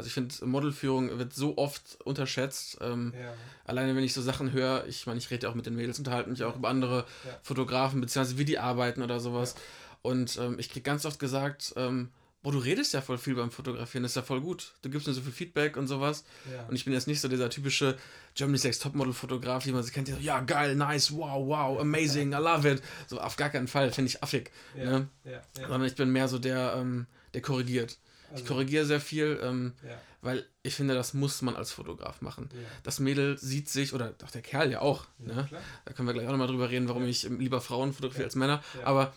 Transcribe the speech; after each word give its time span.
Also 0.00 0.08
ich 0.08 0.14
finde, 0.14 0.34
Modelführung 0.46 1.18
wird 1.18 1.34
so 1.34 1.58
oft 1.58 1.98
unterschätzt. 2.04 2.78
Ähm, 2.80 3.12
ja. 3.14 3.34
Alleine 3.66 3.94
wenn 3.94 4.02
ich 4.02 4.14
so 4.14 4.22
Sachen 4.22 4.52
höre, 4.52 4.86
ich 4.86 5.06
meine, 5.06 5.18
ich 5.18 5.30
rede 5.30 5.46
ja 5.46 5.50
auch 5.50 5.54
mit 5.54 5.66
den 5.66 5.76
Mädels, 5.76 5.98
unterhalte 5.98 6.30
mich 6.30 6.42
auch 6.42 6.56
über 6.56 6.70
andere 6.70 7.04
ja. 7.26 7.38
Fotografen, 7.42 8.00
beziehungsweise 8.00 8.38
wie 8.38 8.46
die 8.46 8.58
arbeiten 8.58 9.02
oder 9.02 9.20
sowas. 9.20 9.56
Ja. 9.56 9.60
Und 10.00 10.38
ähm, 10.38 10.58
ich 10.58 10.70
kriege 10.70 10.84
ganz 10.84 11.04
oft 11.04 11.18
gesagt, 11.18 11.74
ähm, 11.76 12.08
boah, 12.42 12.52
du 12.52 12.58
redest 12.58 12.94
ja 12.94 13.02
voll 13.02 13.18
viel 13.18 13.34
beim 13.34 13.50
Fotografieren, 13.50 14.02
das 14.02 14.12
ist 14.12 14.16
ja 14.16 14.22
voll 14.22 14.40
gut. 14.40 14.72
Du 14.80 14.88
gibst 14.88 15.06
mir 15.06 15.12
so 15.12 15.20
viel 15.20 15.32
Feedback 15.32 15.76
und 15.76 15.86
sowas. 15.86 16.24
Ja. 16.50 16.64
Und 16.66 16.74
ich 16.74 16.86
bin 16.86 16.94
jetzt 16.94 17.06
nicht 17.06 17.20
so 17.20 17.28
dieser 17.28 17.50
typische 17.50 17.98
Germany's 18.34 18.64
Next 18.64 18.82
Topmodel-Fotograf, 18.82 19.66
wie 19.66 19.72
man 19.72 19.82
sie 19.82 19.90
kennt, 19.90 20.08
der 20.08 20.14
so, 20.14 20.22
ja, 20.22 20.40
geil, 20.40 20.76
nice, 20.76 21.12
wow, 21.12 21.46
wow, 21.46 21.78
amazing, 21.78 22.32
I 22.32 22.36
love 22.36 22.66
it. 22.66 22.82
So, 23.06 23.20
auf 23.20 23.36
gar 23.36 23.50
keinen 23.50 23.68
Fall, 23.68 23.92
finde 23.92 24.08
ich 24.08 24.22
affig. 24.22 24.50
Ja. 24.74 24.84
Ne? 24.84 25.08
Ja. 25.24 25.42
Sondern 25.52 25.84
ich 25.84 25.94
bin 25.94 26.10
mehr 26.10 26.28
so 26.28 26.38
der, 26.38 26.76
ähm, 26.78 27.06
der 27.34 27.42
korrigiert. 27.42 27.98
Also, 28.30 28.42
ich 28.42 28.48
korrigiere 28.48 28.86
sehr 28.86 29.00
viel, 29.00 29.40
ähm, 29.42 29.72
weil 30.22 30.44
ich 30.62 30.74
finde, 30.74 30.94
das 30.94 31.14
muss 31.14 31.42
man 31.42 31.56
als 31.56 31.72
Fotograf 31.72 32.20
machen. 32.20 32.48
Das 32.82 33.00
Mädel 33.00 33.38
sieht 33.38 33.68
sich, 33.68 33.94
oder 33.94 34.14
auch 34.24 34.30
der 34.30 34.42
Kerl 34.42 34.70
ja 34.70 34.80
auch, 34.80 35.06
ne? 35.18 35.48
da 35.84 35.92
können 35.92 36.08
wir 36.08 36.12
gleich 36.14 36.26
auch 36.26 36.32
nochmal 36.32 36.48
drüber 36.48 36.70
reden, 36.70 36.88
warum 36.88 37.04
ich 37.06 37.22
lieber 37.24 37.60
Frauen 37.60 37.92
fotografiere 37.92 38.26
als 38.26 38.36
Männer, 38.36 38.62
aber 38.84 39.12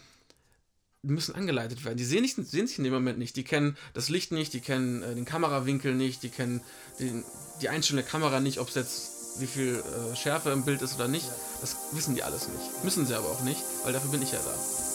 müssen 1.04 1.36
angeleitet 1.36 1.84
werden. 1.84 1.98
Die 1.98 2.06
sehen, 2.06 2.22
nicht, 2.22 2.36
sehen 2.36 2.66
sich 2.66 2.78
in 2.78 2.86
dem 2.86 2.94
Moment 2.94 3.20
nicht. 3.20 3.36
Die 3.36 3.44
kennen 3.44 3.78
das 3.94 4.10
Licht 4.10 4.32
nicht, 4.32 4.54
die 4.54 4.62
kennen 4.62 5.04
äh, 5.04 5.14
den 5.14 5.26
Kamerawinkel 5.26 5.94
nicht, 5.94 6.24
die 6.24 6.30
kennen 6.30 6.62
den, 7.00 7.24
die 7.62 7.70
einzelne 7.70 8.04
Kamera 8.04 8.40
nicht, 8.40 8.60
ob 8.60 8.70
es 8.70 8.76
jetzt 8.76 9.42
wie 9.42 9.48
viel 9.48 9.76
äh, 9.76 10.16
Schärfe 10.16 10.52
im 10.52 10.64
Bild 10.64 10.82
ist 10.82 10.96
oder 10.96 11.08
nicht. 11.08 11.28
Das 11.62 11.76
wissen 11.92 12.16
die 12.16 12.24
alles 12.24 12.48
nicht. 12.48 12.84
Müssen 12.84 13.06
sie 13.06 13.16
aber 13.16 13.28
auch 13.28 13.42
nicht, 13.42 13.62
weil 13.84 13.94
dafür 13.94 14.12
bin 14.12 14.22
ich 14.22 14.32
ja 14.32 14.40
da. 14.40 14.83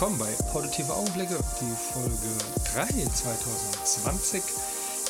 Willkommen 0.00 0.18
bei 0.20 0.44
Positive 0.52 0.94
Augenblicke, 0.94 1.36
die 1.60 1.92
Folge 1.92 2.30
3 2.72 2.86
2020. 3.10 4.44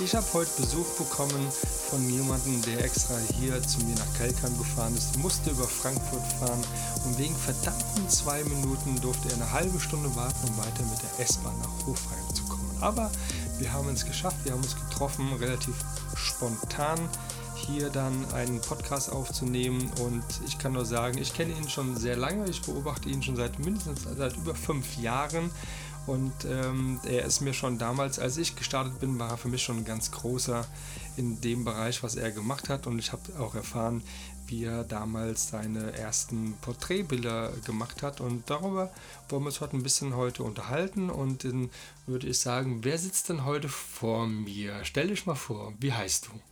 Ich 0.00 0.14
habe 0.14 0.25
heute 0.33 0.50
Besuch 0.58 0.86
bekommen 0.97 1.53
von 1.91 2.08
jemandem, 2.08 2.62
der 2.62 2.83
extra 2.83 3.17
hier 3.39 3.62
zu 3.64 3.80
mir 3.80 3.95
nach 3.97 4.14
Kelkheim 4.17 4.56
gefahren 4.56 4.97
ist, 4.97 5.19
musste 5.19 5.50
über 5.50 5.69
Frankfurt 5.69 6.25
fahren 6.41 6.64
und 7.05 7.19
wegen 7.19 7.36
verdammten 7.36 8.08
zwei 8.08 8.42
Minuten 8.45 8.98
durfte 9.03 9.28
er 9.28 9.34
eine 9.34 9.53
halbe 9.53 9.78
Stunde 9.78 10.08
warten, 10.17 10.48
um 10.48 10.56
weiter 10.56 10.83
mit 10.84 11.02
der 11.02 11.27
S-Bahn 11.27 11.58
nach 11.58 11.86
Hofheim 11.86 12.34
zu 12.34 12.45
kommen. 12.45 12.75
Aber 12.80 13.11
wir 13.58 13.70
haben 13.70 13.91
es 13.91 14.06
geschafft, 14.06 14.39
wir 14.45 14.52
haben 14.52 14.62
uns 14.62 14.75
getroffen, 14.75 15.34
relativ 15.34 15.75
spontan 16.14 16.98
hier 17.69 17.91
dann 17.91 18.24
einen 18.33 18.61
Podcast 18.61 19.12
aufzunehmen. 19.12 19.91
Und 20.00 20.24
ich 20.47 20.58
kann 20.58 20.72
nur 20.72 20.86
sagen, 20.86 21.19
ich 21.19 21.34
kenne 21.34 21.52
ihn 21.52 21.69
schon 21.69 21.97
sehr 21.97 22.16
lange, 22.16 22.48
ich 22.48 22.62
beobachte 22.62 23.08
ihn 23.08 23.22
schon 23.22 23.36
seit 23.36 23.58
mindestens 23.58 24.05
seit 24.16 24.36
über 24.36 24.55
fünf 24.55 24.97
Jahren. 24.98 25.50
Und 26.06 26.46
ähm, 26.46 26.98
er 27.05 27.27
ist 27.27 27.42
mir 27.42 27.52
schon 27.52 27.77
damals, 27.77 28.19
als 28.19 28.39
ich 28.39 28.56
gestartet 28.56 28.98
bin, 28.98 29.19
war 29.19 29.30
er 29.30 29.36
für 29.36 29.48
mich 29.48 29.62
schon 29.62 29.78
ein 29.78 29.84
ganz 29.84 30.11
großer 30.11 30.66
in 31.19 31.42
dem 31.42 31.66
Bereich, 31.66 32.02
was 32.02 32.16
er 32.16 32.30
gemacht 32.30 32.70
hat. 32.70 32.86
Und 32.86 32.98
ich 32.98 33.12
habe 33.12 33.39
auch 33.39 33.55
erfahren, 33.55 34.02
wie 34.46 34.64
er 34.64 34.84
damals 34.84 35.51
seine 35.51 35.92
ersten 35.92 36.55
Porträtbilder 36.62 37.52
gemacht 37.67 38.02
hat. 38.02 38.23
Und 38.23 38.48
darüber 38.48 38.90
wollen 39.28 39.42
wir 39.42 39.48
uns 39.48 39.61
heute 39.61 39.77
ein 39.77 39.83
bisschen 39.83 40.17
heute 40.17 40.45
unterhalten. 40.45 41.11
Und 41.11 41.45
dann 41.45 41.68
würde 42.07 42.27
ich 42.27 42.39
sagen, 42.39 42.84
wer 42.84 42.96
sitzt 42.96 43.28
denn 43.28 43.45
heute 43.45 43.68
vor 43.68 44.27
mir? 44.27 44.84
Stell 44.84 45.08
dich 45.08 45.27
mal 45.27 45.34
vor, 45.34 45.74
wie 45.78 45.92
heißt 45.92 46.28
du? 46.28 46.48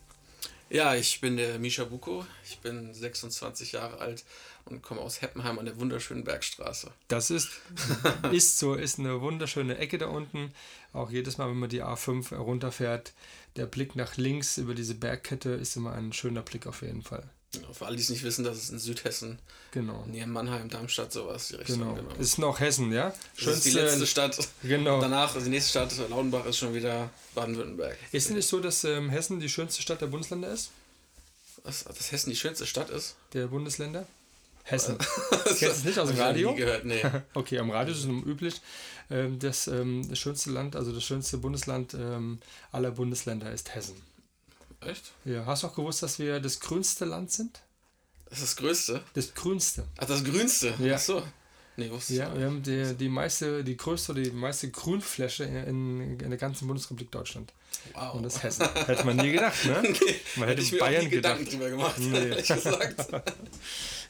Ja, 0.69 0.97
ich 0.97 1.21
bin 1.21 1.37
der 1.37 1.59
Misha 1.61 1.85
Buko. 1.85 2.27
Ich 2.45 2.59
bin 2.59 2.93
26 2.93 3.73
Jahre 3.73 3.99
alt 3.99 4.25
und 4.65 4.83
komme 4.83 5.01
aus 5.01 5.23
Heppenheim 5.23 5.59
an 5.61 5.67
der 5.67 5.79
wunderschönen 5.79 6.25
Bergstraße. 6.25 6.91
Das 7.07 7.31
ist, 7.31 7.51
ist 8.33 8.59
so, 8.59 8.75
ist 8.75 8.99
eine 8.99 9.21
wunderschöne 9.21 9.79
Ecke 9.79 9.99
da 9.99 10.09
unten. 10.09 10.53
Auch 10.93 11.11
jedes 11.11 11.39
Mal, 11.39 11.49
wenn 11.49 11.59
man 11.59 11.69
die 11.69 11.85
A5 11.85 12.35
runterfährt, 12.35 13.13
der 13.55 13.67
Blick 13.67 13.95
nach 13.95 14.17
links 14.17 14.59
über 14.59 14.75
diese 14.75 14.97
Bergkette 14.97 15.51
ist 15.51 15.77
immer 15.77 15.93
ein 15.93 16.13
schöner 16.13 16.43
Blick 16.43 16.67
auf 16.67 16.83
jeden 16.83 17.03
Fall. 17.03 17.31
Für 17.73 17.87
alle, 17.87 17.97
die 17.97 18.03
es 18.03 18.11
nicht 18.11 18.23
wissen, 18.23 18.45
das 18.45 18.59
ist 18.59 18.71
in 18.71 18.79
Südhessen. 18.79 19.39
Genau. 19.73 20.05
Näher 20.07 20.27
Mannheim, 20.27 20.69
Darmstadt, 20.69 21.13
sowas. 21.13 21.49
Die 21.49 21.57
Richtung, 21.57 21.79
genau. 21.79 21.95
genau. 21.95 22.15
Ist 22.15 22.39
noch 22.39 22.61
Hessen, 22.61 22.93
ja? 22.93 23.15
Schönste, 23.37 23.45
das 23.45 23.57
ist 23.57 23.67
die 23.67 23.79
letzte 23.79 24.07
Stadt. 24.07 24.49
Genau. 24.63 25.01
Danach, 25.01 25.35
also 25.35 25.45
die 25.45 25.51
nächste 25.51 25.71
Stadt, 25.71 26.09
Laudenbach, 26.09 26.47
ist 26.47 26.59
schon 26.59 26.75
wieder 26.75 27.11
Baden-Württemberg. 27.35 27.97
Ist 28.13 28.31
es 28.31 28.35
nicht 28.35 28.49
so, 28.49 28.61
dass 28.61 28.85
ähm, 28.85 29.11
Hessen 29.11 29.41
die 29.41 29.49
schönste 29.49 29.83
Stadt 29.83 30.01
der 30.01 30.07
Bundesländer 30.07 30.53
ist? 30.53 30.71
Was, 31.65 31.85
dass 31.85 32.13
Hessen 32.13 32.31
die 32.31 32.37
schönste 32.37 32.67
Stadt 32.67 32.91
ist? 32.91 33.17
Der 33.33 33.49
Bundesländer? 33.49 34.07
Hessen. 34.63 34.99
Kennst 35.45 35.63
du 35.63 35.67
es 35.67 35.85
nicht 35.85 35.99
aus 35.99 36.09
dem 36.09 36.19
Radio? 36.19 36.51
Nie 36.51 36.57
gehört, 36.57 36.85
nee. 36.85 37.03
okay, 37.35 37.59
am 37.59 37.71
Radio 37.71 37.95
ist 37.95 38.01
es 38.01 38.07
üblich. 38.07 38.61
Ähm, 39.11 39.39
das, 39.39 39.69
ähm, 39.69 40.09
das 40.09 40.19
schönste 40.19 40.51
Land, 40.51 40.75
also 40.75 40.93
das 40.93 41.05
schönste 41.05 41.39
Bundesland 41.39 41.95
ähm, 41.95 42.39
aller 42.73 42.91
Bundesländer 42.91 43.53
ist 43.53 43.75
Hessen. 43.75 43.97
Echt? 44.87 45.13
Ja. 45.25 45.45
Hast 45.47 45.63
du 45.63 45.69
auch 45.69 45.75
gewusst, 45.75 46.03
dass 46.03 46.19
wir 46.19 46.41
das 46.41 46.61
grünste 46.61 47.05
Land 47.05 47.33
sind? 47.33 47.61
Das 48.29 48.39
ist 48.39 48.45
das 48.45 48.57
größte? 48.57 49.03
Das 49.15 49.35
grünste. 49.35 49.85
Ach, 49.99 50.07
das 50.07 50.25
grünste? 50.25 50.75
Ja. 50.79 50.97
Ach 50.97 51.01
so. 51.01 51.23
Nee, 51.77 51.91
wusste 51.91 52.15
Ja, 52.15 52.37
wir 52.37 52.47
haben 52.47 52.63
die, 52.63 52.95
die 52.95 53.09
meiste, 53.09 53.63
die 53.63 53.77
größte 53.77 54.13
oder 54.13 54.23
die 54.23 54.31
meiste 54.31 54.71
Grünfläche 54.71 55.45
in, 55.45 56.19
in 56.19 56.31
der 56.31 56.39
ganzen 56.39 56.67
Bundesrepublik 56.67 57.11
Deutschland. 57.11 57.53
Wow. 57.93 58.15
Und 58.15 58.23
das 58.23 58.43
Hessen. 58.43 58.67
Hätte 58.87 59.05
man 59.05 59.17
nie 59.17 59.33
gedacht, 59.33 59.65
ne? 59.65 59.83
Nee, 59.83 59.91
man 60.37 60.49
hätte, 60.49 60.63
hätte 60.63 60.75
ich 60.75 60.79
Bayern 60.79 61.05
mir 61.05 61.11
Gedanken 61.11 61.45
gedacht. 61.45 61.55
drüber 61.55 61.71
gemacht, 61.71 61.99
nee. 61.99 62.31
ehrlich 62.31 62.49
gesagt. 62.49 63.07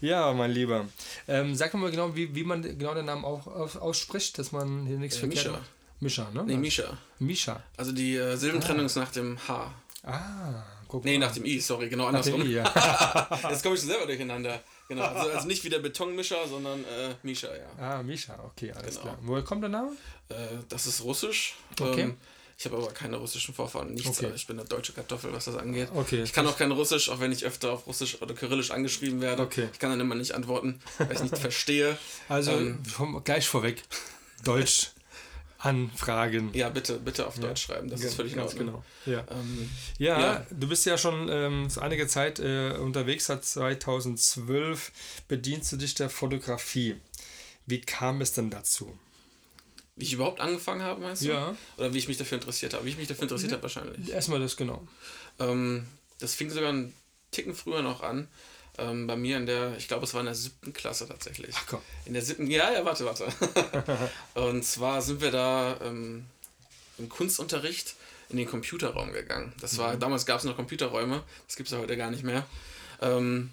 ja, 0.00 0.32
mein 0.32 0.52
Lieber. 0.52 0.86
Ähm, 1.26 1.54
sag 1.56 1.74
mal 1.74 1.90
genau, 1.90 2.14
wie, 2.14 2.34
wie 2.34 2.44
man 2.44 2.62
genau 2.62 2.94
den 2.94 3.06
Namen 3.06 3.24
auch, 3.24 3.46
aus, 3.48 3.76
ausspricht, 3.76 4.38
dass 4.38 4.52
man 4.52 4.86
hier 4.86 4.98
nichts 4.98 5.16
äh, 5.16 5.20
verkehrt 5.20 5.46
Mischa. 5.46 5.60
Mischa, 5.98 6.30
ne? 6.32 6.44
Nee, 6.44 6.56
Mischa. 6.56 6.96
Mischa. 7.18 7.62
Also 7.76 7.90
die 7.92 8.16
äh, 8.16 8.36
Silbentrennung 8.36 8.84
ah. 8.84 8.86
ist 8.86 8.96
nach 8.96 9.10
dem 9.10 9.38
H. 9.48 9.74
Ah, 10.06 10.62
guck 10.88 11.04
Nee, 11.04 11.18
nach 11.18 11.32
dem 11.32 11.44
I, 11.44 11.60
sorry, 11.60 11.88
genau 11.88 12.06
andersrum. 12.06 12.42
I, 12.42 12.52
ja. 12.52 13.28
Jetzt 13.50 13.62
komme 13.62 13.74
ich 13.74 13.80
selber 13.82 14.06
durcheinander. 14.06 14.62
Genau, 14.88 15.02
also, 15.02 15.30
also 15.30 15.46
nicht 15.48 15.64
wie 15.64 15.68
der 15.68 15.80
Betonmischer, 15.80 16.46
sondern 16.48 16.84
äh, 16.84 17.14
Mischa, 17.22 17.48
ja. 17.48 17.66
Ah, 17.78 18.02
Mischa, 18.02 18.38
okay, 18.44 18.72
alles 18.72 18.94
genau. 18.94 19.02
klar. 19.02 19.18
Woher 19.22 19.42
kommt 19.42 19.62
der 19.62 19.70
Name? 19.70 19.90
Äh, 20.28 20.34
das 20.68 20.86
ist 20.86 21.02
russisch. 21.02 21.56
Okay. 21.80 22.02
Ähm, 22.02 22.16
ich 22.58 22.64
habe 22.64 22.76
aber 22.78 22.88
keine 22.88 23.16
russischen 23.16 23.52
Vorfahren, 23.54 23.92
nichts. 23.92 24.18
Okay. 24.18 24.32
Ich 24.34 24.46
bin 24.46 24.58
eine 24.58 24.66
deutsche 24.66 24.92
Kartoffel, 24.94 25.30
was 25.32 25.44
das 25.44 25.56
angeht. 25.56 25.88
Okay. 25.94 26.22
Ich 26.22 26.32
kann 26.32 26.46
auch 26.46 26.56
kein 26.56 26.72
Russisch, 26.72 27.10
auch 27.10 27.20
wenn 27.20 27.30
ich 27.30 27.44
öfter 27.44 27.72
auf 27.72 27.86
Russisch 27.86 28.22
oder 28.22 28.34
Kyrillisch 28.34 28.70
angeschrieben 28.70 29.20
werde. 29.20 29.42
Okay. 29.42 29.68
Ich 29.72 29.78
kann 29.78 29.90
dann 29.90 30.00
immer 30.00 30.14
nicht 30.14 30.32
antworten, 30.32 30.80
weil 30.96 31.12
ich 31.12 31.20
nicht 31.20 31.36
verstehe. 31.38 31.98
Also 32.30 32.52
ähm, 32.52 32.82
gleich 33.24 33.46
vorweg, 33.46 33.82
Deutsch. 34.42 34.92
Anfragen. 35.58 36.50
Ja, 36.52 36.68
bitte, 36.68 36.98
bitte 36.98 37.26
auf 37.26 37.38
Deutsch 37.38 37.62
schreiben. 37.62 37.88
Das 37.88 38.00
ja, 38.00 38.08
ist 38.08 38.14
völlig 38.14 38.34
in 38.34 38.40
Ordnung. 38.40 38.66
Genau. 38.66 38.84
Ja. 39.06 39.24
Ähm, 39.30 39.70
ja, 39.98 40.20
ja, 40.20 40.46
du 40.50 40.68
bist 40.68 40.84
ja 40.86 40.98
schon 40.98 41.28
ähm, 41.30 41.68
einige 41.80 42.06
Zeit 42.06 42.38
äh, 42.38 42.72
unterwegs. 42.72 43.26
Seit 43.26 43.44
2012 43.44 44.92
bedienst 45.28 45.72
du 45.72 45.76
dich 45.76 45.94
der 45.94 46.10
Fotografie. 46.10 46.96
Wie 47.66 47.80
kam 47.80 48.20
es 48.20 48.32
denn 48.32 48.50
dazu? 48.50 48.96
Wie 49.96 50.04
ich 50.04 50.12
überhaupt 50.12 50.40
angefangen 50.40 50.82
habe, 50.82 51.00
meinst 51.00 51.22
du? 51.22 51.28
Ja. 51.28 51.56
Oder 51.78 51.94
wie 51.94 51.98
ich 51.98 52.08
mich 52.08 52.18
dafür 52.18 52.36
interessiert 52.36 52.74
habe? 52.74 52.84
Wie 52.84 52.90
ich 52.90 52.98
mich 52.98 53.08
dafür 53.08 53.22
interessiert 53.22 53.52
habe, 53.52 53.62
wahrscheinlich. 53.62 54.10
Erstmal 54.10 54.40
das, 54.40 54.56
genau. 54.56 54.86
Ähm, 55.38 55.86
das 56.18 56.34
fing 56.34 56.50
sogar 56.50 56.68
einen 56.68 56.92
Ticken 57.30 57.54
früher 57.54 57.82
noch 57.82 58.02
an. 58.02 58.28
Ähm, 58.78 59.06
bei 59.06 59.16
mir 59.16 59.38
in 59.38 59.46
der, 59.46 59.76
ich 59.76 59.88
glaube, 59.88 60.04
es 60.04 60.12
war 60.12 60.20
in 60.20 60.26
der 60.26 60.34
siebten 60.34 60.72
Klasse 60.72 61.08
tatsächlich. 61.08 61.54
Ach 61.58 61.66
komm. 61.66 61.80
In 62.04 62.12
der 62.12 62.22
siebten, 62.22 62.50
ja, 62.50 62.72
ja, 62.72 62.84
warte, 62.84 63.04
warte. 63.04 63.26
und 64.34 64.64
zwar 64.64 65.00
sind 65.00 65.20
wir 65.20 65.30
da 65.30 65.78
ähm, 65.82 66.26
im 66.98 67.08
Kunstunterricht 67.08 67.94
in 68.28 68.36
den 68.36 68.46
Computerraum 68.46 69.12
gegangen. 69.12 69.52
Das 69.60 69.78
war, 69.78 69.94
mhm. 69.94 70.00
damals 70.00 70.26
gab 70.26 70.38
es 70.38 70.44
noch 70.44 70.56
Computerräume, 70.56 71.22
das 71.46 71.56
gibt 71.56 71.68
es 71.68 71.72
ja 71.72 71.78
heute 71.78 71.96
gar 71.96 72.10
nicht 72.10 72.22
mehr. 72.24 72.44
Ähm, 73.00 73.50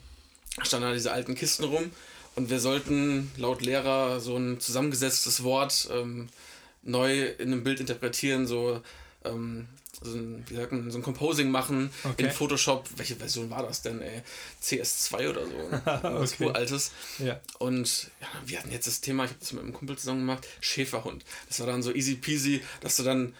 standen 0.61 0.87
da 0.87 0.93
diese 0.93 1.11
alten 1.11 1.35
Kisten 1.35 1.63
rum 1.63 1.91
und 2.35 2.49
wir 2.49 2.59
sollten 2.59 3.31
laut 3.37 3.61
Lehrer 3.61 4.19
so 4.19 4.37
ein 4.37 4.59
zusammengesetztes 4.59 5.43
Wort 5.43 5.89
ähm, 5.91 6.29
neu 6.81 7.23
in 7.23 7.51
einem 7.51 7.63
Bild 7.63 7.79
interpretieren, 7.79 8.47
so 8.47 8.81
ähm, 9.23 9.67
so 10.01 10.17
ein, 10.17 10.43
wie 10.47 10.55
sagt 10.55 10.71
man, 10.71 10.89
so 10.91 10.97
ein 10.97 11.03
Composing 11.03 11.51
machen 11.51 11.91
okay. 12.03 12.23
in 12.23 12.31
Photoshop. 12.31 12.89
Welche 12.95 13.15
Version 13.15 13.49
war 13.49 13.63
das 13.63 13.81
denn, 13.81 14.01
ey? 14.01 14.21
CS2 14.61 15.29
oder 15.29 15.45
so. 15.45 15.71
Was 16.19 16.33
okay. 16.33 16.51
altes. 16.53 16.91
Ja. 17.19 17.39
Und 17.59 18.11
ja, 18.19 18.27
wir 18.45 18.59
hatten 18.59 18.71
jetzt 18.71 18.87
das 18.87 19.01
Thema, 19.01 19.25
ich 19.25 19.31
habe 19.31 19.39
das 19.39 19.53
mit 19.53 19.63
einem 19.63 19.73
Kumpel 19.73 19.97
zusammen 19.97 20.21
gemacht, 20.21 20.47
Schäferhund. 20.61 21.23
Das 21.47 21.59
war 21.59 21.67
dann 21.67 21.83
so 21.83 21.93
easy 21.93 22.15
peasy, 22.15 22.61
dass 22.81 22.95
du 22.95 23.03
dann 23.03 23.33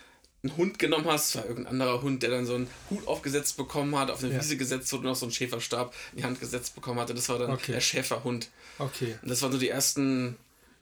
einen 0.44 0.58
Hund 0.58 0.78
genommen 0.78 1.06
hast, 1.06 1.36
war 1.36 1.46
irgendein 1.46 1.72
anderer 1.74 2.02
Hund, 2.02 2.22
der 2.22 2.30
dann 2.30 2.46
so 2.46 2.56
einen 2.56 2.68
Hut 2.90 3.08
aufgesetzt 3.08 3.56
bekommen 3.56 3.98
hat, 3.98 4.12
auf 4.12 4.24
eine 4.24 4.34
ja. 4.34 4.40
Wiese 4.40 4.58
gesetzt 4.58 4.92
wurde 4.92 5.04
und 5.04 5.12
noch 5.12 5.16
so 5.16 5.26
einen 5.26 5.32
Schäferstab 5.32 5.96
in 6.12 6.18
die 6.18 6.24
Hand 6.26 6.40
gesetzt 6.40 6.76
bekommen 6.76 7.00
hatte. 7.00 7.14
Das 7.14 7.30
war 7.30 7.40
dann 7.40 7.52
okay. 7.52 7.72
der 7.72 7.80
Schäferhund. 7.80 8.50
Okay. 8.78 9.16
Und 9.22 9.30
das 9.30 9.42
waren 9.42 9.54
so 9.54 9.58
die 9.58 9.70
ersten 9.70 10.38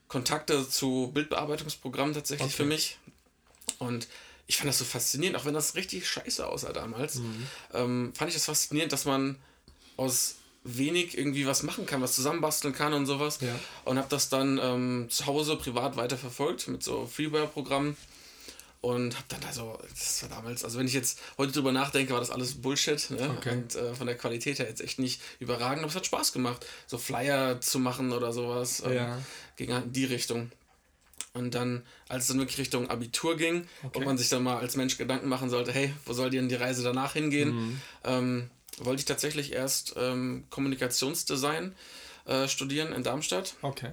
Kontakte 0.08 0.68
zu 0.68 1.12
Bildbearbeitungsprogrammen 1.14 2.16
tatsächlich 2.16 2.48
okay. 2.48 2.56
für 2.56 2.66
mich. 2.66 2.98
Und 3.78 4.08
ich 4.48 4.58
fand 4.58 4.70
das 4.70 4.80
so 4.80 4.86
faszinierend, 4.86 5.38
auch 5.38 5.46
wenn 5.46 5.54
das 5.54 5.76
richtig 5.76 6.08
scheiße 6.08 6.46
aussah 6.48 6.74
damals, 6.74 7.16
mhm. 7.16 7.48
ähm, 7.74 8.14
fand 8.16 8.30
ich 8.30 8.36
das 8.36 8.46
faszinierend, 8.46 8.92
dass 8.92 9.06
man 9.06 9.38
aus 9.98 10.36
wenig 10.64 11.18
irgendwie 11.18 11.48
was 11.48 11.64
machen 11.64 11.86
kann, 11.86 12.02
was 12.02 12.14
zusammenbasteln 12.14 12.74
kann 12.74 12.94
und 12.94 13.06
sowas. 13.06 13.40
Ja. 13.42 13.58
Und 13.86 13.98
habe 13.98 14.10
das 14.10 14.30
dann 14.30 14.60
ähm, 14.62 15.08
zu 15.10 15.26
Hause 15.26 15.56
privat 15.56 15.96
weiterverfolgt 15.96 16.68
mit 16.68 16.84
so 16.84 17.08
Freeware-Programmen. 17.08 17.98
Und 18.82 19.16
habe 19.16 19.26
dann 19.28 19.44
also, 19.44 19.78
das 19.92 20.24
war 20.24 20.30
damals, 20.30 20.64
also 20.64 20.80
wenn 20.80 20.88
ich 20.88 20.94
jetzt 20.94 21.20
heute 21.38 21.52
drüber 21.52 21.72
nachdenke, 21.72 22.14
war 22.14 22.20
das 22.20 22.32
alles 22.32 22.56
Bullshit. 22.56 23.12
Ne? 23.12 23.30
Okay. 23.38 23.52
Und 23.52 23.76
äh, 23.76 23.94
von 23.94 24.08
der 24.08 24.18
Qualität 24.18 24.58
her 24.58 24.68
jetzt 24.68 24.82
echt 24.82 24.98
nicht 24.98 25.22
überragend, 25.40 25.80
aber 25.84 25.90
es 25.90 25.96
hat 25.96 26.08
Spaß 26.08 26.34
gemacht, 26.34 26.66
so 26.88 26.98
Flyer 26.98 27.62
zu 27.62 27.78
machen 27.78 28.12
oder 28.12 28.34
sowas. 28.34 28.82
Ähm, 28.84 28.94
ja. 28.94 29.22
Ging 29.56 29.72
halt 29.72 29.86
in 29.86 29.94
die 29.94 30.06
Richtung. 30.06 30.52
Und 31.34 31.56
dann, 31.56 31.86
als 32.10 32.24
es 32.24 32.28
dann 32.28 32.40
wirklich 32.40 32.58
Richtung 32.58 32.90
Abitur 32.90 33.38
ging, 33.38 33.66
okay. 33.84 34.00
ob 34.00 34.06
man 34.06 34.18
sich 34.18 34.28
dann 34.28 34.44
mal 34.44 34.58
als 34.58 34.76
Mensch 34.76 34.98
Gedanken 34.98 35.30
machen 35.30 35.50
sollte, 35.50 35.72
hey, 35.72 35.94
wo 36.06 36.14
soll 36.14 36.30
denn 36.30 36.50
die 36.50 36.56
Reise 36.56 36.84
danach 36.84 37.14
hingehen, 37.14 37.56
mhm. 37.56 37.82
ähm, 38.04 38.50
wollte 38.80 39.00
ich 39.00 39.06
tatsächlich 39.06 39.54
erst 39.54 39.96
ähm, 39.98 40.46
Kommunikationsdesign 40.50 41.74
äh, 42.26 42.48
studieren 42.48 42.92
in 42.92 43.04
Darmstadt. 43.04 43.56
Okay. 43.62 43.92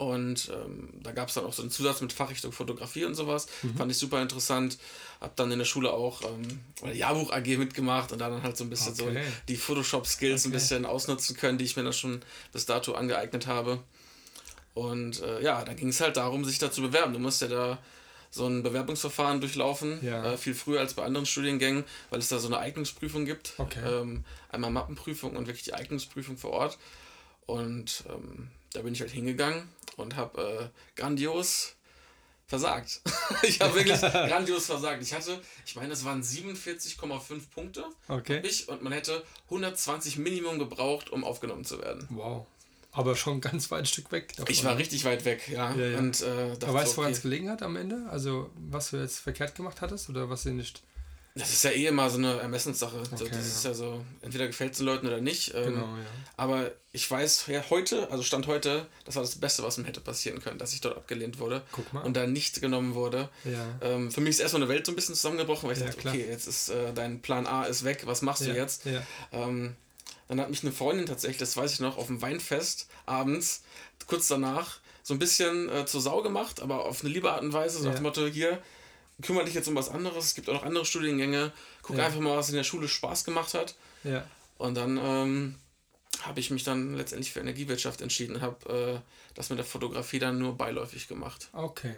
Und 0.00 0.50
ähm, 0.54 0.88
da 1.02 1.12
gab 1.12 1.28
es 1.28 1.34
dann 1.34 1.44
auch 1.44 1.52
so 1.52 1.60
einen 1.60 1.70
Zusatz 1.70 2.00
mit 2.00 2.14
Fachrichtung 2.14 2.52
Fotografie 2.52 3.04
und 3.04 3.14
sowas. 3.14 3.48
Mhm. 3.62 3.76
Fand 3.76 3.92
ich 3.92 3.98
super 3.98 4.22
interessant. 4.22 4.78
Hab 5.20 5.36
dann 5.36 5.52
in 5.52 5.58
der 5.58 5.66
Schule 5.66 5.92
auch 5.92 6.22
ähm, 6.22 6.94
Jahrbuch 6.94 7.30
AG 7.32 7.58
mitgemacht 7.58 8.10
und 8.10 8.18
da 8.18 8.30
dann 8.30 8.42
halt 8.42 8.56
so 8.56 8.64
ein 8.64 8.70
bisschen 8.70 8.94
okay. 8.94 9.22
so 9.22 9.30
die 9.48 9.56
Photoshop-Skills 9.56 10.46
okay. 10.46 10.48
ein 10.48 10.52
bisschen 10.52 10.86
ausnutzen 10.86 11.36
können, 11.36 11.58
die 11.58 11.66
ich 11.66 11.76
mir 11.76 11.82
dann 11.82 11.92
schon 11.92 12.22
bis 12.50 12.64
dato 12.64 12.94
angeeignet 12.94 13.46
habe. 13.46 13.82
Und 14.74 15.20
äh, 15.22 15.42
ja, 15.42 15.64
da 15.64 15.74
ging 15.74 15.88
es 15.88 16.00
halt 16.00 16.16
darum, 16.16 16.44
sich 16.44 16.58
da 16.58 16.70
zu 16.70 16.82
bewerben. 16.82 17.12
Du 17.12 17.18
musst 17.18 17.42
ja 17.42 17.48
da 17.48 17.78
so 18.30 18.46
ein 18.46 18.62
Bewerbungsverfahren 18.62 19.40
durchlaufen, 19.40 19.98
ja. 20.04 20.32
äh, 20.32 20.36
viel 20.36 20.54
früher 20.54 20.80
als 20.80 20.94
bei 20.94 21.02
anderen 21.02 21.26
Studiengängen, 21.26 21.84
weil 22.10 22.20
es 22.20 22.28
da 22.28 22.38
so 22.38 22.46
eine 22.46 22.58
Eignungsprüfung 22.58 23.24
gibt. 23.24 23.54
Okay. 23.58 23.80
Ähm, 23.84 24.24
einmal 24.50 24.70
Mappenprüfung 24.70 25.36
und 25.36 25.46
wirklich 25.46 25.64
die 25.64 25.74
Eignungsprüfung 25.74 26.36
vor 26.36 26.52
Ort. 26.52 26.78
Und 27.46 28.04
ähm, 28.08 28.48
da 28.72 28.82
bin 28.82 28.92
ich 28.92 29.00
halt 29.00 29.10
hingegangen 29.10 29.68
und 29.96 30.14
habe 30.14 30.70
äh, 30.72 30.98
grandios 31.00 31.74
versagt. 32.46 33.00
ich 33.42 33.60
habe 33.60 33.74
wirklich 33.74 34.00
grandios 34.00 34.66
versagt. 34.66 35.02
Ich 35.02 35.12
hatte, 35.12 35.40
ich 35.66 35.74
meine, 35.74 35.92
es 35.92 36.04
waren 36.04 36.22
47,5 36.22 37.50
Punkte. 37.52 37.84
Okay. 38.06 38.40
Ich, 38.44 38.68
und 38.68 38.82
man 38.82 38.92
hätte 38.92 39.24
120 39.46 40.18
Minimum 40.18 40.60
gebraucht, 40.60 41.10
um 41.10 41.24
aufgenommen 41.24 41.64
zu 41.64 41.80
werden. 41.80 42.06
Wow. 42.10 42.46
Aber 42.92 43.14
schon 43.14 43.40
ganz 43.40 43.70
weit 43.70 43.80
ein 43.80 43.86
Stück 43.86 44.10
weg. 44.12 44.36
Davon. 44.36 44.52
Ich 44.52 44.64
war 44.64 44.76
richtig 44.76 45.04
weit 45.04 45.24
weg, 45.24 45.48
ja. 45.48 45.74
ja, 45.74 45.86
ja. 45.86 45.98
Und, 45.98 46.22
äh, 46.22 46.56
Aber 46.62 46.74
weißt 46.74 46.92
du, 46.92 46.96
woran 46.98 47.12
es 47.12 47.22
gelegen 47.22 47.48
hat 47.48 47.62
am 47.62 47.76
Ende? 47.76 48.06
Also, 48.10 48.50
was 48.68 48.90
du 48.90 48.96
jetzt 48.96 49.20
verkehrt 49.20 49.54
gemacht 49.54 49.80
hattest 49.80 50.08
oder 50.08 50.28
was 50.28 50.42
du 50.42 50.50
nicht. 50.50 50.82
Das 51.36 51.50
ist 51.50 51.62
ja 51.62 51.70
eh 51.70 51.86
immer 51.86 52.10
so 52.10 52.18
eine 52.18 52.40
Ermessenssache. 52.40 52.96
Okay, 53.12 53.28
das 53.30 53.46
ist 53.46 53.64
ja 53.64 53.72
so, 53.72 54.04
entweder 54.20 54.48
gefällt 54.48 54.72
es 54.72 54.78
den 54.78 54.86
Leuten 54.86 55.06
oder 55.06 55.20
nicht. 55.20 55.54
Ähm, 55.54 55.74
genau, 55.74 55.86
ja. 55.86 56.04
Aber 56.36 56.72
ich 56.90 57.08
weiß 57.08 57.44
ja 57.46 57.62
heute, 57.70 58.10
also 58.10 58.24
Stand 58.24 58.48
heute, 58.48 58.86
das 59.04 59.14
war 59.14 59.22
das 59.22 59.36
Beste, 59.36 59.62
was 59.62 59.78
mir 59.78 59.84
hätte 59.84 60.00
passieren 60.00 60.40
können, 60.42 60.58
dass 60.58 60.72
ich 60.72 60.80
dort 60.80 60.96
abgelehnt 60.96 61.38
wurde 61.38 61.62
Guck 61.70 61.92
mal. 61.92 62.00
und 62.00 62.16
da 62.16 62.26
nicht 62.26 62.60
genommen 62.60 62.94
wurde. 62.94 63.28
Ja. 63.44 63.78
Ähm, 63.80 64.10
für 64.10 64.20
mich 64.20 64.30
ist 64.30 64.40
erstmal 64.40 64.62
eine 64.62 64.70
Welt 64.70 64.84
so 64.84 64.90
ein 64.90 64.96
bisschen 64.96 65.14
zusammengebrochen, 65.14 65.68
weil 65.68 65.76
ich 65.76 65.84
dachte, 65.84 65.98
klar. 65.98 66.14
okay, 66.14 66.26
jetzt 66.28 66.48
ist 66.48 66.70
äh, 66.70 66.92
dein 66.92 67.22
Plan 67.22 67.46
A 67.46 67.62
ist 67.64 67.84
weg, 67.84 68.02
was 68.06 68.22
machst 68.22 68.44
du 68.44 68.52
jetzt? 68.52 68.86
Ja. 68.86 69.02
Ähm, 69.30 69.76
dann 70.30 70.40
hat 70.40 70.50
mich 70.50 70.62
eine 70.62 70.72
Freundin 70.72 71.06
tatsächlich, 71.06 71.38
das 71.38 71.56
weiß 71.56 71.72
ich 71.72 71.80
noch, 71.80 71.98
auf 71.98 72.06
dem 72.06 72.22
Weinfest 72.22 72.86
abends, 73.04 73.64
kurz 74.06 74.28
danach, 74.28 74.78
so 75.02 75.12
ein 75.12 75.18
bisschen 75.18 75.68
äh, 75.68 75.86
zur 75.86 76.00
Sau 76.00 76.22
gemacht, 76.22 76.60
aber 76.60 76.84
auf 76.84 77.02
eine 77.02 77.12
liebe 77.12 77.32
Art 77.32 77.42
und 77.42 77.52
Weise, 77.52 77.78
so 77.78 77.84
ja. 77.84 77.90
nach 77.90 77.98
dem 77.98 78.04
Motto, 78.04 78.26
hier, 78.26 78.62
kümmere 79.22 79.44
dich 79.44 79.54
jetzt 79.54 79.66
um 79.66 79.74
was 79.74 79.88
anderes, 79.88 80.26
es 80.26 80.34
gibt 80.34 80.48
auch 80.48 80.54
noch 80.54 80.62
andere 80.62 80.84
Studiengänge, 80.84 81.52
guck 81.82 81.96
ja. 81.96 82.06
einfach 82.06 82.20
mal, 82.20 82.36
was 82.36 82.48
in 82.48 82.54
der 82.54 82.62
Schule 82.62 82.86
Spaß 82.86 83.24
gemacht 83.24 83.54
hat. 83.54 83.74
Ja. 84.04 84.24
Und 84.56 84.76
dann 84.76 85.00
ähm, 85.02 85.54
habe 86.22 86.38
ich 86.38 86.50
mich 86.50 86.62
dann 86.62 86.94
letztendlich 86.94 87.32
für 87.32 87.40
Energiewirtschaft 87.40 88.00
entschieden 88.00 88.36
und 88.36 88.42
habe 88.42 89.00
äh, 89.02 89.34
das 89.34 89.50
mit 89.50 89.58
der 89.58 89.66
Fotografie 89.66 90.20
dann 90.20 90.38
nur 90.38 90.56
beiläufig 90.56 91.08
gemacht. 91.08 91.48
Okay. 91.52 91.96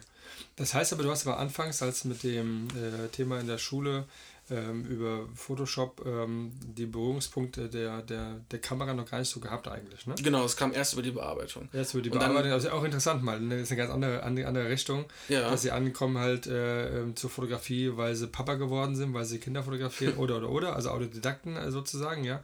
Das 0.57 0.73
heißt 0.73 0.95
aber, 0.95 1.03
du 1.03 1.11
hast 1.11 1.27
aber 1.27 1.39
anfangs, 1.39 1.83
als 1.83 2.05
mit 2.05 2.23
dem 2.23 2.69
äh, 2.69 3.09
Thema 3.09 3.41
in 3.41 3.47
der 3.47 3.59
Schule 3.59 4.07
ähm, 4.53 4.85
über 4.85 5.27
Photoshop 5.35 6.03
ähm, 6.07 6.53
die 6.63 6.87
Berührungspunkte 6.87 7.69
der, 7.69 8.03
der, 8.03 8.41
der 8.51 8.61
Kamera 8.61 8.93
noch 8.93 9.11
gar 9.11 9.19
nicht 9.19 9.31
so 9.31 9.41
gehabt 9.41 9.67
eigentlich. 9.69 10.07
Ne? 10.07 10.15
Genau, 10.23 10.45
es 10.45 10.57
kam 10.57 10.73
erst 10.73 10.93
über 10.93 11.03
die 11.03 11.11
Bearbeitung. 11.11 11.69
Erst 11.73 11.95
über 11.95 12.03
die 12.03 12.11
und 12.11 12.19
Bearbeitung, 12.19 12.45
dann, 12.45 12.53
also 12.53 12.71
auch 12.71 12.85
interessant 12.85 13.23
mal, 13.23 13.41
ne? 13.41 13.57
das 13.57 13.63
ist 13.65 13.73
eine 13.73 13.79
ganz 13.79 13.91
andere, 13.91 14.23
andere, 14.23 14.47
andere 14.47 14.69
Richtung, 14.69 15.07
ja. 15.29 15.51
dass 15.51 15.63
sie 15.63 15.71
ankommen 15.71 16.19
halt 16.19 16.47
äh, 16.47 17.01
ähm, 17.01 17.17
zur 17.17 17.31
Fotografie, 17.31 17.97
weil 17.97 18.15
sie 18.15 18.27
Papa 18.27 18.55
geworden 18.55 18.95
sind, 18.95 19.15
weil 19.15 19.25
sie 19.25 19.39
Kinder 19.39 19.63
fotografieren 19.63 20.15
oder 20.19 20.37
oder 20.37 20.51
oder, 20.51 20.77
also 20.77 20.91
Autodidakten 20.91 21.57
äh, 21.57 21.71
sozusagen, 21.71 22.25
ja. 22.25 22.43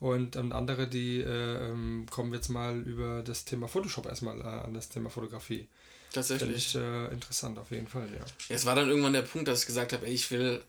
Und, 0.00 0.36
und 0.36 0.52
andere, 0.52 0.88
die 0.88 1.20
äh, 1.20 1.70
ähm, 1.70 2.06
kommen 2.10 2.34
jetzt 2.34 2.48
mal 2.48 2.78
über 2.80 3.22
das 3.22 3.44
Thema 3.44 3.68
Photoshop 3.68 4.06
erstmal 4.06 4.40
äh, 4.40 4.44
an 4.44 4.74
das 4.74 4.88
Thema 4.88 5.08
Fotografie. 5.08 5.68
Tatsächlich. 6.12 6.68
Finde 6.68 7.08
ich 7.08 7.10
äh, 7.10 7.12
interessant 7.14 7.58
auf 7.58 7.70
jeden 7.70 7.86
Fall, 7.86 8.08
ja. 8.12 8.24
Es 8.48 8.66
war 8.66 8.74
dann 8.74 8.88
irgendwann 8.88 9.12
der 9.12 9.22
Punkt, 9.22 9.48
dass 9.48 9.60
ich 9.60 9.66
gesagt 9.66 9.92
habe, 9.92 10.06
ey, 10.06 10.12
ich 10.12 10.30
will 10.30 10.60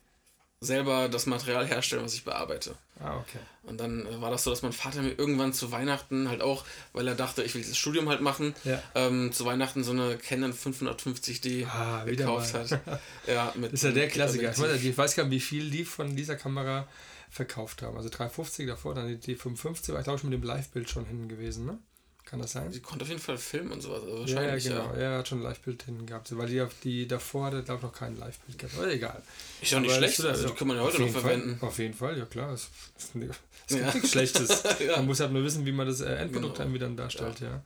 selber 0.62 1.10
das 1.10 1.26
Material 1.26 1.68
herstellen, 1.68 2.04
was 2.04 2.14
ich 2.14 2.24
bearbeite. 2.24 2.76
Ah, 3.00 3.18
okay. 3.18 3.40
Und 3.64 3.80
dann 3.80 4.06
äh, 4.06 4.22
war 4.22 4.32
das 4.32 4.44
so, 4.44 4.50
dass 4.50 4.62
mein 4.62 4.72
Vater 4.72 5.02
mir 5.02 5.12
irgendwann 5.12 5.54
zu 5.54 5.72
Weihnachten 5.72 6.30
halt 6.30 6.42
auch, 6.42 6.66
weil 6.94 7.08
er 7.08 7.16
dachte, 7.16 7.44
ich 7.44 7.54
will 7.54 7.62
dieses 7.62 7.78
Studium 7.78 8.10
halt 8.10 8.22
machen, 8.22 8.56
ja. 8.64 8.82
ähm, 8.96 9.32
zu 9.32 9.46
Weihnachten 9.46 9.84
so 9.84 9.92
eine 9.92 10.18
Canon 10.18 10.54
550D 10.54 11.68
ah, 11.68 12.04
gekauft 12.06 12.54
hat. 12.54 12.80
ja, 13.28 13.54
mit, 13.56 13.74
ist 13.74 13.84
ja 13.84 13.92
der 13.92 14.08
Klassiker. 14.08 14.52
Ich, 14.52 14.58
meine, 14.58 14.76
ich 14.76 14.98
weiß 14.98 15.16
gar 15.16 15.24
nicht, 15.24 15.32
wie 15.32 15.40
viel 15.40 15.70
die 15.70 15.86
von 15.86 16.16
dieser 16.16 16.36
Kamera 16.36 16.88
verkauft 17.30 17.82
haben. 17.82 17.98
Also 17.98 18.10
350 18.10 18.68
davor, 18.68 18.96
dann 18.96 19.08
die 19.08 19.36
D55 19.36 19.92
war 19.92 20.00
ich 20.00 20.06
glaube 20.06 20.18
ich 20.18 20.24
mit 20.24 20.34
dem 20.34 20.44
Live-Bild 20.44 20.90
schon 20.90 21.06
hinten 21.06 21.28
gewesen, 21.28 21.66
ne? 21.66 21.78
Kann 22.26 22.42
das 22.42 22.54
sein? 22.54 22.72
Sie 22.72 22.80
konnte 22.80 23.04
auf 23.04 23.10
jeden 23.10 23.22
Fall 23.22 23.38
filmen 23.38 23.72
und 23.72 23.82
sowas. 23.82 24.02
Also 24.04 24.20
wahrscheinlich, 24.22 24.66
ja, 24.66 24.72
genau. 24.72 24.94
Ja. 24.96 25.00
Er 25.00 25.18
hat 25.20 25.28
schon 25.28 25.40
ein 25.40 25.44
Live-Bild 25.44 25.84
hinten 25.84 26.06
gehabt. 26.08 26.36
Weil 26.36 26.48
die, 26.48 26.66
die 26.84 27.08
davor 27.08 27.46
hatte, 27.46 27.62
glaube 27.62 27.80
ich, 27.80 27.84
noch 27.84 27.94
kein 27.94 28.18
Live-Bild 28.18 28.58
gehabt. 28.58 28.78
Aber 28.78 28.92
egal. 28.92 29.22
Ist 29.62 29.72
doch 29.72 29.80
nicht 29.80 29.92
Aber 29.92 30.00
schlecht. 30.00 30.26
Also, 30.26 30.48
die 30.48 30.54
kann 30.56 30.68
man 30.68 30.78
ja 30.78 30.84
heute 30.84 31.02
noch 31.02 31.10
verwenden. 31.10 31.58
Fall, 31.60 31.70
auf 31.70 31.78
jeden 31.78 31.94
Fall, 31.94 32.18
ja 32.18 32.26
klar. 32.26 32.52
Es, 32.54 32.70
es, 32.98 33.14
gibt 33.14 33.36
ja. 33.70 33.94
nichts 33.94 34.12
Schlechtes. 34.12 34.64
ja. 34.86 34.98
Man 34.98 35.06
muss 35.06 35.20
halt 35.20 35.32
nur 35.34 35.44
wissen, 35.44 35.66
wie 35.68 35.72
man 35.72 35.86
das 35.86 36.02
äh, 36.02 36.16
Endprodukt 36.16 36.58
genau. 36.58 36.78
dann 36.78 36.98
darstellt, 36.98 37.40
ja. 37.42 37.62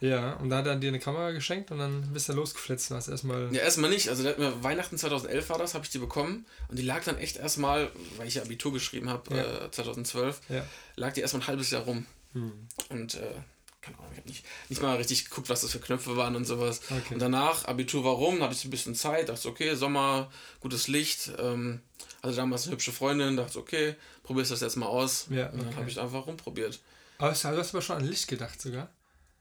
Ja, 0.00 0.32
und 0.32 0.50
da 0.50 0.56
hat 0.56 0.66
er 0.66 0.74
dir 0.74 0.88
eine 0.88 0.98
Kamera 0.98 1.30
geschenkt 1.30 1.70
und 1.70 1.78
dann 1.78 2.12
bist 2.12 2.28
du 2.28 2.32
losgeflitzt 2.32 2.90
und 2.90 2.96
hast 2.96 3.06
erstmal. 3.06 3.54
Ja, 3.54 3.62
erstmal 3.62 3.88
nicht. 3.88 4.08
Also 4.08 4.24
der 4.24 4.32
hat 4.32 4.38
mir 4.40 4.64
Weihnachten 4.64 4.98
2011 4.98 5.48
war 5.48 5.58
das, 5.58 5.74
habe 5.74 5.84
ich 5.84 5.90
die 5.90 5.98
bekommen 5.98 6.44
und 6.66 6.76
die 6.76 6.82
lag 6.82 7.04
dann 7.04 7.18
echt 7.18 7.36
erstmal, 7.36 7.88
weil 8.16 8.26
ich 8.26 8.34
ja 8.34 8.42
Abitur 8.42 8.72
geschrieben 8.72 9.08
habe, 9.08 9.32
ja. 9.32 9.66
äh, 9.66 9.70
2012, 9.70 10.40
ja. 10.48 10.66
lag 10.96 11.12
die 11.12 11.20
erstmal 11.20 11.42
ein 11.42 11.46
halbes 11.46 11.70
Jahr 11.70 11.82
rum. 11.82 12.04
Hm. 12.32 12.52
Und 12.88 13.14
äh, 13.14 13.30
keine 13.82 13.98
Ahnung, 13.98 14.10
ich 14.12 14.18
habe 14.18 14.28
nicht, 14.28 14.44
nicht 14.68 14.82
mal 14.82 14.96
richtig 14.96 15.24
geguckt, 15.24 15.48
was 15.48 15.60
das 15.60 15.72
für 15.72 15.80
Knöpfe 15.80 16.16
waren 16.16 16.36
und 16.36 16.44
sowas. 16.44 16.80
Okay. 16.88 17.14
Und 17.14 17.20
danach, 17.20 17.64
Abitur 17.66 18.04
warum, 18.04 18.40
hatte 18.42 18.54
ich 18.54 18.64
ein 18.64 18.70
bisschen 18.70 18.94
Zeit, 18.94 19.28
dachte, 19.28 19.48
okay, 19.48 19.74
Sommer, 19.74 20.30
gutes 20.60 20.88
Licht. 20.88 21.32
Ähm, 21.38 21.80
hatte 22.22 22.36
damals 22.36 22.64
eine 22.64 22.72
hübsche 22.72 22.92
Freundin, 22.92 23.36
dachte, 23.36 23.58
okay, 23.58 23.96
probierst 24.22 24.52
das 24.52 24.60
jetzt 24.60 24.76
mal 24.76 24.86
aus. 24.86 25.26
Ja, 25.30 25.48
okay. 25.48 25.52
Und 25.52 25.66
dann 25.66 25.76
habe 25.76 25.90
ich 25.90 26.00
einfach 26.00 26.26
rumprobiert. 26.26 26.80
Aber 27.18 27.32
du 27.32 27.34
hast 27.34 27.74
aber 27.74 27.82
schon 27.82 27.96
an 27.96 28.04
Licht 28.06 28.28
gedacht 28.28 28.60
sogar? 28.60 28.88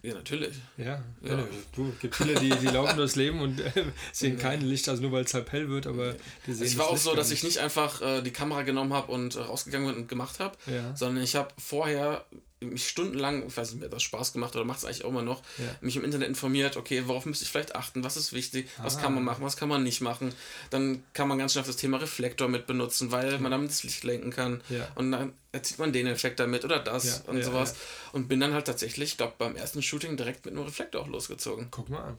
Ja, 0.04 0.16
natürlich. 0.16 0.56
Ja, 0.78 1.04
ja. 1.22 1.38
ja 1.38 1.48
du, 1.76 1.94
gibt 2.02 2.16
viele, 2.16 2.34
die, 2.34 2.50
die 2.50 2.68
laufen 2.68 2.98
durchs 2.98 3.16
Leben 3.16 3.40
und 3.40 3.60
äh, 3.60 3.72
sehen 4.12 4.38
ja. 4.38 4.42
kein 4.42 4.62
Licht, 4.62 4.90
also 4.90 5.04
nur 5.04 5.12
weil 5.12 5.26
es 5.26 5.34
halb 5.36 5.52
hell 5.52 5.70
wird, 5.70 5.86
aber 5.86 6.16
die 6.48 6.54
sehen 6.54 6.66
Es 6.66 6.78
war 6.78 6.88
auch 6.88 6.94
Licht 6.94 7.04
so, 7.04 7.16
dass 7.16 7.30
ich 7.30 7.44
nicht 7.44 7.60
einfach 7.60 8.02
äh, 8.02 8.22
die 8.24 8.32
Kamera 8.32 8.64
genommen 8.64 8.94
habe 8.94 9.12
und 9.12 9.36
äh, 9.36 9.42
rausgegangen 9.42 9.88
bin 9.88 10.02
und 10.02 10.08
gemacht 10.08 10.40
habe, 10.40 10.58
ja. 10.66 10.96
sondern 10.96 11.24
ich 11.24 11.36
habe 11.36 11.54
vorher 11.60 12.26
mich 12.62 12.88
stundenlang, 12.88 13.48
ich 13.48 13.58
weiß 13.58 13.72
nicht, 13.72 13.82
mir 13.82 13.89
das 13.89 14.03
Spaß 14.03 14.34
gemacht 14.34 14.56
oder 14.56 14.65
macht 14.65 14.80
es 14.80 14.86
eigentlich 14.86 15.03
auch 15.03 15.10
immer 15.10 15.24
noch, 15.24 15.41
ja. 15.58 15.65
mich 15.82 15.96
im 15.96 16.03
Internet 16.03 16.27
informiert, 16.27 16.77
okay, 16.77 17.03
worauf 17.08 17.25
müsste 17.25 17.44
ich 17.44 17.51
vielleicht 17.51 17.75
achten, 17.75 18.03
was 18.03 18.18
ist 18.18 18.34
wichtig, 18.34 18.70
ah. 18.77 18.84
was 18.84 19.00
kann 19.00 19.13
man 19.13 19.24
machen, 19.24 19.44
was 19.44 19.58
kann 19.58 19.68
man 19.68 19.84
nicht 19.84 20.01
machen. 20.01 20.34
Dann 20.70 21.03
kann 21.13 21.27
man 21.27 21.38
ganz 21.38 21.53
schnell 21.53 21.62
auf 21.62 21.68
das 21.68 21.77
Thema 21.77 21.98
Reflektor 21.98 22.48
mit 22.48 22.68
benutzen, 22.68 23.12
weil 23.12 23.39
man 23.39 23.51
damit 23.51 23.72
das 23.72 23.84
Licht 23.84 24.03
lenken 24.03 24.32
kann. 24.32 24.62
Ja. 24.70 24.88
Und 24.96 25.12
dann 25.12 25.34
erzieht 25.51 25.80
man 25.80 25.91
den 25.91 26.08
Effekt 26.08 26.39
damit 26.39 26.63
oder 26.63 26.80
das 26.80 27.06
ja, 27.25 27.32
und 27.32 27.44
sowas. 27.44 27.75
Und 28.12 28.27
bin 28.27 28.39
dann 28.39 28.53
halt 28.53 28.65
tatsächlich, 28.65 29.12
ich 29.12 29.18
glaube, 29.18 29.34
beim 29.38 29.56
ersten 29.56 29.82
Shooting 29.82 30.15
direkt 30.15 30.46
mit 30.46 30.53
einem 30.53 30.63
Reflektor 30.63 31.01
auch 31.01 31.08
losgezogen. 31.08 31.68
Guck 31.72 31.89
mal 31.89 32.03
an. 32.03 32.18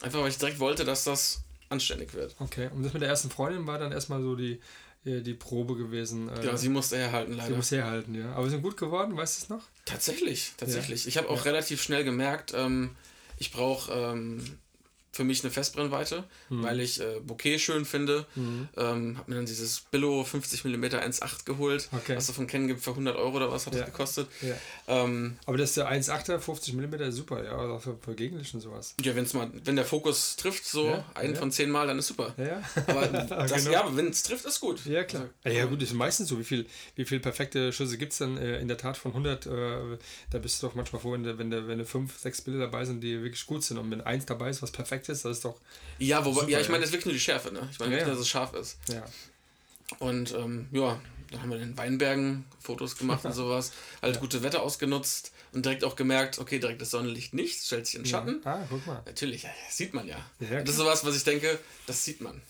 Einfach 0.00 0.20
weil 0.20 0.30
ich 0.30 0.38
direkt 0.38 0.58
wollte, 0.58 0.84
dass 0.84 1.04
das 1.04 1.42
anständig 1.68 2.14
wird. 2.14 2.36
Okay, 2.38 2.68
und 2.72 2.82
das 2.82 2.92
mit 2.92 3.02
der 3.02 3.08
ersten 3.08 3.30
Freundin 3.30 3.66
war 3.66 3.78
dann 3.78 3.92
erstmal 3.92 4.20
so 4.20 4.36
die, 4.36 4.60
die 5.04 5.34
Probe 5.34 5.76
gewesen. 5.76 6.28
Äh, 6.28 6.46
ja, 6.46 6.56
sie 6.56 6.68
musste 6.68 6.96
herhalten, 6.96 7.32
leider. 7.32 7.48
Sie 7.48 7.54
musste 7.54 7.76
herhalten, 7.76 8.14
ja. 8.14 8.32
Aber 8.32 8.44
sie 8.44 8.52
sind 8.52 8.62
gut 8.62 8.76
geworden, 8.76 9.16
weißt 9.16 9.38
du 9.38 9.42
es 9.44 9.48
noch? 9.48 9.64
Tatsächlich, 9.84 10.52
tatsächlich. 10.56 11.04
Ja. 11.04 11.08
Ich 11.08 11.16
habe 11.16 11.28
auch 11.28 11.38
ja. 11.38 11.42
relativ 11.42 11.82
schnell 11.82 12.04
gemerkt, 12.04 12.52
ähm, 12.54 12.90
ich 13.38 13.50
brauche 13.50 13.92
ähm, 13.92 14.58
für 15.12 15.24
mich 15.24 15.44
eine 15.44 15.50
Festbrennweite, 15.50 16.24
mhm. 16.48 16.62
weil 16.62 16.80
ich 16.80 17.00
äh, 17.00 17.20
Bouquet 17.20 17.58
schön 17.58 17.84
finde. 17.84 18.26
Mhm. 18.34 18.68
Ähm, 18.76 19.18
hab 19.18 19.28
mir 19.28 19.36
dann 19.36 19.46
dieses 19.46 19.80
Billo 19.90 20.24
50 20.24 20.64
mm 20.64 20.84
1.8 20.84 21.44
geholt, 21.44 21.88
okay. 21.92 22.16
was 22.16 22.28
es 22.28 22.34
von 22.34 22.46
Canon 22.46 22.68
gibt 22.68 22.80
für 22.80 22.90
100 22.90 23.16
Euro 23.16 23.36
oder 23.36 23.52
was 23.52 23.66
hat 23.66 23.74
ja. 23.74 23.80
das 23.80 23.90
gekostet. 23.90 24.28
Ja. 24.40 24.54
Ähm, 24.88 25.36
Aber 25.44 25.58
das 25.58 25.70
ist 25.70 25.76
der 25.76 25.92
1.8er 25.92 26.38
50 26.38 26.74
mm 26.74 26.94
ist 26.94 27.16
super, 27.16 27.44
ja, 27.44 27.56
also 27.56 27.78
für, 27.78 27.98
für 28.02 28.14
Gegenlicht 28.14 28.54
und 28.54 28.60
sowas. 28.60 28.94
Ja, 29.02 29.14
wenn's 29.14 29.34
mal, 29.34 29.50
wenn 29.64 29.76
der 29.76 29.84
Fokus 29.84 30.36
trifft, 30.36 30.64
so 30.64 30.86
ja. 30.88 31.04
einen 31.14 31.36
von 31.36 31.52
zehn 31.52 31.70
Mal, 31.70 31.86
dann 31.86 31.98
ist 31.98 32.08
super. 32.08 32.34
Ja, 32.38 32.62
aber 32.86 33.06
das, 33.28 33.52
genau. 33.52 33.70
ja, 33.70 33.96
wenn 33.96 34.08
es 34.08 34.22
trifft, 34.22 34.46
ist 34.46 34.60
gut. 34.60 34.84
Ja, 34.86 35.04
klar. 35.04 35.28
Also, 35.44 35.58
ja, 35.58 35.66
gut, 35.66 35.82
ist 35.82 35.92
meistens 35.92 36.28
so. 36.28 36.38
Wie 36.38 36.44
viel, 36.44 36.66
wie 36.96 37.04
viel 37.04 37.20
perfekte 37.20 37.72
Schüsse 37.72 37.98
gibt 37.98 38.12
es 38.12 38.18
dann 38.18 38.38
äh, 38.38 38.60
in 38.60 38.68
der 38.68 38.78
Tat 38.78 38.96
von 38.96 39.12
100? 39.12 39.46
Äh, 39.46 39.50
da 40.30 40.38
bist 40.38 40.62
du 40.62 40.66
doch 40.66 40.74
manchmal 40.74 41.02
froh, 41.02 41.12
wenn, 41.12 41.24
wenn, 41.24 41.50
wenn, 41.50 41.68
wenn 41.68 41.84
fünf, 41.84 42.18
sechs 42.18 42.40
Bilder 42.40 42.60
dabei 42.60 42.84
sind, 42.84 43.02
die 43.02 43.22
wirklich 43.22 43.44
gut 43.46 43.62
sind. 43.62 43.78
Und 43.78 43.90
wenn 43.90 44.00
eins 44.00 44.24
dabei 44.24 44.48
ist, 44.48 44.62
was 44.62 44.70
perfekt 44.70 45.01
ist, 45.08 45.24
das 45.24 45.38
ist 45.38 45.44
doch 45.44 45.56
ja, 45.98 46.24
wobei, 46.24 46.48
ja, 46.48 46.60
ich 46.60 46.68
meine, 46.68 46.80
das 46.80 46.88
ist 46.88 46.92
wirklich 46.94 47.06
nur 47.06 47.14
die 47.14 47.20
Schärfe, 47.20 47.52
ne? 47.52 47.68
Ich 47.70 47.78
meine 47.78 47.92
ja, 47.92 47.98
wirklich, 47.98 48.14
dass 48.14 48.22
es 48.22 48.28
scharf 48.28 48.54
ist. 48.54 48.78
Ja. 48.88 49.04
Und 49.98 50.32
ähm, 50.32 50.66
ja, 50.72 51.00
dann 51.30 51.42
haben 51.42 51.50
wir 51.50 51.60
in 51.60 51.76
Weinbergen 51.76 52.44
Fotos 52.60 52.96
gemacht 52.96 53.24
und 53.24 53.32
sowas. 53.34 53.72
Halt 54.00 54.16
ja. 54.16 54.20
gute 54.20 54.42
Wetter 54.42 54.62
ausgenutzt 54.62 55.32
und 55.52 55.64
direkt 55.64 55.84
auch 55.84 55.96
gemerkt, 55.96 56.38
okay, 56.38 56.58
direkt 56.58 56.80
das 56.80 56.90
Sonnenlicht 56.90 57.34
nicht, 57.34 57.64
stellt 57.64 57.86
sich 57.86 57.96
in 57.96 58.06
Schatten. 58.06 58.40
Ja. 58.44 58.54
Ah, 58.54 58.66
guck 58.68 58.86
mal. 58.86 59.02
Natürlich, 59.06 59.44
ja, 59.44 59.50
sieht 59.70 59.94
man 59.94 60.08
ja. 60.08 60.18
ja 60.40 60.60
das 60.60 60.70
ist 60.70 60.76
sowas, 60.76 61.04
was 61.04 61.16
ich 61.16 61.24
denke, 61.24 61.58
das 61.86 62.04
sieht 62.04 62.20
man. 62.20 62.40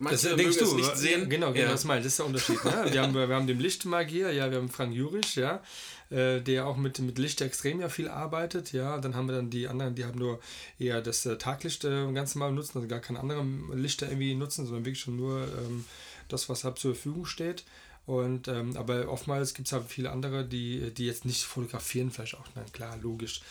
Manche 0.00 0.30
das 0.30 0.36
denkst 0.36 0.56
du, 0.56 0.76
nicht 0.76 0.96
sehen. 0.96 1.28
Genau, 1.28 1.52
genau, 1.52 1.66
ja. 1.66 1.72
das 1.72 1.84
meinst, 1.84 2.06
das 2.06 2.14
ist 2.14 2.18
der 2.18 2.26
Unterschied. 2.26 2.64
Ne? 2.64 2.86
Wir, 2.90 3.02
haben, 3.02 3.14
wir 3.28 3.28
haben 3.28 3.46
den 3.46 3.60
Lichtmagier, 3.60 4.32
ja, 4.32 4.50
wir 4.50 4.56
haben 4.56 4.70
Frank 4.70 4.94
Jurisch, 4.94 5.36
ja, 5.36 5.62
äh, 6.08 6.40
der 6.40 6.66
auch 6.66 6.78
mit, 6.78 6.98
mit 7.00 7.18
Licht 7.18 7.42
extrem 7.42 7.80
ja 7.80 7.90
viel 7.90 8.08
arbeitet, 8.08 8.72
ja. 8.72 8.98
Dann 8.98 9.14
haben 9.14 9.28
wir 9.28 9.36
dann 9.36 9.50
die 9.50 9.68
anderen, 9.68 9.94
die 9.94 10.06
haben 10.06 10.18
nur 10.18 10.40
eher 10.78 11.02
das 11.02 11.26
äh, 11.26 11.36
Taglicht 11.36 11.84
äh, 11.84 12.10
ganz 12.12 12.34
normal 12.34 12.52
nutzen, 12.52 12.78
also 12.78 12.88
gar 12.88 13.00
keine 13.00 13.20
anderen 13.20 13.70
Lichter 13.76 14.08
irgendwie 14.08 14.34
nutzen, 14.34 14.64
sondern 14.64 14.86
wirklich 14.86 15.00
schon 15.02 15.16
nur 15.16 15.42
ähm, 15.42 15.84
das, 16.28 16.48
was 16.48 16.64
halt 16.64 16.78
zur 16.78 16.94
Verfügung 16.94 17.26
steht. 17.26 17.64
Und, 18.06 18.48
ähm, 18.48 18.76
aber 18.78 19.08
oftmals 19.08 19.52
gibt 19.52 19.68
es 19.68 19.72
halt 19.72 19.84
viele 19.86 20.10
andere, 20.10 20.46
die, 20.46 20.92
die 20.94 21.06
jetzt 21.06 21.26
nicht 21.26 21.44
fotografieren, 21.44 22.10
vielleicht 22.10 22.36
auch, 22.36 22.46
na 22.54 22.64
klar, 22.72 22.96
logisch 23.02 23.42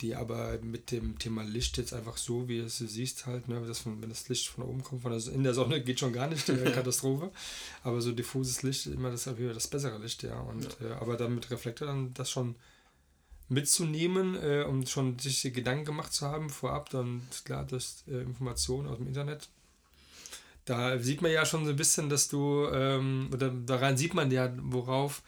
die 0.00 0.14
aber 0.14 0.58
mit 0.62 0.90
dem 0.90 1.18
Thema 1.18 1.42
Licht 1.42 1.78
jetzt 1.78 1.92
einfach 1.92 2.16
so, 2.16 2.48
wie 2.48 2.58
du 2.58 2.64
es 2.64 2.78
siehst, 2.78 3.26
halt, 3.26 3.48
ne, 3.48 3.64
dass 3.66 3.80
von, 3.80 4.02
wenn 4.02 4.08
das 4.08 4.28
Licht 4.28 4.48
von 4.48 4.64
oben 4.64 4.82
kommt, 4.82 5.02
von 5.02 5.12
der, 5.12 5.32
in 5.32 5.44
der 5.44 5.54
Sonne 5.54 5.82
geht 5.82 6.00
schon 6.00 6.12
gar 6.12 6.26
nicht, 6.26 6.48
äh, 6.48 6.70
Katastrophe. 6.74 7.30
aber 7.82 8.00
so 8.00 8.12
diffuses 8.12 8.62
Licht 8.62 8.86
ist 8.86 8.94
immer 8.94 9.10
das, 9.10 9.24
das 9.24 9.68
bessere 9.68 9.98
Licht, 9.98 10.22
ja. 10.24 10.38
Und, 10.40 10.76
ja. 10.80 10.90
Äh, 10.90 10.92
aber 10.94 11.16
dann 11.16 11.34
mit 11.34 11.50
Reflektor 11.50 11.86
dann 11.86 12.12
das 12.14 12.30
schon 12.30 12.56
mitzunehmen, 13.48 14.36
äh, 14.42 14.64
um 14.66 14.86
schon 14.86 15.18
sich 15.18 15.42
Gedanken 15.52 15.84
gemacht 15.84 16.12
zu 16.12 16.26
haben 16.26 16.50
vorab, 16.50 16.90
dann 16.90 17.22
klar, 17.44 17.64
das 17.64 18.04
äh, 18.08 18.22
Informationen 18.22 18.88
aus 18.88 18.98
dem 18.98 19.06
Internet. 19.06 19.48
Da 20.64 20.98
sieht 20.98 21.20
man 21.20 21.30
ja 21.30 21.44
schon 21.44 21.64
so 21.64 21.70
ein 21.70 21.76
bisschen, 21.76 22.08
dass 22.08 22.28
du, 22.28 22.66
ähm, 22.72 23.28
oder 23.32 23.50
daran 23.50 23.98
sieht 23.98 24.14
man 24.14 24.30
ja, 24.30 24.50
worauf 24.56 25.22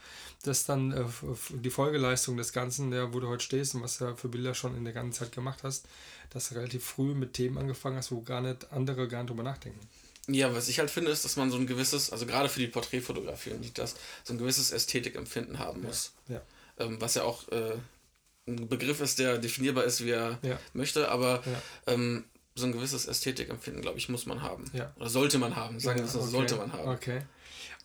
das 0.47 0.65
dann 0.65 0.93
äh, 0.93 1.05
die 1.51 1.71
Folgeleistung 1.71 2.37
des 2.37 2.53
Ganzen, 2.53 2.93
ja, 2.93 3.13
wo 3.13 3.21
du 3.21 3.29
heute 3.29 3.45
stehst 3.45 3.75
und 3.75 3.83
was 3.83 3.99
du 3.99 4.17
für 4.17 4.29
Bilder 4.29 4.55
schon 4.55 4.77
in 4.77 4.85
der 4.85 4.93
ganzen 4.93 5.13
Zeit 5.25 5.33
gemacht 5.33 5.61
hast, 5.63 5.87
dass 6.31 6.49
du 6.49 6.55
relativ 6.57 6.85
früh 6.85 7.15
mit 7.15 7.35
Themen 7.35 7.59
angefangen 7.59 7.97
hast, 7.97 8.13
wo 8.13 8.21
gar 8.23 8.41
nicht 8.41 8.73
andere 8.73 9.09
gar 9.09 9.23
nicht 9.23 9.31
drüber 9.31 9.43
nachdenken. 9.43 9.81
Ja, 10.29 10.55
was 10.55 10.69
ich 10.69 10.79
halt 10.79 10.91
finde, 10.91 11.11
ist, 11.11 11.25
dass 11.25 11.37
man 11.37 11.51
so 11.51 11.57
ein 11.57 11.67
gewisses, 11.67 12.11
also 12.11 12.27
gerade 12.27 12.49
für 12.49 12.59
die 12.59 12.67
Porträtfotografie 12.67 13.51
und 13.51 13.61
nicht 13.61 13.79
das, 13.79 13.95
so 14.25 14.35
ein 14.35 14.39
gewisses 14.39 14.73
Ästhetikempfinden 14.73 15.59
haben 15.59 15.83
muss. 15.83 16.13
Ja. 16.29 16.37
ja. 16.37 16.43
Ähm, 16.79 17.01
was 17.01 17.15
ja 17.15 17.23
auch 17.23 17.49
äh, 17.49 17.77
ein 18.49 18.69
Begriff 18.69 19.01
ist, 19.01 19.19
der 19.19 19.39
definierbar 19.39 19.85
ist, 19.85 20.05
wie 20.05 20.11
er 20.11 20.39
ja. 20.43 20.59
möchte, 20.73 21.11
aber 21.11 21.43
ähm, 21.87 22.25
so 22.55 22.67
ein 22.67 22.73
gewisses 22.73 23.07
Ästhetikempfinden, 23.07 23.83
glaube 23.83 23.99
ich, 23.99 24.09
muss 24.09 24.27
man 24.27 24.43
haben. 24.43 24.65
Ja. 24.73 24.93
Oder 24.97 25.11
sollte 25.11 25.39
man 25.39 25.55
haben, 25.55 25.79
sagen 25.79 26.01
wir 26.01 26.07
ja, 26.07 26.15
okay. 26.15 26.31
sollte 26.31 26.57
man 26.57 26.73
haben. 26.73 26.89
Okay. 26.89 27.23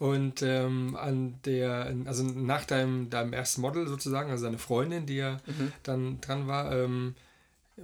Und 0.01 0.41
ähm, 0.41 0.95
an 0.95 1.35
der, 1.45 1.95
also 2.05 2.23
nach 2.23 2.65
deinem, 2.65 3.11
deinem 3.11 3.33
ersten 3.33 3.61
Model 3.61 3.87
sozusagen, 3.87 4.31
also 4.31 4.45
deine 4.45 4.57
Freundin, 4.57 5.05
die 5.05 5.17
ja 5.17 5.37
mhm. 5.45 5.71
dann 5.83 6.19
dran 6.21 6.47
war, 6.47 6.71
ähm, 6.71 7.13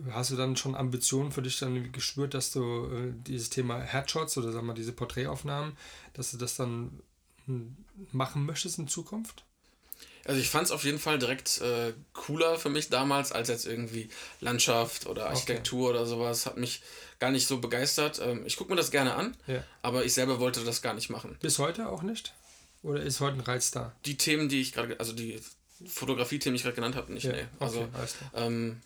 hast 0.10 0.32
du 0.32 0.36
dann 0.36 0.56
schon 0.56 0.74
Ambitionen 0.74 1.32
für 1.32 1.44
dich 1.44 1.60
dann 1.60 1.92
gespürt, 1.92 2.34
dass 2.34 2.52
du 2.52 2.88
äh, 2.88 3.14
dieses 3.28 3.52
Thema 3.52 3.80
Headshots 3.80 4.36
oder 4.36 4.52
sagen 4.52 4.66
wir 4.66 4.74
diese 4.74 4.94
Porträtaufnahmen, 4.94 5.74
dass 6.14 6.32
du 6.32 6.38
das 6.38 6.56
dann 6.56 6.90
hm, 7.46 7.78
machen 8.12 8.48
möchtest 8.48 8.80
in 8.80 8.88
Zukunft? 8.88 9.46
Also 10.27 10.39
ich 10.39 10.50
fand 10.50 10.65
es 10.65 10.72
auf 10.72 10.84
jeden 10.84 11.00
Fall 11.00 11.19
direkt 11.19 11.62
äh, 11.62 11.93
cooler 12.13 12.60
für 12.60 12.69
mich 12.69 12.89
damals 12.89 13.31
als 13.31 13.48
jetzt 13.48 13.65
irgendwie 13.65 14.10
Landschaft 14.41 15.07
oder 15.07 15.29
Architektur 15.29 15.89
okay. 15.89 15.98
oder 15.98 16.05
sowas. 16.05 16.46
Hat 16.46 16.57
mich 16.57 16.81
gar 17.19 17.31
nicht 17.31 17.48
so 17.48 17.60
begeistert. 17.60 18.19
Ähm, 18.24 18.43
ich 18.46 18.57
gucke 18.57 18.72
mir 18.72 18.75
das 18.75 18.91
gerne 18.91 19.15
an, 19.15 19.36
ja. 19.48 19.63
aber 19.81 20.05
ich 20.05 20.13
selber 20.13 20.39
wollte 20.39 20.63
das 20.63 20.81
gar 20.81 20.93
nicht 20.93 21.10
machen. 21.10 21.38
Bis 21.41 21.60
heute 21.60 21.88
auch 21.88 22.01
nicht? 22.01 22.34
Oder 22.84 23.01
ist 23.01 23.19
heute 23.19 23.38
ein 23.38 23.41
Reiz 23.41 23.72
da? 23.72 23.93
Die 24.05 24.17
Themen, 24.17 24.50
die 24.50 24.62
ich 24.62 24.74
gerade, 24.74 25.00
also 25.00 25.13
die 25.13 25.39
Fotografie-Themen, 25.86 26.53
die 26.53 26.57
ich 26.57 26.63
gerade 26.63 26.75
genannt 26.75 26.96
habe, 26.96 27.12
nicht. 27.13 27.25
Ja. 27.25 27.34
Nee. 27.34 27.46
Also, 27.60 27.81
okay, 27.81 28.07
ähm, 28.36 28.81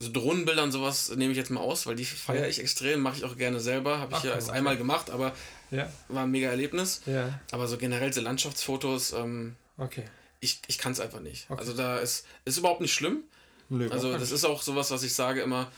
so 0.00 0.12
Drohnenbilder 0.12 0.62
und 0.62 0.72
sowas 0.72 1.10
nehme 1.14 1.32
ich 1.32 1.38
jetzt 1.38 1.50
mal 1.50 1.60
aus, 1.60 1.86
weil 1.86 1.96
die 1.96 2.04
feiere 2.04 2.48
ich 2.48 2.58
extrem, 2.58 3.00
mache 3.00 3.16
ich 3.16 3.24
auch 3.24 3.36
gerne 3.36 3.60
selber. 3.60 3.98
Habe 3.98 4.12
ich 4.12 4.18
Ach, 4.18 4.24
ja 4.24 4.34
erst 4.34 4.48
okay. 4.48 4.58
einmal 4.58 4.76
gemacht, 4.76 5.10
aber 5.10 5.34
ja. 5.70 5.90
war 6.08 6.24
ein 6.24 6.30
mega 6.30 6.48
Erlebnis. 6.48 7.02
Ja. 7.06 7.40
Aber 7.50 7.68
so 7.68 7.78
generell 7.78 8.12
so 8.12 8.20
Landschaftsfotos, 8.20 9.12
ähm, 9.12 9.56
okay. 9.78 10.04
Ich, 10.44 10.60
ich 10.66 10.78
kann 10.78 10.92
es 10.92 11.00
einfach 11.00 11.20
nicht. 11.20 11.50
Okay. 11.50 11.58
Also 11.58 11.72
da 11.72 11.98
ist, 11.98 12.26
ist 12.44 12.58
überhaupt 12.58 12.80
nicht 12.80 12.94
schlimm. 12.94 13.24
Nö, 13.68 13.88
also 13.90 14.12
das 14.12 14.30
ist 14.30 14.44
auch 14.44 14.62
sowas, 14.62 14.90
was 14.90 15.02
ich 15.02 15.14
sage 15.14 15.40
immer, 15.40 15.72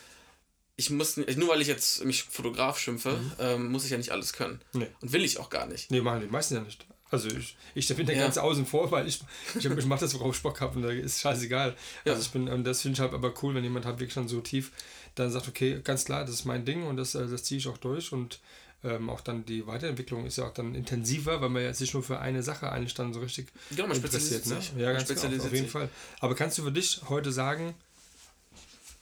ich 0.76 0.90
muss, 0.90 1.16
nur 1.16 1.48
weil 1.48 1.62
ich 1.62 1.68
jetzt 1.68 2.04
mich 2.04 2.24
Fotograf 2.24 2.78
schimpfe, 2.78 3.12
mhm. 3.12 3.32
ähm, 3.38 3.72
muss 3.72 3.84
ich 3.84 3.90
ja 3.90 3.96
nicht 3.96 4.10
alles 4.10 4.32
können. 4.32 4.60
Nee. 4.72 4.88
Und 5.00 5.12
will 5.12 5.24
ich 5.24 5.38
auch 5.38 5.48
gar 5.48 5.66
nicht. 5.66 5.90
Nee, 5.90 6.02
machen 6.02 6.20
die 6.20 6.26
meisten 6.26 6.54
ja 6.54 6.60
nicht. 6.60 6.84
Also 7.08 7.28
ich, 7.28 7.56
ich 7.74 7.86
bin 7.94 8.04
da 8.04 8.12
ja. 8.12 8.18
ganz 8.18 8.36
außen 8.36 8.66
vor, 8.66 8.90
weil 8.90 9.06
ich, 9.06 9.20
ich, 9.56 9.64
ich 9.64 9.86
mache 9.86 10.00
das, 10.00 10.12
worauf 10.14 10.36
ich 10.36 10.42
Bock 10.42 10.60
habe 10.60 10.76
und 10.76 10.82
da 10.82 10.90
ist 10.90 11.20
scheißegal. 11.20 11.76
Ja. 12.04 12.12
Also 12.12 12.24
ich 12.24 12.30
bin, 12.30 12.64
das 12.64 12.82
finde 12.82 12.94
ich 12.94 13.00
halt 13.00 13.14
aber 13.14 13.32
cool, 13.42 13.54
wenn 13.54 13.62
jemand 13.62 13.86
halt 13.86 14.00
wirklich 14.00 14.12
schon 14.12 14.28
so 14.28 14.40
tief 14.40 14.72
dann 15.16 15.30
sagt, 15.30 15.48
okay, 15.48 15.80
ganz 15.82 16.04
klar, 16.04 16.24
das 16.24 16.34
ist 16.34 16.44
mein 16.44 16.64
Ding 16.64 16.84
und 16.84 16.96
das, 16.96 17.14
äh, 17.14 17.26
das 17.26 17.42
ziehe 17.42 17.58
ich 17.58 17.68
auch 17.68 17.78
durch 17.78 18.12
und 18.12 18.40
ähm, 18.84 19.10
auch 19.10 19.20
dann 19.20 19.44
die 19.44 19.66
Weiterentwicklung 19.66 20.26
ist 20.26 20.38
ja 20.38 20.46
auch 20.46 20.54
dann 20.54 20.74
intensiver, 20.74 21.40
weil 21.40 21.48
man 21.48 21.62
ja 21.62 21.74
sich 21.74 21.94
nur 21.94 22.02
für 22.02 22.20
eine 22.20 22.42
Sache 22.42 22.70
eigentlich 22.70 22.94
dann 22.94 23.12
so 23.12 23.20
richtig 23.20 23.48
genau, 23.70 23.88
man 23.88 23.96
interessiert. 23.96 24.46
Ne? 24.46 24.56
Sich. 24.56 24.72
Ja, 24.76 24.92
ganz 24.92 25.08
genau, 25.08 25.44
auf 25.44 25.52
jeden 25.52 25.68
Fall. 25.68 25.88
Aber 26.20 26.34
kannst 26.34 26.58
du 26.58 26.62
für 26.62 26.72
dich 26.72 27.00
heute 27.08 27.32
sagen, 27.32 27.74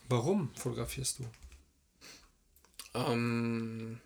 warum 0.08 0.50
fotografierst 0.54 1.18
du? 1.18 1.24
Ähm, 2.94 4.00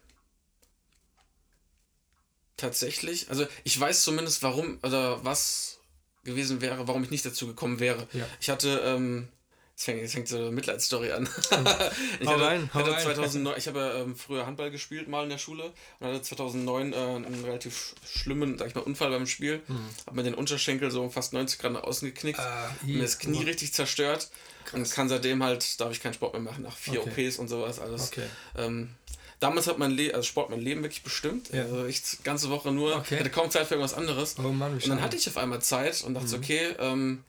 tatsächlich, 2.56 3.28
also 3.30 3.46
ich 3.64 3.78
weiß 3.78 4.02
zumindest, 4.02 4.42
warum 4.42 4.78
oder 4.82 5.24
was 5.24 5.78
gewesen 6.24 6.60
wäre, 6.60 6.88
warum 6.88 7.04
ich 7.04 7.10
nicht 7.10 7.24
dazu 7.24 7.46
gekommen 7.46 7.80
wäre. 7.80 8.06
Ja. 8.12 8.26
Ich 8.40 8.50
hatte, 8.50 8.80
ähm, 8.84 9.28
jetzt 9.78 9.84
fängt, 9.84 10.10
fängt 10.10 10.28
so 10.28 10.36
eine 10.36 10.50
Mitleidsstory 10.50 11.12
an. 11.12 11.28
ich 12.20 12.26
hau 12.26 12.32
hatte, 12.32 12.42
rein, 12.44 12.70
hau 12.74 12.80
hatte 12.80 12.92
rein. 12.92 13.02
2009, 13.02 13.54
ich 13.58 13.68
habe 13.68 14.02
ähm, 14.04 14.16
früher 14.16 14.46
Handball 14.46 14.70
gespielt, 14.70 15.08
mal 15.08 15.22
in 15.22 15.30
der 15.30 15.38
Schule 15.38 15.72
und 16.00 16.06
hatte 16.06 16.22
2009 16.22 16.92
äh, 16.92 16.96
einen 16.96 17.44
relativ 17.44 17.94
schlimmen, 18.04 18.58
sag 18.58 18.68
ich 18.68 18.74
mal, 18.74 18.80
Unfall 18.80 19.10
beim 19.10 19.26
Spiel. 19.26 19.62
Mhm. 19.68 19.88
Habe 20.06 20.16
mir 20.16 20.22
den 20.24 20.34
Unterschenkel 20.34 20.90
so 20.90 21.08
fast 21.10 21.32
90 21.32 21.58
Grad 21.60 21.72
nach 21.72 21.84
außen 21.84 22.08
geknickt, 22.08 22.40
ah, 22.40 22.74
mir 22.82 23.02
das 23.02 23.18
Knie 23.18 23.44
richtig 23.44 23.72
zerstört. 23.72 24.30
Krass. 24.64 24.74
Und 24.74 24.90
kann 24.90 25.08
seitdem 25.08 25.42
halt, 25.42 25.80
darf 25.80 25.92
ich 25.92 26.00
keinen 26.00 26.14
Sport 26.14 26.34
mehr 26.34 26.42
machen, 26.42 26.64
nach 26.64 26.76
vier 26.76 27.00
okay. 27.00 27.26
OPs 27.26 27.38
und 27.38 27.48
sowas 27.48 27.78
alles. 27.78 28.08
Okay. 28.08 28.26
Ähm, 28.56 28.90
damals 29.40 29.66
hat 29.68 29.78
mein 29.78 29.92
Le 29.92 30.12
also 30.12 30.24
Sport 30.24 30.50
mein 30.50 30.60
Leben 30.60 30.82
wirklich 30.82 31.02
bestimmt. 31.02 31.50
Ja. 31.52 31.62
Also 31.62 31.86
ich 31.86 32.02
ganze 32.24 32.50
Woche 32.50 32.72
nur, 32.72 32.96
okay. 32.96 33.20
hatte 33.20 33.30
kaum 33.30 33.50
Zeit 33.50 33.66
für 33.68 33.74
irgendwas 33.74 33.96
anderes. 33.96 34.34
Oh 34.38 34.48
Mann, 34.48 34.74
und 34.74 34.88
dann 34.88 35.00
hatte 35.00 35.16
ich 35.16 35.28
auf 35.28 35.36
einmal 35.36 35.62
Zeit 35.62 36.02
und 36.02 36.14
dachte, 36.14 36.36
mhm. 36.36 36.42
okay, 36.42 36.74
ähm, 36.80 37.24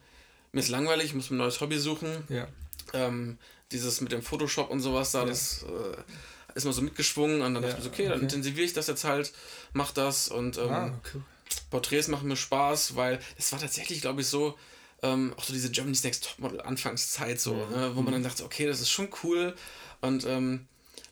mir 0.52 0.60
ist 0.60 0.70
langweilig, 0.70 1.08
ich 1.08 1.14
muss 1.14 1.30
mir 1.30 1.36
ein 1.36 1.40
neues 1.40 1.62
Hobby 1.62 1.78
suchen. 1.78 2.24
Ja. 2.30 2.48
Ähm, 2.94 3.38
dieses 3.72 4.02
mit 4.02 4.12
dem 4.12 4.22
Photoshop 4.22 4.70
und 4.70 4.80
sowas 4.80 5.12
da, 5.12 5.20
ja. 5.20 5.26
das 5.26 5.64
äh, 5.64 6.56
ist 6.56 6.66
mal 6.66 6.74
so 6.74 6.82
mitgeschwungen 6.82 7.42
und 7.42 7.54
dann 7.54 7.64
ja, 7.64 7.70
dachte 7.70 7.80
ich 7.80 7.84
so, 7.84 7.90
okay, 7.90 8.04
okay, 8.04 8.12
dann 8.12 8.22
intensiviere 8.22 8.66
ich 8.66 8.74
das 8.74 8.88
jetzt 8.88 9.04
halt, 9.04 9.32
mach 9.74 9.92
das 9.92 10.28
und 10.30 10.58
ähm, 10.58 10.70
ah, 10.70 11.00
okay. 11.00 11.22
Porträts 11.70 12.08
machen 12.08 12.28
mir 12.28 12.36
Spaß, 12.36 12.96
weil 12.96 13.20
es 13.38 13.52
war 13.52 13.60
tatsächlich, 13.60 14.02
glaube 14.02 14.22
ich, 14.22 14.28
so, 14.28 14.58
ähm, 15.04 15.34
auch 15.38 15.44
so 15.44 15.54
diese 15.54 15.70
Germany's 15.70 16.04
Next 16.04 16.26
Topmodel 16.26 16.62
Anfangszeit 16.62 17.40
so, 17.40 17.54
mhm. 17.54 17.72
ne, 17.72 17.92
wo 17.96 18.02
man 18.02 18.14
dann 18.14 18.24
dachte, 18.24 18.44
okay, 18.44 18.66
das 18.66 18.82
ist 18.82 18.90
schon 18.90 19.10
cool 19.24 19.56
und 20.02 20.26
ähm, 20.26 20.68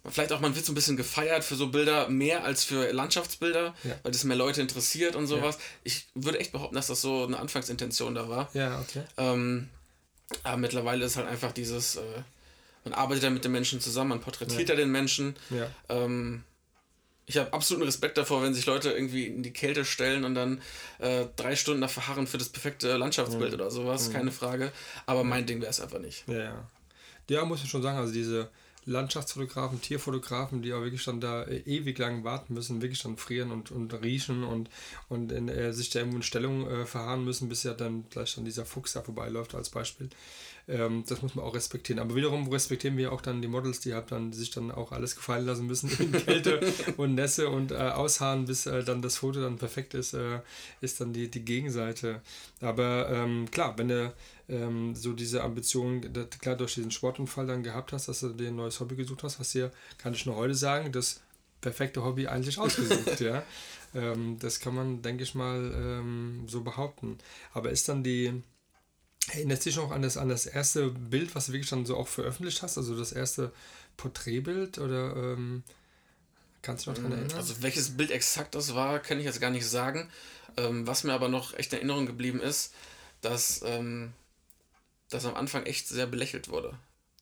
vielleicht 0.10 0.32
auch 0.32 0.40
man 0.40 0.56
wird 0.56 0.66
so 0.66 0.72
ein 0.72 0.76
bisschen 0.76 0.98
gefeiert 0.98 1.44
für 1.44 1.56
so 1.56 1.68
Bilder 1.68 2.10
mehr 2.10 2.44
als 2.44 2.64
für 2.64 2.92
Landschaftsbilder, 2.92 3.76
ja. 3.84 3.96
weil 4.04 4.12
das 4.12 4.24
mehr 4.24 4.38
Leute 4.38 4.62
interessiert 4.62 5.16
und 5.16 5.28
sowas. 5.28 5.56
Ja. 5.56 5.62
Ich 5.84 6.08
würde 6.16 6.40
echt 6.40 6.52
behaupten, 6.52 6.76
dass 6.76 6.88
das 6.88 7.02
so 7.02 7.26
eine 7.26 7.40
Anfangsintention 7.40 8.16
da 8.16 8.30
war. 8.30 8.50
Ja, 8.54 8.80
okay. 8.80 9.04
Ähm, 9.18 9.70
aber 10.44 10.58
mittlerweile 10.58 11.06
ist 11.06 11.16
halt 11.16 11.28
einfach 11.28 11.52
dieses, 11.52 11.96
äh, 11.96 12.02
man 12.84 12.94
arbeitet 12.94 13.24
ja 13.24 13.30
mit 13.30 13.44
den 13.44 13.52
Menschen 13.52 13.80
zusammen, 13.82 14.10
man 14.10 14.22
porträtiert 14.22 14.70
ja, 14.70 14.76
den 14.76 14.92
Menschen. 14.92 15.36
Ja. 15.50 15.70
Ähm, 15.90 16.44
Ich 17.30 17.38
habe 17.38 17.52
absoluten 17.52 17.86
Respekt 17.86 18.18
davor, 18.18 18.42
wenn 18.42 18.54
sich 18.54 18.66
Leute 18.66 18.92
irgendwie 18.92 19.26
in 19.28 19.44
die 19.44 19.52
Kälte 19.52 19.84
stellen 19.84 20.24
und 20.24 20.34
dann 20.34 20.62
äh, 21.00 21.26
drei 21.36 21.58
Stunden 21.58 21.82
da 21.82 21.90
verharren 21.90 22.26
für 22.26 22.38
das 22.38 22.48
perfekte 22.48 22.96
Landschaftsbild 22.96 23.50
mhm. 23.50 23.60
oder 23.60 23.70
sowas, 23.70 24.08
mhm. 24.08 24.14
keine 24.14 24.32
Frage. 24.32 24.72
Aber 25.06 25.26
mein 25.26 25.46
Ding 25.46 25.60
wäre 25.60 25.70
es 25.70 25.82
einfach 25.82 26.00
nicht. 26.00 26.24
Ja, 26.28 26.38
ja. 26.38 26.68
Ja, 27.30 27.44
muss 27.44 27.62
ich 27.62 27.70
schon 27.70 27.82
sagen, 27.82 27.98
also 27.98 28.14
diese 28.14 28.50
Landschaftsfotografen, 28.88 29.82
Tierfotografen, 29.82 30.62
die 30.62 30.74
auch 30.74 30.82
wirklich 30.82 31.04
dann 31.04 31.20
da 31.20 31.44
äh, 31.44 31.58
ewig 31.66 31.98
lang 32.00 32.24
warten 32.24 32.54
müssen, 32.54 32.82
wirklich 32.82 33.04
dann 33.04 33.18
frieren 33.18 33.52
und, 33.52 33.70
und 33.70 33.94
riechen 34.02 34.44
und, 34.44 34.70
und 35.10 35.32
in, 35.32 35.50
äh, 35.50 35.74
sich 35.74 35.90
da 35.90 36.00
irgendwo 36.00 36.18
in 36.18 36.24
Stellung 36.24 36.68
äh, 36.70 36.86
verharren 36.86 37.26
müssen, 37.26 37.50
bis 37.50 37.64
ja 37.64 37.74
dann 37.74 38.06
gleich 38.10 38.36
dann 38.36 38.46
dieser 38.46 38.66
Fuchs 38.66 38.94
da 38.94 39.02
vorbeiläuft 39.02 39.56
als 39.56 39.70
Beispiel. 39.70 40.10
Ähm, 40.68 41.04
das 41.08 41.22
muss 41.22 41.36
man 41.36 41.46
auch 41.46 41.56
respektieren. 41.56 42.00
Aber 42.00 42.16
wiederum 42.16 42.48
respektieren 42.50 42.98
wir 42.98 43.14
auch 43.14 43.22
dann 43.22 43.42
die 43.42 43.48
Models, 43.48 43.80
die 43.80 43.94
halt 43.94 44.12
dann 44.12 44.34
sich 44.34 44.52
dann 44.52 44.72
auch 44.72 44.92
alles 44.92 45.16
gefallen 45.16 45.46
lassen 45.46 45.66
müssen 45.66 45.90
in 46.00 46.12
Kälte 46.26 46.60
und 46.98 47.16
Nässe 47.16 47.50
und 47.50 47.72
äh, 47.72 47.76
ausharren, 47.76 48.46
bis 48.46 48.66
äh, 48.66 48.84
dann 48.84 49.02
das 49.02 49.18
Foto 49.18 49.42
dann 49.42 49.58
perfekt 49.58 49.94
ist, 49.94 50.14
äh, 50.14 50.40
ist 50.82 51.00
dann 51.00 51.14
die, 51.14 51.30
die 51.32 51.46
Gegenseite. 51.46 52.22
Aber 52.60 53.10
ähm, 53.10 53.50
klar, 53.50 53.78
wenn 53.78 53.88
du 53.88 54.14
ähm, 54.50 54.94
so 54.96 55.14
diese 55.14 55.44
Ambition, 55.44 56.02
klar 56.42 56.56
durch 56.56 56.76
diesen 56.76 56.92
Sportunfall 56.92 57.48
dann 57.48 57.64
gehabt 57.64 57.94
hast, 57.94 58.08
dass 58.08 58.20
du 58.20 58.30
dir 58.30 58.50
ein 58.50 58.56
neues 58.56 58.80
Hobby 58.80 58.96
gesucht 58.96 59.24
hast, 59.24 59.40
hast 59.40 59.54
dir, 59.54 59.72
kann 59.98 60.14
ich 60.14 60.26
nur 60.26 60.36
heute 60.36 60.56
sagen, 60.56 60.92
das 60.92 61.22
perfekte 61.62 62.04
Hobby 62.04 62.28
eigentlich 62.28 62.60
ausgesucht, 62.60 63.20
ja. 63.22 63.44
Ähm, 63.96 64.38
das 64.40 64.60
kann 64.60 64.76
man, 64.76 65.02
denke 65.02 65.24
ich 65.24 65.34
mal, 65.34 65.72
ähm, 65.76 66.44
so 66.48 66.62
behaupten. 66.62 67.18
Aber 67.54 67.72
ist 67.72 67.88
dann 67.90 68.04
die, 68.04 68.44
Erinnerst 69.34 69.66
du 69.66 69.70
dich 69.70 69.78
noch 69.78 69.92
an 69.92 70.02
das, 70.02 70.18
an 70.18 70.30
das 70.30 70.46
erste 70.46 70.90
Bild, 70.90 71.36
was 71.36 71.48
du 71.48 71.54
wirklich 71.54 71.70
dann 71.70 71.86
so 71.86 71.98
auch 71.98 72.08
veröffentlicht 72.08 72.62
hast? 72.62 72.78
Also 72.78 72.98
das 72.98 73.12
erste 73.12 73.52
Porträtbild 73.98 74.78
oder 74.78 75.16
ähm, 75.16 75.64
kannst 76.62 76.86
du 76.86 76.92
dich 76.92 77.00
noch 77.00 77.10
daran 77.10 77.20
erinnern? 77.20 77.38
Also 77.38 77.62
welches 77.62 77.98
Bild 77.98 78.12
exakt 78.12 78.56
das 78.56 78.74
war, 78.74 79.00
kann 79.00 79.20
ich 79.20 79.26
jetzt 79.26 79.42
gar 79.42 79.50
nicht 79.50 79.68
sagen. 79.68 80.10
Ähm, 80.56 80.88
was 80.88 81.04
mir 81.04 81.14
aber 81.14 81.28
noch 81.28 81.54
echt 81.56 81.74
in 81.74 81.80
Erinnerung 81.80 82.06
geblieben 82.06 82.40
ist, 82.40 82.74
dass 83.22 83.62
ähm, 83.66 84.14
das 85.10 85.26
am 85.26 85.36
Anfang 85.36 85.66
echt 85.66 85.88
sehr 85.88 86.08
belächelt 86.08 86.50
wurde. 86.50 86.78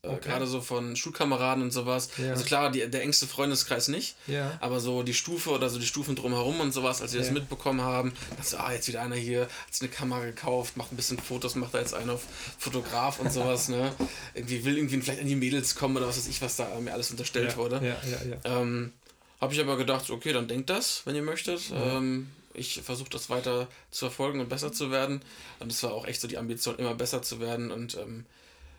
Äh, 0.06 0.14
okay. 0.14 0.28
Gerade 0.28 0.46
so 0.46 0.60
von 0.60 0.96
Schulkameraden 0.96 1.62
und 1.62 1.72
sowas. 1.72 2.08
Ja. 2.18 2.30
Also 2.30 2.44
klar, 2.44 2.70
die, 2.70 2.88
der 2.88 3.02
engste 3.02 3.26
Freundeskreis 3.26 3.88
nicht, 3.88 4.16
ja. 4.26 4.56
aber 4.60 4.80
so 4.80 5.02
die 5.02 5.14
Stufe 5.14 5.50
oder 5.50 5.68
so 5.68 5.78
die 5.78 5.86
Stufen 5.86 6.16
drumherum 6.16 6.60
und 6.60 6.72
sowas, 6.72 7.02
als 7.02 7.12
sie 7.12 7.18
ja. 7.18 7.22
das 7.22 7.32
mitbekommen 7.32 7.82
haben, 7.82 8.12
dass 8.36 8.54
ah, 8.54 8.72
jetzt 8.72 8.88
wieder 8.88 9.02
einer 9.02 9.16
hier, 9.16 9.42
hat 9.42 9.72
sich 9.72 9.82
eine 9.82 9.90
Kamera 9.90 10.24
gekauft, 10.24 10.76
macht 10.76 10.92
ein 10.92 10.96
bisschen 10.96 11.18
Fotos, 11.18 11.54
macht 11.54 11.74
da 11.74 11.78
jetzt 11.78 11.94
einen 11.94 12.10
auf 12.10 12.22
Fotograf 12.58 13.18
und 13.20 13.32
sowas, 13.32 13.68
ne? 13.68 13.92
Irgendwie 14.34 14.64
will 14.64 14.76
irgendwie 14.76 15.00
vielleicht 15.00 15.20
an 15.20 15.26
die 15.26 15.36
Mädels 15.36 15.74
kommen 15.74 15.96
oder 15.96 16.06
was 16.06 16.16
weiß 16.16 16.28
ich, 16.28 16.42
was 16.42 16.56
da 16.56 16.68
mir 16.80 16.92
alles 16.92 17.10
unterstellt 17.10 17.56
wurde. 17.56 17.76
Ja, 17.76 17.96
ja, 18.08 18.30
ja. 18.30 18.60
Ähm, 18.60 18.92
habe 19.40 19.52
ich 19.52 19.60
aber 19.60 19.76
gedacht, 19.76 20.10
okay, 20.10 20.32
dann 20.32 20.48
denkt 20.48 20.70
das, 20.70 21.02
wenn 21.04 21.14
ihr 21.14 21.22
möchtet. 21.22 21.70
Ähm, 21.74 22.28
ich 22.56 22.80
versuche 22.82 23.10
das 23.10 23.28
weiter 23.28 23.68
zu 23.90 24.06
verfolgen 24.06 24.40
und 24.40 24.48
besser 24.48 24.72
zu 24.72 24.90
werden. 24.90 25.20
Und 25.60 25.70
es 25.70 25.82
war 25.82 25.92
auch 25.92 26.06
echt 26.06 26.20
so 26.20 26.28
die 26.28 26.38
Ambition, 26.38 26.76
immer 26.76 26.94
besser 26.94 27.22
zu 27.22 27.40
werden 27.40 27.70
und 27.70 27.96
ähm, 27.96 28.24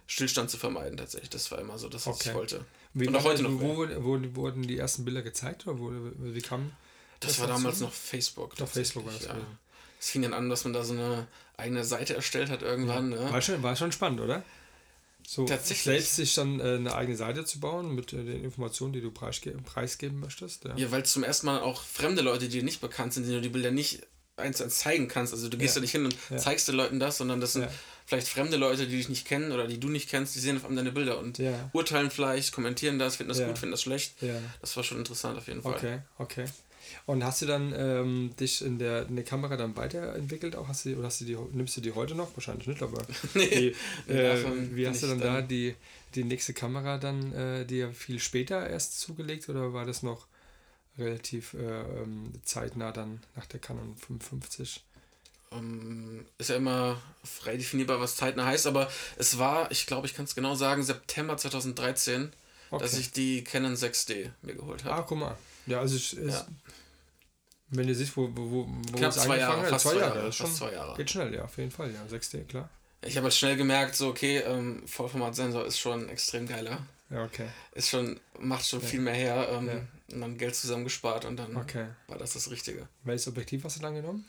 Stillstand 0.07 0.49
zu 0.49 0.57
vermeiden 0.57 0.97
tatsächlich. 0.97 1.29
Das 1.29 1.51
war 1.51 1.59
immer 1.59 1.77
so 1.77 1.89
das, 1.89 2.07
was 2.07 2.15
okay. 2.15 2.29
ich 2.29 2.35
wollte. 2.35 2.65
Wie 2.93 3.07
und 3.07 3.15
auch 3.15 3.25
heute 3.25 3.43
noch. 3.43 3.51
Wo, 3.59 3.87
wo, 3.99 4.35
wurden 4.35 4.63
die 4.63 4.77
ersten 4.77 5.05
Bilder 5.05 5.21
gezeigt 5.21 5.67
oder 5.67 5.79
wo, 5.79 5.91
wie 6.17 6.41
kam 6.41 6.71
das? 7.19 7.31
Das 7.31 7.39
war 7.41 7.47
damals 7.47 7.81
noch 7.81 7.91
Facebook. 7.91 8.55
Doch, 8.55 8.67
Facebook 8.67 9.05
war 9.05 9.13
das. 9.13 9.25
Ja. 9.25 9.35
Es 9.99 10.09
fing 10.09 10.21
dann 10.21 10.33
an, 10.33 10.49
dass 10.49 10.63
man 10.63 10.73
da 10.73 10.83
so 10.83 10.93
eine 10.93 11.27
eigene 11.57 11.83
Seite 11.83 12.15
erstellt 12.15 12.49
hat 12.49 12.61
irgendwann. 12.61 13.11
Ja. 13.11 13.25
Ne? 13.25 13.31
War, 13.31 13.41
schon, 13.41 13.61
war 13.63 13.75
schon 13.75 13.91
spannend, 13.91 14.21
oder? 14.21 14.43
So 15.27 15.45
Tatsächlich. 15.45 15.83
selbst 15.83 16.15
sich 16.15 16.35
dann 16.35 16.61
äh, 16.61 16.75
eine 16.75 16.95
eigene 16.95 17.17
Seite 17.17 17.43
zu 17.43 17.59
bauen 17.59 17.93
mit 17.93 18.13
äh, 18.13 18.23
den 18.23 18.45
Informationen, 18.45 18.93
die 18.93 19.01
du 19.01 19.11
preisge 19.11 19.51
preisgeben 19.51 20.21
möchtest. 20.21 20.63
Ja, 20.63 20.77
ja 20.77 20.91
weil 20.91 21.03
zum 21.05 21.23
ersten 21.23 21.47
Mal 21.47 21.59
auch 21.59 21.81
fremde 21.81 22.21
Leute, 22.21 22.47
die 22.47 22.59
dir 22.59 22.63
nicht 22.63 22.79
bekannt 22.79 23.13
sind, 23.13 23.25
die 23.25 23.33
du 23.33 23.41
die 23.41 23.49
Bilder 23.49 23.71
nicht 23.71 24.07
eins 24.37 24.57
zu 24.57 24.63
eins 24.63 24.77
zeigen 24.77 25.09
kannst. 25.09 25.33
Also 25.33 25.49
du 25.49 25.57
gehst 25.57 25.75
ja, 25.75 25.79
ja 25.79 25.81
nicht 25.81 25.91
hin 25.91 26.05
und 26.05 26.39
zeigst 26.39 26.69
den 26.69 26.75
Leuten 26.75 26.99
das, 26.99 27.17
sondern 27.17 27.41
das 27.41 27.53
sind. 27.53 27.67
Vielleicht 28.07 28.27
fremde 28.29 28.57
Leute, 28.57 28.87
die 28.87 28.97
dich 28.97 29.09
nicht 29.09 29.27
kennen 29.27 29.51
oder 29.51 29.67
die 29.67 29.79
du 29.79 29.89
nicht 29.89 30.09
kennst, 30.09 30.33
die 30.33 30.39
sehen 30.39 30.57
auf 30.57 30.65
einmal 30.65 30.83
deine 30.83 30.93
Bilder 30.93 31.19
und 31.19 31.39
urteilen 31.73 32.09
vielleicht, 32.09 32.53
kommentieren 32.53 32.97
das, 32.97 33.17
finden 33.17 33.29
das 33.29 33.39
gut, 33.45 33.59
finden 33.59 33.71
das 33.73 33.83
schlecht. 33.83 34.15
Das 34.61 34.75
war 34.75 34.83
schon 34.83 34.97
interessant 34.97 35.37
auf 35.37 35.47
jeden 35.47 35.61
Fall. 35.61 35.75
Okay, 35.75 35.99
okay. 36.17 36.45
Und 37.05 37.23
hast 37.23 37.41
du 37.41 37.45
dann 37.45 37.73
ähm, 37.77 38.33
dich 38.39 38.63
in 38.63 38.79
der, 38.79 39.07
in 39.07 39.15
der 39.15 39.25
Kamera 39.25 39.57
dann 39.57 39.75
weiterentwickelt 39.75 40.55
auch? 40.55 40.69
Hast 40.69 40.85
du, 40.85 40.95
oder 40.95 41.07
hast 41.07 41.19
du 41.19 41.25
die, 41.25 41.37
nimmst 41.51 41.75
du 41.75 41.81
die 41.81 41.91
heute 41.91 42.15
noch? 42.15 42.35
Wahrscheinlich 42.35 42.67
nicht, 42.67 42.81
aber 42.81 43.05
nee, 43.33 43.73
die, 44.07 44.11
äh, 44.13 44.45
wie 44.73 44.87
hast 44.87 45.03
du 45.03 45.07
dann, 45.07 45.19
dann 45.19 45.35
da 45.35 45.41
die, 45.41 45.75
die 46.15 46.23
nächste 46.23 46.53
Kamera 46.53 46.97
dann 46.97 47.33
äh, 47.33 47.65
dir 47.65 47.91
viel 47.91 48.19
später 48.19 48.69
erst 48.69 49.01
zugelegt 49.01 49.49
oder 49.49 49.73
war 49.73 49.85
das 49.85 50.01
noch 50.01 50.27
relativ 50.97 51.53
äh, 51.53 51.81
ähm, 52.01 52.31
zeitnah 52.43 52.91
dann 52.91 53.21
nach 53.35 53.45
der 53.45 53.59
Canon 53.59 53.95
55. 53.97 54.81
Um, 55.49 55.59
ähm, 55.59 56.25
ist 56.37 56.49
ja 56.49 56.57
immer 56.57 56.97
frei 57.23 57.57
definierbar, 57.57 57.99
was 57.99 58.15
zeitnah 58.15 58.45
heißt, 58.45 58.67
aber 58.67 58.89
es 59.17 59.37
war, 59.37 59.71
ich 59.71 59.85
glaube, 59.85 60.07
ich 60.07 60.13
kann 60.13 60.25
es 60.25 60.35
genau 60.35 60.55
sagen, 60.55 60.83
September 60.83 61.37
2013, 61.37 62.31
okay. 62.69 62.83
dass 62.83 62.97
ich 62.97 63.11
die 63.11 63.43
Canon 63.43 63.75
6D 63.75 64.31
mir 64.41 64.55
geholt 64.55 64.83
habe. 64.83 64.95
Ah, 64.95 65.01
guck 65.07 65.17
mal. 65.17 65.37
Ja, 65.65 65.79
also 65.79 65.95
ich, 65.95 66.13
ja. 66.13 66.45
wenn 67.69 67.87
du 67.87 67.95
siehst, 67.95 68.15
wo, 68.17 68.29
wo, 68.33 68.67
wo 68.67 68.97
Knapp 68.97 69.13
zwei 69.13 69.37
Jahre, 69.37 69.65
fast 69.67 69.87
zwei 69.87 69.95
Jahre, 69.95 70.17
Jahre, 70.17 70.31
fast 70.31 70.55
zwei 70.57 70.71
Jahre. 70.71 70.97
Geht 70.97 71.11
schnell, 71.11 71.33
ja, 71.33 71.43
auf 71.43 71.57
jeden 71.57 71.71
Fall, 71.71 71.91
ja, 71.91 72.03
6D, 72.05 72.45
klar. 72.45 72.69
Ich 73.01 73.15
habe 73.15 73.25
halt 73.25 73.33
schnell 73.33 73.55
gemerkt, 73.55 73.95
so, 73.95 74.09
okay, 74.09 74.39
ähm, 74.39 74.85
Vollformatsensor 74.87 75.65
ist 75.65 75.79
schon 75.79 76.09
extrem 76.09 76.47
geiler. 76.47 76.79
Ja, 77.09 77.23
okay. 77.23 77.47
Ist 77.73 77.89
schon, 77.89 78.19
macht 78.39 78.65
schon 78.65 78.81
ja. 78.81 78.87
viel 78.87 78.99
mehr 78.99 79.13
her. 79.13 79.47
Ähm, 79.51 79.67
ja. 79.67 79.81
Und 80.13 80.21
dann 80.21 80.37
Geld 80.37 80.55
zusammengespart 80.55 81.25
und 81.25 81.37
dann 81.37 81.55
okay. 81.57 81.87
war 82.07 82.17
das 82.17 82.33
das 82.33 82.49
Richtige. 82.49 82.87
Welches 83.03 83.27
Objektiv 83.27 83.63
hast 83.63 83.77
du 83.77 83.81
dann 83.81 83.95
genommen? 83.95 84.25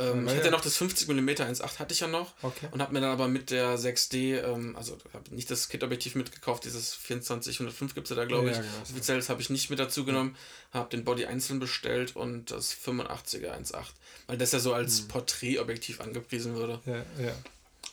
Ähm, 0.00 0.26
ich 0.26 0.34
hatte 0.34 0.46
ja 0.46 0.50
noch 0.50 0.62
das 0.62 0.76
50 0.76 1.08
mm 1.08 1.28
1.8 1.28 1.78
hatte 1.78 1.92
ich 1.92 2.00
ja 2.00 2.08
noch 2.08 2.32
okay. 2.42 2.68
und 2.70 2.80
habe 2.80 2.92
mir 2.92 3.00
dann 3.00 3.10
aber 3.10 3.28
mit 3.28 3.50
der 3.50 3.78
6D, 3.78 4.42
ähm, 4.42 4.74
also 4.76 4.96
habe 5.12 5.34
nicht 5.34 5.50
das 5.50 5.68
Kit-Objektiv 5.68 6.14
mitgekauft, 6.14 6.64
dieses 6.64 6.98
2405 7.02 7.94
gibt 7.94 8.06
es 8.06 8.10
ja 8.10 8.16
da 8.16 8.24
glaube 8.24 8.50
ich. 8.50 8.56
Ja, 8.56 8.62
genau, 8.62 8.72
Offiziell 8.82 9.18
das 9.18 9.28
habe 9.28 9.42
ich 9.42 9.50
nicht 9.50 9.70
mit 9.70 9.78
dazu 9.78 10.04
genommen, 10.04 10.36
habe 10.72 10.88
den 10.90 11.04
Body 11.04 11.26
einzeln 11.26 11.60
bestellt 11.60 12.16
und 12.16 12.50
das 12.50 12.74
85er 12.74 13.52
1.8, 13.52 13.84
weil 14.26 14.38
das 14.38 14.52
ja 14.52 14.58
so 14.58 14.72
als 14.72 15.00
hm. 15.00 15.08
Porträtobjektiv 15.08 16.00
angepriesen 16.00 16.56
wurde. 16.56 16.80
Ja, 16.86 16.96
ja. 17.22 17.34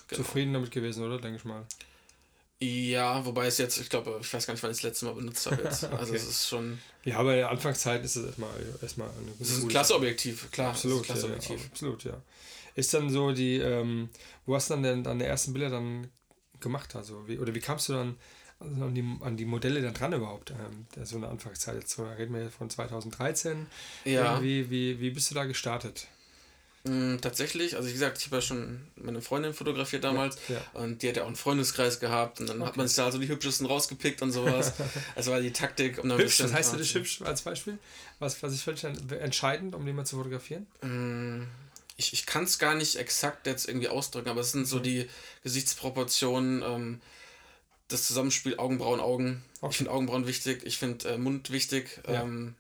Genau. 0.08 0.24
Zufrieden 0.24 0.54
damit 0.54 0.72
gewesen, 0.72 1.04
oder? 1.04 1.20
Denke 1.20 1.38
ich 1.38 1.46
mal. 1.46 1.66
Ja, 2.60 3.24
wobei 3.24 3.46
es 3.46 3.60
jetzt, 3.60 3.78
ich 3.78 3.90
glaube, 3.90 4.18
ich 4.20 4.34
weiß 4.34 4.48
gar 4.48 4.54
nicht, 4.54 4.64
wann 4.64 4.72
ich 4.72 4.78
das 4.78 4.84
letzte 4.84 5.06
Mal 5.06 5.14
benutzt 5.14 5.46
habe 5.46 5.62
jetzt. 5.62 5.84
Also 5.92 6.12
okay. 6.12 6.16
Es 6.16 6.28
ist 6.28 6.48
schon. 6.48 6.80
Ja, 7.04 7.18
aber 7.18 7.34
in 7.34 7.38
der 7.38 7.52
Anfangszeit 7.52 8.04
ist 8.04 8.16
es 8.16 8.26
erstmal, 8.26 8.50
erstmal 8.82 9.10
eine 9.10 9.32
gute. 9.32 9.40
Das 9.40 9.50
ist 9.50 9.64
ein 9.64 9.68
klasse 9.68 9.96
Objektiv, 9.96 10.52
klar. 10.52 10.70
Absolut. 10.70 11.04
Klasse 11.04 11.26
Objektiv. 11.26 11.60
Ja, 11.60 11.68
absolut, 11.68 12.04
ja. 12.04 12.22
Ist 12.74 12.94
dann 12.94 13.10
so 13.10 13.32
die, 13.32 13.58
ähm, 13.58 14.10
wo 14.46 14.56
hast 14.56 14.70
du 14.70 14.74
dann 14.74 14.84
denn 14.84 15.04
deine 15.04 15.26
ersten 15.26 15.54
Bilder 15.54 15.70
dann 15.70 16.10
gemacht? 16.60 16.96
Also, 16.96 17.28
wie, 17.28 17.38
oder 17.38 17.54
wie 17.54 17.60
kamst 17.60 17.90
du 17.90 17.94
dann 17.94 18.18
also 18.60 18.86
an, 18.86 18.96
die, 18.96 19.18
an 19.22 19.38
die 19.38 19.46
Modelle 19.46 19.82
dann 19.82 19.94
dran 19.94 20.14
überhaupt? 20.14 20.52
Ähm, 20.52 20.88
so 21.06 21.18
eine 21.18 21.28
Anfangszeit, 21.28 21.76
jetzt 21.76 22.00
reden 22.00 22.34
wir 22.34 22.50
von 22.50 22.72
2013. 22.72 23.68
Ja. 24.06 24.42
Wie, 24.42 24.72
wie, 24.72 25.00
wie 25.00 25.12
bist 25.12 25.30
du 25.30 25.36
da 25.36 25.46
gestartet? 25.46 26.08
Mm, 26.88 27.18
tatsächlich, 27.22 27.76
also 27.76 27.88
wie 27.88 27.94
gesagt, 27.94 28.18
ich 28.18 28.26
habe 28.26 28.38
ja 28.38 28.42
schon 28.42 28.82
meine 28.96 29.22
Freundin 29.22 29.54
fotografiert 29.54 30.04
damals 30.04 30.38
ja, 30.48 30.56
ja. 30.56 30.82
und 30.82 31.02
die 31.02 31.10
hat 31.10 31.18
ja 31.18 31.24
auch 31.24 31.28
einen 31.28 31.36
Freundeskreis 31.36 32.00
gehabt 32.00 32.40
und 32.40 32.48
dann 32.48 32.62
okay. 32.62 32.70
hat 32.70 32.78
man 32.78 32.88
sich 32.88 32.96
da 32.96 33.12
so 33.12 33.18
die 33.18 33.28
hübschesten 33.28 33.66
rausgepickt 33.66 34.22
und 34.22 34.32
sowas. 34.32 34.74
also 35.16 35.32
war 35.32 35.40
die 35.40 35.52
Taktik, 35.52 36.02
um 36.02 36.10
dann 36.10 36.18
hübsch, 36.18 36.42
Was 36.42 36.54
heißt 36.54 36.72
für 36.72 36.78
dich 36.78 36.94
hübsch 36.96 37.22
als 37.22 37.42
Beispiel? 37.42 37.78
Was, 38.20 38.42
was 38.42 38.54
ist 38.54 38.62
völlig 38.62 38.84
entscheidend, 38.84 39.76
um 39.76 39.86
jemanden 39.86 40.08
zu 40.08 40.18
fotografieren? 40.18 40.68
Mm, 40.82 41.48
ich, 41.98 42.14
ich 42.14 42.26
kann 42.26 42.44
es 42.44 42.60
gar 42.60 42.76
nicht 42.76 42.96
exakt 42.96 43.48
jetzt 43.48 43.68
irgendwie 43.68 43.90
ausdrücken, 43.90 44.30
aber 44.30 44.42
es 44.42 44.52
sind 44.52 44.66
so 44.66 44.78
mhm. 44.78 44.84
die 44.84 45.10
Gesichtsproportionen, 45.44 46.62
ähm, 46.62 47.02
das 47.88 48.06
Zusammenspiel 48.06 48.58
Augenbrauen, 48.58 49.00
Augen. 49.00 49.44
Okay. 49.62 49.72
Ich 49.72 49.78
finde 49.78 49.92
Augenbrauen 49.92 50.28
wichtig, 50.28 50.64
ich 50.64 50.78
finde 50.78 51.10
äh, 51.10 51.18
Mund 51.18 51.52
wichtig. 51.52 52.02
Ja. 52.08 52.24
Ähm, 52.24 52.56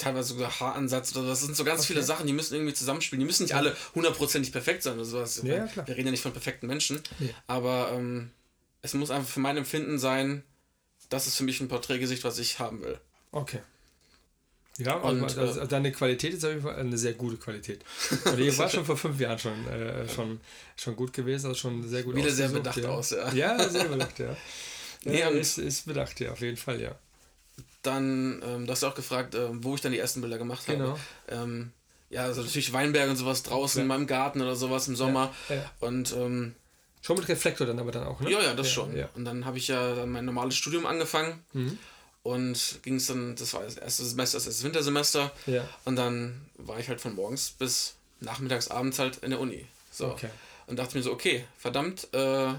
teilweise 0.00 0.34
sogar 0.34 0.60
Haaransatz 0.60 1.14
oder 1.16 1.28
das 1.28 1.42
sind 1.42 1.56
so 1.56 1.64
ganz 1.64 1.80
okay. 1.80 1.88
viele 1.88 2.02
Sachen, 2.02 2.26
die 2.26 2.32
müssen 2.32 2.54
irgendwie 2.54 2.74
zusammenspielen. 2.74 3.20
Die 3.20 3.26
müssen 3.26 3.44
nicht 3.44 3.54
alle 3.54 3.76
hundertprozentig 3.94 4.52
perfekt 4.52 4.82
sein 4.82 4.94
oder 4.94 5.04
sowas. 5.04 5.40
Ja, 5.44 5.66
klar. 5.66 5.86
Wir 5.86 5.96
reden 5.96 6.08
ja 6.08 6.10
nicht 6.12 6.22
von 6.22 6.32
perfekten 6.32 6.66
Menschen. 6.66 7.00
Ja. 7.18 7.28
Aber 7.46 7.92
ähm, 7.94 8.30
es 8.82 8.94
muss 8.94 9.10
einfach 9.10 9.28
für 9.28 9.40
mein 9.40 9.56
Empfinden 9.56 9.98
sein, 9.98 10.42
das 11.08 11.26
ist 11.26 11.36
für 11.36 11.44
mich 11.44 11.60
ein 11.60 11.68
Porträtgesicht, 11.68 12.24
was 12.24 12.38
ich 12.38 12.58
haben 12.58 12.82
will. 12.82 12.98
Okay. 13.32 13.60
Ja, 14.78 14.94
und, 14.94 15.22
also, 15.22 15.40
also 15.40 15.66
deine 15.66 15.92
Qualität 15.92 16.32
ist 16.32 16.44
auf 16.44 16.50
jeden 16.50 16.62
Fall 16.62 16.76
eine 16.76 16.96
sehr 16.96 17.12
gute 17.12 17.36
Qualität. 17.36 17.84
Und 18.24 18.38
die 18.38 18.56
war 18.56 18.70
schon 18.70 18.84
vor 18.86 18.96
fünf 18.96 19.20
Jahren 19.20 19.38
schon, 19.38 19.66
äh, 19.68 20.08
schon, 20.08 20.40
schon 20.76 20.96
gut 20.96 21.12
gewesen, 21.12 21.48
also 21.48 21.58
schon 21.58 21.86
sehr 21.86 22.02
gut 22.02 22.16
Wieder 22.16 22.30
sehr 22.30 22.48
bedacht 22.48 22.78
ja. 22.78 22.88
aus, 22.88 23.10
ja. 23.10 23.32
Ja, 23.32 23.68
sehr 23.68 23.84
bedacht, 23.84 24.18
ja. 24.18 24.36
Nee, 25.04 25.20
ja, 25.20 25.30
ist, 25.30 25.56
ist 25.56 25.86
bedacht, 25.86 26.20
ja, 26.20 26.32
auf 26.32 26.40
jeden 26.40 26.58
Fall, 26.58 26.80
ja. 26.80 26.94
Dann, 27.82 28.42
ähm, 28.44 28.66
du 28.66 28.72
hast 28.72 28.82
ja 28.82 28.88
auch 28.88 28.94
gefragt, 28.94 29.34
äh, 29.34 29.48
wo 29.52 29.74
ich 29.74 29.80
dann 29.80 29.92
die 29.92 29.98
ersten 29.98 30.20
Bilder 30.20 30.38
gemacht 30.38 30.68
habe. 30.68 30.78
Genau. 30.78 30.98
Ähm, 31.28 31.72
ja, 32.10 32.24
also 32.24 32.42
natürlich 32.42 32.72
Weinberg 32.72 33.08
und 33.08 33.16
sowas 33.16 33.42
draußen 33.42 33.78
ja. 33.78 33.82
in 33.82 33.88
meinem 33.88 34.06
Garten 34.06 34.40
oder 34.42 34.56
sowas 34.56 34.88
im 34.88 34.96
Sommer. 34.96 35.32
Ja, 35.48 35.56
ja. 35.56 35.70
Und 35.80 36.12
ähm, 36.12 36.54
schon 37.00 37.16
mit 37.16 37.28
Reflektor 37.28 37.66
dann 37.66 37.78
aber 37.78 37.92
dann 37.92 38.04
auch, 38.04 38.20
ne? 38.20 38.30
Ja, 38.30 38.42
ja, 38.42 38.54
das 38.54 38.70
schon. 38.70 38.92
Und 39.14 39.24
dann 39.24 39.44
habe 39.44 39.58
ich 39.58 39.68
ja 39.68 40.04
mein 40.06 40.24
normales 40.24 40.56
Studium 40.56 40.86
angefangen. 40.86 41.42
Mhm. 41.52 41.78
und 42.22 42.80
ging 42.82 42.96
es 42.96 43.06
dann, 43.06 43.34
das 43.36 43.54
war 43.54 43.62
das 43.62 43.76
erste 43.76 44.04
Semester, 44.04 44.36
das 44.38 44.46
erste 44.46 44.64
Wintersemester. 44.64 45.32
Ja. 45.46 45.66
Und 45.84 45.96
dann 45.96 46.40
war 46.58 46.78
ich 46.78 46.88
halt 46.88 47.00
von 47.00 47.14
morgens 47.14 47.50
bis 47.50 47.94
nachmittags, 48.20 48.68
abends 48.68 48.98
halt 48.98 49.18
in 49.18 49.30
der 49.30 49.40
Uni. 49.40 49.66
So. 49.90 50.08
Okay. 50.08 50.28
Und 50.66 50.78
dachte 50.78 50.96
mir 50.96 51.02
so, 51.02 51.12
okay, 51.12 51.44
verdammt, 51.58 52.12
äh, 52.12 52.52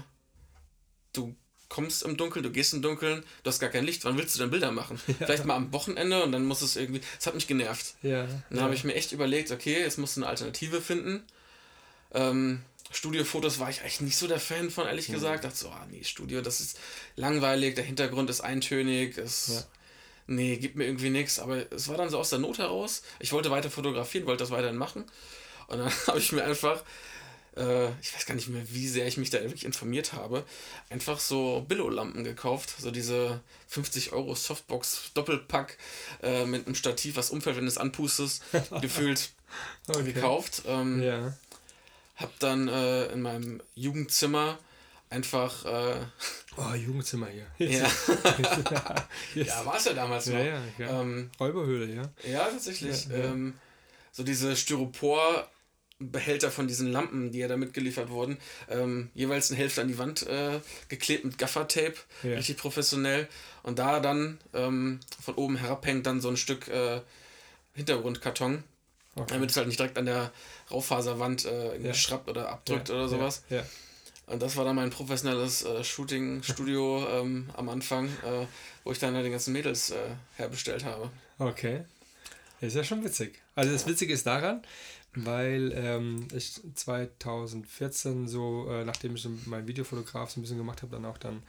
du 1.12 1.34
kommst 1.72 2.02
im 2.02 2.18
Dunkeln, 2.18 2.42
du 2.42 2.50
gehst 2.50 2.74
im 2.74 2.82
Dunkeln, 2.82 3.24
du 3.42 3.48
hast 3.48 3.58
gar 3.58 3.70
kein 3.70 3.84
Licht, 3.84 4.04
wann 4.04 4.18
willst 4.18 4.34
du 4.34 4.40
denn 4.40 4.50
Bilder 4.50 4.70
machen? 4.72 5.00
Ja. 5.08 5.26
Vielleicht 5.26 5.46
mal 5.46 5.56
am 5.56 5.72
Wochenende 5.72 6.22
und 6.22 6.32
dann 6.32 6.44
muss 6.44 6.60
es 6.60 6.76
irgendwie, 6.76 7.00
das 7.16 7.26
hat 7.26 7.34
mich 7.34 7.46
genervt. 7.46 7.94
Ja. 8.02 8.26
Dann 8.50 8.58
ja. 8.58 8.62
habe 8.62 8.74
ich 8.74 8.84
mir 8.84 8.94
echt 8.94 9.12
überlegt, 9.12 9.50
okay, 9.50 9.80
jetzt 9.80 9.98
musst 9.98 10.16
du 10.16 10.20
eine 10.20 10.28
Alternative 10.28 10.82
finden. 10.82 11.22
Ähm, 12.12 12.60
Studiofotos 12.90 13.58
war 13.58 13.70
ich 13.70 13.80
eigentlich 13.80 14.02
nicht 14.02 14.16
so 14.18 14.26
der 14.26 14.38
Fan 14.38 14.70
von, 14.70 14.86
ehrlich 14.86 15.08
mhm. 15.08 15.14
gesagt. 15.14 15.44
Dachte 15.44 15.56
so, 15.56 15.70
ah, 15.70 15.86
nee, 15.90 16.04
Studio, 16.04 16.42
das 16.42 16.60
ist 16.60 16.78
langweilig, 17.16 17.74
der 17.74 17.84
Hintergrund 17.84 18.28
ist 18.28 18.42
eintönig, 18.42 19.16
es, 19.16 19.48
ja. 19.48 19.64
nee, 20.26 20.56
gibt 20.56 20.76
mir 20.76 20.84
irgendwie 20.84 21.10
nichts. 21.10 21.38
Aber 21.38 21.72
es 21.72 21.88
war 21.88 21.96
dann 21.96 22.10
so 22.10 22.18
aus 22.18 22.30
der 22.30 22.38
Not 22.38 22.58
heraus. 22.58 23.02
Ich 23.18 23.32
wollte 23.32 23.50
weiter 23.50 23.70
fotografieren, 23.70 24.26
wollte 24.26 24.44
das 24.44 24.50
weiterhin 24.50 24.76
machen. 24.76 25.04
Und 25.68 25.78
dann 25.78 25.90
habe 26.06 26.18
ich 26.18 26.32
mir 26.32 26.44
einfach, 26.44 26.82
äh, 27.56 27.88
ich 28.00 28.14
weiß 28.14 28.26
gar 28.26 28.34
nicht 28.34 28.48
mehr, 28.48 28.62
wie 28.70 28.88
sehr 28.88 29.06
ich 29.06 29.16
mich 29.16 29.30
da 29.30 29.40
wirklich 29.40 29.64
informiert 29.64 30.12
habe, 30.12 30.44
einfach 30.90 31.20
so 31.20 31.64
Billo-Lampen 31.68 32.24
gekauft. 32.24 32.74
So 32.78 32.90
diese 32.90 33.40
50 33.68 34.12
Euro 34.12 34.34
Softbox 34.34 35.12
Doppelpack 35.14 35.78
äh, 36.22 36.44
mit 36.44 36.66
einem 36.66 36.74
Stativ, 36.74 37.16
was 37.16 37.30
umfällt, 37.30 37.56
wenn 37.56 37.64
du 37.64 37.70
es 37.70 37.78
anpustest, 37.78 38.42
gefühlt 38.80 39.30
okay. 39.88 40.12
gekauft. 40.12 40.62
Ähm, 40.66 41.02
ja 41.02 41.34
hab 42.22 42.38
dann 42.38 42.68
äh, 42.68 43.06
in 43.06 43.22
meinem 43.22 43.62
Jugendzimmer 43.74 44.58
einfach. 45.10 45.64
Äh, 45.64 45.96
oh, 46.56 46.74
Jugendzimmer 46.74 47.28
hier. 47.28 47.46
ja. 47.58 47.88
ja, 49.34 49.66
war 49.66 49.76
es 49.76 49.84
ja 49.84 49.92
damals 49.92 50.26
noch. 50.26 50.38
Ja, 50.38 50.62
ja, 50.78 51.00
ähm, 51.00 51.30
Räuberhöhle, 51.38 51.94
ja. 51.94 52.02
Ja, 52.24 52.48
tatsächlich. 52.48 53.06
Ja, 53.06 53.16
ähm, 53.16 53.54
so 54.12 54.22
diese 54.22 54.56
Styropor. 54.56 55.48
Behälter 56.10 56.50
von 56.50 56.66
diesen 56.66 56.90
Lampen, 56.90 57.30
die 57.30 57.38
ja 57.38 57.48
da 57.48 57.56
mitgeliefert 57.56 58.10
wurden, 58.10 58.38
ähm, 58.68 59.10
jeweils 59.14 59.50
eine 59.50 59.58
Hälfte 59.58 59.82
an 59.82 59.88
die 59.88 59.98
Wand 59.98 60.26
äh, 60.26 60.60
geklebt 60.88 61.24
mit 61.24 61.38
Gaffertape, 61.38 61.94
ja. 62.22 62.36
richtig 62.36 62.56
professionell. 62.56 63.28
Und 63.62 63.78
da 63.78 64.00
dann 64.00 64.38
ähm, 64.54 65.00
von 65.22 65.34
oben 65.34 65.56
herabhängt 65.56 66.06
dann 66.06 66.20
so 66.20 66.28
ein 66.28 66.36
Stück 66.36 66.68
äh, 66.68 67.00
Hintergrundkarton, 67.74 68.64
okay. 69.14 69.34
damit 69.34 69.50
es 69.50 69.56
halt 69.56 69.66
nicht 69.66 69.78
direkt 69.78 69.98
an 69.98 70.06
der 70.06 70.32
Raufaserwand 70.70 71.44
äh, 71.44 71.78
ja. 71.78 71.94
schrappt 71.94 72.28
oder 72.28 72.48
abdrückt 72.48 72.88
ja, 72.88 72.96
oder 72.96 73.08
sowas. 73.08 73.44
Ja. 73.50 73.64
Und 74.26 74.40
das 74.40 74.56
war 74.56 74.64
dann 74.64 74.76
mein 74.76 74.90
professionelles 74.90 75.64
äh, 75.64 75.84
Shooting-Studio 75.84 77.06
ähm, 77.12 77.50
am 77.56 77.68
Anfang, 77.68 78.06
äh, 78.06 78.46
wo 78.84 78.92
ich 78.92 78.98
dann 78.98 79.14
halt 79.14 79.26
die 79.26 79.30
ganzen 79.30 79.52
Mädels 79.52 79.90
äh, 79.90 79.96
herbestellt 80.36 80.84
habe. 80.84 81.10
Okay. 81.38 81.82
Ist 82.62 82.76
ja 82.76 82.84
schon 82.84 83.04
witzig. 83.04 83.42
Also 83.56 83.72
das 83.72 83.86
Witzige 83.86 84.14
ist 84.14 84.24
daran, 84.24 84.62
weil 85.14 85.72
ähm, 85.74 86.26
ich 86.34 86.60
2014 86.74 88.28
so, 88.28 88.68
äh, 88.70 88.84
nachdem 88.84 89.14
ich 89.14 89.28
mein 89.46 89.66
Videofotograf 89.66 90.30
so 90.30 90.40
ein 90.40 90.42
bisschen 90.42 90.58
gemacht 90.58 90.82
habe, 90.82 90.92
dann 90.92 91.04
auch 91.04 91.18
dann 91.18 91.42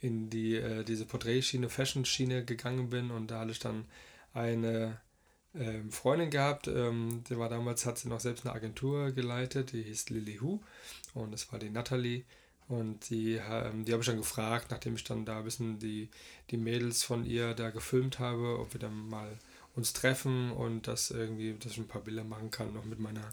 in 0.00 0.30
die 0.30 0.56
äh, 0.56 0.84
diese 0.84 1.04
Porträtschiene, 1.04 1.68
Fashion-Schiene 1.68 2.44
gegangen 2.44 2.88
bin 2.90 3.10
und 3.10 3.30
da 3.30 3.40
hatte 3.40 3.50
ich 3.52 3.58
dann 3.58 3.84
eine 4.32 5.00
ähm, 5.54 5.90
Freundin 5.90 6.30
gehabt, 6.30 6.68
ähm, 6.68 7.24
die 7.28 7.36
war 7.38 7.48
damals, 7.48 7.84
hat 7.84 7.98
sie 7.98 8.08
noch 8.08 8.20
selbst 8.20 8.46
eine 8.46 8.54
Agentur 8.54 9.10
geleitet, 9.12 9.72
die 9.72 9.82
hieß 9.82 10.10
Lily 10.10 10.36
Hu 10.36 10.60
und 11.14 11.32
das 11.32 11.52
war 11.52 11.58
die 11.58 11.70
Natalie 11.70 12.24
und 12.68 13.10
die, 13.10 13.34
ähm, 13.34 13.84
die 13.84 13.92
habe 13.92 14.02
ich 14.02 14.06
dann 14.06 14.16
gefragt, 14.16 14.68
nachdem 14.70 14.94
ich 14.94 15.04
dann 15.04 15.24
da 15.24 15.38
ein 15.38 15.44
bisschen 15.44 15.78
die, 15.80 16.08
die 16.50 16.56
Mädels 16.56 17.02
von 17.02 17.24
ihr 17.24 17.52
da 17.54 17.70
gefilmt 17.70 18.20
habe, 18.20 18.60
ob 18.60 18.72
wir 18.72 18.80
dann 18.80 19.08
mal 19.08 19.38
uns 19.76 19.92
treffen 19.92 20.52
und 20.52 20.86
das 20.86 21.10
irgendwie, 21.10 21.54
dass 21.54 21.72
ich 21.72 21.78
ein 21.78 21.88
paar 21.88 22.02
Bilder 22.02 22.24
machen 22.24 22.50
kann, 22.50 22.72
noch 22.72 22.84
mit 22.84 22.98
meiner 22.98 23.32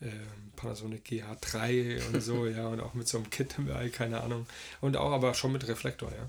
äh, 0.00 0.10
Panasonic 0.56 1.04
GH3 1.06 2.06
und 2.12 2.20
so, 2.20 2.46
ja, 2.46 2.68
und 2.68 2.80
auch 2.80 2.94
mit 2.94 3.08
so 3.08 3.18
einem 3.18 3.30
Kit, 3.30 3.56
keine 3.92 4.22
Ahnung. 4.22 4.46
Und 4.80 4.96
auch 4.96 5.12
aber 5.12 5.34
schon 5.34 5.52
mit 5.52 5.66
Reflektor, 5.68 6.10
ja. 6.10 6.28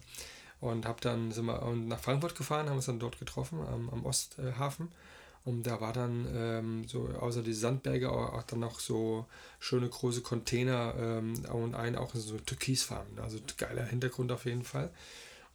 Und 0.62 0.86
habe 0.86 1.02
dann 1.02 1.32
sind 1.32 1.46
wir 1.46 1.62
nach 1.76 2.00
Frankfurt 2.00 2.36
gefahren, 2.36 2.70
haben 2.70 2.78
uns 2.78 2.86
dann 2.86 3.00
dort 3.00 3.20
getroffen 3.20 3.60
am, 3.60 3.90
am 3.90 4.06
Osthafen. 4.06 4.90
Und 5.44 5.64
da 5.64 5.80
war 5.80 5.94
dann 5.94 6.28
ähm, 6.34 6.88
so, 6.88 7.08
außer 7.08 7.44
die 7.44 7.54
Sandberge, 7.54 8.12
auch, 8.12 8.42
dann 8.44 8.60
noch 8.60 8.80
so 8.80 9.28
schöne 9.60 9.88
große 9.88 10.22
Container 10.22 10.96
ähm, 10.98 11.34
und 11.52 11.76
einen 11.76 11.98
auch 11.98 12.16
so 12.16 12.40
türkisfarben. 12.40 13.20
Also 13.20 13.38
geiler 13.58 13.86
Hintergrund 13.86 14.32
auf 14.32 14.46
jeden 14.46 14.64
Fall. 14.64 14.90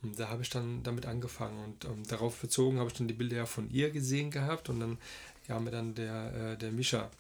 Und 0.03 0.19
da 0.19 0.29
habe 0.29 0.43
ich 0.43 0.51
dann 0.51 0.83
damit 0.83 1.07
angefangen 1.07 1.63
und 1.65 1.85
ähm, 1.85 2.07
darauf 2.09 2.41
bezogen 2.41 2.79
habe 2.79 2.89
ich 2.89 2.97
dann 2.97 3.09
die 3.09 3.15
Bilder 3.15 3.37
ja 3.37 3.47
von 3.47 3.71
ihr 3.71 3.91
gesehen 3.91 4.31
gehabt 4.31 4.69
und 4.69 4.81
dann 4.81 4.99
kam 5.47 5.65
mir 5.65 5.71
dann 5.71 5.95
der, 5.95 6.53
äh, 6.53 6.57
der 6.57 6.73
Mischa 6.73 7.11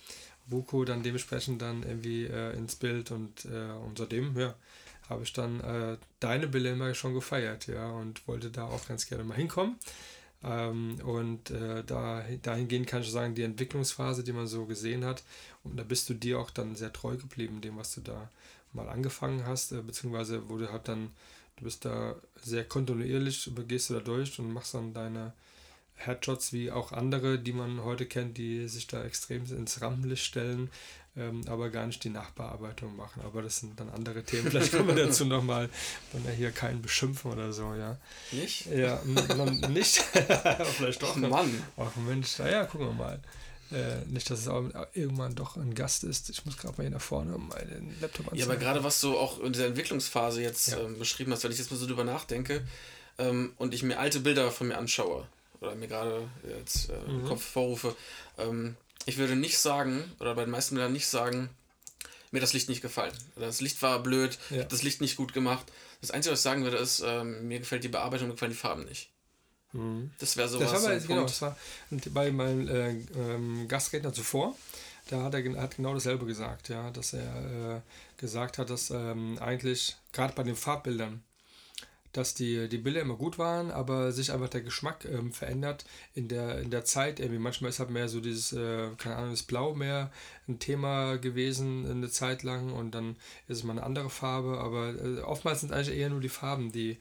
Buko 0.46 0.84
dann 0.84 1.02
dementsprechend 1.02 1.62
dann 1.62 1.82
irgendwie 1.82 2.24
äh, 2.24 2.56
ins 2.56 2.76
Bild 2.76 3.10
und, 3.10 3.44
äh, 3.44 3.72
und 3.86 3.98
seitdem, 3.98 4.38
ja, 4.38 4.54
habe 5.08 5.24
ich 5.24 5.32
dann 5.32 5.60
äh, 5.60 5.96
deine 6.20 6.46
Bilder 6.46 6.72
immer 6.72 6.94
schon 6.94 7.14
gefeiert, 7.14 7.66
ja, 7.66 7.90
und 7.90 8.26
wollte 8.28 8.50
da 8.50 8.66
auch 8.66 8.86
ganz 8.86 9.06
gerne 9.06 9.24
mal 9.24 9.36
hinkommen. 9.36 9.76
Ähm, 10.42 10.98
und 11.04 11.50
äh, 11.50 11.84
da, 11.84 12.24
dahingehend 12.42 12.86
kann 12.86 13.02
ich 13.02 13.10
sagen, 13.10 13.34
die 13.34 13.42
Entwicklungsphase, 13.42 14.24
die 14.24 14.32
man 14.32 14.46
so 14.46 14.66
gesehen 14.66 15.04
hat, 15.04 15.22
und 15.64 15.76
da 15.76 15.82
bist 15.82 16.08
du 16.08 16.14
dir 16.14 16.38
auch 16.38 16.50
dann 16.50 16.76
sehr 16.76 16.92
treu 16.92 17.16
geblieben, 17.16 17.60
dem, 17.60 17.76
was 17.76 17.94
du 17.94 18.00
da 18.00 18.30
mal 18.72 18.88
angefangen 18.88 19.44
hast, 19.46 19.72
äh, 19.72 19.82
beziehungsweise 19.82 20.48
wo 20.48 20.56
du 20.56 20.70
halt 20.70 20.88
dann, 20.88 21.10
du 21.60 21.64
bist 21.64 21.84
da 21.84 22.16
sehr 22.42 22.64
kontinuierlich, 22.64 23.50
gehst 23.68 23.90
du 23.90 23.94
da 23.94 24.00
durch 24.00 24.38
und 24.38 24.52
machst 24.52 24.74
dann 24.74 24.94
deine 24.94 25.32
Headshots 25.94 26.52
wie 26.52 26.70
auch 26.70 26.92
andere, 26.92 27.38
die 27.38 27.52
man 27.52 27.84
heute 27.84 28.06
kennt, 28.06 28.38
die 28.38 28.66
sich 28.66 28.86
da 28.86 29.04
extrem 29.04 29.44
ins 29.44 29.82
Rampenlicht 29.82 30.24
stellen, 30.24 30.70
ähm, 31.16 31.42
aber 31.46 31.68
gar 31.68 31.86
nicht 31.86 32.02
die 32.02 32.08
Nachbearbeitung 32.08 32.96
machen. 32.96 33.20
Aber 33.22 33.42
das 33.42 33.60
sind 33.60 33.78
dann 33.78 33.90
andere 33.90 34.22
Themen. 34.24 34.50
Vielleicht 34.50 34.72
kommen 34.72 34.96
wir 34.96 35.06
dazu 35.06 35.26
nochmal, 35.26 35.68
wenn 36.12 36.24
wir 36.24 36.32
hier 36.32 36.50
keinen 36.50 36.80
beschimpfen 36.80 37.30
oder 37.30 37.52
so, 37.52 37.74
ja. 37.74 37.98
Nicht? 38.32 38.66
Ja, 38.66 39.02
nicht. 39.68 39.98
Vielleicht 40.76 41.02
doch. 41.02 41.16
Ach, 41.16 41.28
Mann. 41.28 41.62
Ach 41.76 41.94
Mensch, 41.96 42.38
naja, 42.38 42.64
gucken 42.64 42.86
wir 42.86 42.94
mal. 42.94 43.20
Äh, 43.72 44.04
nicht, 44.06 44.28
dass 44.30 44.40
es 44.40 44.48
auch 44.48 44.64
irgendwann 44.94 45.34
doch 45.34 45.56
ein 45.56 45.74
Gast 45.74 46.02
ist. 46.02 46.28
Ich 46.28 46.44
muss 46.44 46.56
gerade 46.56 46.76
mal 46.76 46.82
hier 46.84 46.90
nach 46.90 47.00
vorne 47.00 47.38
meinen 47.38 47.96
Laptop 48.00 48.26
anziehen. 48.26 48.40
Ja, 48.40 48.46
aber 48.46 48.56
gerade 48.56 48.82
was 48.82 49.00
du 49.00 49.16
auch 49.16 49.40
in 49.40 49.52
dieser 49.52 49.66
Entwicklungsphase 49.66 50.42
jetzt 50.42 50.68
ja. 50.68 50.80
ähm, 50.80 50.98
beschrieben 50.98 51.32
hast, 51.32 51.44
wenn 51.44 51.52
ich 51.52 51.58
jetzt 51.58 51.70
mal 51.70 51.76
so 51.76 51.86
drüber 51.86 52.04
nachdenke 52.04 52.66
ähm, 53.18 53.52
und 53.58 53.72
ich 53.72 53.82
mir 53.82 53.98
alte 53.98 54.20
Bilder 54.20 54.50
von 54.50 54.68
mir 54.68 54.76
anschaue 54.76 55.26
oder 55.60 55.74
mir 55.76 55.86
gerade 55.86 56.28
jetzt 56.56 56.90
äh, 56.90 57.10
mhm. 57.10 57.20
im 57.20 57.26
Kopf 57.26 57.44
vorrufe, 57.44 57.94
ähm, 58.38 58.76
ich 59.06 59.18
würde 59.18 59.36
nicht 59.36 59.58
sagen, 59.58 60.04
oder 60.18 60.34
bei 60.34 60.42
den 60.42 60.50
meisten 60.50 60.74
Bildern 60.74 60.92
nicht 60.92 61.06
sagen, 61.06 61.48
mir 62.32 62.40
das 62.40 62.52
Licht 62.52 62.68
nicht 62.68 62.82
gefallen. 62.82 63.12
Das 63.36 63.60
Licht 63.60 63.80
war 63.82 64.02
blöd, 64.02 64.38
ja. 64.50 64.64
das 64.64 64.82
Licht 64.82 65.00
nicht 65.00 65.16
gut 65.16 65.32
gemacht. 65.32 65.66
Das 66.00 66.10
Einzige, 66.10 66.32
was 66.32 66.40
ich 66.40 66.44
sagen 66.44 66.64
würde, 66.64 66.76
ist, 66.76 67.02
ähm, 67.04 67.48
mir 67.48 67.58
gefällt 67.58 67.84
die 67.84 67.88
Bearbeitung, 67.88 68.28
mir 68.28 68.34
gefallen 68.34 68.52
die 68.52 68.58
Farben 68.58 68.84
nicht. 68.84 69.10
Mhm. 69.72 70.10
Das 70.18 70.36
wäre 70.36 70.48
sowas. 70.48 70.72
Das 70.72 70.82
war, 70.82 70.90
bei, 70.90 70.98
genau, 70.98 71.22
das 71.22 71.42
war 71.42 71.56
bei 72.12 72.30
meinem 72.30 72.68
äh, 72.68 72.90
ähm, 73.16 73.68
Gastredner 73.68 74.12
zuvor. 74.12 74.56
Da 75.08 75.24
hat 75.24 75.34
er 75.34 75.60
hat 75.60 75.76
genau 75.76 75.94
dasselbe 75.94 76.26
gesagt, 76.26 76.68
ja, 76.68 76.90
dass 76.90 77.14
er 77.14 77.76
äh, 77.76 77.80
gesagt 78.16 78.58
hat, 78.58 78.70
dass 78.70 78.90
ähm, 78.90 79.38
eigentlich 79.40 79.96
gerade 80.12 80.34
bei 80.34 80.42
den 80.42 80.56
Farbbildern 80.56 81.22
dass 82.12 82.34
die, 82.34 82.68
die 82.68 82.78
Bilder 82.78 83.02
immer 83.02 83.16
gut 83.16 83.38
waren, 83.38 83.70
aber 83.70 84.12
sich 84.12 84.32
einfach 84.32 84.48
der 84.48 84.62
Geschmack 84.62 85.04
ähm, 85.04 85.32
verändert 85.32 85.84
in 86.14 86.26
der, 86.28 86.58
in 86.60 86.70
der 86.70 86.84
Zeit. 86.84 87.20
Irgendwie 87.20 87.38
manchmal 87.38 87.70
ist 87.70 87.78
halt 87.78 87.90
mehr 87.90 88.08
so 88.08 88.20
dieses, 88.20 88.52
äh, 88.52 88.88
keine 88.98 89.16
Ahnung, 89.16 89.30
das 89.30 89.44
Blau 89.44 89.74
mehr 89.74 90.10
ein 90.48 90.58
Thema 90.58 91.18
gewesen 91.18 91.88
eine 91.88 92.10
Zeit 92.10 92.42
lang 92.42 92.72
und 92.72 92.92
dann 92.94 93.16
ist 93.46 93.58
es 93.58 93.64
mal 93.64 93.72
eine 93.72 93.84
andere 93.84 94.10
Farbe, 94.10 94.58
aber 94.58 94.94
äh, 94.94 95.20
oftmals 95.20 95.60
sind 95.60 95.72
eigentlich 95.72 95.96
eher 95.96 96.10
nur 96.10 96.20
die 96.20 96.28
Farben, 96.28 96.72
die 96.72 96.98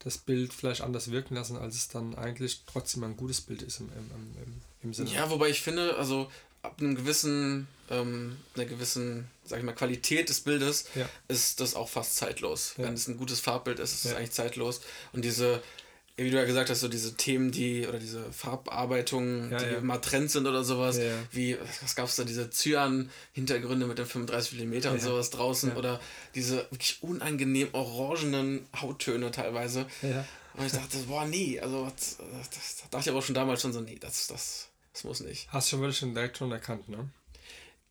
das 0.00 0.18
Bild 0.18 0.52
vielleicht 0.52 0.80
anders 0.80 1.10
wirken 1.10 1.34
lassen, 1.34 1.56
als 1.56 1.74
es 1.74 1.88
dann 1.88 2.14
eigentlich 2.14 2.62
trotzdem 2.66 3.04
ein 3.04 3.16
gutes 3.16 3.40
Bild 3.40 3.62
ist 3.62 3.80
im, 3.80 3.88
im, 3.88 4.10
im, 4.42 4.62
im 4.82 4.94
Sinne. 4.94 5.10
Ja, 5.10 5.28
wobei 5.30 5.48
ich 5.48 5.60
finde, 5.60 5.96
also 5.96 6.30
ab 6.62 6.80
einem 6.80 6.94
gewissen, 6.94 7.68
ähm, 7.90 8.36
einer 8.54 8.66
gewissen, 8.66 9.28
sag 9.44 9.58
ich 9.58 9.64
mal, 9.64 9.74
Qualität 9.74 10.28
des 10.28 10.40
Bildes 10.40 10.86
ja. 10.94 11.08
ist 11.28 11.60
das 11.60 11.74
auch 11.74 11.88
fast 11.88 12.16
zeitlos. 12.16 12.74
Ja. 12.76 12.84
Wenn 12.84 12.94
es 12.94 13.08
ein 13.08 13.16
gutes 13.16 13.40
Farbbild 13.40 13.78
ist, 13.78 13.92
ist 13.92 14.04
es 14.04 14.10
ja. 14.12 14.18
eigentlich 14.18 14.32
zeitlos. 14.32 14.80
Und 15.12 15.24
diese, 15.24 15.62
wie 16.24 16.30
du 16.30 16.36
ja 16.36 16.44
gesagt 16.44 16.68
hast, 16.68 16.80
so 16.80 16.88
diese 16.88 17.14
Themen, 17.14 17.50
die, 17.50 17.86
oder 17.86 17.98
diese 17.98 18.30
Farbarbeitungen, 18.32 19.50
die 19.50 19.74
ja. 19.74 19.80
mal 19.80 19.98
Trend 19.98 20.30
sind 20.30 20.46
oder 20.46 20.64
sowas, 20.64 20.98
wie, 21.32 21.56
was 21.80 21.94
gab 21.94 22.06
es 22.06 22.16
da, 22.16 22.24
diese 22.24 22.50
Cyan-Hintergründe 22.50 23.86
mit 23.86 23.98
den 23.98 24.06
35 24.06 24.64
mm 24.64 24.88
und 24.90 25.00
sowas 25.00 25.30
draußen, 25.30 25.76
oder 25.76 26.00
diese 26.34 26.58
wirklich 26.70 27.02
unangenehm 27.02 27.68
orangenen 27.72 28.66
Hauttöne 28.80 29.30
teilweise. 29.30 29.86
Und 30.54 30.66
ich 30.66 30.72
dachte, 30.72 30.98
boah, 31.06 31.24
nee, 31.24 31.60
also 31.60 31.84
das, 31.86 32.18
das 32.50 32.76
dachte 32.90 33.08
ich 33.08 33.10
aber 33.10 33.22
schon 33.22 33.34
damals 33.36 33.62
schon 33.62 33.72
so, 33.72 33.80
nee, 33.80 33.96
das, 34.00 34.26
das 34.26 34.68
das 34.98 35.04
muss 35.04 35.20
nicht. 35.20 35.46
Hast 35.52 35.68
du 35.68 35.70
schon 35.70 35.80
wirklich 35.82 35.98
schon 35.98 36.12
direkt 36.12 36.38
schon 36.38 36.50
erkannt, 36.50 36.88
ne? 36.88 37.08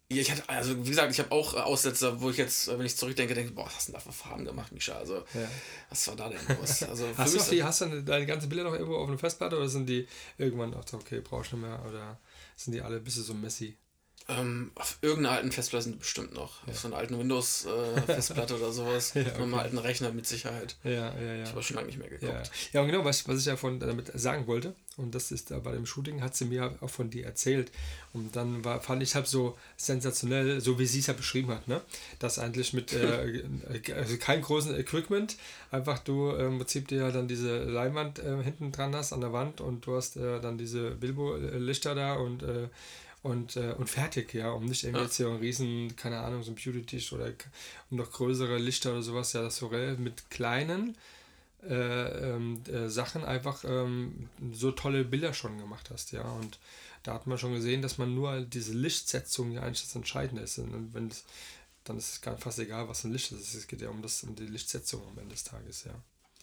Ja, 0.10 0.22
ich 0.22 0.32
hatte, 0.32 0.48
also 0.48 0.86
wie 0.86 0.90
gesagt, 0.90 1.12
ich 1.12 1.20
habe 1.20 1.34
auch 1.34 1.54
Aussetzer, 1.54 2.22
wo 2.22 2.30
ich 2.30 2.38
jetzt, 2.38 2.70
wenn 2.70 2.86
ich 2.86 2.96
zurückdenke, 2.96 3.34
denke, 3.34 3.52
boah, 3.52 3.66
was 3.66 3.76
hast 3.76 3.88
du 3.90 3.92
denn 3.92 4.02
da 4.02 4.10
für 4.10 4.14
Farben 4.14 4.46
gemacht, 4.46 4.72
Misha? 4.72 4.94
Also, 4.94 5.16
ja. 5.16 5.50
was 5.90 6.08
war 6.08 6.16
da 6.16 6.30
denn 6.30 6.40
los? 6.58 6.82
Also, 6.90 7.08
hast, 7.18 7.36
du 7.36 7.56
die, 7.56 7.62
hast 7.62 7.82
du 7.82 8.04
deine 8.04 8.26
ganzen 8.26 8.48
Bilder 8.48 8.64
noch 8.64 8.74
irgendwo 8.74 8.96
auf 8.96 9.10
einer 9.10 9.18
Festplatte 9.18 9.58
oder 9.58 9.68
sind 9.68 9.88
die 9.88 10.08
irgendwann, 10.38 10.74
ach, 10.74 10.94
okay, 10.94 11.20
brauchst 11.20 11.52
du 11.52 11.58
nicht 11.58 11.68
mehr? 11.68 11.84
Oder 11.86 12.18
sind 12.56 12.74
die 12.74 12.82
alle 12.82 12.98
ein 12.98 13.04
bisschen 13.04 13.24
so 13.24 13.34
messy? 13.34 13.76
Ähm, 14.30 14.72
auf 14.76 14.98
irgendeiner 15.02 15.36
alten 15.36 15.52
Festplatte 15.54 15.86
sind 15.86 16.00
bestimmt 16.00 16.34
noch. 16.34 16.66
Ja. 16.66 16.74
Auf 16.74 16.80
so 16.80 16.88
einer 16.90 16.98
alten 16.98 17.18
Windows-Festplatte 17.18 18.56
äh, 18.56 18.58
oder 18.58 18.72
sowas. 18.74 19.14
ja, 19.16 19.22
okay. 19.22 19.32
Auf 19.32 19.42
einem 19.42 19.54
alten 19.54 19.78
Rechner 19.78 20.12
mit 20.12 20.28
Sicherheit. 20.28 20.76
Ja, 20.84 20.92
ja, 20.92 21.34
ja. 21.36 21.44
Ich 21.44 21.50
habe 21.50 21.64
schon 21.64 21.78
lange 21.78 21.88
nicht 21.88 21.98
mehr 21.98 22.10
geguckt. 22.10 22.34
Ja, 22.34 22.44
ja 22.74 22.82
und 22.82 22.88
genau, 22.88 23.06
was, 23.06 23.26
was 23.28 23.40
ich 23.40 23.46
ja 23.46 23.56
von 23.56 23.80
damit 23.80 24.12
sagen 24.20 24.46
wollte, 24.48 24.76
und 24.98 25.16
das 25.16 25.32
ist 25.32 25.52
da 25.52 25.60
bei 25.60 25.72
dem 25.72 25.86
Shooting, 25.86 26.22
hat 26.22 26.36
sie 26.36 26.46
mir 26.46 26.76
auch 26.82 26.90
von 26.90 27.10
dir 27.10 27.26
erzählt. 27.26 27.72
Und 28.14 28.36
dann 28.36 28.66
war, 28.66 28.82
fand 28.82 29.02
ich 29.04 29.16
halt 29.16 29.28
so 29.28 29.58
sensationell, 29.78 30.60
so 30.60 30.80
wie 30.80 30.88
sie 30.88 31.00
es 31.00 31.08
ja 31.08 31.14
beschrieben 31.14 31.52
hat, 31.52 31.68
ne? 31.68 31.82
Dass 32.20 32.40
eigentlich 32.40 32.74
mit 32.74 32.94
äh, 32.94 33.44
also 33.96 34.18
kein 34.18 34.42
großen 34.42 34.76
Equipment, 34.78 35.38
einfach 35.72 36.00
du 36.00 36.32
äh, 36.32 36.48
im 36.48 36.58
Prinzip 36.58 36.88
dir 36.88 36.98
ja 36.98 37.12
dann 37.12 37.28
diese 37.28 37.64
Leinwand 37.64 38.20
äh, 38.20 38.44
hinten 38.44 38.72
dran 38.72 38.96
hast 38.96 39.14
an 39.14 39.22
der 39.22 39.32
Wand 39.32 39.62
und 39.62 39.86
du 39.86 39.96
hast 39.96 40.18
äh, 40.18 40.42
dann 40.42 40.58
diese 40.58 40.92
Bilbo-Lichter 40.92 41.94
da 41.94 42.16
und 42.16 42.44
äh, 42.44 42.68
und, 43.24 43.56
äh, 43.56 43.74
und 43.78 43.90
fertig, 43.90 44.34
ja, 44.34 44.52
um 44.52 44.66
nicht 44.66 44.84
irgendwie 44.84 45.00
ja. 45.00 45.06
jetzt 45.06 45.18
hier 45.18 45.28
einen 45.28 45.40
riesen, 45.40 45.96
keine 45.96 46.20
Ahnung, 46.20 46.44
so 46.44 46.52
ein 46.52 46.56
Beauty-Tisch 46.56 47.12
oder 47.14 47.34
um 47.90 47.98
noch 47.98 48.12
größere 48.12 48.58
Lichter 48.58 48.92
oder 48.92 49.02
sowas, 49.02 49.34
ja, 49.34 49.42
das 49.42 49.58
so 49.58 49.70
mit 49.70 50.30
kleinen 50.30 50.96
äh, 51.68 51.74
ähm, 51.74 52.62
äh, 52.68 52.90
Sachen 52.90 53.26
einfach 53.26 53.64
ähm, 53.66 54.30
so 54.54 54.72
tolle 54.72 55.04
Bilder 55.04 55.34
schon 55.34 55.58
gemacht 55.58 55.90
hast, 55.92 56.12
ja, 56.12 56.24
und 56.24 56.60
da 57.08 57.14
hat 57.14 57.26
man 57.26 57.38
schon 57.38 57.54
gesehen, 57.54 57.82
dass 57.82 57.98
man 57.98 58.14
nur 58.14 58.42
diese 58.42 58.74
Lichtsetzung 58.74 59.52
ja 59.52 59.62
eigentlich 59.62 59.84
das 59.84 59.96
Entscheidende 59.96 60.42
ist. 60.42 60.58
Und 60.58 60.94
wenn 60.94 61.08
es, 61.08 61.24
dann 61.86 61.98
ist 61.98 62.12
es 62.12 62.22
gar 62.22 62.38
fast 62.38 62.60
egal, 62.60 62.90
was 62.90 63.06
ein 63.06 63.14
Licht 63.14 63.32
ist, 63.32 63.54
es 63.54 63.68
geht 63.68 63.82
ja 63.82 63.90
um, 63.90 64.02
das, 64.02 64.24
um 64.24 64.36
die 64.36 64.46
Lichtsetzung 64.46 65.02
am 65.08 65.18
Ende 65.18 65.34
des 65.34 65.46
Tages, 65.46 65.86
ja. 65.86 65.94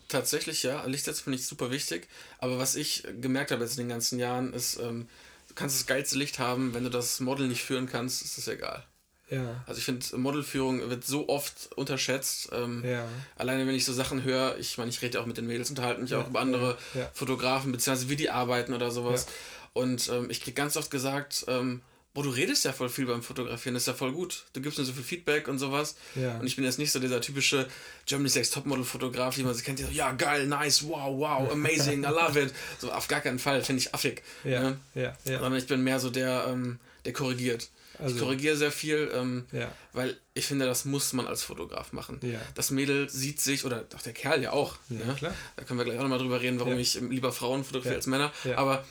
Tatsächlich, 0.08 0.62
ja, 0.62 0.84
Lichtsetzung 0.86 1.24
finde 1.24 1.38
ich 1.38 1.46
super 1.46 1.70
wichtig, 1.70 2.08
aber 2.38 2.58
was 2.58 2.76
ich 2.76 3.06
gemerkt 3.20 3.50
habe 3.50 3.62
jetzt 3.62 3.72
in 3.72 3.84
den 3.84 3.88
ganzen 3.90 4.18
Jahren 4.18 4.52
ist, 4.54 4.78
ähm, 4.78 5.08
du 5.54 5.60
kannst 5.60 5.78
das 5.78 5.86
geilste 5.86 6.18
Licht 6.18 6.40
haben, 6.40 6.74
wenn 6.74 6.82
du 6.82 6.90
das 6.90 7.20
Model 7.20 7.46
nicht 7.46 7.62
führen 7.62 7.86
kannst, 7.86 8.22
ist 8.22 8.36
das 8.38 8.48
egal. 8.48 8.84
Ja. 9.30 9.62
Also 9.66 9.78
ich 9.78 9.84
finde, 9.84 10.04
Modelführung 10.18 10.90
wird 10.90 11.04
so 11.04 11.28
oft 11.28 11.72
unterschätzt. 11.76 12.50
Ähm, 12.52 12.84
ja. 12.84 13.06
Alleine 13.36 13.66
wenn 13.66 13.74
ich 13.74 13.84
so 13.84 13.92
Sachen 13.92 14.24
höre, 14.24 14.58
ich 14.58 14.76
meine, 14.76 14.90
ich 14.90 15.00
rede 15.00 15.14
ja 15.14 15.22
auch 15.22 15.26
mit 15.26 15.38
den 15.38 15.46
Mädels, 15.46 15.70
unterhalte 15.70 16.02
mich 16.02 16.10
ja, 16.10 16.20
auch 16.20 16.28
über 16.28 16.40
andere. 16.40 16.76
Fotografen, 17.12 17.72
beziehungsweise 17.72 18.10
wie 18.10 18.16
die 18.16 18.30
arbeiten 18.30 18.74
oder 18.74 18.90
sowas. 18.90 19.26
Und 19.72 20.08
ähm, 20.08 20.28
ich 20.30 20.40
kriege 20.40 20.54
ganz 20.54 20.76
oft 20.76 20.90
gesagt, 20.90 21.44
ähm, 21.48 21.80
boah, 22.14 22.22
du 22.22 22.30
redest 22.30 22.64
ja 22.64 22.72
voll 22.72 22.88
viel 22.88 23.06
beim 23.06 23.22
Fotografieren, 23.22 23.74
das 23.74 23.82
ist 23.82 23.88
ja 23.88 23.94
voll 23.94 24.12
gut. 24.12 24.44
Du 24.52 24.60
gibst 24.60 24.78
mir 24.78 24.84
so 24.84 24.92
viel 24.92 25.02
Feedback 25.02 25.48
und 25.48 25.58
sowas. 25.58 25.96
Ja. 26.14 26.38
Und 26.38 26.46
ich 26.46 26.54
bin 26.54 26.64
jetzt 26.64 26.78
nicht 26.78 26.92
so 26.92 27.00
dieser 27.00 27.20
typische 27.20 27.66
Germany's 28.06 28.36
Next 28.36 28.54
Topmodel-Fotograf, 28.54 29.36
wie 29.36 29.42
man 29.42 29.52
sich 29.52 29.64
kennt, 29.64 29.80
die 29.80 29.82
so, 29.82 29.90
ja, 29.90 30.12
geil, 30.12 30.46
nice, 30.46 30.84
wow, 30.84 31.18
wow, 31.18 31.50
amazing, 31.50 32.04
I 32.04 32.06
love 32.06 32.40
it. 32.40 32.54
So, 32.78 32.92
auf 32.92 33.08
gar 33.08 33.20
keinen 33.20 33.40
Fall, 33.40 33.62
finde 33.64 33.82
ich 33.82 33.92
affig. 33.92 34.22
Ja, 34.44 34.62
ne? 34.62 34.78
ja, 34.94 35.16
ja. 35.24 35.40
Sondern 35.40 35.56
ich 35.56 35.66
bin 35.66 35.82
mehr 35.82 35.98
so 35.98 36.08
der, 36.08 36.46
ähm, 36.48 36.78
der 37.04 37.12
korrigiert. 37.12 37.68
Also, 37.98 38.14
ich 38.14 38.22
korrigiere 38.22 38.56
sehr 38.56 38.72
viel, 38.72 39.10
ähm, 39.12 39.46
ja. 39.52 39.70
weil 39.92 40.16
ich 40.34 40.46
finde, 40.46 40.66
das 40.66 40.84
muss 40.84 41.12
man 41.12 41.26
als 41.26 41.42
Fotograf 41.42 41.92
machen. 41.92 42.18
Ja. 42.22 42.40
Das 42.54 42.70
Mädel 42.70 43.08
sieht 43.08 43.40
sich, 43.40 43.64
oder 43.64 43.84
auch 43.94 44.02
der 44.02 44.12
Kerl 44.12 44.42
ja 44.42 44.52
auch. 44.52 44.76
Ja, 44.88 45.04
ne? 45.04 45.14
klar. 45.14 45.34
Da 45.56 45.64
können 45.64 45.78
wir 45.78 45.84
gleich 45.84 45.98
auch 45.98 46.02
nochmal 46.02 46.18
drüber 46.18 46.40
reden, 46.40 46.58
warum 46.58 46.78
ich 46.78 46.94
lieber 47.00 47.32
Frauen 47.32 47.64
fotografiere 47.64 47.96
als 47.96 48.06
Männer. 48.06 48.32
Aber 48.56 48.84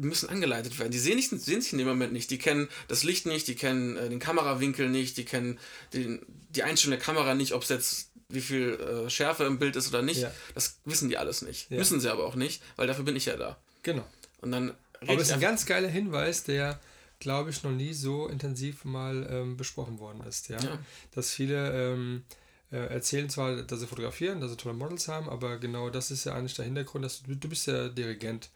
müssen 0.00 0.28
angeleitet 0.28 0.78
werden. 0.78 0.90
Die 0.90 0.98
sehen, 0.98 1.16
nicht, 1.16 1.30
sehen 1.30 1.60
sich 1.60 1.72
in 1.72 1.78
dem 1.78 1.88
Moment 1.88 2.12
nicht. 2.12 2.30
Die 2.30 2.38
kennen 2.38 2.68
das 2.88 3.04
Licht 3.04 3.26
nicht, 3.26 3.48
die 3.48 3.54
kennen 3.54 3.96
äh, 3.96 4.08
den 4.08 4.18
Kamerawinkel 4.18 4.88
nicht, 4.88 5.16
die 5.16 5.24
kennen 5.24 5.58
den, 5.92 6.20
die 6.50 6.62
Einstellung 6.62 6.98
der 6.98 7.04
Kamera 7.04 7.34
nicht, 7.34 7.52
ob 7.52 7.62
es 7.62 7.68
jetzt 7.68 8.10
wie 8.28 8.40
viel 8.40 8.74
äh, 8.74 9.10
Schärfe 9.10 9.44
im 9.44 9.58
Bild 9.58 9.76
ist 9.76 9.88
oder 9.88 10.02
nicht. 10.02 10.22
Ja. 10.22 10.32
Das 10.54 10.78
wissen 10.84 11.08
die 11.08 11.18
alles 11.18 11.42
nicht. 11.42 11.70
Ja. 11.70 11.78
Müssen 11.78 12.00
sie 12.00 12.10
aber 12.10 12.24
auch 12.24 12.36
nicht, 12.36 12.62
weil 12.76 12.86
dafür 12.86 13.04
bin 13.04 13.16
ich 13.16 13.26
ja 13.26 13.36
da. 13.36 13.58
Genau. 13.82 14.06
Und 14.40 14.52
dann 14.52 14.74
aber 15.00 15.20
es 15.20 15.28
ist 15.28 15.32
ein 15.32 15.40
ganz 15.40 15.66
geiler 15.66 15.88
Hinweis, 15.88 16.44
der, 16.44 16.78
glaube 17.20 17.50
ich, 17.50 17.62
noch 17.62 17.70
nie 17.70 17.94
so 17.94 18.28
intensiv 18.28 18.84
mal 18.84 19.26
ähm, 19.30 19.56
besprochen 19.56 19.98
worden 19.98 20.22
ist. 20.28 20.48
Ja? 20.48 20.60
ja. 20.60 20.78
Dass 21.12 21.30
viele 21.32 21.72
ähm, 21.72 22.24
äh, 22.70 22.76
erzählen 22.76 23.28
zwar, 23.30 23.62
dass 23.62 23.80
sie 23.80 23.86
fotografieren, 23.86 24.40
dass 24.40 24.50
sie 24.50 24.56
tolle 24.56 24.74
Models 24.74 25.08
haben, 25.08 25.28
aber 25.28 25.58
genau 25.58 25.90
das 25.90 26.10
ist 26.10 26.24
ja 26.24 26.34
eigentlich 26.34 26.54
der 26.54 26.66
Hintergrund, 26.66 27.04
dass 27.04 27.22
du, 27.22 27.34
du 27.34 27.48
bist 27.48 27.66
ja 27.66 27.88
Dirigent. 27.88 28.50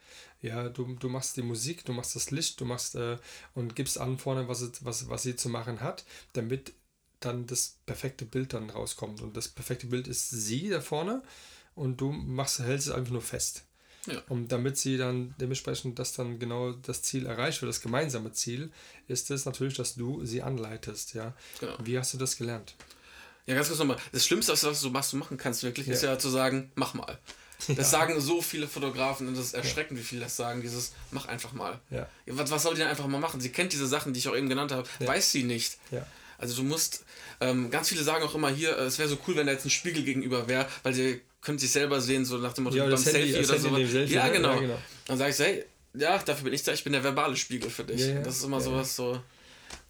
Ja, 0.44 0.68
du, 0.68 0.94
du 1.00 1.08
machst 1.08 1.38
die 1.38 1.42
Musik, 1.42 1.86
du 1.86 1.94
machst 1.94 2.14
das 2.14 2.30
Licht, 2.30 2.60
du 2.60 2.66
machst 2.66 2.96
äh, 2.96 3.16
und 3.54 3.74
gibst 3.74 3.96
an 3.96 4.18
vorne, 4.18 4.46
was, 4.46 4.62
was, 4.84 5.08
was 5.08 5.22
sie 5.22 5.36
zu 5.36 5.48
machen 5.48 5.80
hat, 5.80 6.04
damit 6.34 6.74
dann 7.20 7.46
das 7.46 7.78
perfekte 7.86 8.26
Bild 8.26 8.52
dann 8.52 8.68
rauskommt. 8.68 9.22
Und 9.22 9.38
das 9.38 9.48
perfekte 9.48 9.86
Bild 9.86 10.06
ist 10.06 10.28
sie 10.28 10.68
da 10.68 10.82
vorne 10.82 11.22
und 11.74 11.98
du 11.98 12.12
machst, 12.12 12.58
hältst 12.58 12.88
es 12.88 12.92
einfach 12.92 13.12
nur 13.12 13.22
fest. 13.22 13.64
Ja. 14.06 14.20
Und 14.28 14.52
damit 14.52 14.76
sie 14.76 14.98
dann 14.98 15.34
dementsprechend, 15.40 15.98
dass 15.98 16.12
dann 16.12 16.38
genau 16.38 16.72
das 16.72 17.00
Ziel 17.00 17.24
erreicht 17.24 17.62
wird, 17.62 17.70
das 17.70 17.80
gemeinsame 17.80 18.32
Ziel, 18.32 18.70
ist 19.08 19.30
es 19.30 19.46
natürlich, 19.46 19.78
dass 19.78 19.94
du 19.94 20.26
sie 20.26 20.42
anleitest. 20.42 21.14
Ja? 21.14 21.34
Genau. 21.58 21.78
Wie 21.82 21.98
hast 21.98 22.12
du 22.12 22.18
das 22.18 22.36
gelernt? 22.36 22.74
Ja, 23.46 23.54
ganz 23.54 23.68
kurz 23.68 23.78
nochmal. 23.78 23.96
Das 24.12 24.26
Schlimmste, 24.26 24.52
was 24.52 24.82
du 24.82 24.90
machst, 24.90 25.14
du 25.14 25.16
machen 25.16 25.38
kannst 25.38 25.62
wirklich, 25.62 25.86
ja. 25.86 25.94
ist 25.94 26.02
ja 26.02 26.18
zu 26.18 26.28
sagen, 26.28 26.70
mach 26.74 26.92
mal. 26.92 27.18
Das 27.76 27.92
ja. 27.92 27.98
sagen 27.98 28.20
so 28.20 28.42
viele 28.42 28.68
Fotografen 28.68 29.28
und 29.28 29.36
das 29.36 29.46
ist 29.46 29.54
erschreckend, 29.54 29.98
wie 29.98 30.02
viele 30.02 30.22
das 30.22 30.36
sagen, 30.36 30.60
dieses 30.60 30.92
mach 31.10 31.26
einfach 31.26 31.52
mal. 31.52 31.80
Ja. 31.90 32.06
Was, 32.26 32.50
was 32.50 32.62
soll 32.62 32.74
die 32.74 32.80
denn 32.80 32.88
einfach 32.88 33.06
mal 33.06 33.18
machen? 33.18 33.40
Sie 33.40 33.50
kennt 33.50 33.72
diese 33.72 33.86
Sachen, 33.86 34.12
die 34.12 34.20
ich 34.20 34.28
auch 34.28 34.36
eben 34.36 34.48
genannt 34.48 34.72
habe, 34.72 34.88
ja. 35.00 35.08
weiß 35.08 35.32
sie 35.32 35.44
nicht. 35.44 35.78
Ja. 35.90 36.06
Also 36.38 36.56
du 36.56 36.62
musst, 36.62 37.04
ähm, 37.40 37.70
ganz 37.70 37.88
viele 37.88 38.02
sagen 38.02 38.24
auch 38.24 38.34
immer 38.34 38.50
hier, 38.50 38.76
äh, 38.76 38.82
es 38.82 38.98
wäre 38.98 39.08
so 39.08 39.18
cool, 39.26 39.36
wenn 39.36 39.46
da 39.46 39.52
jetzt 39.52 39.64
ein 39.64 39.70
Spiegel 39.70 40.02
gegenüber 40.04 40.48
wäre, 40.48 40.66
weil 40.82 40.92
sie 40.92 41.20
können 41.40 41.58
sich 41.58 41.70
selber 41.70 42.00
sehen, 42.00 42.24
so 42.24 42.38
nach 42.38 42.52
dem 42.52 42.64
Motto, 42.64 42.76
ja, 42.76 42.86
beim 42.86 42.96
Selfie 42.96 43.32
Handy, 43.34 43.48
oder 43.48 43.58
so. 43.58 43.86
Selfie, 43.86 44.14
ja, 44.14 44.28
genau. 44.28 44.54
ja, 44.54 44.60
genau. 44.60 44.78
Dann 45.06 45.18
sage 45.18 45.30
ich 45.30 45.36
so, 45.36 45.44
hey, 45.44 45.64
ja, 45.94 46.18
dafür 46.18 46.44
bin 46.44 46.52
ich 46.54 46.62
da, 46.62 46.72
ich 46.72 46.82
bin 46.82 46.92
der 46.92 47.04
verbale 47.04 47.36
Spiegel 47.36 47.70
für 47.70 47.84
dich. 47.84 48.00
Ja, 48.00 48.20
das 48.20 48.36
ist 48.36 48.44
immer 48.44 48.60
sowas 48.60 48.96
so, 48.96 49.20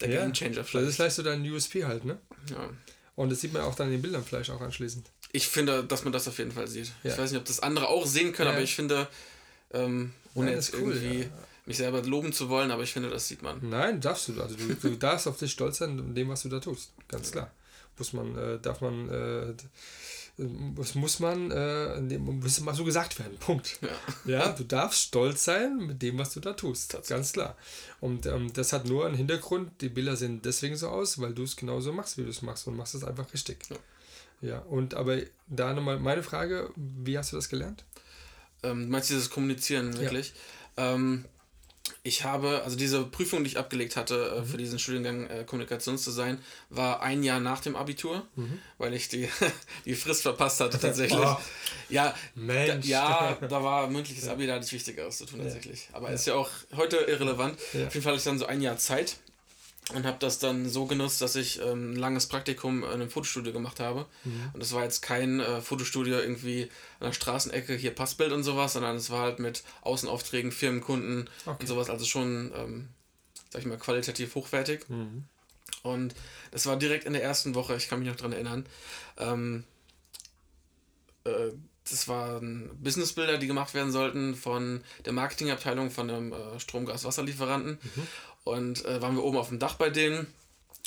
der 0.01 0.09
Game 0.09 0.33
Changer 0.33 0.65
vielleicht. 0.65 0.75
Das 0.75 0.91
ist 0.91 0.97
vielleicht 0.97 1.17
so 1.17 1.23
dein 1.23 1.49
USP 1.51 1.85
halt, 1.85 2.05
ne? 2.05 2.19
Ja. 2.51 2.71
Und 3.17 3.31
das 3.31 3.41
sieht 3.41 3.53
man 3.53 3.63
auch 3.63 3.75
dann 3.75 3.87
in 3.89 3.95
den 3.95 4.03
Bildern 4.03 4.25
vielleicht 4.25 4.51
auch 4.51 4.61
anschließend. 4.61 5.09
Ich 5.35 5.49
finde, 5.49 5.83
dass 5.83 6.05
man 6.05 6.13
das 6.13 6.29
auf 6.29 6.39
jeden 6.39 6.53
Fall 6.53 6.69
sieht. 6.69 6.93
Ja. 7.03 7.11
Ich 7.11 7.19
weiß 7.19 7.33
nicht, 7.33 7.41
ob 7.41 7.45
das 7.45 7.59
andere 7.59 7.89
auch 7.89 8.07
sehen 8.07 8.33
können, 8.33 8.51
ja. 8.51 8.55
aber 8.55 8.63
ich 8.63 8.77
finde, 8.77 9.09
ähm, 9.73 10.13
ohne 10.35 10.51
ja, 10.51 10.57
jetzt 10.57 10.75
cool, 10.75 10.95
irgendwie 10.95 11.29
mich 11.67 11.77
selber 11.79 12.03
loben 12.03 12.33
zu 12.33 12.49
wollen, 12.49 12.71
aber 12.71 12.85
ich 12.85 12.93
finde, 12.93 13.11
das 13.11 13.27
sieht 13.27 13.43
man. 13.43 13.59
Nein, 13.69 14.01
darfst 14.01 14.29
du. 14.29 14.41
Also 14.41 14.55
du, 14.55 14.73
du 14.77 14.91
darfst 14.97 15.27
auf 15.27 15.37
dich 15.37 15.51
stolz 15.51 15.79
sein 15.79 15.99
in 15.99 16.15
dem, 16.15 16.29
was 16.29 16.43
du 16.43 16.49
da 16.49 16.61
tust. 16.61 16.93
Ganz 17.09 17.33
klar. 17.33 17.51
Muss 17.99 18.13
man, 18.13 18.39
äh, 18.39 18.61
darf 18.61 18.81
man, 18.81 19.09
äh, 19.09 19.55
das 20.37 20.95
muss 20.95 21.19
man, 21.19 21.51
äh, 21.51 22.01
muss 22.17 22.61
mal 22.61 22.75
so 22.77 22.85
gesagt 22.85 23.19
werden. 23.19 23.37
Punkt. 23.41 23.81
Ja. 24.25 24.39
ja, 24.39 24.53
du 24.53 24.63
darfst 24.63 25.01
stolz 25.01 25.43
sein 25.43 25.79
mit 25.79 26.01
dem, 26.01 26.17
was 26.17 26.33
du 26.33 26.39
da 26.39 26.53
tust. 26.53 26.97
Ganz 27.09 27.33
klar. 27.33 27.57
Und 28.01 28.27
ähm, 28.27 28.53
das 28.53 28.73
hat 28.73 28.87
nur 28.87 29.05
einen 29.05 29.17
Hintergrund. 29.17 29.81
Die 29.81 29.89
Bilder 29.89 30.15
sehen 30.15 30.43
deswegen 30.43 30.77
so 30.77 30.91
aus, 30.91 31.21
weil 31.21 31.35
du 31.35 31.43
es 31.43 31.57
genauso 31.57 31.93
machst, 31.93 32.19
wie 32.19 32.23
du 32.23 32.31
es 32.31 32.41
machst 32.41 32.69
und 32.69 32.77
machst 32.77 32.95
es 32.95 33.03
einfach 33.03 33.33
richtig. 33.33 33.59
Ja. 33.69 33.77
Ja, 34.45 34.59
und 34.59 34.95
aber 34.95 35.19
da 35.47 35.73
nochmal 35.73 35.99
meine 35.99 36.23
Frage, 36.23 36.71
wie 36.77 37.17
hast 37.17 37.33
du 37.33 37.37
das 37.37 37.49
gelernt? 37.49 37.85
Ähm, 38.63 38.89
meinst 38.91 39.11
du 39.11 39.15
dieses 39.15 39.31
Kommunizieren 39.31 39.99
wirklich? 39.99 40.35
Ja. 40.77 40.95
Ähm, 40.95 41.25
ich 42.03 42.25
habe, 42.25 42.63
also 42.65 42.77
diese 42.77 43.05
Prüfung, 43.05 43.45
die 43.45 43.51
ich 43.51 43.59
abgelegt 43.59 43.97
hatte 43.97 44.35
äh, 44.37 44.41
mhm. 44.41 44.47
für 44.47 44.57
diesen 44.57 44.79
Studiengang 44.79 45.27
äh, 45.29 45.45
Kommunikationsdesign, 45.45 46.39
war 46.71 47.03
ein 47.03 47.23
Jahr 47.23 47.41
nach 47.41 47.61
dem 47.61 47.77
Abitur, 47.77 48.27
mhm. 48.37 48.59
weil 48.79 48.95
ich 48.95 49.09
die, 49.09 49.29
die 49.85 49.95
Frist 49.95 50.23
verpasst 50.23 50.61
hatte 50.61 50.79
tatsächlich. 50.81 51.19
oh. 51.19 51.37
Ja, 51.89 52.15
Mensch. 52.35 52.87
Da, 52.87 52.89
ja, 52.89 53.39
da 53.49 53.63
war 53.63 53.89
mündliches 53.89 54.29
Abi, 54.29 54.47
da 54.47 54.55
hatte 54.55 54.67
ich 54.67 54.73
Wichtigeres 54.73 55.19
zu 55.19 55.27
tun 55.27 55.41
tatsächlich. 55.41 55.89
Aber 55.93 56.09
ja. 56.09 56.15
ist 56.15 56.27
ja 56.27 56.35
auch 56.35 56.51
heute 56.77 56.97
irrelevant. 56.97 57.59
Ja. 57.73 57.87
Auf 57.87 57.95
jeden 57.95 58.03
Fall 58.03 58.13
hatte 58.13 58.19
ich 58.19 58.25
dann 58.25 58.39
so 58.39 58.47
ein 58.47 58.61
Jahr 58.61 58.77
Zeit 58.77 59.17
und 59.93 60.07
habe 60.07 60.17
das 60.19 60.39
dann 60.39 60.69
so 60.69 60.87
genutzt, 60.87 61.21
dass 61.21 61.37
ich 61.37 61.61
ähm, 61.61 61.93
ein 61.93 61.97
langes 61.97 62.27
Praktikum 62.27 62.83
in 62.85 62.91
einem 62.91 63.11
Fotostudio 63.11 63.53
gemacht 63.53 63.81
habe. 63.81 64.07
Mhm. 64.25 64.51
Und 64.55 64.63
das 64.63 64.73
war 64.73 64.83
jetzt 64.83 65.03
kein 65.03 65.41
äh, 65.41 65.61
Fotostudio 65.61 66.19
irgendwie 66.19 66.71
an 67.01 67.09
der 67.09 67.13
Straßenecke, 67.13 67.75
hier 67.75 67.95
Passbild 67.95 68.33
und 68.33 68.45
sowas, 68.45 68.73
sondern 68.73 68.97
es 68.97 69.11
war 69.11 69.21
halt 69.21 69.41
mit 69.41 69.63
Außenaufträgen, 69.83 70.53
Firmenkunden 70.53 71.29
okay. 71.45 71.57
und 71.61 71.67
sowas, 71.67 71.91
also 71.91 72.07
schon, 72.07 72.53
ähm, 72.57 72.89
sag 73.51 73.61
ich 73.61 73.67
mal, 73.67 73.77
qualitativ 73.77 74.35
hochwertig. 74.35 74.89
Mhm. 74.89 75.25
Und 75.83 76.15
das 76.51 76.65
war 76.65 76.77
direkt 76.77 77.05
in 77.05 77.13
der 77.13 77.23
ersten 77.23 77.55
Woche, 77.55 77.77
ich 77.77 77.89
kann 77.89 77.99
mich 77.99 78.09
noch 78.09 78.17
dran 78.17 78.33
erinnern. 78.33 78.65
Ähm, 79.19 79.65
äh, 81.25 81.51
das 81.89 82.09
waren 82.09 82.71
Businessbilder, 82.83 83.37
die 83.37 83.47
gemacht 83.47 83.75
werden 83.75 83.93
sollten 83.93 84.35
von 84.35 84.83
der 85.05 85.13
Marketingabteilung 85.13 85.91
von 85.91 86.09
einem 86.09 86.33
äh, 86.33 86.59
Strom-Gas-Wasserlieferanten. 86.59 87.73
Mhm. 87.83 88.09
Und 88.45 88.85
äh, 88.85 89.01
waren 89.01 89.17
wir 89.17 89.25
oben 89.25 89.39
auf 89.39 89.49
dem 89.49 89.59
Dach 89.59 89.75
bei 89.75 89.91
denen. 89.91 90.27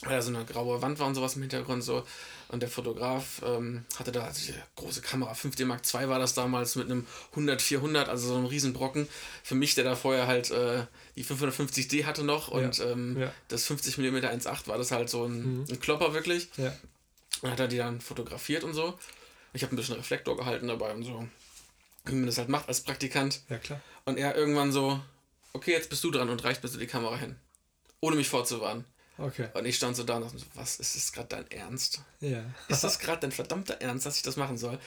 weil 0.03 0.15
da 0.15 0.21
so 0.21 0.33
eine 0.33 0.45
graue 0.45 0.81
Wand 0.81 0.99
war 0.99 1.07
und 1.07 1.15
sowas 1.15 1.35
im 1.35 1.41
Hintergrund 1.41 1.83
so. 1.83 2.03
Und 2.49 2.61
der 2.61 2.69
Fotograf 2.69 3.41
ähm, 3.43 3.83
hatte 3.97 4.11
da 4.11 4.23
also 4.23 4.51
die 4.51 4.57
große 4.75 5.01
Kamera, 5.01 5.33
5D 5.33 5.65
Mark 5.65 5.81
II 5.93 6.07
war 6.07 6.19
das 6.19 6.33
damals 6.33 6.75
mit 6.75 6.89
einem 6.89 7.05
100-400, 7.35 8.05
also 8.05 8.27
so 8.29 8.35
einem 8.35 8.45
Riesenbrocken. 8.45 9.07
Für 9.43 9.55
mich, 9.55 9.75
der 9.75 9.83
da 9.83 9.95
vorher 9.95 10.27
halt 10.27 10.49
äh, 10.51 10.85
die 11.17 11.25
550D 11.25 12.05
hatte 12.05 12.23
noch 12.23 12.47
und 12.47 12.77
ja. 12.77 12.85
Ähm, 12.85 13.19
ja. 13.19 13.33
das 13.49 13.65
50 13.65 13.97
mm 13.97 14.17
1.8 14.17 14.67
war 14.67 14.77
das 14.77 14.91
halt 14.91 15.09
so 15.09 15.25
ein, 15.25 15.59
mhm. 15.59 15.65
ein 15.69 15.79
Klopper 15.79 16.13
wirklich. 16.13 16.47
Ja. 16.57 16.73
Und 17.41 17.51
hat 17.51 17.59
er 17.59 17.67
die 17.67 17.77
dann 17.77 17.99
fotografiert 17.99 18.63
und 18.63 18.73
so. 18.73 18.97
Ich 19.53 19.63
habe 19.63 19.73
ein 19.73 19.77
bisschen 19.77 19.95
Reflektor 19.95 20.37
gehalten 20.37 20.67
dabei 20.67 20.93
und 20.93 21.03
so. 21.03 21.27
Wie 22.05 22.13
man 22.13 22.27
das 22.27 22.37
halt 22.37 22.49
macht 22.49 22.69
als 22.69 22.81
Praktikant. 22.81 23.41
Ja, 23.49 23.57
klar. 23.57 23.81
Und 24.05 24.17
er 24.17 24.35
irgendwann 24.35 24.71
so, 24.71 24.99
okay, 25.53 25.71
jetzt 25.71 25.89
bist 25.89 26.03
du 26.03 26.11
dran 26.11 26.29
und 26.29 26.43
reicht 26.43 26.61
bitte 26.61 26.77
die 26.77 26.87
Kamera 26.87 27.17
hin. 27.17 27.35
Ohne 28.01 28.15
mich 28.15 28.29
vorzuwarnen. 28.29 28.85
Okay. 29.17 29.47
Und 29.53 29.65
ich 29.65 29.75
stand 29.75 29.95
so 29.95 30.03
da 30.03 30.17
und 30.17 30.25
dachte 30.25 30.37
was, 30.53 30.79
ist 30.79 30.95
das 30.95 31.11
gerade 31.11 31.29
dein 31.29 31.49
Ernst? 31.49 32.01
Ja. 32.19 32.43
Ist 32.67 32.83
das 32.83 32.99
gerade 32.99 33.21
dein 33.21 33.31
verdammter 33.31 33.75
Ernst, 33.81 34.05
dass 34.05 34.17
ich 34.17 34.23
das 34.23 34.37
machen 34.37 34.57
soll? 34.57 34.77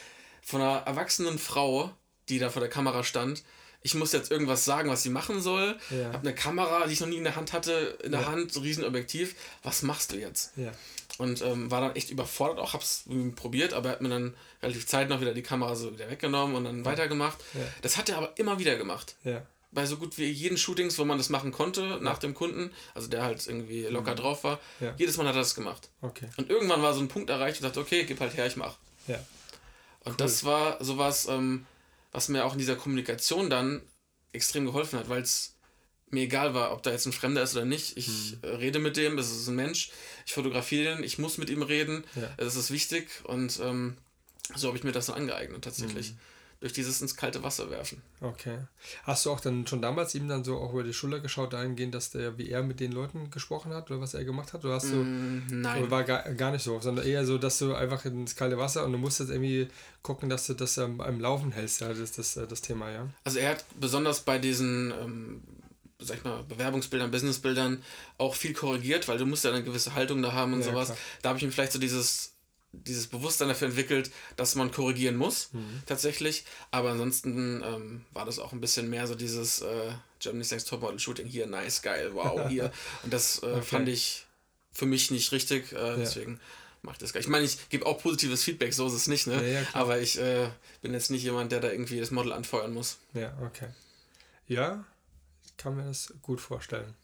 Von 0.42 0.61
einer 0.61 0.79
erwachsenen 0.87 1.38
Frau, 1.38 1.90
die 2.29 2.38
da 2.38 2.51
vor 2.51 2.61
der 2.61 2.70
Kamera 2.70 3.03
stand, 3.03 3.42
ich 3.83 3.94
muss 3.94 4.12
jetzt 4.12 4.31
irgendwas 4.31 4.64
sagen, 4.64 4.90
was 4.90 5.03
sie 5.03 5.09
machen 5.09 5.40
soll. 5.40 5.79
Ja. 5.90 6.12
Hab 6.12 6.20
eine 6.20 6.35
Kamera, 6.35 6.87
die 6.87 6.92
ich 6.92 7.01
noch 7.01 7.09
nie 7.09 7.16
in 7.16 7.25
der 7.25 7.35
Hand 7.35 7.53
hatte, 7.53 7.99
in 8.05 8.12
der 8.12 8.20
ja. 8.23 8.27
Hand, 8.27 8.53
so 8.53 8.61
Riesenobjektiv. 8.61 9.35
Was 9.62 9.83
machst 9.83 10.12
du 10.12 10.16
jetzt? 10.16 10.53
Ja. 10.57 10.70
Und 11.16 11.40
ähm, 11.42 11.70
war 11.70 11.81
dann 11.81 11.96
echt 11.96 12.11
überfordert, 12.11 12.59
auch 12.59 12.75
hab's 12.75 13.05
probiert, 13.37 13.73
aber 13.73 13.88
er 13.88 13.92
hat 13.92 14.01
mir 14.03 14.11
dann 14.11 14.35
relativ 14.62 14.87
zeitnah 14.87 15.20
wieder 15.20 15.33
die 15.33 15.42
Kamera 15.42 15.75
so 15.75 15.92
wieder 15.92 16.11
weggenommen 16.11 16.57
und 16.57 16.64
dann 16.64 16.85
weitergemacht. 16.85 17.38
Ja. 17.55 17.61
Das 17.81 17.96
hat 17.96 18.11
er 18.11 18.18
aber 18.18 18.33
immer 18.37 18.59
wieder 18.59 18.77
gemacht. 18.77 19.16
Ja 19.25 19.42
bei 19.72 19.87
so 19.87 19.96
gut 19.96 20.18
wie 20.18 20.24
jeden 20.24 20.59
Shootings, 20.59 20.98
wo 20.98 21.04
man 21.04 21.18
das 21.18 21.28
machen 21.28 21.52
konnte, 21.52 21.98
nach 22.00 22.18
dem 22.18 22.35
Kunden, 22.35 22.72
also 22.94 23.09
der 23.09 23.22
halt 23.22 23.46
irgendwie 23.46 23.85
locker 23.85 24.12
mhm. 24.12 24.16
drauf 24.16 24.44
war, 24.44 24.61
ja. 24.80 24.94
jedes 24.98 25.16
Mal 25.16 25.26
hat 25.26 25.35
er 25.35 25.40
das 25.40 25.54
gemacht. 25.54 25.90
Okay. 26.00 26.28
Und 26.37 26.50
irgendwann 26.50 26.83
war 26.83 26.92
so 26.92 27.00
ein 27.00 27.09
Punkt 27.09 27.30
erreicht 27.30 27.61
und 27.61 27.64
dachte, 27.64 27.80
okay, 27.80 28.04
gib 28.04 28.20
halt 28.20 28.37
her, 28.37 28.46
ich 28.46 28.56
mach. 28.56 28.76
Ja. 29.06 29.16
Und 30.00 30.12
cool. 30.12 30.16
das 30.16 30.44
war 30.44 30.83
sowas, 30.83 31.28
ähm, 31.28 31.66
was 32.11 32.28
mir 32.28 32.44
auch 32.44 32.52
in 32.52 32.59
dieser 32.59 32.76
Kommunikation 32.76 33.50
dann 33.50 33.83
extrem 34.33 34.66
geholfen 34.66 34.98
hat, 34.98 35.09
weil 35.09 35.22
es 35.22 35.54
mir 36.09 36.22
egal 36.22 36.54
war, 36.54 36.72
ob 36.72 36.83
da 36.83 36.90
jetzt 36.90 37.06
ein 37.06 37.12
Fremder 37.12 37.42
ist 37.42 37.54
oder 37.54 37.64
nicht. 37.64 37.96
Ich 37.96 38.09
mhm. 38.42 38.48
rede 38.48 38.78
mit 38.80 38.96
dem, 38.96 39.16
das 39.16 39.30
ist 39.30 39.46
ein 39.46 39.54
Mensch, 39.54 39.90
ich 40.26 40.33
fotografiere 40.33 40.96
den, 40.96 41.04
ich 41.04 41.18
muss 41.18 41.38
mit 41.38 41.50
ihm 41.50 41.62
reden, 41.62 42.02
ja. 42.16 42.28
das 42.37 42.56
ist 42.56 42.72
wichtig 42.72 43.09
und 43.24 43.61
ähm, 43.62 43.96
so 44.56 44.66
habe 44.66 44.76
ich 44.76 44.83
mir 44.83 44.90
das 44.90 45.06
dann 45.06 45.16
angeeignet 45.16 45.62
tatsächlich. 45.62 46.12
Mhm 46.12 46.18
durch 46.61 46.75
dieses 46.75 47.01
ins 47.01 47.16
kalte 47.16 47.42
Wasser 47.42 47.70
werfen. 47.70 48.03
Okay. 48.20 48.59
Hast 49.05 49.25
du 49.25 49.31
auch 49.31 49.40
dann 49.40 49.66
schon 49.66 49.81
damals 49.81 50.14
ihm 50.14 50.29
dann 50.29 50.44
so 50.44 50.59
auch 50.59 50.75
über 50.75 50.83
die 50.83 50.92
Schulter 50.92 51.20
geschaut, 51.20 51.55
dahingehend, 51.55 51.94
dass 51.94 52.11
der, 52.11 52.37
wie 52.37 52.51
er 52.51 52.62
mit 52.62 52.81
den 52.81 52.92
Leuten 52.92 53.31
gesprochen 53.31 53.73
hat 53.73 53.90
oder 53.90 54.01
was 54.01 54.12
er 54.12 54.25
gemacht 54.25 54.53
hat? 54.53 54.64
Oder 54.64 54.75
hast 54.75 54.92
du. 54.92 54.96
Mm, 54.96 55.62
nein. 55.62 55.83
Oder 55.83 55.90
war 55.90 56.05
gar, 56.05 56.23
gar 56.35 56.53
nicht 56.53 56.62
so, 56.62 56.79
sondern 56.79 57.07
eher 57.07 57.25
so, 57.25 57.38
dass 57.38 57.59
du 57.59 57.75
einfach 57.75 58.05
ins 58.05 58.37
kalte 58.37 58.59
Wasser 58.59 58.85
und 58.85 58.92
du 58.92 58.99
musst 58.99 59.20
jetzt 59.20 59.31
irgendwie 59.31 59.68
gucken, 60.03 60.29
dass 60.29 60.46
du 60.46 60.55
das 60.55 60.79
am, 60.79 61.01
am 61.01 61.18
Laufen 61.18 61.53
hältst, 61.53 61.81
ja, 61.81 61.88
das 61.88 61.99
ist 61.99 62.18
das, 62.18 62.35
das 62.35 62.61
Thema, 62.61 62.90
ja. 62.90 63.09
Also 63.25 63.38
er 63.38 63.51
hat 63.51 63.64
besonders 63.79 64.20
bei 64.20 64.38
diesen. 64.38 64.90
Ähm, 64.90 65.42
sag 66.03 66.16
ich 66.16 66.25
mal, 66.25 66.42
Bewerbungsbildern, 66.44 67.11
Businessbildern 67.11 67.83
auch 68.16 68.35
viel 68.35 68.55
korrigiert, 68.55 69.07
weil 69.07 69.18
du 69.18 69.27
musst 69.27 69.44
ja 69.44 69.51
eine 69.51 69.62
gewisse 69.62 69.94
Haltung 69.94 70.23
da 70.23 70.33
haben 70.33 70.55
und 70.55 70.61
ja, 70.61 70.66
sowas. 70.66 70.87
Klar. 70.87 70.99
Da 71.20 71.29
habe 71.29 71.38
ich 71.38 71.44
ihm 71.44 71.53
vielleicht 71.53 71.73
so 71.73 71.79
dieses 71.79 72.33
dieses 72.72 73.06
Bewusstsein 73.09 73.48
dafür 73.48 73.68
entwickelt, 73.68 74.11
dass 74.37 74.54
man 74.54 74.70
korrigieren 74.70 75.16
muss, 75.16 75.52
mhm. 75.52 75.83
tatsächlich. 75.87 76.44
Aber 76.70 76.90
ansonsten 76.90 77.62
ähm, 77.64 78.04
war 78.12 78.24
das 78.24 78.38
auch 78.38 78.52
ein 78.52 78.61
bisschen 78.61 78.88
mehr 78.88 79.06
so 79.06 79.14
dieses 79.14 79.61
äh, 79.61 79.92
Germany's 80.20 80.50
Next 80.50 80.68
Topmodel 80.68 80.98
Shooting 80.98 81.26
hier, 81.26 81.46
nice, 81.46 81.83
geil, 81.83 82.11
wow, 82.14 82.40
hier. 82.48 82.72
Und 83.02 83.12
das 83.12 83.42
äh, 83.42 83.46
okay. 83.46 83.62
fand 83.62 83.88
ich 83.88 84.26
für 84.72 84.87
mich 84.87 85.11
nicht 85.11 85.33
richtig, 85.33 85.72
äh, 85.72 85.76
ja. 85.76 85.96
deswegen 85.96 86.40
mache 86.83 86.94
ich 86.94 86.98
das 86.98 87.12
gar 87.12 87.18
nicht. 87.18 87.26
Ich 87.26 87.30
meine, 87.30 87.44
ich 87.44 87.68
gebe 87.68 87.87
auch 87.87 88.00
positives 88.00 88.44
Feedback, 88.44 88.72
so 88.72 88.87
ist 88.87 88.94
es 88.94 89.06
nicht, 89.09 89.26
ne? 89.26 89.35
Ja, 89.35 89.61
ja, 89.61 89.66
Aber 89.72 90.00
ich 90.00 90.18
äh, 90.18 90.48
bin 90.80 90.92
jetzt 90.92 91.11
nicht 91.11 91.24
jemand, 91.24 91.52
der 91.52 91.61
da 91.61 91.70
irgendwie 91.70 91.98
das 91.98 92.11
Model 92.11 92.33
anfeuern 92.33 92.72
muss. 92.72 92.98
Ja, 93.14 93.37
okay. 93.44 93.68
Ja, 94.46 94.85
ich 95.44 95.56
kann 95.56 95.76
mir 95.76 95.85
das 95.85 96.14
gut 96.22 96.40
vorstellen. 96.40 96.94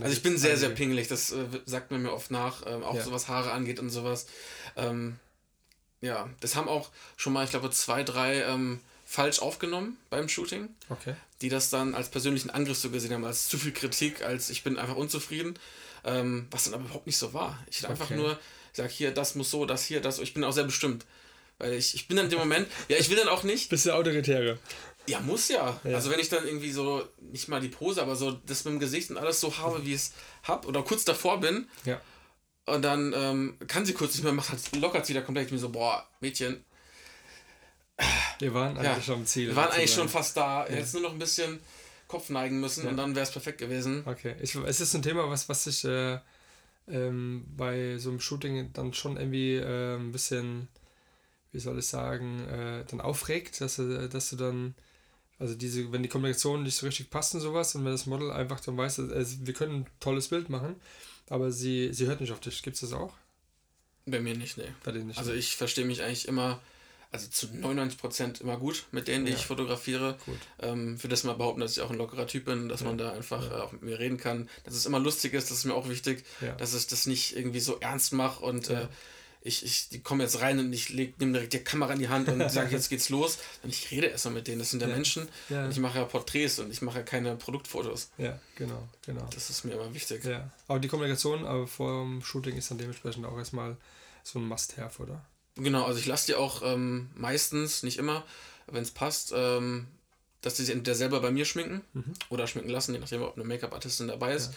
Also 0.00 0.08
ich 0.08 0.22
bin 0.22 0.38
sehr, 0.38 0.56
sehr 0.56 0.70
pingelig, 0.70 1.08
das 1.08 1.32
äh, 1.32 1.44
sagt 1.66 1.90
man 1.90 2.02
mir 2.02 2.12
oft 2.12 2.30
nach, 2.30 2.64
äh, 2.64 2.70
auch 2.70 2.94
ja. 2.94 3.02
so 3.02 3.12
was 3.12 3.28
Haare 3.28 3.52
angeht 3.52 3.78
und 3.78 3.90
sowas. 3.90 4.26
Ähm, 4.76 5.16
ja, 6.00 6.28
das 6.40 6.56
haben 6.56 6.68
auch 6.68 6.90
schon 7.16 7.32
mal, 7.32 7.44
ich 7.44 7.50
glaube, 7.50 7.70
zwei, 7.70 8.02
drei 8.02 8.42
ähm, 8.42 8.80
falsch 9.04 9.40
aufgenommen 9.40 9.98
beim 10.08 10.28
Shooting. 10.28 10.68
Okay. 10.88 11.14
Die 11.42 11.48
das 11.48 11.70
dann 11.70 11.94
als 11.94 12.08
persönlichen 12.08 12.50
Angriff 12.50 12.78
so 12.78 12.90
gesehen 12.90 13.12
haben, 13.12 13.24
als 13.24 13.48
zu 13.48 13.58
viel 13.58 13.72
Kritik, 13.72 14.22
als 14.22 14.48
ich 14.48 14.64
bin 14.64 14.78
einfach 14.78 14.96
unzufrieden. 14.96 15.58
Ähm, 16.04 16.48
was 16.50 16.64
dann 16.64 16.74
aber 16.74 16.84
überhaupt 16.84 17.06
nicht 17.06 17.18
so 17.18 17.32
war. 17.32 17.62
Ich 17.70 17.84
okay. 17.84 17.92
einfach 17.92 18.10
nur 18.10 18.38
sage, 18.72 18.88
hier, 18.88 19.12
das 19.12 19.34
muss 19.34 19.50
so, 19.50 19.66
das 19.66 19.84
hier, 19.84 20.00
das. 20.00 20.18
Ich 20.18 20.34
bin 20.34 20.42
auch 20.42 20.52
sehr 20.52 20.64
bestimmt. 20.64 21.04
Weil 21.58 21.74
ich, 21.74 21.94
ich 21.94 22.08
bin 22.08 22.16
dann 22.16 22.26
in 22.26 22.30
dem 22.30 22.40
Moment, 22.40 22.66
ja, 22.88 22.96
ich 22.96 23.08
will 23.08 23.16
dann 23.16 23.28
auch 23.28 23.44
nicht. 23.44 23.68
Bist 23.68 23.86
du 23.86 23.92
Autoritäre? 23.92 24.58
Ja, 25.06 25.20
muss 25.20 25.48
ja. 25.48 25.80
ja. 25.84 25.94
Also 25.96 26.10
wenn 26.10 26.20
ich 26.20 26.28
dann 26.28 26.46
irgendwie 26.46 26.70
so, 26.70 27.06
nicht 27.20 27.48
mal 27.48 27.60
die 27.60 27.68
Pose, 27.68 28.00
aber 28.00 28.16
so 28.16 28.32
das 28.32 28.64
mit 28.64 28.74
dem 28.74 28.80
Gesicht 28.80 29.10
und 29.10 29.18
alles 29.18 29.40
so 29.40 29.56
habe, 29.58 29.84
wie 29.84 29.94
ich 29.94 30.00
es 30.00 30.12
habe, 30.44 30.68
oder 30.68 30.82
kurz 30.82 31.04
davor 31.04 31.40
bin. 31.40 31.68
Ja. 31.84 32.00
Und 32.66 32.82
dann 32.82 33.12
ähm, 33.16 33.56
kann 33.66 33.84
sie 33.84 33.92
kurz 33.92 34.14
nicht 34.14 34.22
mehr, 34.22 34.32
macht 34.32 34.50
halt, 34.50 34.76
lockert 34.76 35.04
sie 35.06 35.14
da 35.14 35.20
komplett. 35.20 35.46
Ich 35.46 35.52
mir 35.52 35.58
so, 35.58 35.70
boah, 35.70 36.06
Mädchen. 36.20 36.64
Wir 38.38 38.54
waren 38.54 38.76
eigentlich 38.76 38.96
ja, 38.96 39.02
schon 39.02 39.14
am 39.16 39.26
Ziel. 39.26 39.48
Wir 39.48 39.56
waren 39.56 39.70
eigentlich 39.70 39.92
schon 39.92 40.08
fast 40.08 40.36
da. 40.36 40.66
Ja. 40.68 40.76
Jetzt 40.76 40.92
nur 40.94 41.02
noch 41.02 41.12
ein 41.12 41.18
bisschen 41.18 41.60
Kopf 42.08 42.28
neigen 42.30 42.60
müssen 42.60 42.84
ja. 42.84 42.90
und 42.90 42.96
dann 42.96 43.14
wäre 43.14 43.24
es 43.24 43.32
perfekt 43.32 43.58
gewesen. 43.58 44.02
Okay. 44.06 44.36
Ich, 44.40 44.54
es 44.54 44.80
ist 44.80 44.94
ein 44.94 45.02
Thema, 45.02 45.28
was, 45.28 45.48
was 45.48 45.64
sich 45.64 45.84
äh, 45.84 46.18
ähm, 46.88 47.44
bei 47.56 47.98
so 47.98 48.10
einem 48.10 48.20
Shooting 48.20 48.72
dann 48.72 48.92
schon 48.92 49.16
irgendwie 49.16 49.56
äh, 49.56 49.96
ein 49.96 50.12
bisschen, 50.12 50.68
wie 51.52 51.60
soll 51.60 51.78
ich 51.78 51.86
sagen, 51.86 52.46
äh, 52.48 52.84
dann 52.88 53.00
aufregt, 53.00 53.60
dass, 53.60 53.76
dass 53.76 54.30
du 54.30 54.36
dann 54.36 54.74
also 55.42 55.56
diese, 55.56 55.90
wenn 55.90 56.04
die 56.04 56.08
Kommunikation 56.08 56.62
nicht 56.62 56.76
so 56.76 56.86
richtig 56.86 57.10
passt 57.10 57.34
und 57.34 57.40
sowas 57.40 57.74
und 57.74 57.84
wenn 57.84 57.90
das 57.90 58.06
Model 58.06 58.30
einfach 58.30 58.60
dann 58.60 58.76
weiß, 58.76 59.00
also 59.00 59.36
wir 59.40 59.52
können 59.52 59.80
ein 59.80 59.86
tolles 59.98 60.28
Bild 60.28 60.48
machen, 60.48 60.76
aber 61.28 61.50
sie, 61.50 61.92
sie 61.92 62.06
hört 62.06 62.20
nicht 62.20 62.30
auf 62.30 62.38
dich. 62.38 62.62
Gibt 62.62 62.76
es 62.76 62.82
das 62.82 62.92
auch? 62.92 63.12
Bei 64.06 64.20
mir 64.20 64.36
nicht, 64.36 64.56
nee. 64.56 64.72
Bei 64.84 64.92
denen 64.92 65.08
nicht. 65.08 65.18
Also 65.18 65.32
ich 65.32 65.56
verstehe 65.56 65.84
mich 65.84 66.00
eigentlich 66.00 66.28
immer, 66.28 66.60
also 67.10 67.26
zu 67.28 67.46
99% 67.46 68.40
immer 68.40 68.56
gut 68.56 68.86
mit 68.92 69.08
denen, 69.08 69.24
die 69.24 69.32
ja. 69.32 69.36
ich 69.36 69.44
fotografiere. 69.44 70.16
Gut. 70.26 70.38
Ähm, 70.60 70.96
für 70.96 71.08
das 71.08 71.24
mal 71.24 71.34
behaupten, 71.34 71.60
dass 71.60 71.76
ich 71.76 71.82
auch 71.82 71.90
ein 71.90 71.98
lockerer 71.98 72.28
Typ 72.28 72.44
bin, 72.44 72.68
dass 72.68 72.82
ja. 72.82 72.86
man 72.86 72.96
da 72.96 73.10
einfach 73.10 73.44
ja. 73.50 73.58
äh, 73.58 73.62
auch 73.62 73.72
mit 73.72 73.82
mir 73.82 73.98
reden 73.98 74.18
kann. 74.18 74.48
Dass 74.62 74.74
es 74.74 74.86
immer 74.86 75.00
lustig 75.00 75.34
ist, 75.34 75.50
das 75.50 75.58
ist 75.58 75.64
mir 75.64 75.74
auch 75.74 75.88
wichtig, 75.88 76.24
dass 76.56 76.72
ich 76.72 76.86
das 76.86 77.06
nicht 77.06 77.34
irgendwie 77.36 77.58
so 77.58 77.80
ernst 77.80 78.12
mache 78.12 78.44
und 78.44 78.70
äh, 78.70 78.86
ich, 79.44 79.64
ich 79.64 79.88
die 79.88 80.00
kommen 80.00 80.20
jetzt 80.20 80.40
rein 80.40 80.58
und 80.58 80.72
ich 80.72 80.90
nehme 80.90 81.32
direkt 81.32 81.52
die 81.52 81.58
Kamera 81.58 81.92
in 81.92 81.98
die 81.98 82.08
Hand 82.08 82.28
und 82.28 82.48
sage, 82.50 82.70
jetzt 82.70 82.88
geht's 82.88 83.08
los. 83.08 83.38
Und 83.62 83.70
ich 83.70 83.90
rede 83.90 84.06
erstmal 84.06 84.34
mit 84.34 84.46
denen. 84.46 84.60
Das 84.60 84.70
sind 84.70 84.80
ja, 84.80 84.88
Menschen. 84.88 85.28
Ja. 85.48 85.64
Und 85.64 85.72
ich 85.72 85.78
mache 85.78 85.98
ja 85.98 86.04
Porträts 86.04 86.58
und 86.60 86.70
ich 86.70 86.82
mache 86.82 86.98
ja 86.98 87.04
keine 87.04 87.36
Produktfotos. 87.36 88.10
Ja, 88.18 88.38
genau, 88.56 88.88
genau. 89.04 89.28
Das 89.34 89.50
ist 89.50 89.64
mir 89.64 89.72
immer 89.72 89.92
wichtig. 89.92 90.24
Ja. 90.24 90.50
Aber 90.68 90.78
die 90.78 90.88
Kommunikation 90.88 91.44
aber 91.44 91.66
vor 91.66 92.04
dem 92.04 92.22
Shooting 92.22 92.56
ist 92.56 92.70
dann 92.70 92.78
dementsprechend 92.78 93.26
auch 93.26 93.36
erstmal 93.36 93.76
so 94.22 94.38
ein 94.38 94.46
Must-Have, 94.46 95.02
oder? 95.02 95.24
Genau, 95.56 95.84
also 95.84 95.98
ich 95.98 96.06
lasse 96.06 96.26
die 96.26 96.34
auch 96.34 96.62
ähm, 96.64 97.10
meistens, 97.14 97.82
nicht 97.82 97.98
immer, 97.98 98.24
wenn 98.66 98.82
es 98.82 98.90
passt, 98.90 99.32
ähm, 99.34 99.88
dass 100.40 100.54
die 100.54 100.62
sich 100.62 100.74
entweder 100.74 100.94
selber 100.94 101.20
bei 101.20 101.30
mir 101.30 101.44
schminken 101.44 101.82
mhm. 101.92 102.14
oder 102.30 102.46
schminken 102.46 102.70
lassen, 102.70 102.94
je 102.94 103.00
nachdem, 103.00 103.22
ob 103.22 103.36
eine 103.36 103.44
Make-up-Artistin 103.44 104.08
dabei 104.08 104.34
ist. 104.34 104.52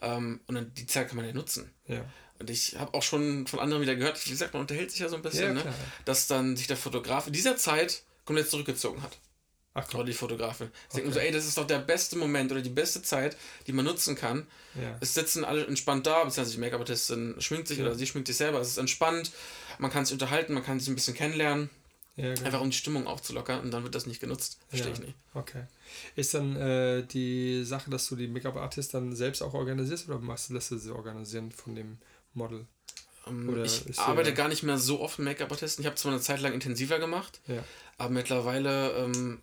Ja. 0.00 0.16
Ähm, 0.16 0.40
und 0.46 0.54
dann 0.54 0.72
die 0.74 0.86
Zeit 0.86 1.08
kann 1.08 1.16
man 1.16 1.26
ja 1.26 1.32
nutzen. 1.32 1.70
Ja. 1.86 2.04
Und 2.38 2.50
ich 2.50 2.78
habe 2.78 2.94
auch 2.94 3.02
schon 3.02 3.46
von 3.46 3.58
anderen 3.58 3.82
wieder 3.82 3.96
gehört, 3.96 4.24
wie 4.24 4.30
gesagt, 4.30 4.52
man 4.52 4.62
unterhält 4.62 4.90
sich 4.90 5.00
ja 5.00 5.08
so 5.08 5.16
ein 5.16 5.22
bisschen, 5.22 5.56
ja, 5.56 5.64
ne? 5.64 5.74
dass 6.04 6.26
dann 6.26 6.56
sich 6.56 6.66
der 6.66 6.76
Fotograf 6.76 7.26
in 7.26 7.32
dieser 7.32 7.56
Zeit 7.56 8.02
komplett 8.24 8.48
zurückgezogen 8.48 9.02
hat. 9.02 9.18
Ach, 9.74 9.94
Oder 9.94 10.04
die 10.04 10.12
Fotografin. 10.12 10.66
Sie 10.66 10.72
okay. 10.72 10.96
denken 10.96 11.12
so, 11.12 11.20
ey, 11.20 11.30
das 11.30 11.46
ist 11.46 11.56
doch 11.56 11.66
der 11.66 11.78
beste 11.78 12.16
Moment 12.16 12.50
oder 12.50 12.60
die 12.60 12.70
beste 12.70 13.02
Zeit, 13.02 13.36
die 13.66 13.72
man 13.72 13.84
nutzen 13.84 14.16
kann. 14.16 14.46
Ja. 14.74 14.96
Es 15.00 15.14
sitzen 15.14 15.44
alle 15.44 15.66
entspannt 15.66 16.06
da, 16.06 16.24
beziehungsweise 16.24 16.56
die 16.56 16.60
Make-up-Artistin 16.60 17.36
schminkt 17.38 17.68
sich 17.68 17.78
ja. 17.78 17.84
oder 17.84 17.94
sie 17.94 18.06
schminkt 18.06 18.26
sich 18.26 18.36
selber. 18.36 18.60
Es 18.60 18.68
ist 18.68 18.78
entspannt, 18.78 19.30
man 19.78 19.90
kann 19.90 20.04
sich 20.04 20.14
unterhalten, 20.14 20.54
man 20.54 20.64
kann 20.64 20.80
sich 20.80 20.88
ein 20.88 20.94
bisschen 20.94 21.14
kennenlernen. 21.14 21.70
Ja, 22.16 22.34
genau. 22.34 22.46
Einfach 22.46 22.60
um 22.60 22.70
die 22.70 22.76
Stimmung 22.76 23.06
aufzulockern 23.06 23.60
und 23.60 23.70
dann 23.70 23.84
wird 23.84 23.94
das 23.94 24.06
nicht 24.06 24.20
genutzt. 24.20 24.58
Verstehe 24.68 24.92
ich 24.92 24.98
nicht. 24.98 25.14
Okay. 25.34 25.62
Ist 26.16 26.34
dann 26.34 26.56
äh, 26.56 27.04
die 27.04 27.62
Sache, 27.62 27.90
dass 27.90 28.08
du 28.08 28.16
die 28.16 28.26
Make-up-Artist 28.26 28.94
dann 28.94 29.14
selbst 29.14 29.40
auch 29.40 29.54
organisierst 29.54 30.08
oder 30.08 30.18
machst, 30.18 30.50
lässt 30.50 30.72
du 30.72 30.78
sie 30.78 30.92
organisieren 30.92 31.52
von 31.52 31.76
dem 31.76 31.98
Model? 32.38 32.66
Ähm, 33.26 33.64
ich 33.64 33.98
arbeite 33.98 34.32
gar 34.32 34.48
nicht 34.48 34.62
mehr 34.62 34.78
so 34.78 35.00
oft 35.00 35.18
mit 35.18 35.26
Make-up-Artisten. 35.26 35.82
Ich 35.82 35.86
habe 35.86 35.96
zwar 35.96 36.12
eine 36.12 36.20
Zeit 36.20 36.40
lang 36.40 36.52
intensiver 36.52 36.98
gemacht, 36.98 37.40
ja. 37.46 37.62
aber 37.98 38.10
mittlerweile, 38.10 38.92
ähm, 38.92 39.40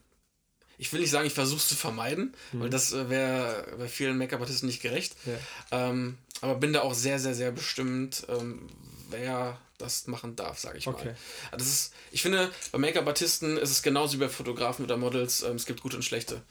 ich 0.77 0.91
will 0.91 1.01
nicht 1.01 1.12
sagen, 1.12 1.27
ich 1.27 1.34
versuche 1.34 1.60
es 1.60 1.67
zu 1.67 1.75
vermeiden, 1.75 2.36
mhm. 2.51 2.62
weil 2.62 2.69
das 2.69 2.93
äh, 2.93 3.10
wäre 3.10 3.75
bei 3.77 3.88
vielen 3.88 4.17
Make-up-Artisten 4.17 4.65
nicht 4.67 4.81
gerecht. 4.81 5.15
Ja. 5.25 5.89
Ähm, 5.89 6.17
aber 6.41 6.55
bin 6.55 6.73
da 6.73 6.81
auch 6.81 6.93
sehr, 6.93 7.19
sehr, 7.19 7.36
sehr 7.36 7.51
bestimmt, 7.51 8.25
ähm, 8.29 8.67
wer 9.10 9.60
das 9.77 10.08
machen 10.08 10.36
darf, 10.36 10.60
sage 10.60 10.77
ich 10.77 10.87
okay. 10.87 11.06
mal. 11.06 11.15
Also 11.52 11.58
das 11.58 11.67
ist, 11.67 11.93
ich 12.12 12.21
finde, 12.21 12.50
bei 12.71 12.77
Make-up-Artisten 12.77 13.58
ist 13.58 13.71
es 13.71 13.83
genauso 13.83 14.13
wie 14.15 14.21
bei 14.21 14.29
Fotografen 14.29 14.85
oder 14.85 14.98
Models, 14.98 15.43
ähm, 15.43 15.56
es 15.56 15.65
gibt 15.65 15.81
gute 15.81 15.98
und 15.98 16.04
schlechte. 16.04 16.41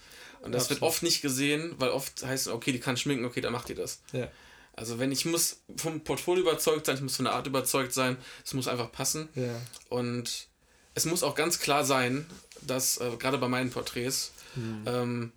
Und 0.42 0.52
das 0.52 0.64
Absolut. 0.64 0.82
wird 0.82 0.90
oft 0.90 1.02
nicht 1.02 1.22
gesehen, 1.22 1.74
weil 1.78 1.88
oft 1.88 2.22
heißt 2.22 2.48
es, 2.48 2.52
okay, 2.52 2.70
die 2.70 2.80
kann 2.80 2.98
schminken, 2.98 3.24
okay, 3.24 3.40
dann 3.40 3.52
macht 3.52 3.70
die 3.70 3.74
das. 3.74 4.02
Ja. 4.12 4.28
Also 4.76 4.98
wenn 4.98 5.12
ich 5.12 5.24
muss 5.24 5.58
vom 5.76 6.00
Portfolio 6.00 6.42
überzeugt 6.42 6.86
sein, 6.86 6.96
ich 6.96 7.02
muss 7.02 7.16
von 7.16 7.26
der 7.26 7.34
Art 7.34 7.46
überzeugt 7.46 7.92
sein, 7.92 8.16
es 8.44 8.54
muss 8.54 8.68
einfach 8.68 8.90
passen. 8.90 9.28
Ja. 9.34 9.60
Und 9.88 10.48
es 10.94 11.04
muss 11.04 11.22
auch 11.22 11.34
ganz 11.34 11.60
klar 11.60 11.84
sein, 11.84 12.26
dass 12.60 12.98
äh, 12.98 13.10
gerade 13.18 13.38
bei 13.38 13.48
meinen 13.48 13.70
Porträts 13.70 14.32
Hm. 14.54 14.82
ähm, 14.86 15.32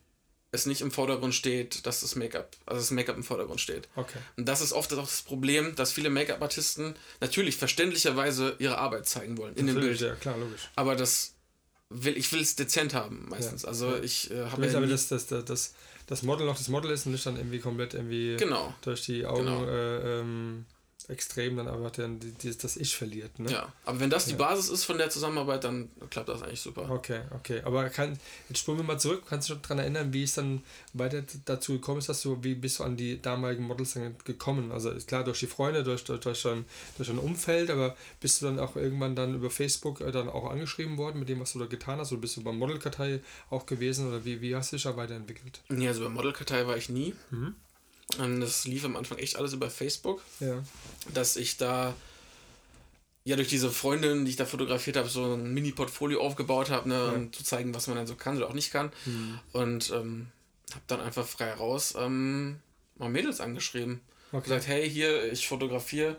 es 0.51 0.65
nicht 0.65 0.81
im 0.81 0.91
Vordergrund 0.91 1.35
steht, 1.35 1.85
dass 1.85 2.01
das 2.01 2.15
Make-up, 2.15 2.55
also 2.65 2.79
das 2.79 2.91
Make-up 2.91 3.17
im 3.17 3.23
Vordergrund 3.23 3.59
steht. 3.59 3.89
Okay. 3.95 4.17
Und 4.37 4.47
das 4.47 4.61
ist 4.61 4.71
oft 4.71 4.93
auch 4.93 5.01
das 5.01 5.21
Problem, 5.21 5.75
dass 5.75 5.91
viele 5.91 6.09
Make-up-Artisten 6.09 6.95
natürlich 7.19 7.57
verständlicherweise 7.57 8.55
ihre 8.59 8.77
Arbeit 8.77 9.07
zeigen 9.07 9.37
wollen 9.37 9.55
in 9.55 9.67
dem 9.67 9.75
Natürlich, 9.75 9.99
Bild. 9.99 10.11
Ja, 10.11 10.15
klar, 10.15 10.37
logisch. 10.37 10.69
Aber 10.75 10.95
das 10.95 11.33
will 11.89 12.17
ich 12.17 12.31
will 12.31 12.41
es 12.41 12.55
dezent 12.55 12.93
haben 12.93 13.27
meistens. 13.29 13.63
Ja. 13.63 13.69
Also 13.69 13.97
ich 13.97 14.31
äh, 14.31 14.45
habe 14.45 14.65
ja 14.65 14.77
aber, 14.77 14.87
dass 14.87 15.09
das, 15.09 15.27
das, 15.27 15.45
das, 15.45 15.73
das 16.07 16.23
Model 16.23 16.45
noch 16.47 16.57
das 16.57 16.69
Model 16.69 16.91
ist 16.91 17.05
und 17.05 17.11
nicht 17.11 17.25
dann 17.25 17.37
irgendwie 17.37 17.59
komplett 17.59 17.93
irgendwie 17.93 18.37
genau. 18.37 18.73
durch 18.81 19.03
die 19.03 19.25
Augen 19.25 19.45
Genau. 19.45 19.65
äh, 19.65 20.19
ähm, 20.21 20.65
extrem 21.09 21.55
dann 21.55 21.67
einfach 21.69 21.91
dann 21.91 22.19
die, 22.19 22.57
das 22.57 22.75
Ich 22.75 22.95
verliert. 22.97 23.39
Ne? 23.39 23.49
Ja, 23.49 23.71
aber 23.85 23.99
wenn 24.01 24.09
das 24.09 24.25
die 24.25 24.31
Ja. 24.31 24.37
Basis 24.37 24.69
ist 24.69 24.83
von 24.83 24.97
der 24.97 25.09
Zusammenarbeit, 25.09 25.63
dann 25.63 25.89
klappt 26.09 26.27
das 26.27 26.41
eigentlich 26.41 26.59
super. 26.59 26.89
Okay, 26.89 27.21
okay. 27.33 27.61
Aber 27.63 27.89
kann, 27.89 28.19
jetzt 28.49 28.59
spulen 28.59 28.77
wir 28.79 28.83
mal 28.83 28.99
zurück. 28.99 29.23
Kannst 29.27 29.49
du 29.49 29.53
dich 29.53 29.61
daran 29.61 29.79
erinnern, 29.79 30.11
wie 30.11 30.23
es 30.23 30.33
dann 30.33 30.63
weiter 30.93 31.23
dazu 31.45 31.73
gekommen 31.73 31.99
ist, 31.99 32.09
dass 32.09 32.21
du, 32.21 32.43
wie 32.43 32.55
bist 32.55 32.79
du 32.79 32.83
an 32.83 32.97
die 32.97 33.21
damaligen 33.21 33.63
Models 33.63 33.93
dann 33.93 34.15
gekommen? 34.25 34.71
Also 34.71 34.89
ist 34.89 35.07
klar 35.07 35.23
durch 35.23 35.39
die 35.39 35.47
Freunde, 35.47 35.83
durch, 35.83 36.03
durch, 36.03 36.19
durch, 36.19 36.41
dein, 36.43 36.65
durch 36.97 37.07
dein 37.07 37.19
Umfeld, 37.19 37.69
aber 37.69 37.95
bist 38.19 38.41
du 38.41 38.47
dann 38.47 38.59
auch 38.59 38.75
irgendwann 38.75 39.15
dann 39.15 39.35
über 39.35 39.49
Facebook 39.49 40.01
äh, 40.01 40.11
dann 40.11 40.27
auch 40.27 40.49
angeschrieben 40.49 40.97
worden 40.97 41.19
mit 41.19 41.29
dem, 41.29 41.39
was 41.39 41.53
du 41.53 41.59
da 41.59 41.65
getan 41.67 41.99
hast? 41.99 42.11
Oder 42.11 42.21
bist 42.21 42.35
du 42.35 42.43
beim 42.43 42.57
Modelkartei 42.57 43.21
auch 43.49 43.65
gewesen? 43.65 44.09
Oder 44.09 44.25
wie, 44.25 44.41
wie 44.41 44.55
hast 44.55 44.73
du 44.73 44.75
dich 44.75 44.83
da 44.83 44.97
weiterentwickelt? 44.97 45.61
Nee, 45.69 45.87
also 45.87 46.03
bei 46.03 46.09
Modelkartei 46.09 46.67
war 46.67 46.75
ich 46.75 46.89
nie. 46.89 47.13
Mhm. 47.31 47.55
Und 48.17 48.39
das 48.39 48.65
lief 48.65 48.85
am 48.85 48.95
Anfang 48.95 49.17
echt 49.17 49.35
alles 49.35 49.53
über 49.53 49.69
Facebook, 49.69 50.21
Ja. 50.39 50.63
dass 51.13 51.35
ich 51.35 51.57
da 51.57 51.93
ja 53.25 53.35
durch 53.35 53.49
diese 53.49 53.69
Freundin, 53.69 54.23
die 54.23 54.31
ich 54.31 54.37
da 54.37 54.45
fotografiert 54.45 54.95
habe, 54.95 55.09
so 55.09 55.33
ein 55.33 55.53
Mini-Portfolio 55.53 56.21
aufgebaut 56.21 56.69
habe, 56.69 56.87
ne, 56.87 56.95
Ja. 56.95 57.11
um 57.11 57.33
zu 57.33 57.43
zeigen, 57.43 57.73
was 57.75 57.87
man 57.87 57.97
dann 57.97 58.07
so 58.07 58.15
kann 58.15 58.37
oder 58.37 58.47
auch 58.47 58.53
nicht 58.53 58.71
kann. 58.71 58.91
Mhm. 59.05 59.39
Und 59.51 59.89
ähm, 59.91 60.27
habe 60.71 60.83
dann 60.87 61.01
einfach 61.01 61.27
frei 61.27 61.51
raus 61.53 61.95
ähm, 61.97 62.59
mal 62.97 63.09
Mädels 63.09 63.41
angeschrieben. 63.41 64.01
Okay. 64.31 64.43
gesagt, 64.43 64.67
hey, 64.67 64.89
hier, 64.89 65.31
ich 65.31 65.47
fotografiere. 65.47 66.17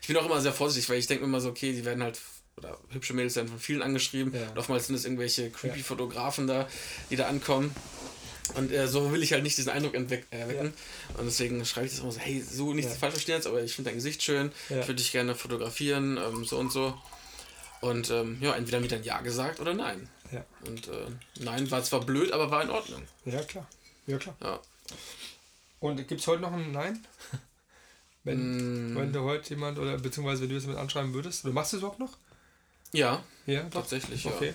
Ich 0.00 0.08
bin 0.08 0.16
auch 0.16 0.24
immer 0.24 0.40
sehr 0.40 0.52
vorsichtig, 0.52 0.88
weil 0.88 0.98
ich 0.98 1.06
denke 1.06 1.24
mir 1.24 1.28
immer 1.28 1.40
so, 1.42 1.50
okay, 1.50 1.72
die 1.72 1.84
werden 1.84 2.02
halt, 2.02 2.18
oder 2.56 2.78
hübsche 2.88 3.12
Mädels 3.12 3.36
werden 3.36 3.48
von 3.48 3.58
vielen 3.58 3.82
angeschrieben. 3.82 4.34
Ja. 4.34 4.48
Und 4.50 4.58
oftmals 4.58 4.86
sind 4.86 4.96
es 4.96 5.04
irgendwelche 5.04 5.50
creepy 5.50 5.82
Fotografen 5.82 6.46
da, 6.46 6.66
die 7.10 7.16
da 7.16 7.26
ankommen. 7.28 7.74
Und 8.54 8.72
äh, 8.72 8.88
so 8.88 9.12
will 9.12 9.22
ich 9.22 9.32
halt 9.32 9.42
nicht 9.42 9.56
diesen 9.56 9.70
Eindruck 9.70 9.94
entweck- 9.94 10.24
erwecken. 10.30 10.72
Und 11.18 11.26
deswegen 11.26 11.64
schreibe 11.64 11.86
ich 11.86 11.92
das 11.92 12.00
immer 12.00 12.12
so, 12.12 12.18
hey, 12.20 12.42
so 12.42 12.72
nicht 12.74 12.88
Ja. 12.88 12.94
falsch 12.94 13.14
verstehen 13.14 13.36
jetzt, 13.36 13.46
aber 13.46 13.62
ich 13.62 13.74
finde 13.74 13.90
dein 13.90 13.96
Gesicht 13.96 14.22
schön, 14.22 14.52
Ja. 14.68 14.80
ich 14.80 14.86
würde 14.88 14.96
dich 14.96 15.12
gerne 15.12 15.34
fotografieren, 15.34 16.16
ähm, 16.18 16.44
so 16.44 16.58
und 16.58 16.72
so. 16.72 16.96
Und 17.80 18.10
ähm, 18.10 18.38
ja, 18.40 18.54
entweder 18.56 18.80
die 18.80 18.88
dann 18.88 19.02
Ja 19.04 19.20
gesagt 19.20 19.60
oder 19.60 19.72
Nein. 19.74 20.08
Ja. 20.32 20.44
Und 20.66 20.88
äh, 20.88 21.06
Nein 21.40 21.70
war 21.70 21.82
zwar 21.82 22.00
blöd, 22.04 22.32
aber 22.32 22.50
war 22.50 22.62
in 22.62 22.70
Ordnung. 22.70 23.02
Ja, 23.24 23.42
klar. 23.42 23.66
Ja, 24.06 24.18
klar. 24.18 24.36
Ja. 24.42 24.60
Und 25.80 25.96
gibt 26.08 26.20
es 26.20 26.26
heute 26.26 26.42
noch 26.42 26.52
ein 26.52 26.72
Nein? 26.72 27.04
Wenn, 28.24 28.92
Mm, 28.92 28.96
wenn 28.98 29.12
du 29.14 29.20
heute 29.22 29.48
jemand, 29.48 29.78
oder 29.78 29.96
beziehungsweise 29.96 30.42
wenn 30.42 30.50
du 30.50 30.56
es 30.56 30.66
mit 30.66 30.76
anschreiben 30.76 31.14
würdest, 31.14 31.42
oder 31.44 31.54
machst 31.54 31.72
du 31.72 31.78
es 31.78 31.80
überhaupt 31.82 32.00
noch? 32.00 32.18
ja, 32.92 33.24
Ja, 33.46 33.62
doch. 33.62 33.80
tatsächlich, 33.80 34.24
ja. 34.24 34.30
Okay. 34.32 34.48
ja. 34.48 34.54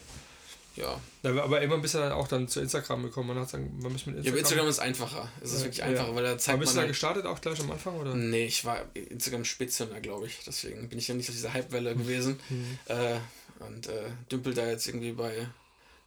Ja, 0.75 0.99
aber 1.23 1.61
irgendwann 1.61 1.81
bist 1.81 1.93
du 1.93 1.99
dann 1.99 2.11
auch 2.11 2.27
dann 2.27 2.47
zu 2.49 2.59
Instagram 2.59 3.03
gekommen. 3.03 3.29
Man 3.29 3.39
hat 3.39 3.49
sagen, 3.49 3.79
man 3.81 3.93
muss 3.93 4.05
mit 4.05 4.15
Ja, 4.15 4.19
Instagram. 4.19 4.33
aber 4.33 4.39
Instagram 4.39 4.67
ist 4.67 4.79
einfacher. 4.79 5.29
Es 5.41 5.51
ist 5.53 5.59
Ja, 5.59 5.63
wirklich 5.65 5.77
ja. 5.79 5.85
einfacher, 5.85 6.15
weil 6.15 6.23
da 6.23 6.29
aber 6.31 6.37
zeigt 6.39 6.59
bist 6.59 6.69
man 6.69 6.73
du 6.73 6.75
da 6.75 6.81
halt, 6.81 6.89
gestartet 6.89 7.25
auch 7.25 7.41
gleich 7.41 7.59
am 7.61 7.71
Anfang 7.71 7.95
oder? 7.95 8.13
Nee, 8.13 8.45
ich 8.45 8.65
war 8.65 8.83
Instagram 8.93 9.45
Spitzzünder, 9.45 10.01
glaube 10.01 10.27
ich. 10.27 10.39
Deswegen 10.45 10.89
bin 10.89 10.99
ich 10.99 11.07
ja 11.07 11.15
nicht 11.15 11.29
auf 11.29 11.35
dieser 11.35 11.53
Hypewelle 11.53 11.95
gewesen. 11.95 12.39
Mhm. 12.49 12.77
Äh, 12.87 13.19
und 13.59 13.87
äh, 13.87 14.03
dümpel 14.31 14.53
da 14.53 14.67
jetzt 14.67 14.85
irgendwie 14.87 15.13
bei 15.13 15.47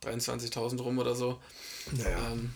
23.000 0.04 0.80
rum 0.82 0.98
oder 0.98 1.14
so. 1.14 1.40
Naja. 1.92 2.18
Ähm, 2.32 2.52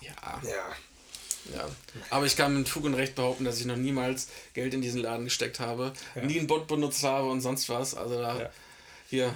ja, 0.00 0.12
Ja. 0.44 1.56
ja. 1.56 1.68
Aber 2.10 2.24
ich 2.26 2.36
kann 2.36 2.56
mit 2.56 2.68
Fug 2.68 2.84
und 2.84 2.94
Recht 2.94 3.14
behaupten, 3.16 3.44
dass 3.44 3.58
ich 3.58 3.66
noch 3.66 3.76
niemals 3.76 4.28
Geld 4.54 4.74
in 4.74 4.80
diesen 4.80 5.00
Laden 5.02 5.24
gesteckt 5.24 5.58
habe, 5.60 5.92
Ja. 6.14 6.22
nie 6.24 6.38
einen 6.38 6.46
Bot 6.46 6.68
benutzt 6.68 7.02
habe 7.02 7.28
und 7.28 7.40
sonst 7.40 7.68
was. 7.68 7.94
Also 7.96 8.20
da 8.20 8.40
Ja. 8.42 8.50
hier. 9.10 9.34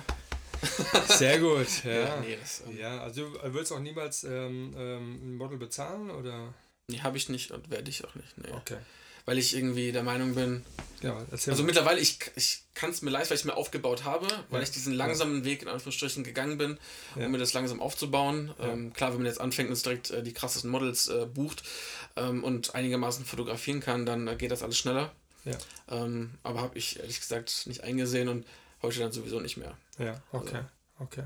Sehr 1.09 1.39
gut. 1.41 1.67
Ja. 1.85 1.93
Ja, 1.93 2.21
nee, 2.21 2.37
das 2.41 2.63
ähm, 2.69 2.79
Ja, 2.79 3.01
also 3.03 3.29
du 3.31 3.53
würdest 3.53 3.73
auch 3.73 3.81
niemals 3.81 4.25
ähm, 4.25 4.75
ähm, 4.77 5.15
ein 5.23 5.35
Model 5.37 5.59
bezahlen 5.59 6.11
oder? 6.11 6.55
nee, 6.89 7.01
habe 7.01 7.17
ich 7.17 7.29
nicht 7.29 7.51
und 7.53 7.71
werde 7.71 7.89
ich 7.91 8.05
auch 8.05 8.15
nicht. 8.15 8.37
Nee. 8.39 8.53
Okay. 8.53 8.77
Weil 9.25 9.39
ich 9.39 9.55
irgendwie 9.57 9.93
der 9.93 10.03
Meinung 10.03 10.35
bin, 10.35 10.65
Ja, 11.01 11.17
erzähl 11.31 11.53
Also 11.53 11.63
mal. 11.63 11.69
mittlerweile, 11.69 12.01
ich, 12.01 12.19
ich 12.35 12.65
kann 12.75 12.91
es 12.91 13.03
mir 13.03 13.11
leisten, 13.11 13.31
weil 13.31 13.37
ich 13.37 13.43
es 13.43 13.45
mir 13.47 13.57
aufgebaut 13.57 14.03
habe, 14.05 14.27
weil 14.51 14.61
Ja. 14.61 14.63
ich 14.65 14.73
diesen 14.73 14.93
langsamen 14.95 15.45
Weg 15.45 15.63
in 15.63 15.69
Anführungsstrichen 15.69 16.25
gegangen 16.25 16.59
bin, 16.59 16.77
um 17.15 17.31
mir 17.31 17.39
das 17.39 17.53
langsam 17.53 17.81
aufzubauen. 17.81 18.53
Ähm, 18.61 18.93
klar, 18.93 19.11
wenn 19.13 19.19
man 19.19 19.27
jetzt 19.27 19.41
anfängt 19.41 19.71
und 19.71 19.85
direkt 19.85 20.11
äh, 20.11 20.23
die 20.25 20.33
krassesten 20.33 20.71
Models 20.71 21.07
äh, 21.09 21.27
bucht 21.27 21.63
ähm, 22.17 22.43
und 22.43 22.75
einigermaßen 22.75 23.25
fotografieren 23.25 23.79
kann, 23.81 24.07
dann 24.07 24.27
äh, 24.27 24.35
geht 24.37 24.51
das 24.51 24.63
alles 24.65 24.77
schneller. 24.79 25.13
Ja. 25.45 25.57
Ähm, 25.89 26.33
aber 26.43 26.61
habe 26.61 26.77
ich 26.77 26.99
ehrlich 26.99 27.21
gesagt 27.21 27.65
nicht 27.67 27.83
eingesehen 27.85 28.29
und 28.29 28.45
heute 28.83 28.99
dann 29.01 29.13
sowieso 29.13 29.41
nicht 29.41 29.57
mehr. 29.57 29.77
Ja, 29.99 30.21
okay. 30.33 30.57
Also- 30.57 30.67
Okay. 30.99 31.25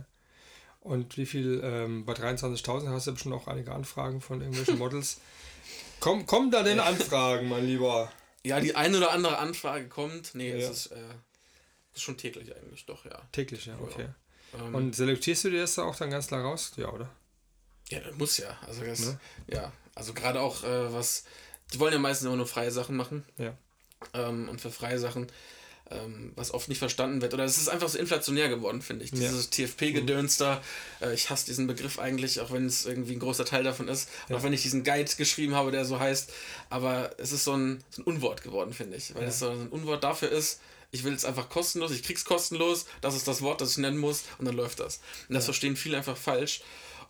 Und 0.80 1.16
wie 1.18 1.26
viel, 1.26 1.60
ähm, 1.64 2.04
bei 2.06 2.14
23.000 2.14 2.88
hast 2.88 3.06
du 3.08 3.12
bestimmt 3.12 3.34
auch 3.34 3.48
einige 3.48 3.72
Anfragen 3.72 4.20
von 4.20 4.40
irgendwelchen 4.40 4.78
Models. 4.78 5.20
Komm, 6.00 6.26
kommen 6.26 6.50
da 6.50 6.62
denn 6.62 6.78
Anfragen, 6.80 7.48
mein 7.48 7.66
Lieber? 7.66 8.10
Ja, 8.44 8.60
die 8.60 8.74
eine 8.76 8.96
oder 8.98 9.10
andere 9.10 9.38
Anfrage 9.38 9.88
kommt. 9.88 10.34
Nee, 10.34 10.50
Ja. 10.50 10.56
es 10.56 10.70
ist, 10.70 10.86
äh, 10.92 11.00
ist 11.94 12.02
schon 12.02 12.16
täglich 12.16 12.54
eigentlich, 12.54 12.86
doch, 12.86 13.04
ja. 13.04 13.20
Täglich, 13.32 13.66
ja, 13.66 13.76
okay. 13.80 14.08
Ähm, 14.54 14.74
Und 14.74 14.94
selektierst 14.94 15.44
du 15.44 15.50
dir 15.50 15.62
das 15.62 15.74
da 15.74 15.82
auch 15.82 15.96
dann 15.96 16.10
ganz 16.10 16.28
klar 16.28 16.42
raus? 16.42 16.72
Ja, 16.76 16.90
oder? 16.92 17.10
Ja, 17.88 18.00
das 18.00 18.14
muss 18.16 18.38
ja. 18.38 18.56
Also 18.66 18.82
das, 18.84 19.00
Ne? 19.00 19.20
ja, 19.48 19.72
also 19.94 20.14
gerade 20.14 20.40
auch 20.40 20.62
äh, 20.62 20.92
was, 20.92 21.24
die 21.74 21.80
wollen 21.80 21.92
ja 21.92 21.98
meistens 21.98 22.26
immer 22.26 22.36
nur 22.36 22.46
freie 22.46 22.70
Sachen 22.70 22.96
machen. 22.96 23.24
Ja. 23.38 23.54
Ähm, 24.14 24.48
und 24.48 24.60
für 24.60 24.70
freie 24.70 24.98
Sachen, 25.00 25.26
ähm, 25.90 26.32
was 26.34 26.52
oft 26.52 26.68
nicht 26.68 26.78
verstanden 26.78 27.20
wird. 27.22 27.32
Oder 27.34 27.44
es 27.44 27.58
ist 27.58 27.68
einfach 27.68 27.88
so 27.88 27.98
inflationär 27.98 28.48
geworden, 28.48 28.82
finde 28.82 29.04
ich. 29.04 29.12
Ja. 29.12 29.18
Dieses 29.18 29.50
TFP-Gedöns 29.50 30.36
da. 30.36 30.60
Äh, 31.00 31.14
ich 31.14 31.30
hasse 31.30 31.46
diesen 31.46 31.66
Begriff 31.66 31.98
eigentlich, 31.98 32.40
auch 32.40 32.50
wenn 32.50 32.66
es 32.66 32.86
irgendwie 32.86 33.12
ein 33.14 33.20
großer 33.20 33.44
Teil 33.44 33.62
davon 33.62 33.88
ist. 33.88 34.08
Ja. 34.28 34.36
Auch 34.36 34.42
wenn 34.42 34.52
ich 34.52 34.62
diesen 34.62 34.82
Guide 34.84 35.10
geschrieben 35.16 35.54
habe, 35.54 35.70
der 35.70 35.84
so 35.84 36.00
heißt. 36.00 36.32
Aber 36.70 37.12
es 37.18 37.32
ist 37.32 37.44
so 37.44 37.52
ein, 37.56 37.82
so 37.90 38.02
ein 38.02 38.04
Unwort 38.04 38.42
geworden, 38.42 38.72
finde 38.72 38.96
ich. 38.96 39.14
Weil 39.14 39.22
Ja. 39.22 39.28
es 39.28 39.38
so 39.38 39.48
ein 39.50 39.68
Unwort 39.68 40.02
dafür 40.02 40.30
ist, 40.30 40.60
ich 40.92 41.04
will 41.04 41.12
es 41.14 41.24
einfach 41.24 41.48
kostenlos, 41.48 41.90
ich 41.90 42.02
krieg's 42.02 42.24
kostenlos, 42.24 42.86
das 43.00 43.14
ist 43.16 43.26
das 43.28 43.42
Wort, 43.42 43.60
das 43.60 43.72
ich 43.72 43.78
nennen 43.78 43.98
muss 43.98 44.22
und 44.38 44.44
dann 44.46 44.56
läuft 44.56 44.80
das. 44.80 45.00
Und 45.28 45.34
das 45.34 45.44
Ja. 45.44 45.46
verstehen 45.46 45.76
viele 45.76 45.96
einfach 45.98 46.16
falsch. 46.16 46.62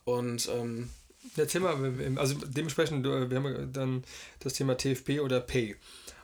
Und 0.05 0.47
ähm, 0.49 0.89
Erzähl 1.35 1.61
mal, 1.61 1.75
also 2.15 2.35
dementsprechend, 2.45 3.05
du, 3.05 3.29
wir 3.29 3.37
haben 3.37 3.45
ja 3.45 3.65
dann 3.65 4.03
das 4.39 4.53
Thema 4.53 4.77
TFP 4.77 5.19
oder 5.19 5.39
Pay. 5.41 5.75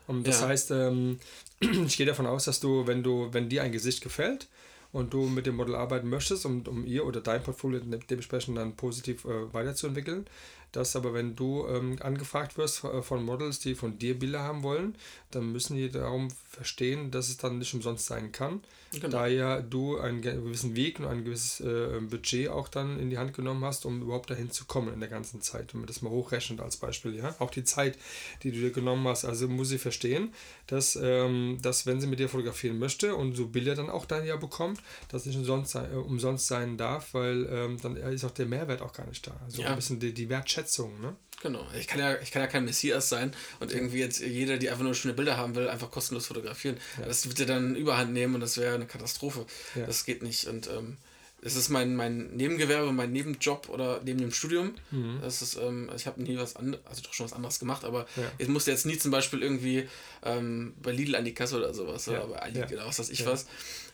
Und 0.07 0.25
das 0.27 0.41
Ja. 0.41 0.47
heißt, 0.47 0.71
ähm, 0.71 1.19
ich 1.85 1.97
gehe 1.97 2.05
davon 2.05 2.25
aus, 2.27 2.45
dass 2.45 2.59
du, 2.59 2.87
wenn 2.87 3.03
du, 3.03 3.29
wenn 3.33 3.49
dir 3.49 3.63
ein 3.63 3.71
Gesicht 3.71 4.01
gefällt 4.03 4.49
und 4.91 5.13
du 5.13 5.23
mit 5.27 5.45
dem 5.45 5.55
Model 5.55 5.75
arbeiten 5.75 6.09
möchtest, 6.09 6.45
um, 6.45 6.61
um 6.67 6.85
ihr 6.85 7.05
oder 7.05 7.21
dein 7.21 7.43
Portfolio 7.43 7.79
de- 7.79 7.99
dementsprechend 8.09 8.57
dann 8.57 8.75
positiv 8.75 9.25
äh, 9.25 9.53
weiterzuentwickeln, 9.53 10.25
dass 10.73 10.95
aber 10.97 11.13
wenn 11.13 11.35
du 11.37 11.65
ähm, 11.67 11.95
angefragt 12.01 12.57
wirst 12.57 12.83
äh, 12.83 13.01
von 13.01 13.23
Models, 13.23 13.59
die 13.59 13.73
von 13.75 13.97
dir 13.97 14.19
Bilder 14.19 14.41
haben 14.41 14.61
wollen, 14.63 14.95
dann 15.31 15.51
müssen 15.53 15.77
die 15.77 15.89
darum 15.89 16.27
verstehen, 16.51 17.09
dass 17.09 17.29
es 17.29 17.37
dann 17.37 17.57
nicht 17.57 17.73
umsonst 17.73 18.05
sein 18.05 18.31
kann. 18.31 18.61
Genau. 18.91 19.07
Da 19.09 19.25
ja 19.25 19.59
du 19.59 19.97
einen 19.97 20.21
ge- 20.21 20.35
gewissen 20.35 20.75
Weg 20.75 20.99
und 20.99 21.07
ein 21.07 21.23
gewisses 21.25 21.61
äh, 21.61 21.99
Budget 22.01 22.49
auch 22.49 22.67
dann 22.67 22.99
in 22.99 23.09
die 23.09 23.17
Hand 23.17 23.33
genommen 23.33 23.65
hast, 23.65 23.85
um 23.87 24.03
überhaupt 24.03 24.29
dahin 24.29 24.51
zu 24.51 24.65
kommen 24.65 24.93
in 24.93 24.99
der 24.99 25.09
ganzen 25.09 25.41
Zeit. 25.41 25.73
Wenn 25.73 25.81
man 25.81 25.87
das 25.87 26.03
mal 26.03 26.11
hochrechnet 26.11 26.59
als 26.59 26.77
Beispiel, 26.77 27.15
ja. 27.15 27.33
Auch 27.39 27.49
die 27.49 27.63
Zeit, 27.63 27.97
die 28.43 28.51
du 28.51 28.59
dir 28.59 28.69
genommen 28.69 29.07
hast. 29.07 29.25
Also 29.25 29.47
muss 29.47 29.69
sie 29.69 29.79
verstehen, 29.79 30.31
dass, 30.67 30.95
ähm, 31.01 31.57
dass 31.63 31.87
wenn 31.87 32.01
sie 32.01 32.05
mit 32.07 32.19
dir 32.19 32.29
fotografieren 32.29 32.77
möchte 32.77 33.15
und 33.15 33.35
so 33.35 33.47
Bilder 33.47 33.73
dann 33.73 33.89
auch 33.89 34.05
dann 34.05 34.25
ja 34.27 34.35
bekommt, 34.35 34.79
das 35.07 35.25
nicht 35.25 35.37
umsonst 35.37 35.71
sein, 35.71 35.91
äh, 35.91 35.95
umsonst 35.95 36.45
sein 36.45 36.77
darf, 36.77 37.15
weil 37.15 37.47
ähm, 37.51 37.77
dann 37.81 37.95
ist 37.97 38.23
auch 38.25 38.31
der 38.31 38.45
Mehrwert 38.45 38.83
auch 38.83 38.93
gar 38.93 39.07
nicht 39.07 39.25
da. 39.25 39.35
Also 39.43 39.63
Ja. 39.63 39.69
ein 39.69 39.75
bisschen 39.75 39.99
die, 39.99 40.13
die 40.13 40.29
Wertschätzung, 40.29 40.62
ne? 41.01 41.15
Genau. 41.41 41.65
Ich 41.77 41.87
kann 41.87 41.99
ja, 41.99 42.15
ich 42.21 42.31
kann 42.31 42.41
ja 42.41 42.47
kein 42.47 42.63
Messias 42.63 43.09
sein 43.09 43.33
und 43.59 43.71
irgendwie 43.73 43.99
jetzt 43.99 44.19
jeder, 44.21 44.57
die 44.57 44.69
einfach 44.69 44.83
nur 44.83 44.95
schöne 44.95 45.13
Bilder 45.13 45.35
haben 45.35 45.55
will, 45.55 45.67
einfach 45.67 45.91
kostenlos 45.91 46.27
fotografieren. 46.27 46.77
Das 47.05 47.27
wird 47.27 47.37
ja 47.39 47.45
dann 47.45 47.75
Überhand 47.75 48.13
nehmen 48.13 48.35
und 48.35 48.39
das 48.41 48.55
wäre 48.57 48.75
eine 48.75 48.85
Katastrophe. 48.85 49.45
Ja. 49.75 49.85
Das 49.85 50.05
geht 50.05 50.23
nicht. 50.23 50.47
Und 50.47 50.67
ähm, 50.69 50.95
es 51.41 51.57
ist 51.57 51.67
mein, 51.67 51.97
mein 51.97 52.27
Nebengewerbe, 52.37 52.93
mein 52.93 53.11
Nebenjob 53.11 53.67
oder 53.67 53.99
neben 54.05 54.19
dem 54.21 54.31
Studium. 54.31 54.75
Mhm. 54.91 55.19
Das 55.21 55.41
ist, 55.41 55.57
ähm, 55.57 55.89
ich 55.93 56.07
habe 56.07 56.23
nie 56.23 56.37
was 56.37 56.55
anderes, 56.55 56.85
also 56.85 57.01
doch 57.01 57.13
schon 57.13 57.25
was 57.25 57.33
anderes 57.33 57.59
gemacht, 57.59 57.83
aber 57.83 58.05
Ja. 58.15 58.31
ich 58.37 58.47
musste 58.47 58.71
jetzt 58.71 58.85
nie 58.85 58.97
zum 58.97 59.11
Beispiel 59.11 59.41
irgendwie 59.43 59.89
ähm, 60.23 60.73
bei 60.81 60.93
Lidl 60.93 61.17
an 61.17 61.25
die 61.25 61.33
Kasse 61.33 61.57
oder 61.57 61.73
sowas 61.73 62.05
Ja. 62.05 62.19
oder 62.23 62.27
bei 62.35 62.39
Aldi 62.41 62.59
Ja. 62.59 62.67
oder 62.67 62.85
was 62.85 62.99
weiß 62.99 63.09
ich 63.09 63.19
Ja. 63.19 63.25
was, 63.25 63.47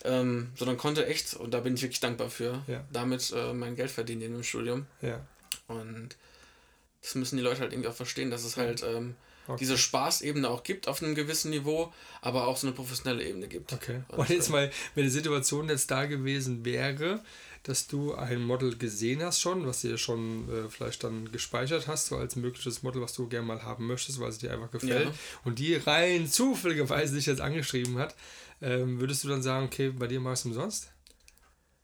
ähm, 0.03 0.49
sondern 0.55 0.77
konnte 0.77 1.07
echt, 1.07 1.33
und 1.33 1.51
da 1.51 1.61
bin 1.61 1.73
ich 1.73 1.81
wirklich 1.81 1.99
dankbar 1.99 2.29
für, 2.29 2.61
Ja. 2.67 2.85
damit 2.93 3.33
äh, 3.35 3.53
mein 3.53 3.75
Geld 3.75 3.89
verdienen 3.89 4.21
in 4.21 4.33
dem 4.33 4.43
Studium. 4.43 4.85
Ja. 5.01 5.19
Und 5.67 6.09
das 7.01 7.15
müssen 7.15 7.37
die 7.37 7.43
Leute 7.43 7.61
halt 7.61 7.73
irgendwie 7.73 7.89
auch 7.89 7.95
verstehen, 7.95 8.31
dass 8.31 8.43
es 8.43 8.57
halt 8.57 8.83
ähm, 8.83 9.15
okay. 9.47 9.57
diese 9.59 9.77
Spaßebene 9.77 10.49
auch 10.49 10.63
gibt 10.63 10.87
auf 10.87 11.01
einem 11.01 11.15
gewissen 11.15 11.51
Niveau, 11.51 11.93
aber 12.21 12.47
auch 12.47 12.57
so 12.57 12.67
eine 12.67 12.75
professionelle 12.75 13.23
Ebene 13.23 13.47
gibt. 13.47 13.73
Okay. 13.73 14.01
Und, 14.09 14.19
Und 14.19 14.29
jetzt 14.29 14.49
mal, 14.49 14.71
wenn 14.95 15.03
die 15.03 15.09
Situation 15.09 15.69
jetzt 15.69 15.89
da 15.91 16.05
gewesen 16.05 16.65
wäre, 16.65 17.21
dass 17.63 17.87
du 17.87 18.13
ein 18.15 18.41
Model 18.43 18.77
gesehen 18.77 19.21
hast 19.21 19.41
schon, 19.41 19.65
was 19.65 19.81
dir 19.81 19.97
schon 19.97 20.49
äh, 20.49 20.69
vielleicht 20.69 21.03
dann 21.03 21.31
gespeichert 21.31 21.87
hast, 21.87 22.07
so 22.07 22.17
als 22.17 22.35
mögliches 22.35 22.83
Model, 22.83 23.01
was 23.01 23.13
du 23.13 23.27
gerne 23.27 23.45
mal 23.45 23.63
haben 23.63 23.85
möchtest, 23.85 24.19
weil 24.19 24.29
es 24.29 24.37
dir 24.37 24.51
einfach 24.51 24.71
gefällt, 24.71 25.07
ja. 25.07 25.13
und 25.43 25.59
die 25.59 25.75
rein 25.75 26.27
zufälligerweise 26.27 27.15
dich 27.15 27.25
jetzt 27.25 27.41
angeschrieben 27.41 27.97
hat, 27.97 28.15
ähm, 28.61 28.99
würdest 28.99 29.23
du 29.23 29.27
dann 29.27 29.41
sagen, 29.41 29.65
okay, 29.65 29.89
bei 29.89 30.07
dir 30.07 30.19
machst 30.19 30.45
du 30.45 30.49
umsonst? 30.49 30.91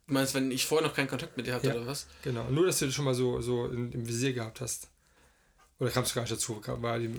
Du 0.07 0.13
meinst, 0.13 0.33
wenn 0.33 0.51
ich 0.51 0.65
vorher 0.65 0.87
noch 0.87 0.95
keinen 0.95 1.07
Kontakt 1.07 1.35
mit 1.35 1.47
dir 1.47 1.55
hatte, 1.55 1.67
ja, 1.67 1.75
oder 1.75 1.87
was? 1.87 2.07
Genau, 2.21 2.49
nur 2.49 2.67
dass 2.67 2.79
du 2.79 2.85
das 2.85 2.95
schon 2.95 3.05
mal 3.05 3.15
so, 3.15 3.41
so 3.41 3.65
im 3.65 4.07
Visier 4.07 4.33
gehabt 4.33 4.61
hast. 4.61 4.87
Oder 5.79 5.89
kamst 5.89 6.11
du 6.11 6.15
gar 6.15 6.21
nicht 6.21 6.31
dazu? 6.31 6.61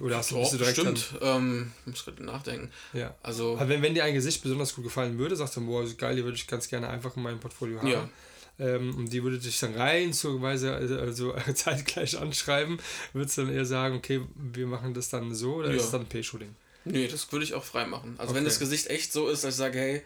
Oder 0.00 0.16
hast, 0.16 0.32
Doch, 0.32 0.50
du 0.50 0.56
direkt 0.56 0.78
stimmt. 0.78 1.14
Ähm, 1.20 1.72
muss 1.84 2.04
gerade 2.04 2.24
nachdenken. 2.24 2.70
Ja. 2.94 3.14
Also, 3.22 3.56
also 3.56 3.68
wenn, 3.68 3.82
wenn 3.82 3.94
dir 3.94 4.04
ein 4.04 4.14
Gesicht 4.14 4.42
besonders 4.42 4.74
gut 4.74 4.84
gefallen 4.84 5.18
würde, 5.18 5.36
sagst 5.36 5.56
du, 5.56 5.66
boah, 5.66 5.86
geil, 5.96 6.16
die 6.16 6.24
würde 6.24 6.36
ich 6.36 6.46
ganz 6.46 6.68
gerne 6.68 6.88
einfach 6.88 7.16
in 7.16 7.22
meinem 7.22 7.38
Portfolio 7.38 7.78
haben. 7.78 7.88
Ja. 7.88 8.08
Ähm, 8.58 8.96
und 8.96 9.12
die 9.12 9.22
würde 9.22 9.38
dich 9.38 9.60
dann 9.60 9.74
rein 9.74 10.14
zuweise 10.14 10.74
also, 10.74 10.98
also 10.98 11.34
zeitgleich 11.54 12.18
anschreiben, 12.18 12.78
würdest 13.12 13.36
du 13.36 13.42
dann 13.44 13.54
eher 13.54 13.66
sagen, 13.66 13.96
okay, 13.96 14.22
wir 14.34 14.66
machen 14.66 14.94
das 14.94 15.10
dann 15.10 15.34
so 15.34 15.56
oder 15.56 15.68
ja. 15.68 15.76
ist 15.76 15.84
es 15.84 15.90
dann 15.90 16.06
P-Shooting? 16.06 16.54
Nee, 16.86 17.08
das 17.08 17.30
würde 17.32 17.44
ich 17.44 17.52
auch 17.52 17.64
frei 17.64 17.84
machen. 17.86 18.14
Also 18.16 18.30
okay. 18.30 18.38
wenn 18.38 18.44
das 18.44 18.58
Gesicht 18.58 18.86
echt 18.86 19.12
so 19.12 19.28
ist, 19.28 19.44
dass 19.44 19.54
ich 19.54 19.58
sage, 19.58 19.78
hey, 19.78 20.02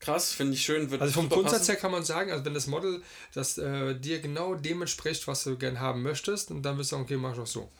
krass, 0.00 0.32
finde 0.32 0.54
ich 0.54 0.62
schön. 0.62 0.90
Wird 0.90 1.00
also 1.00 1.12
vom 1.12 1.28
Grundsatz 1.28 1.68
her 1.68 1.76
kann 1.76 1.92
man 1.92 2.04
sagen, 2.04 2.32
also 2.32 2.44
wenn 2.44 2.54
das 2.54 2.66
Model 2.66 3.02
das 3.32 3.58
äh, 3.58 3.94
dir 3.94 4.20
genau 4.20 4.54
dem 4.54 4.80
entspricht, 4.80 5.28
was 5.28 5.44
du 5.44 5.56
gerne 5.56 5.78
haben 5.78 6.02
möchtest, 6.02 6.50
und 6.50 6.62
dann 6.62 6.78
wirst 6.78 6.90
du 6.90 6.96
sagen, 6.96 7.04
okay, 7.04 7.16
mach 7.16 7.34
ich 7.34 7.40
auch 7.40 7.46
so. 7.46 7.70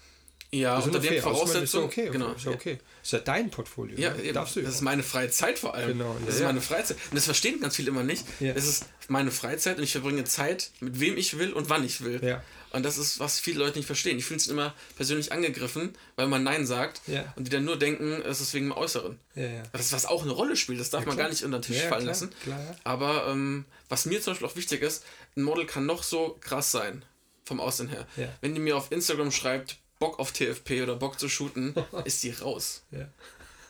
Ja, 0.55 0.79
unter 0.79 0.99
den 0.99 1.21
Voraussetzungen. 1.21 1.87
Okay, 1.87 2.09
genau. 2.11 2.33
Ist 2.33 2.45
ja 2.45 2.53
okay. 2.53 2.79
Ist 3.03 3.13
ja 3.13 3.19
dein 3.19 3.51
Portfolio. 3.51 3.99
Ja, 3.99 4.15
ne? 4.15 4.33
Darfst 4.33 4.57
du 4.57 4.63
das 4.63 4.77
ist 4.77 4.81
meine 4.83 5.03
freie 5.03 5.31
Zeit 5.31 5.59
vor 5.59 5.75
allem. 5.75 5.99
Genau. 5.99 6.13
Ja, 6.13 6.27
das 6.27 6.35
ist 6.37 6.41
ja. 6.41 6.47
meine 6.47 6.61
Freizeit. 6.61 6.97
Und 7.11 7.17
das 7.17 7.25
verstehen 7.25 7.61
ganz 7.61 7.77
viele 7.77 7.91
immer 7.91 8.05
nicht. 8.05 8.25
Ja. 8.41 8.53
Es 8.55 8.67
ist 8.67 8.87
meine 9.09 9.31
Freizeit 9.31 9.79
und 9.79 9.85
ich 9.85 9.93
verbringe 9.93 10.25
Zeit 10.25 10.71
mit 10.81 11.01
wem 11.01 11.17
ich 11.17 11.39
will 11.39 11.53
und 11.53 11.69
wann 11.69 11.85
ich 11.85 12.03
will. 12.03 12.21
Ja. 12.23 12.43
Und 12.71 12.83
das 12.83 12.99
ist, 12.99 13.21
was 13.21 13.39
viele 13.39 13.61
Leute 13.61 13.79
nicht 13.79 13.87
verstehen. 13.87 14.19
Ich 14.19 14.25
fühle 14.25 14.39
es 14.39 14.49
immer 14.49 14.75
persönlich 14.97 15.33
angegriffen, 15.33 15.95
weil 16.17 16.27
man 16.27 16.43
Nein 16.43 16.67
sagt 16.67 17.03
ja. 17.07 17.33
und 17.37 17.47
die 17.47 17.51
dann 17.51 17.65
nur 17.65 17.79
denken, 17.79 18.21
es 18.23 18.41
ist 18.41 18.53
wegen 18.53 18.67
dem 18.67 18.73
Äußeren. 18.73 19.19
Ja, 19.37 19.47
ja. 19.47 19.63
Das, 19.73 19.93
was 19.93 20.07
auch 20.07 20.23
eine 20.23 20.33
Rolle 20.33 20.57
spielt, 20.57 20.81
das 20.81 20.91
darf 20.91 21.03
ja, 21.03 21.09
man 21.09 21.17
gar 21.17 21.29
nicht 21.29 21.45
unter 21.45 21.61
den 21.61 21.63
Tisch 21.63 21.83
fallen 21.83 22.03
klar, 22.03 22.07
lassen. 22.07 22.31
Klar, 22.43 22.77
Aber 22.83 23.29
ähm, 23.29 23.65
was 23.89 24.07
mir 24.07 24.21
zum 24.21 24.33
Beispiel 24.33 24.49
auch 24.49 24.57
wichtig 24.57 24.83
ist, 24.83 25.05
ein 25.37 25.43
Model 25.43 25.67
kann 25.67 25.87
noch 25.87 26.03
so 26.03 26.37
krass 26.41 26.73
sein, 26.73 27.05
vom 27.45 27.61
Aussehen 27.61 27.89
her. 27.89 28.07
Wenn 28.41 28.55
die 28.55 28.61
mir 28.61 28.77
auf 28.77 28.91
Instagram 28.91 29.31
schreibt, 29.31 29.77
Bock 30.05 30.19
auf 30.19 30.33
TFP 30.33 30.83
oder 30.83 30.97
Bock 30.97 31.19
zu 31.19 31.31
shooten, 31.31 31.75
ist 32.05 32.23
die 32.23 32.31
raus. 32.31 32.83
Ja. 32.91 33.09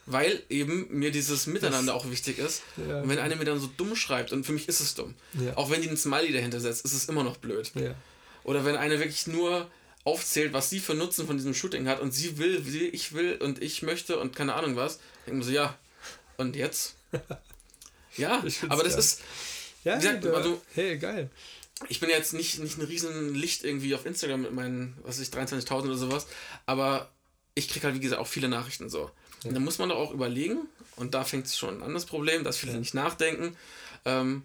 Weil 0.06 0.42
eben 0.48 0.88
mir 0.90 1.12
dieses 1.12 1.46
Miteinander 1.46 1.92
das, 1.92 2.02
auch 2.02 2.10
wichtig 2.10 2.38
ist. 2.38 2.62
Ja. 2.76 3.02
Und 3.02 3.08
wenn 3.08 3.20
einer 3.20 3.36
mir 3.36 3.44
dann 3.44 3.60
so 3.60 3.68
dumm 3.76 3.94
schreibt, 3.94 4.32
und 4.32 4.44
für 4.44 4.52
mich 4.52 4.68
ist 4.68 4.80
es 4.80 4.94
dumm, 4.94 5.14
ja. 5.34 5.56
auch 5.56 5.70
wenn 5.70 5.80
die 5.80 5.88
einen 5.88 5.96
Smiley 5.96 6.32
dahinter 6.32 6.58
setzt, 6.58 6.84
ist 6.84 6.92
es 6.92 7.04
immer 7.06 7.22
noch 7.22 7.36
blöd. 7.36 7.70
Oder 8.42 8.64
wenn 8.64 8.76
eine 8.76 8.98
wirklich 8.98 9.28
nur 9.28 9.70
aufzählt, 10.02 10.52
was 10.52 10.68
sie 10.70 10.80
für 10.80 10.94
Nutzen 10.94 11.26
von 11.26 11.36
diesem 11.36 11.54
Shooting 11.54 11.86
hat 11.86 12.00
und 12.00 12.10
sie 12.10 12.36
will, 12.36 12.66
wie 12.66 12.88
ich 12.88 13.14
will 13.14 13.36
und 13.36 13.62
ich 13.62 13.82
möchte 13.82 14.18
und 14.18 14.34
keine 14.34 14.54
Ahnung 14.54 14.76
was, 14.76 14.98
denken 15.26 15.42
so, 15.42 15.52
ja, 15.52 15.78
und 16.36 16.56
jetzt? 16.56 16.96
ja, 18.16 18.42
aber 18.68 18.82
das 18.82 18.96
ist. 18.96 19.20
Ja, 19.84 19.96
gesagt, 19.96 20.26
also, 20.26 20.60
hey, 20.74 20.98
geil 20.98 21.30
ich 21.88 22.00
bin 22.00 22.08
jetzt 22.08 22.32
nicht, 22.32 22.58
nicht 22.60 22.78
ein 22.78 22.84
riesen 22.84 23.34
Licht 23.34 23.64
irgendwie 23.64 23.94
auf 23.94 24.06
Instagram 24.06 24.42
mit 24.42 24.52
meinen, 24.52 24.96
was 25.02 25.18
weiß 25.18 25.28
ich, 25.28 25.34
23.000 25.34 25.84
oder 25.84 25.96
sowas, 25.96 26.26
aber 26.66 27.10
ich 27.54 27.68
kriege 27.68 27.86
halt, 27.86 27.96
wie 27.96 28.00
gesagt, 28.00 28.20
auch 28.20 28.26
viele 28.26 28.48
Nachrichten 28.48 28.88
so. 28.88 29.10
Ja. 29.42 29.48
Und 29.48 29.54
da 29.54 29.60
muss 29.60 29.78
man 29.78 29.88
doch 29.88 29.98
auch 29.98 30.12
überlegen, 30.12 30.68
und 30.96 31.14
da 31.14 31.24
fängt 31.24 31.46
es 31.46 31.58
schon 31.58 31.82
an, 31.82 31.94
das 31.94 32.06
Problem, 32.06 32.44
dass 32.44 32.56
viele 32.56 32.72
ja. 32.72 32.78
nicht 32.78 32.94
nachdenken, 32.94 33.56
ähm, 34.04 34.42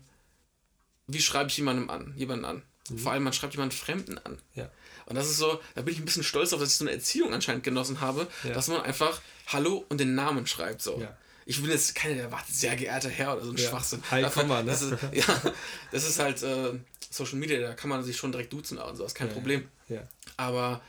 wie 1.07 1.21
schreibe 1.21 1.49
ich 1.49 1.57
jemandem 1.57 1.89
an, 1.89 2.13
jemanden 2.17 2.45
an? 2.45 2.63
Mhm. 2.89 2.97
Vor 2.97 3.11
allem, 3.11 3.23
man 3.23 3.33
schreibt 3.33 3.53
jemanden 3.53 3.75
Fremden 3.75 4.17
an. 4.19 4.37
Ja. 4.55 4.69
Und 5.05 5.15
das 5.15 5.27
ist 5.27 5.37
so, 5.37 5.59
da 5.73 5.81
bin 5.81 5.93
ich 5.93 5.99
ein 5.99 6.05
bisschen 6.05 6.23
stolz 6.23 6.53
auf, 6.53 6.59
dass 6.59 6.69
ich 6.69 6.77
so 6.77 6.85
eine 6.85 6.93
Erziehung 6.93 7.33
anscheinend 7.33 7.63
genossen 7.63 7.99
habe, 7.99 8.27
dass 8.53 8.67
man 8.67 8.81
einfach 8.81 9.21
Hallo 9.47 9.85
und 9.89 9.99
den 9.99 10.13
Namen 10.13 10.45
schreibt. 10.45 10.83
So. 10.83 11.03
Ich 11.47 11.59
bin 11.59 11.71
jetzt 11.71 11.95
keiner, 11.95 12.13
der 12.13 12.31
wartet, 12.31 12.53
sehr 12.53 12.75
geehrter 12.75 13.09
Herr 13.09 13.35
oder 13.35 13.45
so 13.45 13.51
ein 13.51 13.57
ja. 13.57 13.69
Schwachsinn. 13.69 14.03
Hi, 14.11 14.23
komm 14.31 14.49
mal, 14.49 14.63
ne? 14.63 14.69
Das 14.69 14.83
ist, 14.83 14.93
ja, 15.13 15.53
das 15.91 16.07
ist 16.07 16.19
halt, 16.19 16.43
äh, 16.43 16.73
Social 17.09 17.37
Media, 17.37 17.59
da 17.59 17.73
kann 17.73 17.89
man 17.89 18.03
sich 18.03 18.17
schon 18.17 18.31
direkt 18.31 18.53
duzen 18.53 18.77
und 18.77 18.95
so, 18.95 19.03
ist 19.03 19.15
kein 19.15 19.27
ja, 19.27 19.33
Problem. 19.33 19.67
Ja. 19.87 20.07
Aber, 20.37 20.81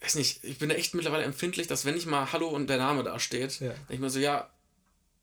weiß 0.00 0.16
nicht, 0.16 0.44
ich 0.44 0.58
bin 0.58 0.68
da 0.68 0.74
echt 0.74 0.94
mittlerweile 0.94 1.24
empfindlich, 1.24 1.66
dass 1.66 1.84
wenn 1.84 1.96
ich 1.96 2.06
mal 2.06 2.32
Hallo 2.32 2.48
und 2.48 2.68
der 2.68 2.78
Name 2.78 3.02
da 3.02 3.18
steht, 3.18 3.60
ja. 3.60 3.74
ich 3.88 3.98
mir 3.98 4.10
so, 4.10 4.18
ja, 4.18 4.50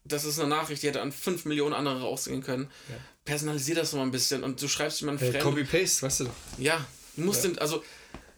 das 0.06 0.26
ist 0.26 0.40
eine 0.40 0.50
Nachricht, 0.50 0.84
die 0.84 0.88
hätte 0.88 1.02
an 1.02 1.12
5 1.12 1.46
Millionen 1.46 1.74
andere 1.74 2.02
rausgehen 2.02 2.44
können. 2.44 2.70
Ja. 2.90 2.96
Personalisier 3.26 3.76
das 3.76 3.94
mal 3.94 4.02
ein 4.02 4.12
bisschen 4.12 4.44
und 4.44 4.62
du 4.62 4.68
schreibst 4.68 5.00
jemanden 5.00 5.32
hey, 5.32 5.40
Copy-Paste, 5.40 6.02
weißt 6.02 6.22
du. 6.22 6.30
Ja, 6.58 6.86
du 7.16 7.24
musst 7.24 7.44
ja. 7.44 7.52
den, 7.52 7.60
also, 7.60 7.84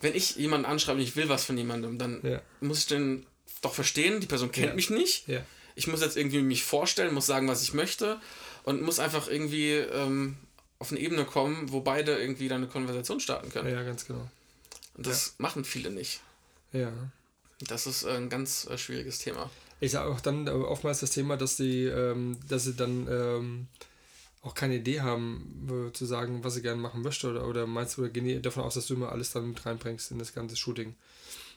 wenn 0.02 0.14
ich 0.14 0.36
jemanden 0.36 0.66
anschreibe 0.66 1.00
und 1.00 1.04
ich 1.04 1.16
will 1.16 1.30
was 1.30 1.46
von 1.46 1.58
jemandem, 1.58 1.98
dann 1.98 2.20
ja. 2.24 2.42
muss 2.60 2.80
ich 2.80 2.88
den 2.88 3.26
doch 3.62 3.74
verstehen, 3.74 4.20
die 4.20 4.28
Person 4.28 4.52
kennt 4.52 4.76
mich 4.76 4.90
nicht. 4.90 5.26
Ich 5.74 5.88
muss 5.88 6.02
jetzt 6.02 6.18
irgendwie 6.18 6.42
mich 6.42 6.64
vorstellen, 6.64 7.14
muss 7.14 7.26
sagen, 7.26 7.48
was 7.48 7.64
ich 7.64 7.74
möchte 7.74 8.20
und 8.64 8.82
muss 8.82 9.00
einfach 9.00 9.28
irgendwie 9.28 9.74
ähm, 9.74 10.38
auf 10.80 10.92
eine 10.92 11.00
Ebene 11.00 11.26
kommen, 11.26 11.72
wo 11.72 11.82
beide 11.82 12.18
irgendwie 12.18 12.48
dann 12.48 12.62
eine 12.62 12.68
Konversation 12.68 13.20
starten 13.20 13.50
können. 13.50 13.70
Ja, 13.72 13.84
ganz 13.84 14.06
genau. 14.06 14.30
Und 14.96 15.08
das 15.08 15.28
ja. 15.28 15.34
machen 15.40 15.64
viele 15.64 15.90
nicht. 15.90 16.22
Ja. 16.74 16.92
Das 17.62 17.88
ist 17.88 18.06
ein 18.06 18.30
ganz 18.30 18.68
äh, 18.70 18.78
schwieriges 18.78 19.20
Thema. 19.20 19.50
Ich 19.80 19.92
sage 19.92 20.10
auch 20.10 20.22
dann 20.22 20.48
oftmals 20.48 21.00
das 21.00 21.12
Thema, 21.12 21.38
dass 21.38 21.58
die, 21.58 21.84
ähm, 21.86 22.38
dass 22.48 22.64
sie 22.64 22.76
dann 22.76 23.08
ähm, 23.10 23.68
auch 24.42 24.54
keine 24.54 24.76
Idee 24.76 25.02
haben, 25.02 25.90
äh, 25.90 25.94
zu 25.94 26.06
sagen, 26.06 26.44
was 26.44 26.54
sie 26.54 26.62
gerne 26.62 26.82
machen 26.82 27.02
möchte, 27.02 27.30
oder, 27.30 27.48
oder 27.48 27.68
meinst 27.68 27.98
du, 27.98 28.02
oder 28.02 28.10
gehen 28.10 28.42
davon 28.42 28.64
aus, 28.64 28.76
dass 28.76 28.88
du 28.88 28.94
immer 28.94 29.12
alles 29.12 29.32
dann 29.32 29.50
mit 29.50 29.66
reinbringst 29.66 30.12
in 30.12 30.20
das 30.20 30.34
ganze 30.34 30.56
Shooting? 30.56 30.96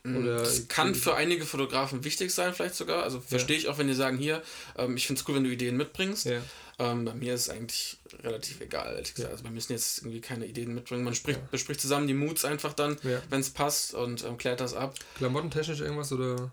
Mm, 0.05 0.17
oder 0.17 0.39
das 0.39 0.69
kann 0.69 0.95
für 0.95 1.15
einige 1.15 1.45
Fotografen 1.45 2.05
wichtig 2.05 2.33
sein, 2.33 2.55
vielleicht 2.55 2.75
sogar. 2.75 3.03
Also 3.03 3.21
verstehe 3.21 3.57
ja. 3.57 3.63
ich 3.63 3.69
auch, 3.69 3.79
wenn 3.79 3.89
die 3.89 3.95
sagen, 3.95 4.17
hier, 4.17 4.43
ähm, 4.77 4.97
ich 4.97 5.07
finde 5.07 5.21
es 5.21 5.29
cool, 5.29 5.37
wenn 5.37 5.45
du 5.45 5.51
Ideen 5.51 5.77
mitbringst. 5.77 6.27
Ja. 6.27 6.41
Ähm, 6.81 7.05
bei 7.05 7.15
mir 7.15 7.35
ist 7.35 7.43
es 7.43 7.51
eigentlich 7.51 7.99
relativ 8.23 8.61
egal, 8.61 8.95
ehrlich 8.95 9.15
gesagt. 9.15 9.31
Ja. 9.31 9.33
Also 9.33 9.45
wir 9.45 9.51
müssen 9.51 9.73
jetzt 9.73 9.99
irgendwie 9.99 10.21
keine 10.21 10.47
Ideen 10.47 10.75
mitbringen. 10.75 11.03
Man 11.03 11.15
spricht, 11.15 11.41
ja. 11.41 11.49
bespricht 11.51 11.81
zusammen 11.81 12.07
die 12.07 12.15
Moods 12.15 12.45
einfach 12.45 12.73
dann, 12.73 12.97
ja. 13.03 13.21
wenn 13.31 13.41
es 13.41 13.51
passt 13.51 13.95
und 13.95 14.25
ähm, 14.25 14.39
klärt 14.39 14.61
das 14.61 14.75
ab. 14.75 14.95
Klamottentechnisch 15.17 15.81
irgendwas 15.81 16.13
oder 16.13 16.53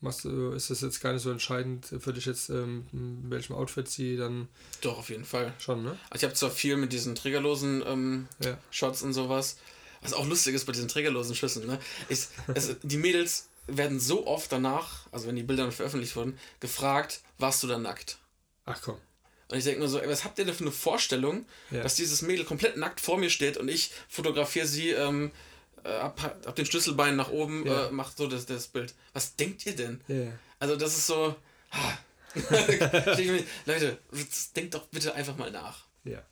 machst 0.00 0.24
du, 0.24 0.52
ist 0.52 0.70
das 0.70 0.82
jetzt 0.82 1.00
gar 1.00 1.12
nicht 1.12 1.22
so 1.22 1.32
entscheidend 1.32 1.86
für 1.98 2.12
dich 2.12 2.26
jetzt, 2.26 2.50
ähm, 2.50 2.86
in 2.92 3.30
welchem 3.30 3.54
Outfit 3.54 3.88
sie 3.88 4.16
dann. 4.16 4.48
Doch, 4.82 4.98
auf 4.98 5.10
jeden 5.10 5.24
Fall. 5.24 5.52
Schon, 5.58 5.82
ne? 5.82 5.98
Also 6.10 6.18
ich 6.18 6.24
habe 6.24 6.34
zwar 6.34 6.50
viel 6.50 6.76
mit 6.76 6.92
diesen 6.92 7.16
trägerlosen 7.16 7.82
ähm, 7.84 8.28
Shots 8.70 9.02
und 9.02 9.14
sowas. 9.14 9.56
Was 10.02 10.12
auch 10.12 10.26
lustig 10.26 10.54
ist 10.54 10.66
bei 10.66 10.72
diesen 10.72 10.88
trägerlosen 10.88 11.34
Schüssen, 11.34 11.66
ne? 11.66 11.80
Ist, 12.08 12.30
es, 12.54 12.76
die 12.82 12.98
Mädels 12.98 13.48
werden 13.66 13.98
so 13.98 14.26
oft 14.26 14.52
danach, 14.52 15.06
also 15.10 15.26
wenn 15.26 15.36
die 15.36 15.42
Bilder 15.42 15.64
dann 15.64 15.72
veröffentlicht 15.72 16.14
wurden, 16.14 16.38
gefragt, 16.60 17.22
warst 17.38 17.62
du 17.62 17.66
da 17.66 17.78
nackt? 17.78 18.18
Ach 18.66 18.80
komm. 18.82 18.98
Und 19.48 19.58
ich 19.58 19.64
denke 19.64 19.80
mir 19.80 19.88
so, 19.88 19.98
ey, 19.98 20.08
was 20.08 20.24
habt 20.24 20.38
ihr 20.38 20.44
denn 20.44 20.54
für 20.54 20.64
eine 20.64 20.72
Vorstellung, 20.72 21.46
ja. 21.70 21.82
dass 21.82 21.94
dieses 21.96 22.22
Mädel 22.22 22.44
komplett 22.44 22.76
nackt 22.76 23.00
vor 23.00 23.18
mir 23.18 23.30
steht 23.30 23.56
und 23.56 23.68
ich 23.68 23.90
fotografiere 24.08 24.66
sie 24.66 24.90
ähm, 24.90 25.30
äh, 25.84 25.88
ab, 25.88 26.38
ab 26.46 26.54
den 26.54 26.66
Schlüsselbeinen 26.66 27.16
nach 27.16 27.30
oben, 27.30 27.66
ja. 27.66 27.88
äh, 27.88 27.90
macht 27.90 28.16
so 28.16 28.26
das, 28.26 28.46
das 28.46 28.68
Bild. 28.68 28.94
Was 29.12 29.36
denkt 29.36 29.66
ihr 29.66 29.76
denn? 29.76 30.00
Ja. 30.08 30.32
Also 30.58 30.76
das 30.76 30.96
ist 30.96 31.06
so. 31.06 31.36
Ah. 31.70 31.98
Leute, 33.66 33.98
denkt 34.56 34.74
doch 34.74 34.86
bitte 34.86 35.14
einfach 35.14 35.36
mal 35.36 35.50
nach. 35.50 35.84
Ja. 36.04 36.22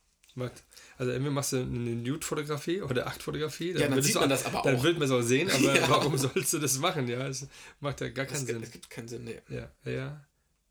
Also 0.98 1.12
entweder 1.12 1.30
machst 1.30 1.52
du 1.52 1.58
eine 1.58 1.68
Nude-Fotografie 1.68 2.80
oder 2.82 3.06
Aktfotografie. 3.06 3.74
Dann 3.74 3.82
ja, 3.82 3.88
dann 3.88 4.02
sieht 4.02 4.14
man 4.14 4.24
auch, 4.24 4.28
das 4.28 4.46
aber 4.46 4.60
auch. 4.60 4.64
Dann 4.64 4.82
wird 4.82 4.98
man 4.98 5.06
es 5.06 5.10
auch 5.12 5.20
sehen, 5.20 5.50
aber 5.54 5.76
ja. 5.76 5.88
warum 5.88 6.16
sollst 6.16 6.52
du 6.52 6.58
das 6.58 6.78
machen? 6.78 7.06
Ja, 7.08 7.26
es 7.28 7.46
macht 7.80 8.00
ja 8.00 8.08
gar 8.08 8.24
keinen 8.24 8.46
das 8.46 8.46
Sinn. 8.46 8.62
Es 8.62 8.70
gibt 8.70 8.88
keinen 8.88 9.08
Sinn, 9.08 9.24
nee. 9.24 9.40
Ja, 9.48 9.70
ja. 9.84 10.24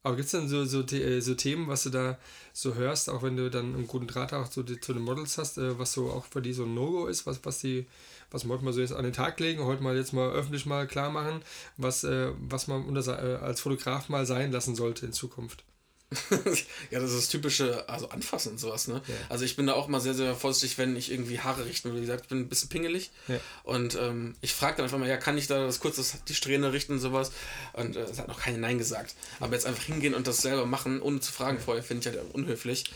Aber 0.04 0.16
gibt 0.16 0.26
es 0.26 0.32
dann 0.32 0.48
so, 0.48 0.66
so, 0.66 0.82
äh, 0.82 1.22
so 1.22 1.36
Themen, 1.36 1.68
was 1.68 1.84
du 1.84 1.92
da 1.92 2.18
so 2.54 2.74
hörst, 2.74 3.10
auch 3.10 3.22
wenn 3.22 3.38
du 3.38 3.52
dann 3.52 3.76
einen 3.76 3.88
guten 3.88 4.08
Draht 4.08 4.34
auch 4.34 4.48
zu, 4.48 4.64
zu 4.64 4.94
den 4.94 5.04
Models 5.04 5.38
hast, 5.38 5.58
äh, 5.60 5.78
was 5.78 5.94
so 5.94 6.10
auch 6.10 6.26
für 6.26 6.42
die 6.42 6.54
so 6.54 6.64
ein 6.64 6.74
No-Go 6.74 7.06
ist, 7.08 7.28
was, 7.28 7.40
was 7.44 7.60
die, 7.60 7.86
was 8.32 8.46
wir 8.46 8.54
heute 8.54 8.66
mal 8.66 8.74
so 8.74 8.82
jetzt 8.82 8.94
an 8.94 9.04
den 9.04 9.14
Tag 9.14 9.40
legen, 9.40 9.64
heute 9.64 9.84
mal 9.84 9.96
jetzt 9.96 10.14
mal 10.14 10.32
öffentlich 10.32 10.66
mal 10.66 10.88
klar 10.88 11.12
machen, 11.12 11.42
was, 11.78 12.04
äh, 12.04 12.32
was 12.40 12.68
man 12.68 12.98
als 12.98 13.62
Fotograf 13.62 14.10
mal 14.10 14.26
sein 14.26 14.52
lassen 14.52 14.76
sollte 14.76 15.06
in 15.06 15.14
Zukunft? 15.14 15.64
ja, 16.92 17.00
das 17.00 17.12
ist 17.12 17.18
das 17.18 17.30
typische, 17.30 17.88
also 17.88 18.10
anfassen 18.10 18.54
und 18.54 18.60
sowas, 18.60 18.88
ne? 18.88 19.02
Ja. 19.08 19.16
Also 19.30 19.46
ich 19.46 19.56
bin 19.56 19.68
da 19.68 19.74
auch 19.74 19.88
mal 19.88 20.02
sehr, 20.02 20.14
sehr 20.14 20.36
vorsichtig, 20.36 20.78
wenn 20.78 20.96
ich 20.96 21.12
irgendwie 21.12 21.40
Haare 21.40 21.66
richten 21.66 21.90
will. 21.90 21.98
Wie 21.98 22.06
gesagt, 22.06 22.24
ich 22.24 22.30
bin 22.30 22.40
ein 22.40 22.50
bisschen 22.50 22.68
pingelig. 22.68 23.12
Ja. 23.30 23.40
Und 23.64 23.96
ähm, 23.96 24.36
ich 24.42 24.54
frage 24.54 24.78
dann 24.78 24.86
einfach 24.86 24.98
mal, 24.98 25.08
ja, 25.08 25.18
kann 25.18 25.38
ich 25.38 25.48
da 25.48 25.66
das 25.66 25.80
kurz 25.80 26.18
die 26.28 26.36
Strähne 26.36 26.74
richten 26.74 26.94
und 26.94 27.00
sowas? 27.00 27.32
Und 27.74 27.96
äh, 27.96 28.02
es 28.02 28.20
hat 28.20 28.28
noch 28.28 28.40
keine 28.40 28.58
Nein 28.58 28.78
gesagt. 28.78 29.16
Aber 29.40 29.54
jetzt 29.54 29.66
einfach 29.66 29.84
hingehen 29.84 30.14
und 30.14 30.28
das 30.28 30.40
selber 30.42 30.66
machen, 30.66 31.02
ohne 31.02 31.22
zu 31.22 31.32
fragen 31.32 31.60
vorher, 31.60 31.84
finde 31.84 32.10
ich 32.10 32.16
halt 32.16 32.34
unhöflich. 32.34 32.92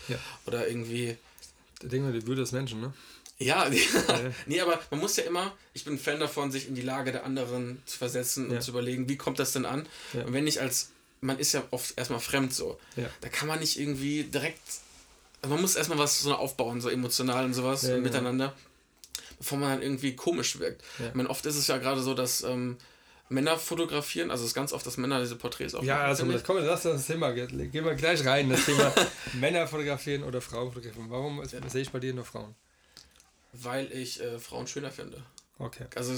Oder 0.46 0.68
irgendwie. 0.68 1.16
Da 1.80 1.88
denken 1.88 2.12
wir 2.12 2.20
die 2.20 2.26
Würde 2.26 2.42
des 2.42 2.52
Menschen, 2.52 2.80
ne? 2.80 2.92
Ja, 3.38 3.68
nee, 4.46 4.60
aber 4.62 4.80
man 4.90 5.00
muss 5.00 5.16
ja 5.16 5.24
immer, 5.24 5.52
ich 5.74 5.84
bin 5.84 5.94
ein 5.94 5.98
Fan 5.98 6.18
davon, 6.18 6.50
sich 6.50 6.68
in 6.68 6.74
die 6.74 6.80
Lage 6.80 7.12
der 7.12 7.26
anderen 7.26 7.82
zu 7.84 7.98
versetzen 7.98 8.48
und 8.48 8.62
zu 8.62 8.70
überlegen, 8.70 9.10
wie 9.10 9.18
kommt 9.18 9.38
das 9.38 9.52
denn 9.52 9.66
an? 9.66 9.86
Und 10.14 10.32
wenn 10.32 10.46
ich 10.46 10.62
als, 10.62 10.90
man 11.20 11.38
ist 11.38 11.52
ja 11.52 11.62
oft 11.70 11.96
erstmal 11.98 12.20
fremd 12.20 12.52
so, 12.54 12.78
da 13.20 13.28
kann 13.28 13.48
man 13.48 13.60
nicht 13.60 13.78
irgendwie 13.78 14.24
direkt, 14.24 14.60
also 15.42 15.54
man 15.54 15.62
muss 15.62 15.76
erstmal 15.76 15.98
was 15.98 16.20
so 16.20 16.34
aufbauen, 16.34 16.80
so 16.80 16.88
emotional 16.88 17.44
und 17.44 17.54
sowas 17.54 17.82
genau. 17.82 17.98
miteinander, 17.98 18.54
bevor 19.38 19.58
man 19.58 19.70
dann 19.70 19.82
irgendwie 19.82 20.14
komisch 20.16 20.58
wirkt. 20.58 20.82
Ich 20.98 21.14
meine, 21.14 21.30
oft 21.30 21.44
ist 21.46 21.56
es 21.56 21.66
ja 21.66 21.78
gerade 21.78 22.02
so, 22.02 22.14
dass 22.14 22.42
ähm, 22.42 22.76
Männer 23.28 23.58
fotografieren, 23.58 24.30
also 24.30 24.44
es 24.44 24.50
ist 24.50 24.54
ganz 24.54 24.72
oft, 24.72 24.86
dass 24.86 24.98
Männer 24.98 25.20
diese 25.20 25.34
Porträts 25.36 25.74
auch 25.74 25.82
Ja, 25.82 26.04
also 26.04 26.24
das 26.30 26.44
kommt, 26.44 26.60
das 26.60 26.84
ist 26.84 26.92
das 26.92 27.06
Thema, 27.06 27.32
gehen 27.32 27.72
wir 27.72 27.94
gleich 27.94 28.24
rein, 28.24 28.48
das 28.48 28.64
Thema 28.64 28.92
Männer 29.32 29.66
fotografieren 29.66 30.22
oder 30.22 30.40
Frauen 30.40 30.72
fotografieren. 30.72 31.10
Warum 31.10 31.42
ja. 31.42 31.68
sehe 31.68 31.82
ich 31.82 31.90
bei 31.90 31.98
dir 31.98 32.14
nur 32.14 32.24
Frauen? 32.24 32.54
Weil 33.52 33.90
ich 33.90 34.20
äh, 34.20 34.38
Frauen 34.38 34.66
schöner 34.66 34.92
finde. 34.92 35.22
Okay. 35.58 35.86
Also 35.94 36.14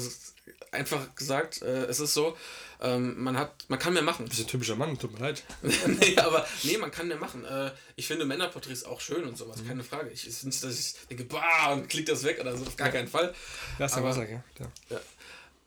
einfach 0.73 1.15
gesagt, 1.15 1.63
äh, 1.63 1.85
es 1.85 2.01
ist 2.01 2.13
so, 2.13 2.37
ähm, 2.81 3.23
man 3.23 3.37
hat, 3.37 3.53
man 3.69 3.79
kann 3.79 3.93
mehr 3.93 4.03
machen. 4.03 4.25
Du 4.25 4.31
bist 4.31 4.41
ein 4.43 4.49
typischer 4.49 4.75
Mann, 4.75 4.99
tut 4.99 5.13
mir 5.13 5.21
leid. 5.21 5.45
nee, 5.63 6.17
aber 6.19 6.47
nee, 6.65 6.77
man 6.77 6.91
kann 6.91 7.09
mehr 7.09 7.19
machen. 7.19 7.45
Äh, 7.45 7.71
ich 7.95 8.07
finde 8.07 8.25
Männerporträts 8.25 8.85
auch 8.85 9.01
schön 9.01 9.25
und 9.25 9.39
sowas, 9.39 9.63
mhm. 9.63 9.69
keine 9.69 9.85
Frage. 9.85 10.11
Ich 10.11 10.27
ist 10.27 10.45
nicht, 10.45 10.63
dass 10.63 10.79
ich 10.79 10.95
denke, 11.09 11.25
bah, 11.25 11.73
und 11.73 11.89
klickt 11.89 12.09
das 12.09 12.25
weg 12.25 12.41
oder 12.41 12.57
so, 12.57 12.65
auf 12.65 12.77
gar 12.77 12.89
ja. 12.89 12.95
keinen 12.95 13.09
Fall. 13.09 13.33
Das 13.79 13.97
ist 13.97 14.03
Wasser, 14.03 14.29
ja. 14.29 14.43
ja. 14.91 15.01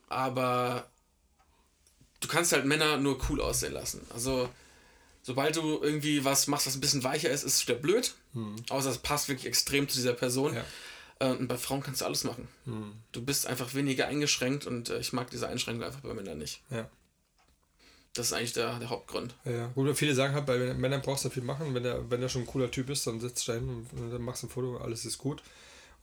Aber 0.09 0.89
du 2.19 2.27
kannst 2.27 2.51
halt 2.51 2.65
Männer 2.65 2.97
nur 2.97 3.19
cool 3.29 3.39
aussehen 3.39 3.73
lassen. 3.73 4.05
Also, 4.13 4.49
sobald 5.21 5.55
du 5.55 5.81
irgendwie 5.81 6.25
was 6.25 6.47
machst, 6.47 6.67
was 6.67 6.75
ein 6.75 6.81
bisschen 6.81 7.03
weicher 7.03 7.29
ist, 7.29 7.43
ist 7.43 7.55
es 7.55 7.67
wieder 7.67 7.77
blöd. 7.77 8.13
Hm. 8.33 8.55
Außer 8.69 8.89
es 8.89 8.97
passt 8.97 9.29
wirklich 9.29 9.47
extrem 9.47 9.87
zu 9.87 9.95
dieser 9.95 10.13
Person. 10.13 10.55
Ja. 10.55 10.65
Äh, 11.21 11.31
und 11.31 11.47
bei 11.47 11.57
Frauen 11.57 11.83
kannst 11.83 12.01
du 12.01 12.05
alles 12.05 12.23
machen. 12.23 12.47
Hm. 12.65 12.93
Du 13.11 13.23
bist 13.23 13.45
einfach 13.45 13.73
weniger 13.75 14.07
eingeschränkt 14.07 14.65
und 14.65 14.89
äh, 14.89 14.99
ich 14.99 15.13
mag 15.13 15.29
diese 15.29 15.47
Einschränkung 15.47 15.85
einfach 15.85 16.01
bei 16.01 16.13
Männern 16.13 16.39
nicht. 16.39 16.61
Ja. 16.69 16.89
Das 18.13 18.27
ist 18.27 18.33
eigentlich 18.33 18.53
der, 18.53 18.77
der 18.79 18.89
Hauptgrund. 18.89 19.35
Ja, 19.45 19.67
gut, 19.67 19.95
viele 19.95 20.13
sagen 20.13 20.33
halt, 20.33 20.45
bei 20.45 20.73
Männern 20.73 21.01
brauchst 21.01 21.23
du 21.23 21.29
viel 21.29 21.43
machen. 21.43 21.73
Wenn 21.73 21.83
der, 21.83 22.09
wenn 22.09 22.19
der 22.19 22.27
schon 22.27 22.41
ein 22.41 22.47
cooler 22.47 22.69
Typ 22.69 22.89
ist, 22.89 23.07
dann 23.07 23.21
sitzt 23.21 23.47
du 23.47 23.53
da 23.53 23.57
hin 23.59 23.87
und 23.91 24.11
dann 24.11 24.21
machst 24.21 24.43
du 24.43 24.47
ein 24.47 24.49
Foto, 24.49 24.77
alles 24.77 25.05
ist 25.05 25.17
gut. 25.17 25.41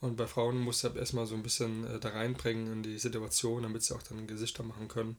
Und 0.01 0.15
bei 0.15 0.25
Frauen 0.25 0.57
musst 0.57 0.83
du 0.83 0.87
halt 0.87 0.97
erstmal 0.97 1.27
so 1.27 1.35
ein 1.35 1.43
bisschen 1.43 1.85
äh, 1.85 1.99
da 1.99 2.09
reinbringen 2.09 2.71
in 2.71 2.83
die 2.83 2.97
Situation, 2.97 3.63
damit 3.63 3.83
sie 3.83 3.93
auch 3.93 4.01
dann 4.01 4.25
Gesichter 4.25 4.63
machen 4.63 4.87
können. 4.87 5.17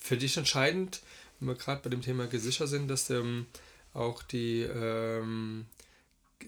Für 0.00 0.16
dich 0.16 0.38
entscheidend, 0.38 1.02
wenn 1.38 1.48
wir 1.48 1.54
gerade 1.54 1.82
bei 1.82 1.90
dem 1.90 2.00
Thema 2.00 2.26
Gesichter 2.26 2.66
sind, 2.66 2.88
dass 2.88 3.10
ähm, 3.10 3.44
auch 3.92 4.22
die, 4.22 4.62
ähm, 4.62 5.66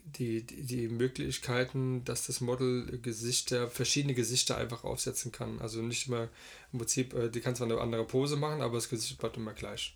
die, 0.05 0.43
die, 0.43 0.63
die 0.63 0.89
Möglichkeiten, 0.89 2.05
dass 2.05 2.27
das 2.27 2.41
Model 2.41 2.99
Gesichter, 3.03 3.69
verschiedene 3.69 4.15
Gesichter 4.15 4.57
einfach 4.57 4.85
aufsetzen 4.85 5.33
kann. 5.33 5.61
Also 5.61 5.83
nicht 5.83 6.09
immer 6.09 6.29
im 6.73 6.79
Prinzip, 6.79 7.15
äh, 7.15 7.29
die 7.31 7.41
kann 7.41 7.57
zwar 7.57 7.67
eine 7.67 7.81
andere 7.81 8.05
Pose 8.05 8.37
machen, 8.37 8.63
aber 8.63 8.75
das 8.75 8.89
Gesicht 8.89 9.19
bleibt 9.19 9.37
immer 9.37 9.53
gleich. 9.53 9.95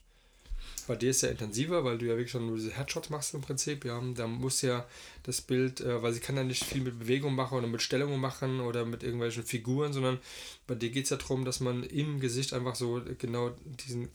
Bei 0.86 0.97
dir 0.97 1.11
ist 1.11 1.22
ja 1.22 1.30
intensiver, 1.30 1.84
weil 1.84 1.99
du 1.99 2.07
ja 2.07 2.12
wirklich 2.12 2.30
schon 2.30 2.47
nur 2.47 2.57
diese 2.57 2.72
Headshots 2.76 3.11
machst 3.11 3.32
im 3.34 3.40
Prinzip. 3.40 3.84
Ja, 3.84 4.03
da 4.14 4.26
muss 4.26 4.61
ja 4.62 4.86
das 5.22 5.40
Bild, 5.40 5.80
äh, 5.80 6.03
weil 6.03 6.12
sie 6.12 6.20
kann 6.20 6.36
ja 6.36 6.45
nicht 6.45 6.64
viel 6.64 6.82
mit 6.82 6.99
Bewegung 6.99 7.34
machen 7.34 7.57
oder 7.57 7.66
mit 7.66 7.82
Stellungen 7.82 8.20
machen 8.20 8.61
oder 8.61 8.84
mit 8.84 9.03
irgendwelchen 9.03 9.45
Figuren, 9.45 9.92
sondern 9.92 10.18
bei 10.66 10.74
dir 10.74 10.90
geht 10.90 11.05
es 11.05 11.11
ja 11.11 11.16
darum, 11.16 11.45
dass 11.45 11.61
man 11.61 11.84
im 11.84 12.20
Gesicht 12.20 12.53
einfach 12.53 12.74
so 12.74 13.03
genau 13.18 13.55
diesen 13.86 14.09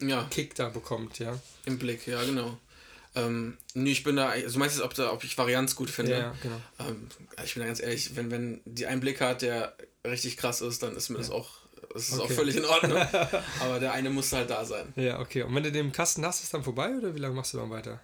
ja. 0.00 0.24
Kick 0.30 0.54
da 0.54 0.68
bekommt, 0.68 1.18
ja. 1.18 1.38
Im 1.64 1.78
Blick, 1.78 2.06
ja, 2.06 2.22
genau. 2.24 2.58
Ähm, 3.14 3.58
nee, 3.74 3.90
ich 3.90 4.04
bin 4.04 4.16
da, 4.16 4.28
also 4.28 4.58
meinst 4.58 4.78
du, 4.78 4.84
ob, 4.84 4.94
da, 4.94 5.12
ob 5.12 5.24
ich 5.24 5.36
Varianz 5.36 5.74
gut 5.74 5.90
finde? 5.90 6.12
Ja, 6.12 6.34
genau. 6.42 6.60
Ähm, 6.78 7.08
ich 7.44 7.54
bin 7.54 7.62
da 7.62 7.66
ganz 7.66 7.80
ehrlich, 7.80 8.14
wenn, 8.16 8.30
wenn 8.30 8.60
die 8.64 8.86
einen 8.86 9.00
Blick 9.00 9.20
hat, 9.20 9.42
der 9.42 9.76
richtig 10.06 10.36
krass 10.36 10.60
ist, 10.60 10.82
dann 10.82 10.96
ist 10.96 11.08
mir 11.08 11.16
ja. 11.16 11.22
das 11.22 11.30
auch 11.30 11.60
das 11.92 12.08
ist 12.08 12.20
okay. 12.20 12.22
auch 12.22 12.36
völlig 12.36 12.56
in 12.56 12.64
Ordnung. 12.64 12.98
Aber 13.60 13.80
der 13.80 13.92
eine 13.92 14.10
muss 14.10 14.32
halt 14.32 14.50
da 14.50 14.64
sein. 14.64 14.92
Ja, 14.96 15.18
okay. 15.18 15.42
Und 15.42 15.54
wenn 15.54 15.64
du 15.64 15.72
den 15.72 15.92
Kasten 15.92 16.24
hast, 16.24 16.38
ist 16.38 16.44
es 16.44 16.50
dann 16.50 16.62
vorbei 16.62 16.96
oder 16.96 17.14
wie 17.14 17.18
lange 17.18 17.34
machst 17.34 17.52
du 17.52 17.58
dann 17.58 17.70
weiter? 17.70 18.00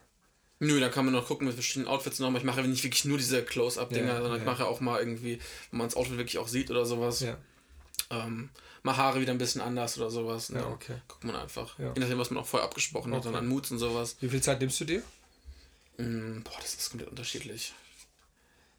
Nö, 0.59 0.81
dann 0.81 0.91
kann 0.91 1.05
man 1.05 1.15
noch 1.15 1.27
gucken 1.27 1.47
mit 1.47 1.55
verschiedenen 1.55 1.87
Outfits 1.87 2.19
nochmal. 2.19 2.41
Ich 2.41 2.47
mache 2.47 2.63
nicht 2.63 2.83
wirklich 2.83 3.05
nur 3.05 3.19
diese 3.19 3.43
Close-Up-Dinger, 3.45 4.07
ja, 4.07 4.15
sondern 4.15 4.33
ja. 4.33 4.39
ich 4.39 4.45
mache 4.45 4.67
auch 4.67 4.81
mal 4.81 4.99
irgendwie, 4.99 5.39
wenn 5.71 5.79
man 5.79 5.87
das 5.87 5.97
Outfit 5.97 6.17
wirklich 6.17 6.39
auch 6.39 6.49
sieht 6.49 6.71
oder 6.71 6.87
sowas. 6.87 7.21
Ja. 7.21 7.37
Ähm, 8.11 8.49
mal 8.87 8.97
Haare 8.97 9.21
wieder 9.21 9.33
ein 9.33 9.39
bisschen 9.39 9.61
anders 9.61 9.99
oder 9.99 10.11
sowas. 10.11 10.49
Ne? 10.49 10.61
Ja, 10.61 10.69
okay. 10.69 10.97
Guckt 11.09 11.25
man 11.25 11.37
einfach. 11.37 11.79
Ja. 11.79 11.93
Je 11.93 12.01
nachdem, 12.01 12.19
was 12.19 12.31
man 12.31 12.43
auch 12.43 12.47
vorher 12.47 12.67
abgesprochen 12.67 13.13
okay. 13.13 13.29
hat, 13.29 13.35
an 13.35 13.47
Moods 13.47 13.71
und 13.71 13.79
sowas. 13.79 14.17
Wie 14.21 14.31
viel 14.31 14.43
Zeit 14.43 14.61
nimmst 14.61 14.81
du 14.81 14.85
dir? 14.87 15.03
Mm, 15.99 16.41
boah, 16.43 16.57
das 16.61 16.75
ist 16.75 16.91
komplett 16.91 17.11
unterschiedlich. 17.11 17.75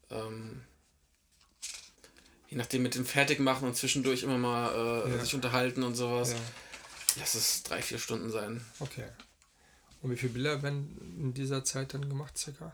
Ähm, 0.09 0.63
je 2.49 2.57
nachdem 2.57 2.81
mit 2.81 2.95
dem 2.95 3.05
Fertigmachen 3.05 3.67
und 3.67 3.75
zwischendurch 3.75 4.23
immer 4.23 4.37
mal 4.37 5.05
äh, 5.05 5.11
ja. 5.11 5.19
sich 5.19 5.35
unterhalten 5.35 5.83
und 5.83 5.95
sowas. 5.95 6.31
Ja. 6.31 6.37
Lass 7.19 7.35
es 7.35 7.63
drei, 7.63 7.81
vier 7.81 7.99
Stunden 7.99 8.31
sein. 8.31 8.65
Okay. 8.79 9.05
Und 10.01 10.11
wie 10.11 10.17
viele 10.17 10.33
Bilder 10.33 10.63
werden 10.63 11.15
in 11.19 11.33
dieser 11.33 11.63
Zeit 11.63 11.93
dann 11.93 12.07
gemacht, 12.07 12.37
circa? 12.37 12.73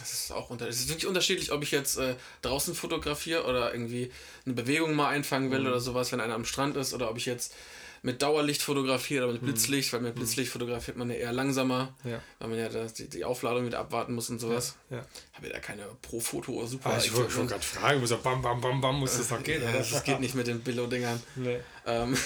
Das 0.00 0.12
ist 0.12 0.32
auch 0.32 0.50
unter, 0.50 0.66
es 0.68 0.80
ist 0.80 0.88
wirklich 0.88 1.06
unterschiedlich, 1.06 1.52
ob 1.52 1.62
ich 1.62 1.70
jetzt 1.70 1.98
äh, 1.98 2.16
draußen 2.42 2.74
fotografiere 2.74 3.44
oder 3.44 3.72
irgendwie 3.72 4.10
eine 4.44 4.54
Bewegung 4.54 4.94
mal 4.94 5.08
einfangen 5.08 5.50
will 5.50 5.60
mhm. 5.60 5.66
oder 5.66 5.80
sowas, 5.80 6.10
wenn 6.10 6.20
einer 6.20 6.34
am 6.34 6.44
Strand 6.44 6.76
ist, 6.76 6.94
oder 6.94 7.10
ob 7.10 7.16
ich 7.16 7.26
jetzt 7.26 7.54
mit 8.02 8.22
Dauerlicht 8.22 8.62
fotografiert 8.62 9.24
oder 9.24 9.34
mit 9.34 9.42
mhm. 9.42 9.46
Blitzlicht, 9.46 9.92
weil 9.92 10.00
mit 10.00 10.14
mhm. 10.14 10.20
Blitzlicht 10.20 10.50
fotografiert 10.50 10.96
man 10.96 11.10
ja 11.10 11.16
eher 11.16 11.32
langsamer, 11.32 11.94
ja. 12.04 12.20
weil 12.38 12.48
man 12.48 12.58
ja 12.58 12.68
das, 12.68 12.94
die, 12.94 13.08
die 13.08 13.24
Aufladung 13.24 13.66
wieder 13.66 13.78
abwarten 13.78 14.14
muss 14.14 14.30
und 14.30 14.38
sowas. 14.38 14.76
Ja. 14.88 14.98
Ja. 14.98 15.04
Habe 15.34 15.48
ja 15.48 15.52
da 15.54 15.58
keine 15.60 15.84
Pro-Foto 16.00 16.66
super. 16.66 16.90
Ah, 16.90 16.98
ich 16.98 17.14
wollte 17.14 17.30
schon 17.30 17.46
gerade 17.46 17.62
fragen, 17.62 18.00
muss 18.00 18.10
ja 18.10 18.16
bam, 18.16 18.40
bam, 18.40 18.60
bam, 18.60 18.80
bam, 18.80 18.98
muss 18.98 19.18
das 19.18 19.28
doch 19.28 19.42
gehen. 19.42 19.62
Ja, 19.62 19.72
das 19.72 20.02
geht 20.02 20.20
nicht 20.20 20.34
mit 20.34 20.46
den 20.46 20.60
Billo-Dingern. 20.60 21.22
Nee. 21.36 21.60
Ähm, 21.86 22.16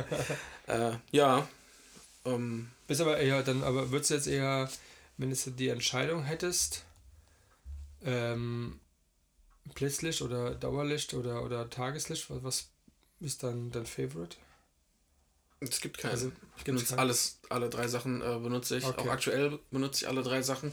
äh, 0.66 0.92
ja. 1.12 1.48
Ähm, 2.26 2.68
Bist 2.86 3.00
aber 3.00 3.18
eher, 3.18 3.42
dann, 3.42 3.62
aber 3.62 3.90
würdest 3.90 4.10
du 4.10 4.14
jetzt 4.14 4.26
eher, 4.26 4.68
wenn 5.16 5.30
du 5.30 5.50
die 5.50 5.68
Entscheidung 5.68 6.24
hättest, 6.24 6.84
ähm, 8.06 8.80
Blitzlicht 9.74 10.22
oder 10.22 10.54
Dauerlicht 10.54 11.12
oder, 11.14 11.42
oder 11.44 11.68
Tageslicht, 11.68 12.26
was, 12.28 12.70
ist 13.20 13.42
dann 13.42 13.70
dein 13.70 13.86
Favorite? 13.86 14.36
Es 15.60 15.80
gibt 15.80 15.98
keinen. 15.98 16.12
Also, 16.12 16.32
ich 16.58 16.64
benutze 16.64 16.98
alles, 16.98 17.40
alle 17.48 17.70
drei 17.70 17.88
Sachen 17.88 18.20
äh, 18.20 18.38
benutze 18.38 18.76
ich. 18.76 18.84
Okay. 18.84 19.00
Auch 19.00 19.12
aktuell 19.12 19.58
benutze 19.70 20.04
ich 20.04 20.08
alle 20.08 20.22
drei 20.22 20.42
Sachen. 20.42 20.72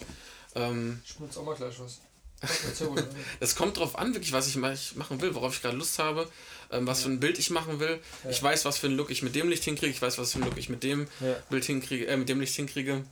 Ähm, 0.55 1.01
ich 1.05 1.15
benutze 1.15 1.39
auch 1.39 1.45
mal 1.45 1.55
gleich 1.55 1.79
was. 1.79 2.01
das 3.39 3.55
kommt 3.55 3.77
drauf 3.77 3.97
an, 3.97 4.13
wirklich, 4.13 4.34
was 4.34 4.47
ich 4.49 4.57
machen 4.57 5.21
will, 5.21 5.34
worauf 5.34 5.55
ich 5.55 5.61
gerade 5.61 5.77
Lust 5.77 5.97
habe, 5.97 6.29
ähm, 6.71 6.86
was 6.86 6.99
ja. 6.99 7.05
für 7.05 7.13
ein 7.13 7.21
Bild 7.21 7.39
ich 7.39 7.49
machen 7.51 7.79
will. 7.79 8.01
Ja. 8.25 8.29
Ich 8.29 8.43
weiß, 8.43 8.65
was 8.65 8.77
für 8.77 8.88
ein 8.88 8.97
Look 8.97 9.11
ich 9.11 9.23
mit 9.23 9.34
dem 9.34 9.47
Licht 9.47 9.63
hinkriege, 9.63 9.93
ich 9.93 10.01
weiß, 10.01 10.17
was 10.17 10.34
für 10.34 10.39
ein 10.39 10.45
Look 10.45 10.57
ich 10.57 10.67
mit 10.67 10.84
dem 10.84 11.07
ja. 11.21 11.36
Bild 11.49 11.63
hinkriege, 11.63 12.05
äh, 12.05 12.17
mit 12.17 12.27
dem 12.27 12.41
Licht 12.41 12.55
hinkriege. 12.55 13.05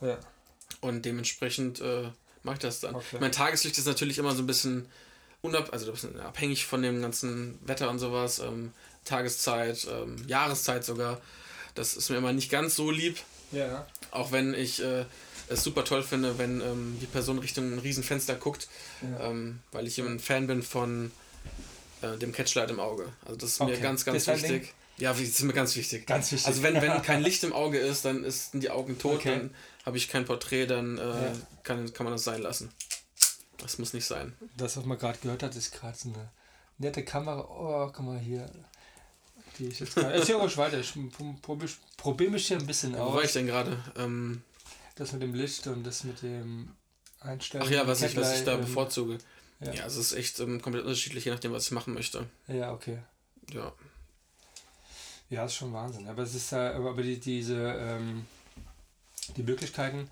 Und 0.82 1.06
dementsprechend 1.06 1.80
äh, 1.80 2.10
mache 2.42 2.56
ich 2.56 2.60
das 2.60 2.80
dann. 2.80 2.94
Okay. 2.94 3.18
Mein 3.20 3.32
Tageslicht 3.32 3.78
ist 3.78 3.86
natürlich 3.86 4.18
immer 4.18 4.34
so 4.34 4.42
ein 4.42 4.46
bisschen 4.46 4.86
unab 5.40 5.72
also 5.72 5.86
ein 5.86 5.92
bisschen 5.92 6.20
abhängig 6.20 6.66
von 6.66 6.82
dem 6.82 7.02
ganzen 7.02 7.58
Wetter 7.66 7.90
und 7.90 7.98
sowas. 7.98 8.38
Ähm, 8.38 8.72
Tageszeit, 9.04 9.86
ähm, 9.90 10.16
Jahreszeit 10.28 10.84
sogar. 10.84 11.20
Das 11.74 11.94
ist 11.94 12.10
mir 12.10 12.16
immer 12.16 12.32
nicht 12.32 12.50
ganz 12.50 12.76
so 12.76 12.90
lieb. 12.90 13.18
Ja. 13.50 13.86
Auch 14.10 14.32
wenn 14.32 14.54
ich 14.54 14.82
äh, 14.82 15.04
es 15.48 15.64
super 15.64 15.84
toll 15.84 16.02
finde, 16.02 16.38
wenn 16.38 16.60
ähm, 16.60 16.98
die 17.00 17.06
Person 17.06 17.38
Richtung 17.38 17.72
ein 17.72 17.78
Riesenfenster 17.78 18.36
guckt, 18.36 18.68
ja. 19.02 19.30
ähm, 19.30 19.60
weil 19.72 19.86
ich 19.86 19.98
ein 20.00 20.20
Fan 20.20 20.46
bin 20.46 20.62
von 20.62 21.10
äh, 22.00 22.16
dem 22.18 22.32
Catchlight 22.32 22.70
im 22.70 22.80
Auge. 22.80 23.08
Also 23.24 23.36
das 23.36 23.50
ist 23.50 23.60
okay. 23.60 23.72
mir 23.72 23.80
ganz, 23.80 24.04
ganz 24.04 24.24
das 24.24 24.42
wichtig. 24.42 24.72
Ja, 24.98 25.12
das 25.12 25.20
ist 25.20 25.42
mir 25.42 25.52
ganz 25.52 25.74
wichtig. 25.74 26.06
Ganz 26.06 26.32
wichtig. 26.32 26.46
Also 26.46 26.62
wenn, 26.62 26.74
wenn 26.80 27.02
kein 27.02 27.22
Licht 27.22 27.42
im 27.44 27.52
Auge 27.52 27.78
ist, 27.78 28.04
dann 28.04 28.28
sind 28.30 28.62
die 28.62 28.70
Augen 28.70 28.98
tot, 28.98 29.16
okay. 29.16 29.30
dann 29.30 29.54
habe 29.84 29.96
ich 29.96 30.08
kein 30.08 30.24
Porträt, 30.24 30.66
dann 30.66 30.98
äh, 30.98 31.02
ja. 31.02 31.32
kann, 31.62 31.92
kann 31.92 32.04
man 32.04 32.12
das 32.12 32.24
sein 32.24 32.42
lassen. 32.42 32.70
Das 33.58 33.78
muss 33.78 33.92
nicht 33.92 34.04
sein. 34.04 34.34
Das, 34.56 34.76
was 34.76 34.84
man 34.84 34.98
gerade 34.98 35.18
gehört 35.18 35.42
hat, 35.42 35.56
ist 35.56 35.72
gerade 35.72 35.96
so 35.96 36.08
eine 36.08 36.30
nette 36.78 37.04
Kamera. 37.04 37.40
Oh, 37.48 37.90
guck 37.92 38.04
mal 38.04 38.18
hier 38.18 38.50
die 39.58 39.68
ich 39.68 39.80
jetzt 39.80 39.94
gerade. 39.94 40.14
Erzähl 40.14 40.36
ruhig 40.36 40.56
weiter, 40.56 40.78
ich 40.78 40.92
probiere 41.42 41.70
probier 41.96 42.30
mich 42.30 42.46
hier 42.46 42.58
ein 42.58 42.66
bisschen 42.66 42.94
aus. 42.94 43.12
Wo 43.12 43.16
war 43.16 43.24
ich 43.24 43.32
denn 43.32 43.46
gerade? 43.46 43.82
Ähm, 43.96 44.42
das 44.96 45.12
mit 45.12 45.22
dem 45.22 45.34
Licht 45.34 45.66
und 45.66 45.84
das 45.84 46.04
mit 46.04 46.22
dem 46.22 46.70
Einstellen. 47.20 47.64
Ach 47.66 47.70
ja, 47.70 47.86
was, 47.86 48.02
ich, 48.02 48.16
was 48.16 48.38
ich 48.38 48.44
da 48.44 48.56
bevorzuge. 48.56 49.18
Ja. 49.60 49.72
ja, 49.72 49.86
es 49.86 49.96
ist 49.96 50.12
echt 50.12 50.40
ähm, 50.40 50.60
komplett 50.60 50.84
unterschiedlich, 50.84 51.24
je 51.24 51.30
nachdem, 51.30 51.52
was 51.52 51.66
ich 51.66 51.70
machen 51.70 51.94
möchte. 51.94 52.26
Ja, 52.48 52.72
okay. 52.72 52.98
Ja. 53.52 53.72
Ja, 55.32 55.46
ist 55.46 55.54
schon 55.54 55.72
Wahnsinn. 55.72 56.06
Aber 56.08 56.22
es 56.22 56.34
ist 56.34 56.52
ja, 56.52 56.74
aber 56.74 57.02
die, 57.02 57.18
diese, 57.18 57.56
ähm, 57.78 58.26
die 59.36 59.42
Möglichkeiten, 59.42 60.10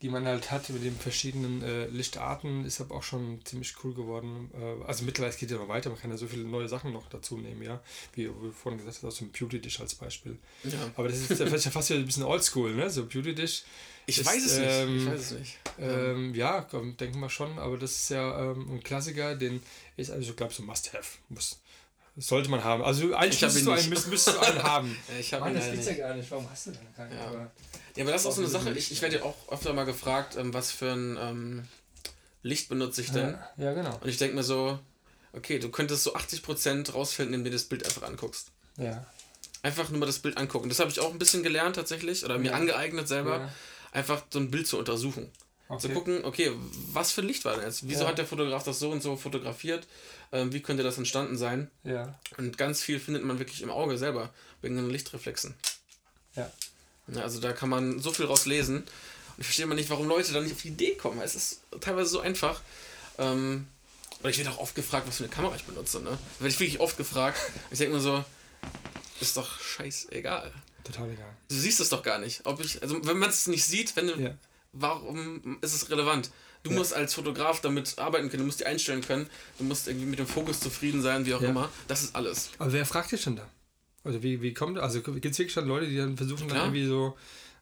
die 0.00 0.08
man 0.08 0.24
halt 0.26 0.50
hat 0.50 0.68
mit 0.70 0.82
den 0.82 0.96
verschiedenen 0.96 1.62
äh, 1.62 1.86
Lichtarten, 1.86 2.64
ist 2.64 2.80
aber 2.80 2.94
auch 2.96 3.02
schon 3.02 3.38
ziemlich 3.44 3.74
cool 3.84 3.92
geworden. 3.94 4.50
Äh, 4.54 4.84
also 4.84 5.04
mittlerweile 5.04 5.36
geht 5.36 5.50
ja 5.50 5.58
noch 5.58 5.68
weiter, 5.68 5.90
man 5.90 5.98
kann 6.00 6.10
ja 6.10 6.16
so 6.16 6.26
viele 6.26 6.44
neue 6.44 6.68
Sachen 6.68 6.92
noch 6.92 7.06
dazu 7.10 7.36
nehmen, 7.36 7.62
ja. 7.62 7.80
Wie 8.14 8.24
du 8.24 8.50
vorhin 8.52 8.78
gesagt 8.78 8.96
hast, 8.96 9.04
aus 9.04 9.18
dem 9.18 9.30
Beauty 9.30 9.60
Dish 9.60 9.78
als 9.78 9.94
Beispiel. 9.94 10.38
Ja. 10.64 10.90
Aber 10.96 11.08
das 11.08 11.18
ist 11.30 11.38
ja 11.38 11.46
fast 11.70 11.90
wieder 11.90 12.00
ein 12.00 12.06
bisschen 12.06 12.24
oldschool, 12.24 12.74
ne? 12.74 12.88
So 12.90 13.04
Beauty 13.04 13.34
Dish 13.34 13.64
Ich 14.06 14.18
ist, 14.18 14.26
weiß 14.26 14.44
es 14.44 14.58
nicht. 14.58 14.68
ähm, 14.70 14.96
Ich 14.98 15.06
weiß 15.06 15.20
es 15.20 15.38
nicht. 15.38 15.58
Ähm, 15.78 16.34
ja, 16.34 16.62
komm, 16.62 16.96
denken 16.96 17.20
wir 17.20 17.30
schon, 17.30 17.58
aber 17.58 17.76
das 17.78 17.92
ist 17.92 18.08
ja 18.08 18.52
ähm, 18.52 18.70
ein 18.72 18.82
Klassiker, 18.82 19.36
den 19.36 19.62
ist 19.96 20.10
also, 20.10 20.30
ich 20.30 20.36
glaube, 20.36 20.54
so 20.54 20.62
Must-Have. 20.62 21.18
Muss, 21.28 21.60
sollte 22.16 22.50
man 22.50 22.62
haben. 22.62 22.82
Also 22.82 23.14
eigentlich 23.14 23.40
müsstest 23.42 23.66
du, 23.66 23.70
einen, 23.70 23.80
nicht. 23.80 23.90
müsst, 23.90 24.08
müsstest 24.08 24.36
du 24.36 24.40
einen 24.40 24.62
haben. 24.62 24.96
Ich 25.18 25.32
habe 25.32 25.44
Mann, 25.46 25.54
das 25.54 25.70
gibt's 25.70 25.86
nicht. 25.86 25.98
ja 25.98 26.08
gar 26.08 26.14
nicht. 26.16 26.30
Warum 26.30 26.50
hast 26.50 26.66
du 26.66 26.70
denn 26.72 26.94
keinen? 26.94 27.16
Ja. 27.16 27.26
Aber- 27.26 27.50
Ja, 27.96 28.04
aber 28.04 28.12
das 28.12 28.22
ist 28.22 28.26
auch 28.26 28.32
so 28.32 28.40
eine 28.42 28.50
Sache. 28.50 28.70
Ich, 28.72 28.90
ich 28.92 29.00
werde 29.02 29.16
ja 29.16 29.22
auch 29.22 29.36
öfter 29.50 29.72
mal 29.72 29.84
gefragt, 29.84 30.36
ähm, 30.36 30.52
was 30.54 30.70
für 30.70 30.92
ein 30.92 31.16
ähm, 31.20 31.64
Licht 32.42 32.68
benutze 32.68 33.00
ich 33.02 33.10
denn? 33.12 33.30
Ja, 33.56 33.64
ja, 33.64 33.72
genau. 33.72 33.96
Und 34.00 34.08
ich 34.08 34.16
denke 34.18 34.34
mir 34.36 34.42
so, 34.42 34.78
okay, 35.32 35.58
du 35.58 35.70
könntest 35.70 36.02
so 36.04 36.14
80% 36.14 36.92
rausfinden, 36.92 37.34
indem 37.34 37.44
du 37.52 37.56
das 37.56 37.64
Bild 37.64 37.84
einfach 37.86 38.02
anguckst. 38.02 38.48
Ja. 38.76 39.06
Einfach 39.62 39.88
nur 39.90 40.00
mal 40.00 40.06
das 40.06 40.18
Bild 40.18 40.36
angucken. 40.38 40.68
Das 40.68 40.80
habe 40.80 40.90
ich 40.90 40.98
auch 41.00 41.12
ein 41.12 41.18
bisschen 41.18 41.42
gelernt 41.42 41.76
tatsächlich 41.76 42.24
oder 42.24 42.36
mir 42.38 42.50
Ja. 42.50 42.56
angeeignet 42.56 43.06
selber, 43.08 43.38
Ja. 43.38 43.48
einfach 43.92 44.22
so 44.30 44.38
ein 44.40 44.50
Bild 44.50 44.66
zu 44.66 44.76
untersuchen. 44.78 45.30
Zu 45.78 45.86
Okay. 45.88 45.94
gucken, 45.94 46.24
okay, 46.24 46.52
was 46.92 47.12
für 47.12 47.22
ein 47.22 47.26
Licht 47.26 47.44
war 47.44 47.62
jetzt? 47.62 47.88
Wieso 47.88 48.02
Ja. 48.02 48.08
hat 48.08 48.18
der 48.18 48.26
Fotograf 48.26 48.62
das 48.62 48.78
so 48.78 48.90
und 48.90 49.02
so 49.02 49.16
fotografiert? 49.16 49.86
Ähm, 50.32 50.52
wie 50.52 50.60
könnte 50.60 50.82
das 50.82 50.98
entstanden 50.98 51.36
sein? 51.38 51.70
Ja. 51.84 52.18
Und 52.36 52.58
ganz 52.58 52.82
viel 52.82 53.00
findet 53.00 53.24
man 53.24 53.38
wirklich 53.38 53.62
im 53.62 53.70
Auge 53.70 53.96
selber, 53.98 54.30
wegen 54.60 54.76
den 54.76 54.90
Lichtreflexen. 54.90 55.54
Ja. 56.36 56.50
Ja, 57.08 57.22
also 57.22 57.40
da 57.40 57.52
kann 57.52 57.68
man 57.68 58.00
so 58.00 58.12
viel 58.12 58.26
raus 58.26 58.46
lesen. 58.46 58.78
Und 58.78 59.38
ich 59.38 59.46
verstehe 59.46 59.66
mal 59.66 59.74
nicht, 59.74 59.90
warum 59.90 60.08
Leute 60.08 60.32
da 60.32 60.40
nicht 60.40 60.52
auf 60.52 60.62
die 60.62 60.68
Idee 60.68 60.94
kommen. 60.94 61.20
Es 61.20 61.34
ist 61.34 61.60
teilweise 61.80 62.10
so 62.10 62.20
einfach. 62.20 62.60
Ähm, 63.18 63.66
oder 64.20 64.30
ich 64.30 64.38
werde 64.38 64.50
auch 64.50 64.58
oft 64.58 64.74
gefragt, 64.74 65.08
was 65.08 65.16
für 65.16 65.24
eine 65.24 65.32
Kamera 65.32 65.56
ich 65.56 65.64
benutze. 65.64 66.00
Ne? 66.00 66.10
Da 66.10 66.40
werde 66.40 66.52
ich 66.54 66.60
wirklich 66.60 66.80
oft 66.80 66.96
gefragt. 66.96 67.38
Ich 67.70 67.78
denke 67.78 67.94
mir 67.94 68.00
so, 68.00 68.24
ist 69.20 69.36
doch 69.36 69.58
scheißegal. 69.60 70.52
Total 70.84 71.10
egal. 71.10 71.30
Du 71.48 71.54
siehst 71.56 71.80
es 71.80 71.88
doch 71.88 72.02
gar 72.02 72.18
nicht. 72.18 72.42
Ob 72.44 72.60
ich, 72.60 72.80
also 72.82 73.04
wenn 73.06 73.18
man 73.18 73.30
es 73.30 73.46
nicht 73.46 73.64
sieht, 73.64 73.94
wenn 73.96 74.06
du, 74.08 74.14
Ja. 74.20 74.34
Warum 74.72 75.58
ist 75.60 75.74
es 75.74 75.90
relevant? 75.90 76.30
Du 76.62 76.70
Ja. 76.70 76.76
musst 76.78 76.94
als 76.94 77.14
Fotograf 77.14 77.60
damit 77.60 77.98
arbeiten 77.98 78.28
können, 78.30 78.42
du 78.42 78.46
musst 78.46 78.60
die 78.60 78.66
einstellen 78.66 79.00
können, 79.02 79.28
du 79.58 79.64
musst 79.64 79.88
irgendwie 79.88 80.06
mit 80.06 80.18
dem 80.18 80.26
Fokus 80.26 80.60
zufrieden 80.60 81.02
sein, 81.02 81.26
wie 81.26 81.34
auch 81.34 81.40
Ja. 81.40 81.50
immer. 81.50 81.70
Das 81.88 82.02
ist 82.02 82.14
alles. 82.14 82.50
Aber 82.58 82.72
wer 82.72 82.86
fragt 82.86 83.10
dich 83.12 83.24
denn 83.24 83.36
da? 83.36 83.48
Also 84.04 84.22
wie, 84.22 84.42
wie 84.42 84.54
kommt, 84.54 84.78
also 84.78 85.00
gibt 85.02 85.24
es 85.26 85.38
wirklich 85.38 85.52
schon 85.52 85.66
Leute, 85.66 85.86
die 85.88 85.96
dann 85.96 86.16
versuchen 86.16 86.48
dann 86.48 86.58
irgendwie 86.58 86.86
so, 86.86 87.16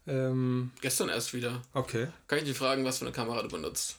ähm, 0.07 0.71
Gestern 0.81 1.09
erst 1.09 1.35
wieder. 1.35 1.63
okay. 1.73 2.09
Kann 2.29 2.39
ich 2.39 2.45
dich 2.45 2.57
fragen, 2.57 2.85
was 2.85 2.99
für 2.99 3.05
eine 3.05 3.13
Kamera 3.13 3.43
du 3.43 3.49
benutzt? 3.49 3.97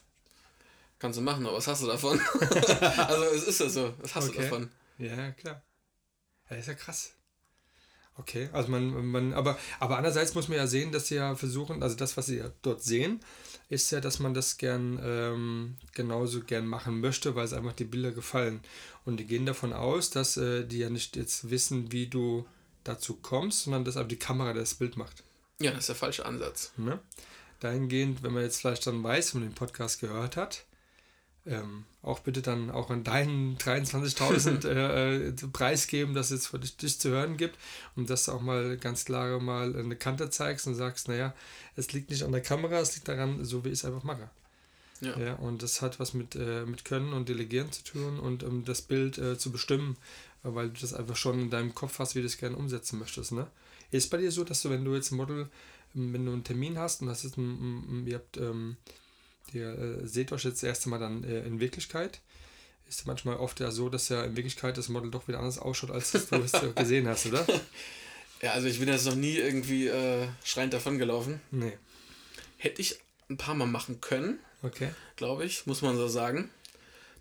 Kannst 0.98 1.18
du 1.18 1.22
machen, 1.22 1.44
aber 1.46 1.56
was 1.56 1.66
hast 1.66 1.82
du 1.82 1.86
davon? 1.86 2.20
also 2.40 3.24
es 3.34 3.44
ist 3.44 3.60
ja 3.60 3.68
so, 3.68 3.94
was 3.98 4.14
hast 4.14 4.28
Okay. 4.28 4.36
du 4.36 4.42
davon? 4.42 4.70
Ja, 4.98 5.30
klar. 5.32 5.62
Ja, 6.50 6.56
ist 6.56 6.68
ja 6.68 6.74
krass. 6.74 7.12
Okay, 8.18 8.50
also 8.52 8.70
man, 8.70 9.06
man, 9.06 9.32
aber, 9.32 9.58
aber 9.80 9.96
andererseits 9.96 10.34
muss 10.34 10.48
man 10.48 10.58
ja 10.58 10.66
sehen, 10.66 10.92
dass 10.92 11.08
sie 11.08 11.14
ja 11.14 11.34
versuchen, 11.34 11.82
also 11.82 11.96
das, 11.96 12.16
was 12.16 12.26
sie 12.26 12.38
ja 12.38 12.52
dort 12.60 12.82
sehen, 12.82 13.20
ist 13.70 13.90
ja, 13.90 14.00
dass 14.00 14.18
man 14.18 14.34
das 14.34 14.58
gern 14.58 15.00
ähm, 15.02 15.76
genauso 15.94 16.42
gern 16.42 16.66
machen 16.66 17.00
möchte, 17.00 17.34
weil 17.34 17.46
es 17.46 17.54
einfach 17.54 17.72
die 17.72 17.84
Bilder 17.84 18.12
gefallen. 18.12 18.60
Und 19.06 19.16
die 19.18 19.24
gehen 19.24 19.46
davon 19.46 19.72
aus, 19.72 20.10
dass 20.10 20.36
äh, 20.36 20.64
die 20.64 20.78
ja 20.78 20.90
nicht 20.90 21.16
jetzt 21.16 21.48
wissen, 21.48 21.90
wie 21.90 22.06
du 22.06 22.46
dazu 22.84 23.14
kommst, 23.14 23.64
sondern 23.64 23.84
dass 23.84 23.96
aber 23.96 24.08
die 24.08 24.18
Kamera 24.18 24.52
das 24.52 24.74
Bild 24.74 24.98
macht. 24.98 25.24
Ja, 25.58 25.70
das 25.70 25.80
ist 25.80 25.88
der 25.88 25.96
falsche 25.96 26.26
Ansatz. 26.26 26.72
Ne? 26.76 27.00
Dahingehend, 27.60 28.22
wenn 28.22 28.34
man 28.34 28.42
jetzt 28.42 28.60
vielleicht 28.60 28.86
dann 28.86 29.02
weiß, 29.02 29.34
wenn 29.34 29.40
man 29.40 29.50
den 29.50 29.54
Podcast 29.54 30.00
gehört 30.00 30.36
hat, 30.36 30.64
ähm, 31.46 31.84
auch 32.02 32.20
bitte 32.20 32.42
dann 32.42 32.70
auch 32.70 32.90
an 32.90 33.04
deinen 33.04 33.56
23.000 33.58 34.66
äh, 34.68 35.28
äh, 35.28 35.32
Preis 35.52 35.86
geben, 35.86 36.14
dass 36.14 36.30
es 36.30 36.46
für 36.48 36.58
dich, 36.58 36.98
zu 36.98 37.10
hören 37.10 37.36
gibt 37.36 37.58
und 37.96 38.10
dass 38.10 38.26
du 38.26 38.32
auch 38.32 38.40
mal 38.40 38.76
ganz 38.76 39.04
klare 39.04 39.40
mal 39.40 39.76
eine 39.76 39.96
Kante 39.96 40.30
zeigst 40.30 40.66
und 40.66 40.74
sagst, 40.74 41.08
naja, 41.08 41.34
es 41.76 41.92
liegt 41.92 42.10
nicht 42.10 42.22
an 42.22 42.32
der 42.32 42.42
Kamera, 42.42 42.78
es 42.78 42.94
liegt 42.94 43.08
daran, 43.08 43.44
so 43.44 43.64
wie 43.64 43.68
ich 43.68 43.74
es 43.74 43.84
einfach 43.84 44.04
mache. 44.04 44.30
Ja. 45.00 45.18
Ja, 45.18 45.34
und 45.34 45.64
das 45.64 45.82
hat 45.82 45.98
was 45.98 46.14
mit, 46.14 46.36
äh, 46.36 46.64
mit 46.64 46.84
Können 46.84 47.12
und 47.12 47.28
Delegieren 47.28 47.72
zu 47.72 47.82
tun 47.82 48.20
und 48.20 48.44
um 48.44 48.64
das 48.64 48.82
Bild 48.82 49.18
äh, 49.18 49.36
zu 49.36 49.50
bestimmen, 49.50 49.96
weil 50.44 50.68
du 50.68 50.80
das 50.80 50.94
einfach 50.94 51.16
schon 51.16 51.40
in 51.40 51.50
deinem 51.50 51.74
Kopf 51.74 51.98
hast, 51.98 52.14
wie 52.14 52.20
du 52.20 52.26
es 52.26 52.38
gerne 52.38 52.56
umsetzen 52.56 53.00
möchtest. 53.00 53.32
Ne? 53.32 53.48
Ist 53.90 54.10
bei 54.10 54.18
dir 54.18 54.30
so, 54.30 54.44
dass 54.44 54.62
du, 54.62 54.70
wenn 54.70 54.84
du 54.84 54.94
jetzt 54.94 55.10
ein 55.10 55.16
Model, 55.16 55.48
ähm, 55.96 56.12
wenn 56.12 56.24
du 56.24 56.32
einen 56.32 56.44
Termin 56.44 56.78
hast 56.78 57.02
und 57.02 57.08
hast 57.08 57.24
jetzt 57.24 57.36
ein, 57.36 57.50
ein, 57.50 58.02
ein 58.02 58.06
ihr 58.06 58.16
habt, 58.16 58.36
ähm, 58.36 58.76
ihr 59.54 59.68
äh, 60.02 60.06
seht 60.06 60.32
euch 60.32 60.44
jetzt 60.44 60.62
das 60.62 60.68
erste 60.68 60.88
Mal 60.88 60.98
dann 60.98 61.24
äh, 61.24 61.40
in 61.44 61.60
Wirklichkeit, 61.60 62.20
ist 62.88 63.06
manchmal 63.06 63.36
oft 63.36 63.60
ja 63.60 63.70
so, 63.70 63.88
dass 63.88 64.08
ja 64.08 64.22
in 64.24 64.36
Wirklichkeit 64.36 64.76
das 64.76 64.88
Model 64.88 65.10
doch 65.10 65.28
wieder 65.28 65.38
anders 65.38 65.58
ausschaut, 65.58 65.90
als 65.90 66.12
du 66.12 66.18
es 66.18 66.52
gesehen 66.74 67.08
hast, 67.08 67.26
oder? 67.26 67.46
Ja, 68.42 68.52
also 68.52 68.66
ich 68.66 68.78
bin 68.80 68.88
jetzt 68.88 69.06
noch 69.06 69.14
nie 69.14 69.36
irgendwie 69.36 69.86
äh, 69.86 70.26
schreiend 70.44 70.74
davon 70.74 70.98
gelaufen. 70.98 71.40
Nee. 71.50 71.72
Hätte 72.58 72.82
ich 72.82 72.98
ein 73.30 73.36
paar 73.36 73.54
Mal 73.54 73.66
machen 73.66 74.00
können, 74.00 74.38
Okay. 74.62 74.90
glaube 75.16 75.44
ich, 75.44 75.66
muss 75.66 75.82
man 75.82 75.96
so 75.96 76.08
sagen. 76.08 76.50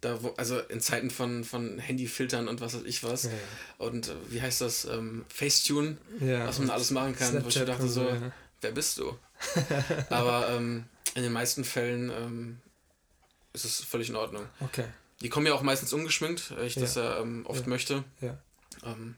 Da, 0.02 0.24
wo, 0.24 0.30
also 0.38 0.60
in 0.60 0.82
Zeiten 0.82 1.12
von, 1.12 1.44
von 1.44 1.78
Handyfiltern 1.78 2.48
und 2.48 2.60
was 2.60 2.74
weiß 2.74 2.84
ich 2.86 3.04
was. 3.04 3.26
Ja, 3.26 3.30
Und 3.78 4.08
äh, 4.08 4.16
wie 4.30 4.42
heißt 4.42 4.62
das? 4.62 4.86
Ähm, 4.86 5.26
Facetune, 5.32 5.98
ja. 6.20 6.48
was 6.48 6.58
man 6.58 6.72
alles 6.72 6.90
machen 6.90 7.16
kann. 7.16 7.34
Wo 7.44 7.48
ich 7.48 7.54
Snapchat 7.54 7.68
dachte 7.68 7.88
so, 7.88 8.08
ja. 8.08 8.32
wer 8.62 8.72
bist 8.72 8.98
du? 8.98 9.16
Aber 10.10 10.50
ähm, 10.50 10.86
in 11.16 11.24
den 11.24 11.32
meisten 11.34 11.64
Fällen 11.64 12.10
ähm, 12.10 12.62
ist 13.54 13.66
es 13.66 13.82
völlig 13.84 14.10
in 14.10 14.16
Ordnung. 14.16 14.46
Okay. 14.62 14.86
Die 15.22 15.30
kommen 15.30 15.46
ja 15.46 15.54
auch 15.54 15.62
meistens 15.62 15.94
ungeschminkt, 15.94 16.56
weil 16.58 16.66
ich 16.68 16.76
das 16.76 16.96
ja 16.96 17.20
ähm, 17.20 17.46
oft 17.46 17.62
Ja. 17.62 17.68
möchte. 17.68 18.04
Ja. 18.22 18.38
Ähm, 18.84 19.16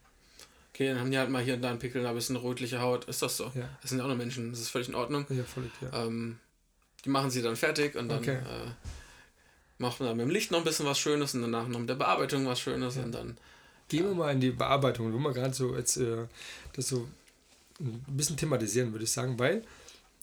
okay, 0.73 0.87
dann 0.89 0.99
haben 0.99 1.11
die 1.11 1.17
halt 1.17 1.29
mal 1.29 1.41
hier 1.43 1.53
und 1.53 1.61
da 1.61 1.69
einen 1.69 1.79
Pickel, 1.79 2.05
ein 2.05 2.15
bisschen 2.15 2.35
rötliche 2.35 2.81
Haut. 2.81 3.05
Ist 3.05 3.21
das 3.21 3.37
so? 3.37 3.51
Ja. 3.55 3.69
Das 3.81 3.89
sind 3.89 3.99
ja 3.99 4.03
auch 4.03 4.09
nur 4.09 4.17
Menschen, 4.17 4.49
das 4.51 4.59
ist 4.59 4.69
völlig 4.69 4.89
in 4.89 4.95
Ordnung. 4.95 5.25
Ja, 5.29 5.43
völlig, 5.43 5.71
ja. 5.81 6.05
Ähm, 6.05 6.39
die 7.05 7.09
machen 7.09 7.29
sie 7.31 7.41
dann 7.41 7.55
fertig 7.55 7.95
und 7.95 8.09
dann 8.09 8.19
Okay. 8.19 8.37
äh, 8.37 8.71
macht 9.77 9.99
man 9.99 10.09
dann 10.09 10.17
mit 10.17 10.25
dem 10.25 10.29
Licht 10.31 10.51
noch 10.51 10.59
ein 10.59 10.63
bisschen 10.63 10.85
was 10.85 10.97
Schönes 10.99 11.33
und 11.35 11.41
danach 11.41 11.67
noch 11.67 11.79
mit 11.79 11.89
der 11.89 11.95
Bearbeitung 11.95 12.45
was 12.47 12.59
Schönes 12.59 12.97
und 12.97 13.11
dann. 13.11 13.37
Gehen 13.89 14.05
wir 14.05 14.15
mal 14.15 14.31
in 14.31 14.39
die 14.41 14.51
Bearbeitung, 14.51 15.13
wo 15.13 15.17
wir 15.19 15.33
gerade 15.33 15.53
so 15.53 15.75
jetzt 15.75 15.97
äh, 15.97 16.25
das 16.73 16.87
so 16.87 17.07
ein 17.79 18.03
bisschen 18.07 18.37
thematisieren, 18.37 18.91
würde 18.91 19.03
ich 19.05 19.11
sagen, 19.11 19.37
weil 19.37 19.63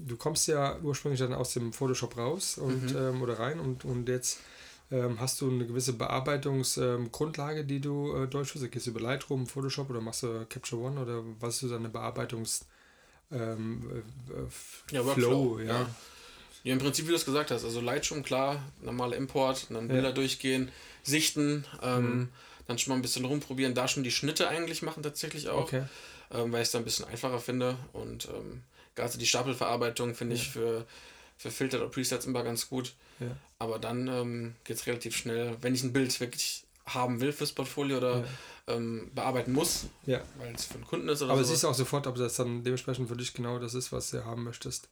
du 0.07 0.16
kommst 0.16 0.46
ja 0.48 0.78
ursprünglich 0.82 1.20
dann 1.20 1.32
aus 1.34 1.53
dem 1.53 1.72
Photoshop 1.72 2.16
raus 2.16 2.59
und 2.59 2.92
Mhm. 2.92 2.96
ähm, 2.96 3.22
oder 3.22 3.38
rein 3.38 3.61
und, 3.61 3.84
und 3.84 4.09
jetzt 4.09 4.38
ähm, 4.92 5.20
hast 5.20 5.40
du 5.40 5.51
eine 5.51 5.66
gewisse 5.66 5.92
Bearbeitungsgrundlage, 5.92 7.64
die 7.64 7.80
du 7.80 8.14
äh, 8.14 8.26
durchführst. 8.26 8.70
Gehst 8.70 8.86
du 8.86 8.90
über 8.90 9.01
Lightroom, 9.01 9.46
Photoshop 9.46 9.90
oder 9.90 10.01
machst 10.01 10.22
du 10.22 10.44
Capture 10.48 10.82
One 10.82 11.01
oder 11.01 11.22
was 11.40 11.55
ist 11.55 11.61
so 11.61 11.68
deine 11.68 11.88
Bearbeitungs 11.88 12.66
ähm, 13.32 13.88
äh, 14.30 14.32
äh, 14.32 14.46
Ja, 14.90 15.03
Flow, 15.03 15.59
ja. 15.61 15.64
ja. 15.82 15.86
Ja, 16.62 16.72
im 16.74 16.78
Prinzip, 16.78 17.07
wie 17.07 17.11
du 17.11 17.16
es 17.16 17.24
gesagt 17.24 17.51
hast, 17.53 17.64
also 17.64 17.80
Lightroom, 17.80 18.22
klar, 18.22 18.62
normaler 18.82 19.16
Import, 19.16 19.66
dann 19.70 19.88
Ja. 19.88 19.94
Bilder 19.94 20.12
durchgehen, 20.12 20.70
sichten, 21.03 21.64
ähm, 21.82 22.18
Mhm. 22.18 22.28
dann 22.66 22.78
schon 22.78 22.90
mal 22.90 22.96
ein 22.96 23.03
bisschen 23.03 23.24
rumprobieren, 23.24 23.74
da 23.74 23.88
schon 23.88 24.03
die 24.05 24.11
Schnitte 24.11 24.46
eigentlich 24.48 24.82
machen 24.82 25.03
tatsächlich 25.03 25.48
auch, 25.48 25.62
Okay. 25.62 25.84
ähm, 26.32 26.53
weil 26.53 26.61
ich 26.61 26.66
es 26.68 26.72
da 26.72 26.78
ein 26.78 26.84
bisschen 26.84 27.07
einfacher 27.07 27.38
finde 27.38 27.76
und 27.94 28.26
ähm, 28.28 28.62
gerade 28.95 29.16
die 29.18 29.26
Stapelverarbeitung 29.26 30.14
finde 30.14 30.34
ich 30.36 30.47
Ja. 30.47 30.53
für, 30.53 30.86
für 31.38 31.51
Filter 31.51 31.78
oder 31.78 31.88
Presets 31.88 32.26
immer 32.26 32.43
ganz 32.43 32.68
gut, 32.68 32.95
Ja. 33.18 33.36
aber 33.59 33.78
dann 33.78 34.09
ähm, 34.09 34.55
geht 34.64 34.76
es 34.76 34.86
relativ 34.86 35.16
schnell, 35.16 35.57
wenn 35.61 35.74
ich 35.74 35.82
ein 35.82 35.93
Bild 35.93 36.18
wirklich 36.20 36.64
haben 36.86 37.20
will 37.20 37.32
fürs 37.32 37.53
Portfolio 37.53 37.99
oder 37.99 38.18
Ja. 38.20 38.74
ähm, 38.74 39.11
bearbeiten 39.14 39.53
muss, 39.53 39.86
Ja. 40.07 40.20
weil 40.38 40.55
es 40.55 40.64
für 40.66 40.74
einen 40.74 40.86
Kunden 40.86 41.09
ist 41.09 41.22
oder 41.22 41.32
Aber 41.32 41.45
so. 41.45 41.51
siehst 41.51 41.62
du 41.64 41.68
auch 41.68 41.74
sofort, 41.74 42.07
ob 42.07 42.16
das 42.16 42.36
dann 42.36 42.62
dementsprechend 42.64 43.09
für 43.09 43.16
dich 43.16 43.32
genau 43.32 43.59
das 43.59 43.74
ist, 43.74 43.93
was 43.93 44.11
du 44.11 44.24
haben 44.24 44.45
möchtest. 44.45 44.88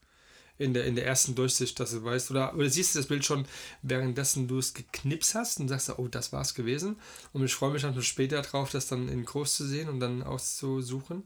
In 0.60 0.74
der, 0.74 0.86
in 0.86 0.96
der 0.96 1.06
ersten 1.06 1.36
Durchsicht, 1.36 1.78
dass 1.78 1.92
du 1.92 2.02
weißt, 2.02 2.32
oder, 2.32 2.52
oder 2.54 2.68
siehst 2.68 2.94
du 2.94 2.98
das 2.98 3.06
Bild 3.06 3.24
schon, 3.24 3.46
währenddessen 3.82 4.48
du 4.48 4.58
es 4.58 4.74
geknipst 4.74 5.36
hast 5.36 5.60
und 5.60 5.68
sagst, 5.68 5.88
oh, 5.98 6.08
das 6.08 6.32
war's 6.32 6.52
gewesen. 6.54 6.96
Und 7.32 7.44
ich 7.44 7.54
freue 7.54 7.70
mich 7.70 7.82
dann 7.82 8.00
später 8.02 8.42
drauf, 8.42 8.70
das 8.70 8.88
dann 8.88 9.08
in 9.08 9.24
groß 9.24 9.54
zu 9.54 9.64
sehen 9.64 9.88
und 9.88 10.00
dann 10.00 10.24
auszusuchen. 10.24 11.22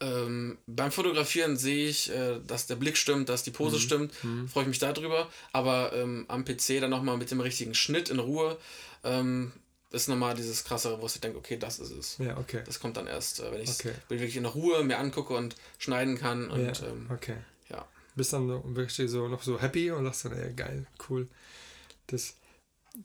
Ähm, 0.00 0.58
beim 0.66 0.92
Fotografieren 0.92 1.56
sehe 1.56 1.88
ich, 1.88 2.10
äh, 2.10 2.38
dass 2.46 2.66
der 2.66 2.76
Blick 2.76 2.96
stimmt, 2.96 3.28
dass 3.28 3.42
die 3.42 3.50
Pose 3.50 3.78
stimmt, 3.78 4.12
freue 4.52 4.64
ich 4.64 4.68
mich 4.68 4.78
darüber. 4.78 5.28
Aber 5.52 5.92
ähm, 5.94 6.26
am 6.28 6.44
PC 6.44 6.80
dann 6.80 6.90
nochmal 6.90 7.16
mit 7.16 7.30
dem 7.30 7.40
richtigen 7.40 7.74
Schnitt 7.74 8.10
in 8.10 8.18
Ruhe 8.18 8.58
ähm, 9.04 9.52
ist 9.90 10.08
nochmal 10.08 10.34
dieses 10.34 10.64
krassere, 10.64 11.00
wo 11.00 11.06
ich 11.06 11.20
denke, 11.20 11.38
okay, 11.38 11.56
das 11.56 11.78
ist 11.78 11.92
es. 11.92 12.18
Ja, 12.18 12.36
okay. 12.36 12.62
Das 12.66 12.80
kommt 12.80 12.96
dann 12.96 13.06
erst, 13.06 13.40
äh, 13.40 13.50
wenn 13.52 13.60
ich 13.60 13.70
es 13.70 13.80
Okay. 13.80 13.94
wirklich 14.08 14.36
in 14.36 14.44
Ruhe 14.44 14.84
mir 14.84 14.98
angucke 14.98 15.34
und 15.34 15.56
schneiden 15.78 16.18
kann. 16.18 16.50
Und 16.50 16.80
ja, 16.80 16.86
ähm, 16.88 17.08
okay. 17.10 17.36
ja. 17.70 17.86
Bist 18.16 18.32
dann 18.32 18.48
wirklich 18.74 19.10
so 19.10 19.28
noch 19.28 19.42
so 19.42 19.60
happy 19.60 19.90
und 19.90 20.04
sagst 20.04 20.26
dann, 20.26 20.32
ey, 20.32 20.52
geil, 20.52 20.86
cool. 21.08 21.28
Das, 22.08 22.34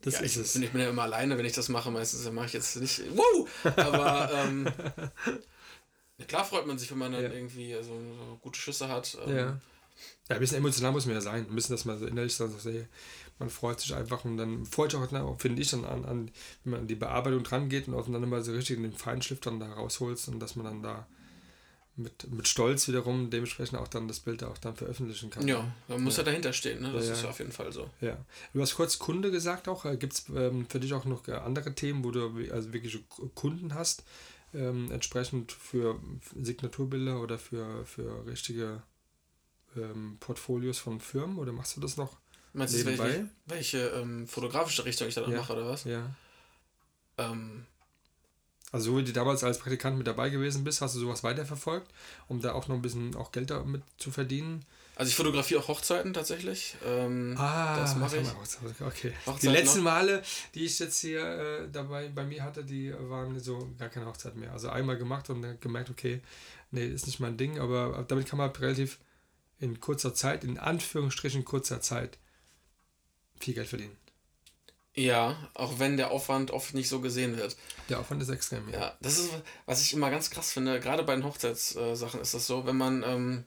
das 0.02 0.14
ja, 0.14 0.20
ist 0.20 0.36
ich, 0.36 0.42
es. 0.42 0.52
Bin, 0.54 0.62
ich 0.64 0.70
bin 0.70 0.80
ja 0.80 0.90
immer 0.90 1.02
alleine, 1.02 1.38
wenn 1.38 1.44
ich 1.46 1.52
das 1.52 1.68
mache. 1.68 1.90
Meistens 1.90 2.30
mache 2.32 2.46
ich 2.46 2.52
jetzt 2.52 2.76
nicht, 2.76 3.02
wow! 3.14 3.48
Aber 3.76 4.30
ähm, 4.34 4.66
ja, 6.22 6.26
klar 6.28 6.44
freut 6.44 6.66
man 6.66 6.78
sich, 6.78 6.90
wenn 6.90 6.98
man 6.98 7.12
dann 7.12 7.22
Ja. 7.22 7.30
irgendwie 7.30 7.72
so, 7.74 7.92
so 7.92 8.38
gute 8.40 8.58
Schüsse 8.58 8.88
hat. 8.88 9.16
Ähm, 9.26 9.36
Ja. 9.36 9.60
Ja, 10.28 10.36
ein 10.36 10.40
bisschen 10.40 10.56
emotional 10.58 10.92
muss 10.92 11.06
man 11.06 11.14
ja 11.14 11.20
sein. 11.20 11.46
Ein 11.48 11.54
bisschen, 11.54 11.76
dass 11.76 11.84
man 11.84 11.98
so 11.98 12.06
innerlich 12.06 12.36
dann 12.36 12.50
so 12.50 12.58
sagt, 12.58 12.88
man 13.38 13.50
freut 13.50 13.80
sich 13.80 13.94
einfach 13.94 14.24
und 14.24 14.36
dann 14.36 14.64
freut 14.64 14.92
sich 14.92 15.00
auch, 15.00 15.10
ne, 15.10 15.36
finde 15.38 15.60
ich, 15.62 15.70
dann 15.70 15.84
an, 15.84 16.04
an, 16.04 16.30
wenn 16.64 16.70
man 16.70 16.80
an 16.80 16.86
die 16.86 16.94
Bearbeitung 16.94 17.42
dran 17.42 17.68
geht 17.68 17.88
und 17.88 17.94
auch 17.94 18.06
dann 18.08 18.22
immer 18.22 18.42
so 18.42 18.52
richtig 18.52 18.76
in 18.78 18.82
den 18.84 18.94
Feinschliff 18.94 19.40
dann 19.40 19.60
da 19.60 19.72
rausholst 19.72 20.28
und 20.28 20.40
dass 20.40 20.56
man 20.56 20.64
dann 20.66 20.82
da 20.82 21.06
mit, 21.96 22.30
mit 22.32 22.48
Stolz 22.48 22.88
wiederum 22.88 23.30
dementsprechend 23.30 23.78
auch 23.78 23.88
dann 23.88 24.08
das 24.08 24.20
Bild 24.20 24.42
auch 24.44 24.56
dann 24.58 24.74
veröffentlichen 24.74 25.28
kann. 25.28 25.46
Ja, 25.46 25.70
man 25.88 26.02
muss 26.02 26.16
ja, 26.16 26.22
ja 26.22 26.26
dahinter 26.26 26.52
stehen, 26.52 26.80
ne? 26.80 26.92
das 26.92 27.06
ja, 27.06 27.12
ist 27.12 27.22
ja 27.24 27.28
auf 27.30 27.38
jeden 27.38 27.52
Fall 27.52 27.70
so. 27.72 27.90
Ja. 28.00 28.16
Du 28.54 28.62
hast 28.62 28.74
kurz 28.76 28.98
Kunde 28.98 29.30
gesagt 29.30 29.68
auch. 29.68 29.84
Äh, 29.84 29.96
Gibt 29.98 30.14
es 30.14 30.24
ähm, 30.34 30.66
für 30.68 30.80
dich 30.80 30.94
auch 30.94 31.04
noch 31.04 31.28
äh, 31.28 31.32
andere 31.32 31.74
Themen, 31.74 32.02
wo 32.02 32.10
du 32.10 32.32
also 32.50 32.72
wirklich 32.72 32.98
Kunden 33.34 33.74
hast, 33.74 34.04
ähm, 34.54 34.90
entsprechend 34.90 35.52
für 35.52 35.98
Signaturbilder 36.40 37.20
oder 37.20 37.38
für, 37.38 37.84
für 37.86 38.26
richtige 38.26 38.82
ähm, 39.76 40.16
Portfolios 40.20 40.78
von 40.78 41.00
Firmen 41.00 41.38
oder 41.38 41.52
machst 41.52 41.76
du 41.76 41.80
das 41.80 41.96
noch? 41.96 42.18
Meinst 42.52 42.74
du, 42.74 42.84
welche, 42.84 43.28
welche 43.46 43.78
ähm, 43.88 44.26
fotografische 44.26 44.84
Richtung 44.84 45.08
ich 45.08 45.14
da 45.14 45.22
ja. 45.22 45.38
mache 45.38 45.54
oder 45.54 45.66
was? 45.66 45.84
Ja. 45.84 46.14
Ähm, 47.16 47.66
also 48.72 48.92
so 48.92 48.98
wie 48.98 49.04
du 49.04 49.12
damals 49.12 49.44
als 49.44 49.58
Praktikant 49.58 49.98
mit 49.98 50.06
dabei 50.06 50.30
gewesen 50.30 50.64
bist, 50.64 50.80
hast 50.80 50.94
du 50.94 51.00
sowas 51.00 51.22
weiterverfolgt, 51.22 51.90
um 52.28 52.40
da 52.40 52.52
auch 52.52 52.68
noch 52.68 52.76
ein 52.76 52.82
bisschen 52.82 53.14
auch 53.16 53.32
Geld 53.32 53.50
damit 53.50 53.82
zu 53.98 54.10
verdienen? 54.10 54.64
Also 54.94 55.08
ich 55.08 55.16
fotografiere 55.16 55.60
auch 55.60 55.68
Hochzeiten 55.68 56.12
tatsächlich. 56.12 56.76
Ähm, 56.84 57.34
ah, 57.38 57.78
das 57.78 57.96
mache 57.96 58.18
ich. 58.18 58.28
Okay. 58.80 59.12
Hochzeiten 59.26 59.40
die 59.40 59.48
letzten 59.48 59.78
noch? 59.78 59.84
Male, 59.84 60.22
die 60.54 60.64
ich 60.64 60.78
jetzt 60.78 61.00
hier 61.00 61.22
äh, 61.22 61.68
dabei 61.70 62.08
bei 62.08 62.24
mir 62.24 62.44
hatte, 62.44 62.62
die 62.62 62.92
waren 62.98 63.38
so 63.40 63.70
gar 63.78 63.88
keine 63.88 64.06
Hochzeit 64.06 64.36
mehr. 64.36 64.52
Also 64.52 64.68
einmal 64.68 64.98
gemacht 64.98 65.30
und 65.30 65.42
dann 65.42 65.58
gemerkt, 65.60 65.88
okay, 65.88 66.20
nee, 66.72 66.86
ist 66.86 67.06
nicht 67.06 67.20
mein 67.20 67.38
Ding, 67.38 67.58
aber 67.58 68.04
damit 68.06 68.28
kann 68.28 68.38
man 68.38 68.50
relativ 68.50 68.98
in 69.60 69.80
kurzer 69.80 70.12
Zeit, 70.12 70.44
in 70.44 70.58
Anführungsstrichen 70.58 71.44
kurzer 71.44 71.80
Zeit, 71.80 72.18
viel 73.38 73.54
Geld 73.54 73.68
verdienen. 73.68 73.96
Ja, 74.94 75.48
auch 75.54 75.78
wenn 75.78 75.96
der 75.96 76.10
Aufwand 76.10 76.50
oft 76.50 76.74
nicht 76.74 76.88
so 76.88 77.00
gesehen 77.00 77.38
wird. 77.38 77.56
Der 77.88 77.98
Aufwand 77.98 78.20
ist 78.22 78.28
extrem, 78.28 78.68
ja. 78.68 78.78
Ja, 78.78 78.96
das 79.00 79.18
ist, 79.18 79.30
was 79.64 79.80
ich 79.80 79.94
immer 79.94 80.10
ganz 80.10 80.28
krass 80.28 80.52
finde, 80.52 80.80
gerade 80.80 81.02
bei 81.02 81.14
den 81.14 81.24
Hochzeitssachen 81.24 82.20
ist 82.20 82.34
das 82.34 82.46
so, 82.46 82.66
wenn 82.66 82.76
man 82.76 83.02
ähm, 83.02 83.44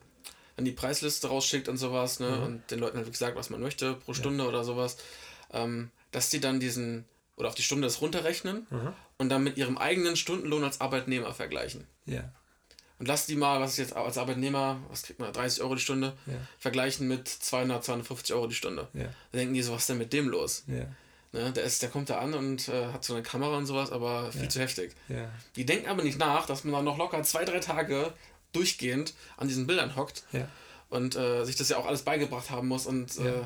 dann 0.56 0.64
die 0.64 0.72
Preisliste 0.72 1.28
rausschickt 1.28 1.68
und 1.68 1.76
sowas, 1.76 2.18
ne, 2.18 2.30
mhm. 2.30 2.42
und 2.42 2.70
den 2.70 2.78
Leuten 2.78 2.96
halt 2.96 3.10
gesagt, 3.10 3.36
was 3.36 3.50
man 3.50 3.60
möchte 3.60 3.94
pro 3.94 4.14
Stunde 4.14 4.44
ja. 4.44 4.48
oder 4.48 4.64
sowas, 4.64 4.96
ähm, 5.52 5.90
dass 6.10 6.30
die 6.30 6.40
dann 6.40 6.60
diesen, 6.60 7.04
oder 7.36 7.48
auf 7.48 7.54
die 7.54 7.62
Stunde 7.62 7.86
das 7.86 8.00
runterrechnen 8.00 8.66
mhm. 8.70 8.92
und 9.18 9.28
dann 9.28 9.44
mit 9.44 9.58
ihrem 9.58 9.76
eigenen 9.76 10.16
Stundenlohn 10.16 10.64
als 10.64 10.80
Arbeitnehmer 10.80 11.34
vergleichen. 11.34 11.86
Ja. 12.06 12.24
Und 12.98 13.08
lass 13.08 13.26
die 13.26 13.36
mal, 13.36 13.60
was 13.60 13.72
ist 13.72 13.76
jetzt 13.76 13.96
als 13.96 14.16
Arbeitnehmer, 14.16 14.80
was 14.88 15.02
kriegt 15.02 15.20
man, 15.20 15.30
30 15.30 15.62
Euro 15.62 15.74
die 15.74 15.82
Stunde, 15.82 16.14
ja. 16.24 16.34
vergleichen 16.58 17.06
mit 17.06 17.28
200, 17.28 17.84
250 17.84 18.34
Euro 18.34 18.46
die 18.46 18.54
Stunde. 18.54 18.88
Ja. 18.94 19.04
Da 19.32 19.38
denken 19.38 19.52
die 19.52 19.62
so, 19.62 19.74
was 19.74 19.82
ist 19.82 19.90
denn 19.90 19.98
mit 19.98 20.14
dem 20.14 20.28
los? 20.28 20.64
Ja. 20.66 20.86
Ne, 21.32 21.52
der, 21.52 21.64
ist, 21.64 21.82
der 21.82 21.90
kommt 21.90 22.08
da 22.08 22.18
an 22.18 22.32
und 22.32 22.68
äh, 22.68 22.86
hat 22.86 23.04
so 23.04 23.12
eine 23.12 23.22
Kamera 23.22 23.58
und 23.58 23.66
sowas, 23.66 23.92
aber 23.92 24.32
viel 24.32 24.48
zu 24.48 24.60
heftig. 24.60 24.94
Die 25.56 25.66
denken 25.66 25.88
aber 25.88 26.02
nicht 26.02 26.18
nach, 26.18 26.46
dass 26.46 26.64
man 26.64 26.72
dann 26.72 26.84
noch 26.84 26.96
locker 26.96 27.22
zwei, 27.24 27.44
drei 27.44 27.58
Tage 27.58 28.14
durchgehend 28.56 29.14
an 29.36 29.48
diesen 29.48 29.66
Bildern 29.66 29.96
hockt 29.96 30.24
und 30.88 31.16
äh, 31.16 31.44
sich 31.44 31.56
das 31.56 31.68
ja 31.68 31.76
auch 31.76 31.86
alles 31.86 32.02
beigebracht 32.02 32.50
haben 32.50 32.68
muss. 32.68 32.86
Und 32.86 33.18
äh, 33.18 33.42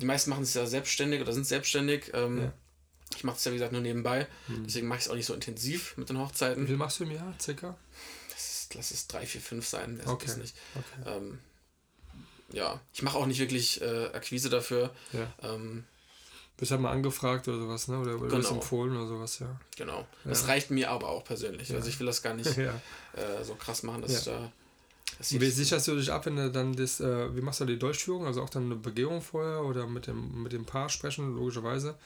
die 0.00 0.06
meisten 0.06 0.30
machen 0.30 0.42
es 0.42 0.54
ja 0.54 0.66
selbstständig 0.66 1.20
oder 1.20 1.32
sind 1.32 1.46
selbstständig. 1.46 2.10
Ähm, 2.14 2.52
ich 3.14 3.24
mache 3.24 3.36
es 3.36 3.44
ja, 3.44 3.52
wie 3.52 3.56
gesagt, 3.56 3.72
nur 3.72 3.82
nebenbei. 3.82 4.26
Hm. 4.46 4.64
Deswegen 4.66 4.88
mache 4.88 4.98
ich 4.98 5.04
es 5.04 5.10
auch 5.10 5.14
nicht 5.14 5.26
so 5.26 5.34
intensiv 5.34 5.96
mit 5.96 6.08
den 6.08 6.18
Hochzeiten. 6.18 6.62
Wie 6.64 6.68
viel 6.68 6.76
machst 6.76 6.98
du 6.98 7.04
im 7.04 7.12
Jahr, 7.12 7.34
circa? 7.40 7.76
lass 8.74 8.90
es 8.90 9.06
3, 9.08 9.26
4, 9.26 9.40
5 9.40 9.66
sein, 9.66 9.98
weiß 9.98 10.06
okay. 10.06 10.36
nicht. 10.38 10.56
Okay. 10.74 11.16
Ähm, 11.16 11.38
ja, 12.52 12.80
ich 12.92 13.02
mache 13.02 13.16
auch 13.16 13.26
nicht 13.26 13.38
wirklich 13.38 13.80
äh, 13.80 14.06
Akquise 14.12 14.50
dafür. 14.50 14.94
Ja. 15.12 15.32
Ähm, 15.42 15.84
bist 16.62 16.70
halt 16.70 16.80
mal 16.80 16.92
angefragt 16.92 17.48
oder 17.48 17.58
sowas, 17.58 17.88
ne? 17.88 17.98
Oder, 17.98 18.20
oder 18.20 18.36
genau. 18.36 18.50
empfohlen 18.50 18.96
oder 18.96 19.08
sowas, 19.08 19.40
ja. 19.40 19.48
Genau. 19.76 19.98
Ja. 19.98 20.06
Das 20.30 20.46
reicht 20.46 20.70
mir 20.70 20.92
aber 20.92 21.08
auch 21.08 21.24
persönlich. 21.24 21.70
Ja. 21.70 21.74
Also 21.74 21.88
ich 21.88 21.98
will 21.98 22.06
das 22.06 22.22
gar 22.22 22.34
nicht 22.34 22.56
ja. 22.56 22.70
äh, 23.14 23.42
so 23.42 23.56
krass 23.56 23.82
machen, 23.82 24.02
dass 24.02 24.26
ja. 24.26 24.32
da. 24.32 24.52
Das 25.18 25.32
wie 25.40 25.50
sicherst 25.50 25.88
du 25.88 25.96
dich 25.96 26.12
ab, 26.12 26.24
wenn 26.26 26.36
du 26.36 26.52
dann 26.52 26.72
das, 26.76 27.00
äh, 27.00 27.34
wie 27.34 27.40
machst 27.40 27.58
du 27.58 27.64
die 27.64 27.80
Durchführung? 27.80 28.26
Also 28.26 28.42
auch 28.42 28.48
dann 28.48 28.66
eine 28.66 28.76
Begehung 28.76 29.22
vorher 29.22 29.64
oder 29.64 29.88
mit 29.88 30.06
dem, 30.06 30.40
mit 30.44 30.52
dem 30.52 30.64
Paar 30.64 30.88
sprechen, 30.88 31.34
logischerweise. 31.34 31.96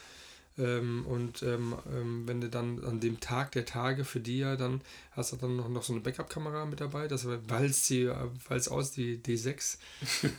Ähm, 0.57 1.05
und 1.07 1.43
ähm, 1.43 1.75
ähm, 1.93 2.23
wenn 2.27 2.41
du 2.41 2.49
dann 2.49 2.83
an 2.83 2.99
dem 2.99 3.21
Tag 3.21 3.53
der 3.53 3.67
Tage 3.67 4.07
für 4.07 4.21
die 4.21 4.39
ja 4.39 4.57
dann 4.57 4.81
hast 5.11 5.33
du 5.33 5.37
dann 5.37 5.57
noch, 5.57 5.69
noch 5.69 5.83
so 5.83 5.93
eine 5.93 6.01
Backup-Kamera 6.01 6.65
mit 6.65 6.81
dabei, 6.81 7.09
dass 7.09 7.29
falls 7.47 7.87
die, 7.89 8.11
falls 8.43 8.69
aus 8.69 8.91
die 8.91 9.19
D6 9.19 9.77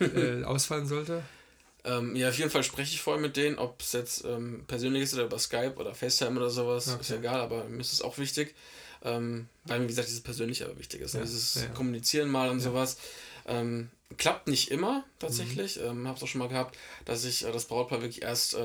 äh, 0.00 0.42
ausfallen 0.42 0.86
sollte. 0.86 1.22
Ähm, 1.84 2.16
ja, 2.16 2.28
auf 2.28 2.38
jeden 2.38 2.50
Fall 2.50 2.64
spreche 2.64 2.94
ich 2.94 3.00
vorher 3.00 3.20
mit 3.20 3.36
denen, 3.36 3.58
ob 3.58 3.80
es 3.80 3.92
jetzt 3.92 4.24
ähm, 4.24 4.64
persönlich 4.66 5.04
ist 5.04 5.14
oder 5.14 5.24
über 5.24 5.38
Skype 5.38 5.74
oder 5.76 5.94
FaceTime 5.94 6.38
oder 6.38 6.50
sowas, 6.50 6.88
okay. 6.88 7.00
ist 7.00 7.10
ja 7.10 7.16
egal, 7.16 7.40
aber 7.40 7.64
mir 7.64 7.80
ist 7.80 7.92
es 7.92 8.02
auch 8.02 8.18
wichtig, 8.18 8.54
ähm, 9.04 9.48
weil 9.64 9.78
mir, 9.78 9.84
wie 9.84 9.88
gesagt, 9.88 10.08
dieses 10.08 10.22
Persönliche 10.22 10.64
aber 10.64 10.78
wichtig 10.78 11.00
ist. 11.00 11.14
Ja, 11.14 11.20
dieses 11.20 11.54
ja. 11.54 11.66
Kommunizieren 11.68 12.28
mal 12.28 12.50
und 12.50 12.58
ja. 12.58 12.64
sowas. 12.64 12.98
klappt 14.18 14.48
nicht 14.48 14.70
immer 14.70 15.04
tatsächlich. 15.18 15.76
Mhm. 15.76 15.84
Ähm, 15.84 16.08
Habe 16.08 16.16
es 16.18 16.22
auch 16.22 16.28
schon 16.28 16.40
mal 16.40 16.48
gehabt, 16.48 16.76
dass 17.04 17.24
ich 17.24 17.46
äh, 17.46 17.52
das 17.52 17.64
Brautpaar 17.66 18.02
wirklich 18.02 18.22
erst 18.22 18.56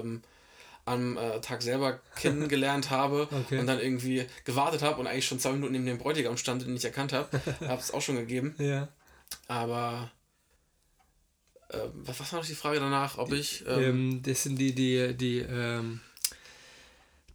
am 0.85 1.17
äh, 1.17 1.39
Tag 1.39 1.61
selber 1.61 1.99
kennengelernt 2.15 2.89
habe 2.89 3.29
okay. 3.31 3.59
und 3.59 3.67
dann 3.67 3.79
irgendwie 3.79 4.25
gewartet 4.43 4.81
habe 4.81 4.99
und 4.99 5.07
eigentlich 5.07 5.27
schon 5.27 5.39
zwei 5.39 5.53
Minuten 5.53 5.73
neben 5.73 5.85
dem 5.85 5.97
Bräutigam 5.97 6.35
stand, 6.35 6.63
den 6.63 6.75
ich 6.75 6.83
erkannt 6.83 7.13
habe. 7.13 7.29
habe 7.67 7.81
es 7.81 7.91
auch 7.91 8.01
schon 8.01 8.17
gegeben. 8.17 8.55
Ja. 8.57 8.89
Aber 9.47 10.11
äh, 11.73 11.89
was, 12.05 12.19
was 12.19 12.31
war 12.31 12.39
noch 12.39 12.47
die 12.47 12.55
Frage 12.55 12.79
danach, 12.79 13.17
ob 13.17 13.31
ich. 13.31 13.63
Ähm, 13.67 13.83
ähm, 13.83 14.21
das 14.23 14.43
sind 14.43 14.57
die, 14.57 14.73
die, 14.73 15.15
die, 15.15 15.39
ähm, 15.39 15.99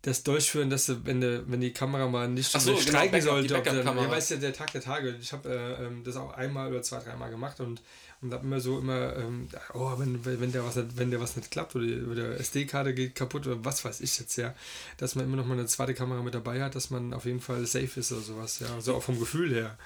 das 0.03 0.23
Durchführen, 0.23 0.71
dass 0.71 0.87
du, 0.87 1.05
wenn, 1.05 1.21
du, 1.21 1.45
wenn 1.49 1.61
die 1.61 1.73
Kamera 1.73 2.07
mal 2.09 2.29
nicht 2.29 2.51
so, 2.51 2.71
genau, 2.71 2.81
streiken 2.81 3.19
genau, 3.19 3.33
sollte, 3.33 3.57
ob 3.57 3.65
dann, 3.65 3.85
ja, 3.85 4.11
weißt 4.11 4.33
du, 4.33 4.39
der 4.39 4.53
Tag 4.53 4.73
der 4.73 4.81
Tage. 4.81 5.17
Ich 5.21 5.33
habe 5.33 5.49
äh, 5.49 5.85
ähm, 5.85 6.03
das 6.05 6.17
auch 6.17 6.33
einmal 6.33 6.71
oder 6.71 6.83
zwei, 6.83 7.01
dreimal 7.01 7.31
gemacht 7.31 7.61
und 7.61 7.81
und 8.21 8.33
habe 8.33 8.45
immer 8.45 8.61
so 8.61 8.79
immer, 8.79 9.17
ähm, 9.17 9.49
oh, 9.75 9.93
wenn, 9.97 10.25
wenn, 10.25 10.51
der 10.51 10.65
was 10.65 10.77
nicht, 10.77 10.97
wenn 10.97 11.11
der 11.11 11.21
was 11.21 11.37
nicht 11.37 11.51
klappt 11.51 11.77
oder, 11.77 11.87
oder 12.11 12.39
SD-Karte 12.41 12.93
geht 12.93 13.15
kaputt 13.15 13.47
oder 13.47 13.65
was 13.65 13.85
weiß 13.85 14.01
ich 14.01 14.19
jetzt, 14.19 14.37
ja, 14.37 14.55
dass 14.97 15.15
man 15.15 15.25
immer 15.25 15.37
noch 15.37 15.47
mal 15.47 15.55
eine 15.55 15.67
zweite 15.67 15.95
Kamera 15.95 16.23
mit 16.23 16.35
dabei 16.35 16.63
hat, 16.63 16.75
dass 16.75 16.91
man 16.91 17.15
auf 17.15 17.27
jeden 17.27 17.41
Fall 17.41 17.65
safe 17.67 18.01
ist 18.01 18.11
oder 18.11 18.21
sowas, 18.21 18.59
ja, 18.59 18.69
so 18.69 18.75
also 18.75 18.95
auch 18.97 19.03
vom 19.03 19.21
Gefühl 19.21 19.55
her. 19.55 19.79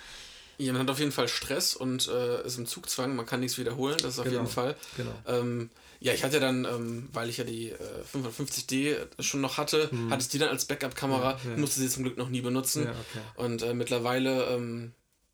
Ja, 0.62 0.72
man 0.72 0.82
hat 0.82 0.90
auf 0.90 0.98
jeden 1.00 1.12
Fall 1.12 1.28
Stress 1.28 1.74
und 1.74 2.08
äh, 2.08 2.46
ist 2.46 2.56
im 2.56 2.66
Zugzwang, 2.66 3.16
man 3.16 3.26
kann 3.26 3.40
nichts 3.40 3.58
wiederholen, 3.58 3.96
das 3.98 4.14
ist 4.14 4.18
auf 4.20 4.24
genau. 4.24 4.38
jeden 4.38 4.50
Fall. 4.50 4.76
Genau. 4.96 5.12
Ähm, 5.26 5.70
ja, 5.98 6.12
ich 6.12 6.22
hatte 6.22 6.38
dann, 6.38 6.64
ähm, 6.64 7.08
weil 7.12 7.28
ich 7.28 7.38
ja 7.38 7.44
die 7.44 7.70
äh, 7.70 7.76
550D 8.12 8.96
schon 9.20 9.40
noch 9.40 9.56
hatte, 9.56 9.88
mhm. 9.90 10.10
hatte 10.10 10.22
ich 10.22 10.28
die 10.28 10.38
dann 10.38 10.50
als 10.50 10.64
Backup-Kamera, 10.64 11.38
ja, 11.44 11.50
ja. 11.50 11.56
musste 11.56 11.80
sie 11.80 11.88
zum 11.88 12.04
Glück 12.04 12.16
noch 12.16 12.28
nie 12.28 12.42
benutzen. 12.42 12.84
Ja, 12.84 12.90
okay. 12.90 13.24
Und 13.36 13.62
äh, 13.62 13.74
mittlerweile 13.74 14.44
ähm, 14.46 14.92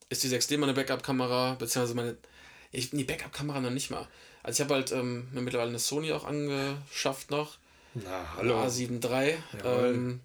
ist 0.08 0.22
die 0.24 0.28
6D 0.28 0.56
meine 0.56 0.74
Backup-Kamera, 0.74 1.54
beziehungsweise 1.54 1.94
meine 1.94 2.16
ich, 2.70 2.90
die 2.90 3.04
Backup-Kamera 3.04 3.60
noch 3.60 3.70
nicht 3.70 3.90
mal. 3.90 4.06
Also 4.42 4.56
ich 4.56 4.64
habe 4.64 4.74
halt 4.74 4.92
ähm, 4.92 5.28
mir 5.32 5.40
mittlerweile 5.40 5.70
eine 5.70 5.78
Sony 5.78 6.12
auch 6.12 6.24
angeschafft 6.24 7.30
noch. 7.30 7.58
Na, 7.94 8.34
hallo. 8.36 8.62
A7 8.62 9.02
III. 9.02 9.36
Ähm, 9.64 10.20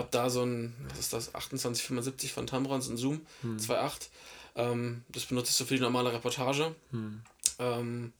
hab 0.00 0.10
da 0.10 0.30
so 0.30 0.42
ein, 0.44 0.74
was 0.88 0.98
ist 0.98 1.12
das, 1.12 1.24
2875 1.26 2.32
von 2.32 2.46
Tamron, 2.46 2.82
so 2.82 2.92
ein 2.92 2.96
Zoom 2.96 3.20
hm. 3.42 3.58
2.8. 3.58 4.08
Ähm, 4.56 5.04
das 5.08 5.26
benutze 5.26 5.50
ich 5.50 5.56
so 5.56 5.64
für 5.64 5.74
die 5.74 5.80
normale 5.80 6.12
Reportage. 6.12 6.74
Hm. 6.90 7.22
Ähm, 7.58 8.12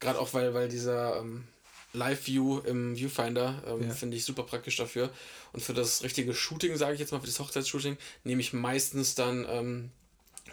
Gerade 0.00 0.20
auch, 0.20 0.32
weil, 0.32 0.54
weil 0.54 0.68
dieser 0.68 1.16
ähm, 1.18 1.44
Live-View 1.92 2.60
im 2.60 2.96
Viewfinder 2.96 3.62
ähm, 3.66 3.88
ja. 3.88 3.94
finde 3.94 4.16
ich 4.16 4.24
super 4.24 4.44
praktisch 4.44 4.76
dafür. 4.76 5.10
Und 5.52 5.60
für 5.60 5.74
das 5.74 6.02
richtige 6.02 6.34
Shooting, 6.34 6.76
sage 6.76 6.94
ich 6.94 7.00
jetzt 7.00 7.10
mal, 7.10 7.20
für 7.20 7.26
das 7.26 7.40
Hochzeitsshooting, 7.40 7.96
nehme 8.22 8.40
ich 8.40 8.52
meistens 8.52 9.16
dann 9.16 9.44
ähm, 9.48 9.90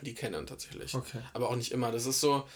die 0.02 0.14
kennen 0.14 0.46
tatsächlich. 0.46 0.94
Okay. 0.94 1.22
Aber 1.34 1.50
auch 1.50 1.56
nicht 1.56 1.72
immer. 1.72 1.92
Das 1.92 2.06
ist 2.06 2.22
so, 2.22 2.48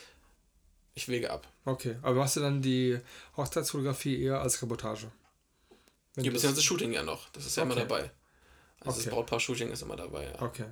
ich 0.95 1.07
wege 1.07 1.31
ab. 1.31 1.47
Okay, 1.65 1.97
aber 2.01 2.23
hast 2.23 2.35
du 2.35 2.39
dann 2.41 2.61
die 2.61 2.99
Hochzeitsfotografie 3.37 4.21
eher 4.21 4.41
als 4.41 4.61
Reportage? 4.61 5.11
Wenn 6.15 6.25
ja, 6.25 6.31
bisher 6.31 6.51
das 6.51 6.63
Shooting 6.63 6.93
ja 6.93 7.03
noch. 7.03 7.29
Das 7.29 7.45
ist 7.45 7.55
ja 7.55 7.63
okay. 7.63 7.71
immer 7.71 7.81
dabei. 7.81 8.11
Also 8.81 8.97
okay. 8.97 9.05
das 9.05 9.13
Brautpaar-Shooting 9.13 9.71
ist 9.71 9.81
immer 9.81 9.95
dabei, 9.95 10.25
ja. 10.25 10.41
Okay. 10.41 10.65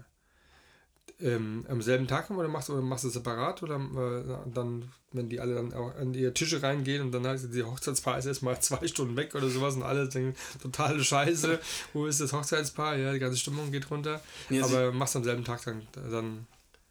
Ähm, 1.19 1.65
am 1.67 1.81
selben 1.81 2.07
Tag 2.07 2.29
oder 2.29 2.47
machst, 2.47 2.69
oder 2.69 2.81
machst 2.81 3.03
du 3.03 3.09
separat 3.09 3.63
oder 3.63 3.75
äh, 3.77 4.51
dann, 4.53 4.91
wenn 5.11 5.29
die 5.29 5.39
alle 5.39 5.55
dann 5.55 5.73
auch 5.73 5.95
an 5.95 6.13
ihre 6.13 6.31
Tische 6.31 6.61
reingehen 6.61 7.01
und 7.01 7.11
dann 7.11 7.25
heißt 7.25 7.47
die 7.51 7.63
Hochzeitspaar 7.63 8.19
ist 8.19 8.27
erstmal 8.27 8.59
zwei 8.61 8.87
Stunden 8.87 9.17
weg 9.17 9.33
oder 9.33 9.49
sowas 9.49 9.75
und 9.75 9.83
alle 9.83 10.07
denken, 10.07 10.35
totale 10.61 11.03
Scheiße, 11.03 11.59
wo 11.93 12.05
ist 12.05 12.21
das 12.21 12.33
Hochzeitspaar? 12.33 12.97
Ja, 12.97 13.13
die 13.13 13.19
ganze 13.19 13.37
Stimmung 13.37 13.71
geht 13.71 13.89
runter. 13.89 14.21
Nee, 14.49 14.61
aber 14.61 14.91
machst 14.91 15.15
am 15.15 15.23
selben 15.23 15.43
Tag 15.43 15.65
dann, 15.65 15.87
dann 15.93 16.47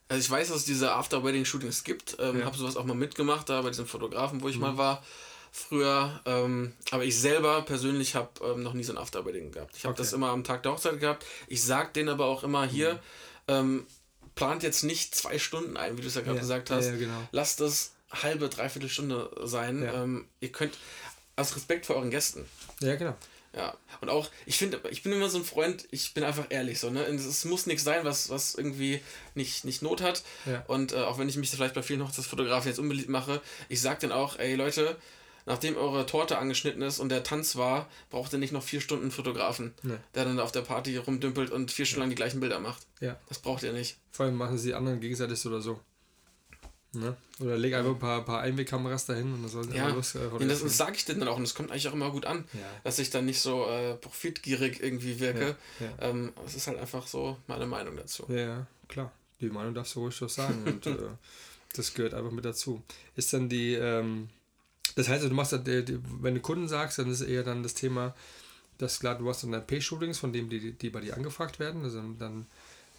also 0.09 0.21
ich 0.21 0.31
weiß, 0.31 0.49
dass 0.49 0.59
es 0.59 0.65
diese 0.65 0.93
After-Wedding-Shootings 0.93 1.83
gibt. 1.83 2.17
Ähm, 2.21 2.41
ja. 2.41 2.47
Habe 2.47 2.57
sowas 2.57 2.77
auch 2.77 2.85
mal 2.85 2.95
mitgemacht, 2.95 3.49
da 3.49 3.63
bei 3.63 3.71
diesem 3.71 3.87
Fotografen, 3.87 4.41
wo 4.41 4.49
ich 4.49 4.57
mhm. 4.57 4.63
mal 4.63 4.77
war 4.77 5.03
früher. 5.53 6.21
Ähm, 6.25 6.73
aber 6.91 7.05
ich 7.05 7.19
selber 7.19 7.63
persönlich 7.63 8.15
habe 8.15 8.31
ähm, 8.45 8.63
noch 8.63 8.73
nie 8.73 8.85
so 8.85 8.93
ein 8.93 8.99
After-Wedding 8.99 9.53
gehabt. 9.53 9.77
Ich 9.77 9.85
habe 9.85 9.93
okay. 9.93 10.03
das 10.03 10.13
immer 10.13 10.29
am 10.29 10.45
Tag 10.45 10.63
der 10.63 10.73
Hochzeit 10.73 11.01
gehabt. 11.01 11.25
Ich 11.49 11.63
sage 11.63 11.91
denen 11.95 12.09
aber 12.09 12.27
auch 12.27 12.45
immer 12.45 12.67
hier, 12.67 12.95
mhm. 12.95 13.01
Ähm, 13.49 13.87
plant 14.35 14.65
jetzt 14.65 14.83
nicht 14.83 15.15
zwei 15.15 15.39
Stunden 15.39 15.77
ein, 15.77 15.97
wie 15.97 16.03
du 16.03 16.09
es 16.09 16.15
ja 16.17 16.21
gerade 16.21 16.37
ja. 16.37 16.43
gesagt 16.43 16.71
hast. 16.71 16.87
Ja, 16.87 16.97
genau. 16.97 17.29
Lasst 17.31 17.61
es 17.61 17.93
halbe, 18.11 18.49
dreiviertel 18.49 18.89
Stunde 18.89 19.31
sein. 19.45 19.89
Ähm, 19.93 20.29
ihr 20.41 20.53
könnt 20.53 20.77
aus 21.37 21.55
Respekt 21.57 21.87
vor 21.87 21.97
euren 21.97 22.11
Gästen. 22.11 22.45
Ja, 22.81 22.97
genau. 22.97 23.17
Ja. 23.55 23.75
Und 24.03 24.11
auch, 24.11 24.29
ich 24.45 24.59
finde, 24.59 24.81
ich 24.91 25.03
bin 25.03 25.13
immer 25.13 25.31
so 25.31 25.39
ein 25.39 25.45
Freund, 25.45 25.89
ich 25.91 26.13
bin 26.13 26.25
einfach 26.25 26.47
ehrlich 26.51 26.79
so, 26.79 26.91
ne? 26.91 27.05
Es 27.07 27.45
muss 27.47 27.65
nichts 27.65 27.85
sein, 27.85 28.05
was, 28.05 28.29
was 28.29 28.55
irgendwie 28.55 29.01
nicht, 29.35 29.65
nicht 29.65 29.81
Not 29.81 30.03
hat. 30.03 30.23
Ja. 30.45 30.63
Und 30.67 30.93
äh, 30.93 30.97
auch 30.97 31.19
wenn 31.19 31.29
ich 31.29 31.37
mich 31.37 31.51
vielleicht 31.51 31.75
bei 31.75 31.83
vielen 31.83 32.05
Hochzeitsfotografen 32.05 32.69
jetzt 32.69 32.79
unbeliebt 32.79 33.09
mache, 33.09 33.41
ich 33.71 33.81
sag 33.81 34.01
dann 34.01 34.13
auch, 34.13 34.39
ey 34.39 34.55
Leute, 34.57 34.97
nachdem 35.47 35.77
eure 35.77 36.05
Torte 36.07 36.39
angeschnitten 36.39 36.83
ist 36.83 36.99
und 36.99 37.09
der 37.09 37.23
Tanz 37.23 37.57
war, 37.57 37.89
braucht 38.11 38.33
ihr 38.33 38.39
nicht 38.39 38.53
noch 38.53 38.63
vier 38.63 38.81
Stunden 38.81 39.11
Fotografen, 39.11 39.73
nee. 39.83 39.95
der 40.15 40.25
dann 40.25 40.41
auf 40.41 40.53
der 40.53 40.63
Party 40.63 40.97
rumdümpelt 40.97 41.51
und 41.51 41.71
vier 41.71 41.87
Stunden 41.87 42.03
lang 42.03 42.11
die 42.11 42.17
gleichen 42.17 42.41
Bilder 42.41 42.61
macht. 42.61 42.87
Ja. 43.01 43.19
Das 43.29 43.39
braucht 43.39 43.63
ihr 43.63 43.73
nicht. 43.73 43.97
Vor 44.11 44.27
allem 44.27 44.37
machen 44.37 44.59
sie 44.59 44.69
die 44.69 44.75
anderen 44.75 45.01
gegenseitig 45.01 45.45
oder 45.47 45.61
so. 45.61 45.81
Ne? 46.93 47.17
Oder 47.41 47.59
leg 47.59 47.75
einfach 47.75 47.91
ein 47.91 47.99
paar, 47.99 48.25
paar 48.25 48.41
Einwegkameras 48.41 49.07
dahin 49.07 49.33
und 49.33 49.43
dann 49.43 49.51
sollen 49.51 49.73
ja. 49.73 49.89
los. 49.89 50.15
Äh, 50.15 50.21
ja, 50.21 50.47
das, 50.47 50.63
das 50.63 50.77
sage 50.77 50.97
ich 50.97 51.05
denn 51.05 51.21
dann 51.21 51.29
auch 51.29 51.37
und 51.37 51.43
das 51.43 51.55
kommt 51.55 51.71
eigentlich 51.71 51.89
auch 51.89 51.93
immer 51.93 52.11
gut 52.11 52.25
an, 52.25 52.45
ja. 52.55 52.61
dass 52.85 52.99
ich 52.99 53.11
dann 53.11 53.27
nicht 53.27 53.41
so 53.41 53.67
äh, 53.67 53.95
profitgierig 53.95 54.83
irgendwie 54.83 55.21
wirke. 55.21 55.57
Ja. 55.79 55.87
Ja. 55.87 56.09
Ähm, 56.11 56.33
das 56.43 56.55
ist 56.55 56.67
halt 56.67 56.79
einfach 56.79 57.07
so 57.07 57.37
meine 57.47 57.67
Meinung 57.67 57.97
dazu. 57.97 58.25
Ja, 58.29 58.67
klar. 58.89 59.13
Die 59.41 59.51
Meinung 59.51 59.75
darfst 59.75 59.95
du 59.95 60.01
ruhig 60.01 60.17
so 60.17 60.29
sagen 60.29 60.65
und 60.65 60.87
äh, 60.87 60.97
das 61.75 61.93
gehört 61.93 62.15
einfach 62.15 62.31
mit 62.31 62.45
dazu. 62.45 62.83
Ist 63.15 63.33
dann 63.35 63.51
die, 63.51 63.75
ähm, 63.75 64.31
das 64.97 65.09
heißt, 65.09 65.25
du 65.25 65.31
machst, 65.31 65.53
wenn 65.53 66.35
du 66.35 66.41
Kunden 66.41 66.69
sagst, 66.69 66.99
dann 66.99 67.11
ist 67.11 67.21
eher 67.21 67.45
dann 67.45 67.63
das 67.63 67.75
Thema, 67.75 68.15
dass 68.79 68.99
klar, 69.01 69.17
du 69.17 69.29
hast 69.29 69.45
dann 69.45 69.67
P-Shootings, 69.67 70.19
von 70.19 70.33
denen 70.33 70.51
die, 70.51 70.73
die 70.73 70.91
bei 70.91 71.01
dir 71.01 71.17
angefragt 71.17 71.59
werden, 71.59 71.85
also 71.85 72.03
dann 72.19 72.47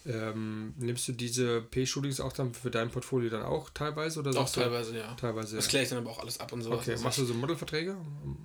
ähm, 0.07 0.73
nimmst 0.77 1.07
du 1.07 1.11
diese 1.11 1.61
P-Shootings 1.61 2.21
auch 2.21 2.31
dann 2.31 2.53
für 2.53 2.71
dein 2.71 2.89
Portfolio 2.89 3.29
dann 3.29 3.43
auch 3.43 3.69
teilweise? 3.71 4.19
Oder 4.19 4.39
auch 4.39 4.49
teilweise, 4.49 4.93
du? 4.93 4.99
ja. 4.99 5.13
Teilweise. 5.15 5.57
Das 5.57 5.67
kläre 5.67 5.83
ich 5.83 5.89
dann 5.89 5.97
aber 5.97 6.11
auch 6.11 6.19
alles 6.19 6.39
ab 6.39 6.53
und 6.53 6.61
so. 6.61 6.71
Okay, 6.71 6.95
machst 7.01 7.17
du 7.17 7.25
so 7.25 7.33
Modelverträge? 7.33 7.97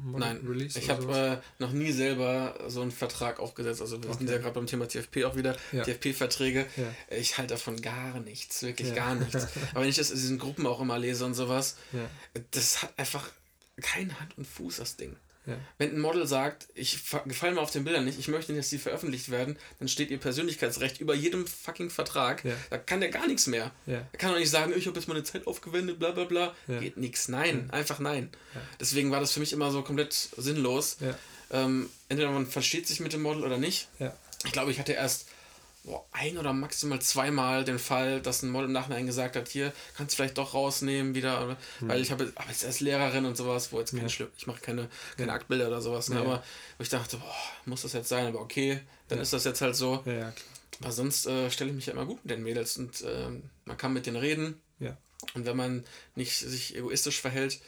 Model 0.03 0.19
Nein, 0.19 0.47
Release 0.47 0.79
ich 0.79 0.91
habe 0.91 1.41
äh, 1.41 1.63
noch 1.63 1.73
nie 1.73 1.93
selber 1.93 2.59
so 2.67 2.83
einen 2.83 2.91
Vertrag 2.91 3.39
aufgesetzt. 3.39 3.81
Also 3.81 4.03
wir 4.03 4.11
okay. 4.11 4.19
sind 4.19 4.31
ja 4.31 4.39
gerade 4.39 4.55
beim 4.55 4.67
Thema 4.67 4.89
TFP 4.89 5.25
auch 5.25 5.37
wieder. 5.37 5.57
Ja. 5.71 5.85
TFP-Verträge. 5.85 6.67
Ja. 6.77 7.17
Ich 7.17 7.39
halte 7.39 7.55
davon 7.55 7.81
gar 7.81 8.19
nichts, 8.19 8.63
wirklich 8.63 8.89
ja. 8.89 8.95
gar 8.95 9.15
nichts. 9.15 9.47
aber 9.71 9.83
wenn 9.83 9.89
ich 9.89 9.97
das 9.97 10.11
in 10.11 10.17
diesen 10.17 10.39
Gruppen 10.39 10.67
auch 10.67 10.81
immer 10.81 10.99
lese 10.99 11.25
und 11.25 11.35
sowas, 11.35 11.77
das 12.51 12.83
hat 12.83 12.99
einfach 12.99 13.29
kein 13.81 14.19
Hand 14.21 14.37
und 14.37 14.47
Fuß, 14.47 14.77
das 14.77 14.97
Ding. 14.97 15.17
Ja. 15.45 15.57
Wenn 15.77 15.91
ein 15.91 15.99
Model 15.99 16.25
sagt, 16.25 16.69
ich 16.75 17.01
gefalle 17.25 17.55
mir 17.55 17.61
auf 17.61 17.73
den 17.73 17.83
Bildern 17.83 18.05
nicht, 18.05 18.17
ich 18.17 18.29
möchte 18.29 18.53
nicht, 18.53 18.61
dass 18.61 18.71
die 18.71 18.79
veröffentlicht 18.79 19.29
werden, 19.29 19.57
dann 19.81 19.89
steht 19.89 20.11
ihr 20.11 20.19
Persönlichkeitsrecht 20.19 21.01
über 21.01 21.15
jedem 21.15 21.49
fucking 21.49 21.91
Vertrag. 21.91 22.45
Ja. 22.45 22.55
Da 22.71 22.79
kann 22.79 23.01
der 23.01 23.09
gar 23.09 23.27
nichts 23.27 23.49
mehr. 23.49 23.73
Ja. 23.87 24.07
Er 24.13 24.19
kann 24.19 24.31
doch 24.31 24.39
nicht 24.39 24.51
sagen, 24.51 24.73
ich 24.77 24.87
habe 24.87 24.97
jetzt 24.99 25.09
meine 25.09 25.25
Zeit 25.25 25.49
aufgewendet, 25.49 25.99
bla 25.99 26.13
bla 26.13 26.25
bla. 26.25 26.55
Geht 26.69 26.97
nichts. 26.97 27.27
Nein, 27.27 27.71
einfach 27.71 27.99
nein. 27.99 28.31
Deswegen 28.79 29.11
war 29.11 29.19
das 29.19 29.33
für 29.33 29.41
mich 29.41 29.53
immer 29.53 29.73
so 29.73 29.83
komplett 29.83 30.13
sinnlos. 30.13 30.99
Ähm, 31.51 31.91
entweder 32.09 32.31
man 32.31 32.47
versteht 32.47 32.87
sich 32.87 33.01
mit 33.01 33.13
dem 33.13 33.23
Model 33.23 33.43
oder 33.43 33.59
nicht. 33.59 33.89
Ich 34.45 34.53
glaube, 34.53 34.71
ich 34.71 34.79
hatte 34.79 34.93
erst 34.93 35.27
boah, 35.85 36.07
ein 36.13 36.39
oder 36.39 36.53
maximal 36.53 37.01
zweimal 37.01 37.65
den 37.65 37.79
Fall, 37.79 38.21
dass 38.21 38.43
ein 38.43 38.51
Model 38.51 38.67
im 38.67 38.73
Nachhinein 38.73 39.07
gesagt 39.07 39.37
hat, 39.37 39.49
hier 39.49 39.73
kannst 39.97 40.13
du 40.13 40.17
vielleicht 40.17 40.39
doch 40.39 40.55
rausnehmen 40.55 41.15
wieder, 41.15 41.57
mhm. 41.81 41.89
weil 41.89 42.01
ich 42.01 42.11
habe 42.11 42.33
jetzt 42.49 42.65
als 42.65 42.81
Lehrerin 42.81 43.25
und 43.25 43.37
sowas, 43.37 43.73
wo 43.73 43.81
jetzt 43.81 43.93
kein 43.93 44.03
ja. 44.03 44.09
Schlimm, 44.09 44.29
ich 44.37 44.47
mache 44.47 44.61
keine, 44.61 44.89
keine 45.17 45.33
Aktbilder 45.33 45.69
oder 45.69 45.81
sowas, 45.81 46.09
ne, 46.09 46.17
ja. 46.17 46.23
aber 46.23 46.43
wo 46.79 46.83
ich 46.83 46.89
dachte, 46.89 47.17
boah, 47.17 47.35
muss 47.67 47.83
das 47.83 47.93
jetzt 47.93 48.09
sein, 48.09 48.27
aber 48.27 48.41
okay, 48.41 48.81
dann 49.09 49.19
ja. 49.19 49.23
ist 49.23 49.33
das 49.33 49.45
jetzt 49.45 49.61
halt 49.61 49.77
so. 49.77 50.03
aber 50.81 50.93
sonst 50.93 51.27
äh, 51.27 51.51
stelle 51.51 51.71
ich 51.71 51.77
mich 51.77 51.87
ja 51.87 51.93
immer 51.93 52.07
gut 52.07 52.25
mit 52.25 52.31
den 52.31 52.43
Mädels 52.43 52.77
und 52.77 53.03
äh, 53.03 53.29
man 53.65 53.77
kann 53.77 53.93
mit 53.93 54.07
denen 54.07 54.17
reden. 54.17 54.61
Und 55.35 55.47
wenn 55.47 55.57
man 55.57 55.85
nicht 56.15 56.37
sich 56.37 56.77
egoistisch 56.77 57.21
verhält, 57.21 57.61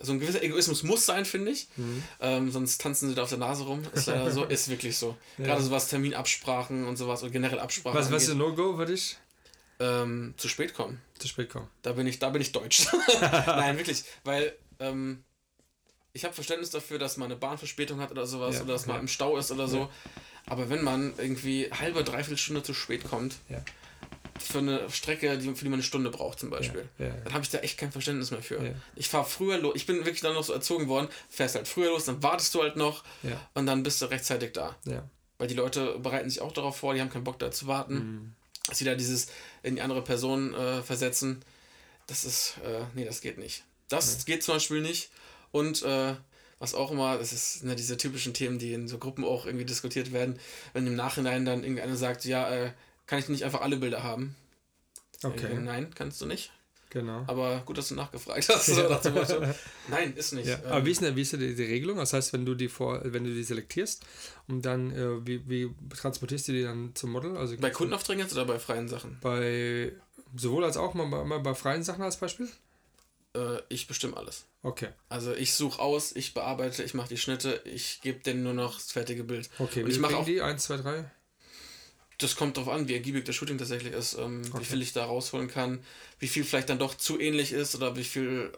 so 0.00 0.12
ein 0.12 0.20
gewisser 0.20 0.42
Egoismus 0.42 0.82
muss 0.82 1.06
sein, 1.06 1.24
finde 1.24 1.50
ich. 1.50 1.68
Mhm. 1.76 2.02
Ähm, 2.20 2.50
sonst 2.50 2.80
tanzen 2.80 3.08
sie 3.08 3.14
da 3.14 3.22
auf 3.24 3.28
der 3.28 3.38
Nase 3.38 3.64
rum. 3.64 3.82
Ist 3.94 4.06
leider 4.06 4.30
so, 4.30 4.44
ist 4.46 4.68
wirklich 4.68 4.96
so. 4.96 5.16
Ja. 5.38 5.46
Gerade 5.46 5.62
so 5.62 5.70
was 5.70 5.88
Terminabsprachen 5.88 6.86
und 6.86 6.96
sowas 6.96 7.22
und 7.22 7.32
generell 7.32 7.58
Absprachen. 7.58 7.98
Was, 7.98 8.10
was 8.10 8.24
ist 8.24 8.30
ein 8.30 8.38
No-Go 8.38 8.76
für 8.76 8.86
dich? 8.86 9.16
Ähm, 9.80 10.34
zu 10.36 10.48
spät 10.48 10.74
kommen. 10.74 11.00
Zu 11.18 11.28
spät 11.28 11.50
kommen. 11.50 11.68
Da 11.82 11.92
bin 11.92 12.06
ich, 12.06 12.18
da 12.18 12.30
bin 12.30 12.42
ich 12.42 12.52
deutsch. 12.52 12.86
Nein, 13.20 13.76
wirklich. 13.76 14.04
Weil 14.24 14.52
ähm, 14.80 15.24
ich 16.12 16.24
habe 16.24 16.34
Verständnis 16.34 16.70
dafür, 16.70 16.98
dass 16.98 17.16
man 17.16 17.26
eine 17.26 17.36
Bahnverspätung 17.36 18.00
hat 18.00 18.10
oder 18.10 18.26
sowas 18.26 18.56
ja, 18.56 18.62
oder 18.62 18.72
dass 18.72 18.86
man 18.86 19.00
im 19.00 19.08
Stau 19.08 19.36
ist 19.36 19.50
oder 19.50 19.68
so. 19.68 19.88
Aber 20.46 20.70
wenn 20.70 20.82
man 20.82 21.12
irgendwie 21.18 21.70
halbe, 21.70 22.02
dreiviertel 22.02 22.38
Stunde 22.38 22.62
zu 22.62 22.74
spät 22.74 23.04
kommt, 23.04 23.36
für 24.38 24.58
eine 24.58 24.90
Strecke, 24.90 25.36
die, 25.38 25.54
für 25.54 25.64
die 25.64 25.70
man 25.70 25.74
eine 25.74 25.82
Stunde 25.82 26.10
braucht 26.10 26.40
zum 26.40 26.50
Beispiel. 26.50 26.88
Ja, 26.98 27.06
ja, 27.06 27.14
Dann 27.24 27.32
habe 27.34 27.44
ich 27.44 27.50
da 27.50 27.58
echt 27.58 27.78
kein 27.78 27.92
Verständnis 27.92 28.30
mehr 28.30 28.42
für. 28.42 28.74
Ich 28.96 29.08
fahre 29.08 29.24
früher 29.24 29.58
los, 29.58 29.74
ich 29.76 29.86
bin 29.86 29.96
wirklich 29.98 30.20
dann 30.20 30.34
noch 30.34 30.44
so 30.44 30.52
erzogen 30.52 30.88
worden, 30.88 31.08
fährst 31.28 31.54
halt 31.54 31.68
früher 31.68 31.88
los, 31.90 32.04
dann 32.04 32.22
wartest 32.22 32.54
du 32.54 32.62
halt 32.62 32.76
noch 32.76 33.04
und 33.54 33.66
dann 33.66 33.82
bist 33.82 34.00
du 34.02 34.06
rechtzeitig 34.06 34.52
da. 34.52 34.76
Weil 35.38 35.46
die 35.46 35.54
Leute 35.54 35.98
bereiten 36.00 36.28
sich 36.28 36.40
auch 36.40 36.52
darauf 36.52 36.76
vor, 36.76 36.94
die 36.94 37.00
haben 37.00 37.10
keinen 37.10 37.24
Bock 37.24 37.38
da 37.38 37.50
zu 37.50 37.66
warten. 37.66 37.94
Mhm. 37.94 38.34
Dass 38.66 38.78
sie 38.78 38.84
da 38.84 38.94
dieses 38.94 39.28
in 39.62 39.76
die 39.76 39.82
andere 39.82 40.02
Person 40.02 40.52
äh, 40.52 40.82
versetzen, 40.82 41.42
das 42.06 42.24
ist, 42.24 42.56
äh, 42.64 42.84
nee, 42.94 43.04
das 43.04 43.20
geht 43.20 43.38
nicht. 43.38 43.64
Das 43.88 44.24
geht 44.26 44.42
zum 44.42 44.56
Beispiel 44.56 44.82
nicht. 44.82 45.10
Und 45.52 45.82
äh, 45.82 46.14
was 46.58 46.74
auch 46.74 46.90
immer, 46.90 47.18
das 47.18 47.32
ist 47.32 47.64
ne, 47.64 47.76
diese 47.76 47.96
typischen 47.96 48.34
Themen, 48.34 48.58
die 48.58 48.72
in 48.72 48.88
so 48.88 48.98
Gruppen 48.98 49.24
auch 49.24 49.46
irgendwie 49.46 49.64
diskutiert 49.64 50.12
werden, 50.12 50.38
wenn 50.72 50.86
im 50.86 50.96
Nachhinein 50.96 51.44
dann 51.44 51.62
irgendeiner 51.62 51.96
sagt, 51.96 52.24
ja, 52.24 52.50
äh, 52.50 52.72
kann 53.08 53.18
ich 53.18 53.28
nicht 53.28 53.44
einfach 53.44 53.62
alle 53.62 53.76
Bilder 53.76 54.04
haben? 54.04 54.36
Okay. 55.24 55.46
Äh, 55.46 55.58
nein, 55.58 55.90
kannst 55.94 56.20
du 56.20 56.26
nicht. 56.26 56.52
Genau. 56.90 57.24
Aber 57.26 57.62
gut, 57.66 57.76
dass 57.76 57.88
du 57.88 57.94
nachgefragt 57.94 58.48
hast. 58.48 58.66
So 58.66 58.82
Motto. 59.10 59.42
Nein, 59.88 60.14
ist 60.16 60.32
nicht. 60.32 60.46
Ja. 60.46 60.54
Ähm, 60.54 60.72
Aber 60.72 60.86
wie 60.86 60.90
ist, 60.90 61.02
denn, 61.02 61.16
wie 61.16 61.20
ist 61.20 61.34
denn 61.34 61.40
die, 61.40 61.54
die, 61.54 61.64
Regelung? 61.64 61.98
Das 61.98 62.14
heißt, 62.14 62.32
wenn 62.32 62.46
du 62.46 62.54
die 62.54 62.68
vor, 62.68 63.00
wenn 63.04 63.24
du 63.24 63.34
die 63.34 63.42
selektierst 63.42 64.06
und 64.46 64.64
dann, 64.64 64.90
äh, 64.92 65.26
wie, 65.26 65.46
wie 65.48 65.70
transportierst 65.94 66.48
du 66.48 66.52
die 66.52 66.62
dann 66.62 66.94
zum 66.94 67.12
Model? 67.12 67.36
Also 67.36 67.56
bei 67.58 67.68
Kundenaufträgen 67.70 68.22
jetzt 68.22 68.32
oder 68.32 68.46
bei 68.46 68.58
freien 68.58 68.88
Sachen? 68.88 69.18
Bei 69.20 69.92
sowohl 70.34 70.64
als 70.64 70.78
auch 70.78 70.94
mal, 70.94 71.06
mal 71.06 71.40
bei 71.40 71.54
freien 71.54 71.82
Sachen 71.82 72.02
als 72.02 72.16
Beispiel? 72.16 72.48
Äh, 73.36 73.58
ich 73.68 73.86
bestimme 73.86 74.16
alles. 74.16 74.46
Okay. 74.62 74.88
Also 75.10 75.34
ich 75.34 75.52
suche 75.54 75.80
aus, 75.82 76.16
ich 76.16 76.32
bearbeite, 76.32 76.82
ich 76.82 76.94
mache 76.94 77.08
die 77.08 77.18
Schnitte, 77.18 77.60
ich 77.64 78.00
gebe 78.00 78.20
denen 78.20 78.42
nur 78.42 78.54
noch 78.54 78.76
das 78.76 78.92
fertige 78.92 79.24
Bild. 79.24 79.50
Okay, 79.58 79.82
und 79.82 79.90
ich 79.90 79.98
mache 79.98 80.16
auch 80.16 80.24
die 80.24 80.40
1, 80.40 80.64
2, 80.64 80.76
3? 80.78 81.10
Das 82.18 82.34
kommt 82.34 82.56
darauf 82.56 82.72
an, 82.72 82.88
wie 82.88 82.94
ergiebig 82.94 83.24
das 83.24 83.36
Shooting 83.36 83.58
tatsächlich 83.58 83.92
ist, 83.92 84.14
ähm, 84.14 84.42
okay. 84.50 84.60
wie 84.60 84.64
viel 84.64 84.82
ich 84.82 84.92
da 84.92 85.04
rausholen 85.04 85.48
kann, 85.48 85.80
wie 86.18 86.26
viel 86.26 86.44
vielleicht 86.44 86.68
dann 86.68 86.78
doch 86.78 86.96
zu 86.96 87.18
ähnlich 87.18 87.52
ist 87.52 87.76
oder 87.76 87.96
wie 87.96 88.04
viel, 88.04 88.52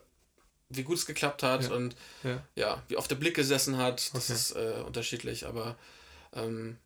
wie 0.71 0.83
gut 0.83 0.97
es 0.97 1.07
geklappt 1.07 1.43
hat 1.43 1.65
ja. 1.65 1.73
und 1.73 1.95
ja. 2.25 2.43
ja. 2.57 2.83
wie 2.89 2.97
oft 2.97 3.11
der 3.11 3.17
Blick 3.17 3.37
gesessen 3.37 3.77
hat. 3.77 4.15
Das 4.15 4.31
okay. 4.31 4.33
ist 4.33 4.51
äh, 4.53 4.83
unterschiedlich, 4.87 5.47
aber 5.47 5.77
ähm, 6.33 6.79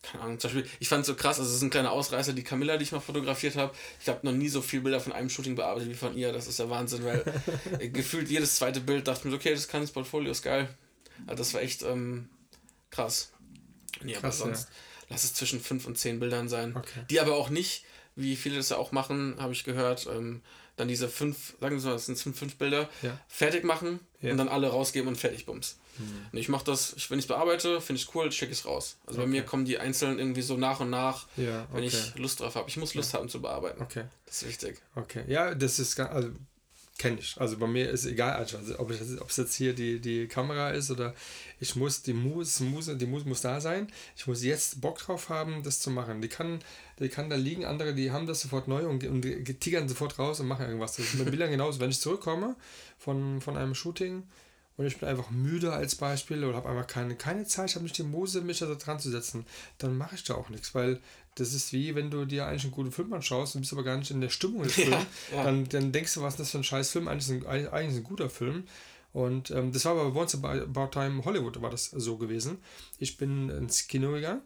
keine 0.00 0.24
Ahnung, 0.24 0.40
zum 0.40 0.52
Beispiel, 0.52 0.70
ich 0.80 0.88
fand 0.88 1.02
es 1.02 1.06
so 1.06 1.14
krass, 1.14 1.38
also 1.38 1.48
es 1.48 1.56
ist 1.56 1.62
ein 1.62 1.70
kleiner 1.70 1.92
Ausreißer, 1.92 2.32
die 2.32 2.42
Camilla, 2.42 2.78
die 2.78 2.84
ich 2.84 2.92
mal 2.92 3.00
fotografiert 3.00 3.54
habe. 3.54 3.74
Ich 4.00 4.08
habe 4.08 4.26
noch 4.26 4.32
nie 4.32 4.48
so 4.48 4.62
viele 4.62 4.82
Bilder 4.82 5.00
von 5.00 5.12
einem 5.12 5.28
Shooting 5.28 5.54
bearbeitet 5.54 5.90
wie 5.90 5.94
von 5.94 6.16
ihr. 6.16 6.32
Das 6.32 6.48
ist 6.48 6.58
der 6.58 6.70
Wahnsinn, 6.70 7.04
weil 7.04 7.24
gefühlt 7.92 8.28
jedes 8.28 8.56
zweite 8.56 8.80
Bild 8.80 9.06
dachte 9.06 9.28
mir, 9.28 9.34
okay, 9.34 9.50
das 9.50 9.68
kann 9.68 9.82
das 9.82 9.92
Portfolio, 9.92 10.32
ist 10.32 10.42
geil. 10.42 10.68
Also 11.26 11.36
das 11.36 11.54
war 11.54 11.60
echt 11.60 11.82
ähm, 11.82 12.30
krass. 12.90 13.32
Nee, 14.02 14.14
krass, 14.14 14.40
aber 14.40 14.54
sonst. 14.54 14.68
Ja 14.70 14.74
lass 15.12 15.24
es 15.24 15.34
zwischen 15.34 15.60
fünf 15.60 15.86
und 15.86 15.98
zehn 15.98 16.18
Bildern 16.20 16.48
sein. 16.48 16.76
Okay. 16.76 17.04
Die 17.10 17.20
aber 17.20 17.36
auch 17.36 17.50
nicht, 17.50 17.84
wie 18.16 18.36
viele 18.36 18.56
das 18.56 18.70
ja 18.70 18.76
auch 18.76 18.92
machen, 18.92 19.36
habe 19.38 19.52
ich 19.52 19.64
gehört, 19.64 20.06
ähm, 20.06 20.42
dann 20.76 20.88
diese 20.88 21.08
fünf, 21.08 21.54
sagen 21.60 21.76
wir 21.76 21.84
mal, 21.84 21.92
das 21.92 22.06
sind 22.06 22.18
fünf, 22.18 22.38
fünf 22.38 22.56
Bilder, 22.56 22.88
ja. 23.02 23.18
fertig 23.28 23.62
machen 23.64 24.00
ja. 24.20 24.30
und 24.30 24.38
dann 24.38 24.48
alle 24.48 24.68
rausgeben 24.68 25.08
und 25.08 25.16
fertig 25.16 25.46
bums. 25.46 25.78
Mhm. 25.98 26.38
ich 26.38 26.48
mache 26.48 26.64
das, 26.64 26.94
ich, 26.96 27.10
wenn 27.10 27.18
ich 27.18 27.26
es 27.26 27.28
bearbeite, 27.28 27.82
finde 27.82 28.00
ich 28.00 28.08
es 28.08 28.14
cool, 28.14 28.32
schicke 28.32 28.52
es 28.52 28.64
raus. 28.64 28.96
Also 29.06 29.20
okay. 29.20 29.26
bei 29.26 29.30
mir 29.30 29.42
kommen 29.44 29.66
die 29.66 29.78
einzeln 29.78 30.18
irgendwie 30.18 30.40
so 30.40 30.56
nach 30.56 30.80
und 30.80 30.88
nach, 30.88 31.26
ja, 31.36 31.62
okay. 31.64 31.68
wenn 31.72 31.84
ich 31.84 32.14
Lust 32.16 32.40
drauf 32.40 32.54
habe. 32.54 32.68
Ich 32.68 32.78
muss 32.78 32.94
Lust 32.94 33.12
haben 33.12 33.28
zu 33.28 33.42
bearbeiten. 33.42 33.82
Okay. 33.82 34.04
Das 34.24 34.42
ist 34.42 34.48
wichtig. 34.48 34.80
Okay. 34.94 35.24
Ja, 35.28 35.54
das 35.54 35.78
ist 35.78 36.00
also 36.00 36.30
kenne 37.02 37.18
ich. 37.18 37.40
Also 37.40 37.58
bei 37.58 37.66
mir 37.66 37.90
ist 37.90 38.06
egal, 38.06 38.34
also 38.34 38.56
ob, 38.78 38.90
es 38.90 39.36
jetzt 39.36 39.54
hier 39.56 39.74
die, 39.74 39.98
die 39.98 40.28
Kamera 40.28 40.70
ist 40.70 40.88
oder 40.88 41.14
ich 41.58 41.74
muss, 41.74 42.02
die 42.02 42.12
Muse, 42.12 42.62
Muse, 42.62 42.96
die 42.96 43.06
Muse 43.06 43.28
muss 43.28 43.40
da 43.40 43.60
sein. 43.60 43.88
Ich 44.16 44.28
muss 44.28 44.44
jetzt 44.44 44.80
Bock 44.80 44.98
drauf 44.98 45.28
haben, 45.28 45.64
das 45.64 45.80
zu 45.80 45.90
machen. 45.90 46.22
Die 46.22 46.28
kann, 46.28 46.60
die 47.00 47.08
kann 47.08 47.28
da 47.28 47.34
liegen, 47.34 47.64
andere, 47.64 47.92
die 47.92 48.12
haben 48.12 48.26
das 48.26 48.40
sofort 48.40 48.68
neu 48.68 48.86
und, 48.86 49.04
und 49.04 49.22
tigern 49.60 49.88
sofort 49.88 50.16
raus 50.20 50.38
und 50.38 50.46
machen 50.46 50.64
irgendwas. 50.64 50.94
Das 50.94 51.06
ist 51.06 51.14
mit 51.14 51.28
Bildern 51.28 51.50
genauso. 51.50 51.80
Wenn 51.80 51.90
ich 51.90 51.98
zurückkomme 51.98 52.54
von, 52.98 53.40
von 53.40 53.56
einem 53.56 53.74
Shooting 53.74 54.22
und 54.76 54.86
ich 54.86 54.98
bin 54.98 55.08
einfach 55.08 55.30
müde 55.30 55.72
als 55.72 55.96
Beispiel 55.96 56.44
oder 56.44 56.58
habe 56.58 56.68
einfach 56.68 56.86
keine, 56.86 57.16
keine 57.16 57.44
Zeit, 57.46 57.70
ich 57.70 57.74
habe 57.74 57.84
nicht 57.84 57.98
die 57.98 58.04
Muse, 58.04 58.42
mich 58.42 58.60
da 58.60 58.66
dran 58.66 59.00
zu 59.00 59.10
setzen, 59.10 59.44
dann 59.78 59.98
mache 59.98 60.14
ich 60.14 60.22
da 60.22 60.34
auch 60.34 60.50
nichts, 60.50 60.72
weil 60.72 61.00
das 61.34 61.54
ist 61.54 61.72
wie, 61.72 61.94
wenn 61.94 62.10
du 62.10 62.24
dir 62.24 62.46
eigentlich 62.46 62.64
einen 62.64 62.72
guten 62.72 62.92
Film 62.92 63.12
anschaust 63.12 63.54
und 63.54 63.62
bist 63.62 63.72
aber 63.72 63.84
gar 63.84 63.96
nicht 63.96 64.10
in 64.10 64.20
der 64.20 64.28
Stimmung 64.28 64.62
des 64.62 64.74
Films, 64.74 65.06
ja, 65.30 65.36
ja. 65.36 65.44
Dann, 65.44 65.68
dann 65.68 65.92
denkst 65.92 66.14
du, 66.14 66.22
was 66.22 66.34
ist 66.34 66.40
das 66.40 66.50
für 66.50 66.58
ein 66.58 66.64
scheiß 66.64 66.90
Film? 66.90 67.08
Eigentlich 67.08 67.28
ist 67.28 67.46
ein, 67.46 67.46
eigentlich 67.46 67.96
ist 67.96 68.00
ein 68.00 68.04
guter 68.04 68.30
Film. 68.30 68.64
Und 69.12 69.50
ähm, 69.50 69.72
das 69.72 69.84
war 69.84 69.92
aber 69.92 70.10
bei 70.10 70.20
Once 70.20 70.34
About 70.34 70.86
Time 70.86 71.24
Hollywood 71.24 71.60
war 71.60 71.70
das 71.70 71.86
so 71.86 72.16
gewesen. 72.16 72.58
Ich 72.98 73.18
bin 73.18 73.50
ins 73.50 73.86
Kino 73.86 74.12
gegangen 74.12 74.42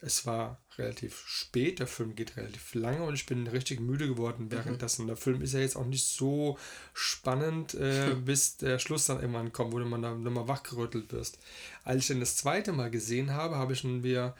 es 0.00 0.26
war 0.26 0.60
relativ 0.76 1.24
spät, 1.26 1.78
der 1.78 1.86
Film 1.86 2.14
geht 2.14 2.36
relativ 2.36 2.74
lange 2.74 3.02
und 3.02 3.14
ich 3.14 3.24
bin 3.24 3.46
richtig 3.46 3.80
müde 3.80 4.06
geworden 4.06 4.50
währenddessen. 4.50 5.04
Mhm. 5.04 5.06
Der 5.08 5.16
Film 5.16 5.40
ist 5.40 5.54
ja 5.54 5.60
jetzt 5.60 5.76
auch 5.76 5.86
nicht 5.86 6.06
so 6.06 6.58
spannend, 6.92 7.74
äh, 7.74 8.14
bis 8.24 8.58
der 8.58 8.78
Schluss 8.78 9.06
dann 9.06 9.20
irgendwann 9.20 9.52
kommt, 9.52 9.72
wo 9.72 9.78
du 9.78 9.86
man 9.86 10.02
dann 10.02 10.22
nochmal 10.22 10.48
wachgerüttelt 10.48 11.12
wirst. 11.12 11.38
Als 11.82 12.02
ich 12.02 12.06
den 12.08 12.20
das 12.20 12.36
zweite 12.36 12.72
Mal 12.72 12.90
gesehen 12.90 13.32
habe, 13.32 13.56
habe 13.56 13.72
ich 13.72 13.84
wieder 13.84 14.36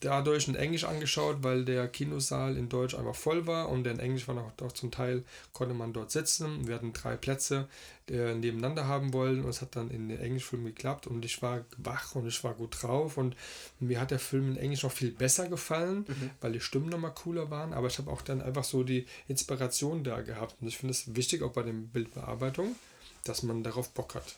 dadurch 0.00 0.48
in 0.48 0.54
Englisch 0.54 0.84
angeschaut, 0.84 1.38
weil 1.42 1.64
der 1.64 1.88
Kinosaal 1.88 2.56
in 2.56 2.68
Deutsch 2.68 2.94
einfach 2.94 3.14
voll 3.14 3.46
war 3.46 3.68
und 3.68 3.86
in 3.86 3.98
Englisch 3.98 4.26
war 4.26 4.34
noch, 4.34 4.52
auch 4.62 4.72
zum 4.72 4.90
Teil, 4.90 5.24
konnte 5.52 5.74
man 5.74 5.92
dort 5.92 6.10
sitzen. 6.10 6.66
Wir 6.66 6.76
hatten 6.76 6.92
drei 6.92 7.16
Plätze 7.16 7.68
äh, 8.08 8.34
nebeneinander 8.34 8.86
haben 8.86 9.12
wollen 9.12 9.42
und 9.42 9.50
es 9.50 9.60
hat 9.60 9.76
dann 9.76 9.90
in 9.90 10.08
den 10.08 10.18
Englischfilm 10.18 10.64
geklappt 10.64 11.06
und 11.06 11.24
ich 11.24 11.42
war 11.42 11.64
wach 11.76 12.14
und 12.14 12.26
ich 12.26 12.42
war 12.44 12.54
gut 12.54 12.82
drauf 12.82 13.16
und 13.16 13.36
mir 13.80 14.00
hat 14.00 14.10
der 14.10 14.18
Film 14.18 14.52
in 14.52 14.56
Englisch 14.56 14.82
noch 14.82 14.92
viel 14.92 15.10
besser 15.10 15.48
gefallen, 15.48 16.04
mhm. 16.08 16.30
weil 16.40 16.52
die 16.52 16.60
Stimmen 16.60 16.88
nochmal 16.88 17.14
cooler 17.14 17.50
waren, 17.50 17.72
aber 17.72 17.88
ich 17.88 17.98
habe 17.98 18.10
auch 18.10 18.22
dann 18.22 18.40
einfach 18.40 18.64
so 18.64 18.82
die 18.82 19.06
Inspiration 19.28 20.04
da 20.04 20.22
gehabt 20.22 20.56
und 20.60 20.68
ich 20.68 20.78
finde 20.78 20.92
es 20.92 21.14
wichtig 21.14 21.42
auch 21.42 21.52
bei 21.52 21.62
der 21.62 21.72
Bildbearbeitung, 21.72 22.76
dass 23.24 23.42
man 23.42 23.62
darauf 23.62 23.90
Bock 23.90 24.14
hat. 24.14 24.36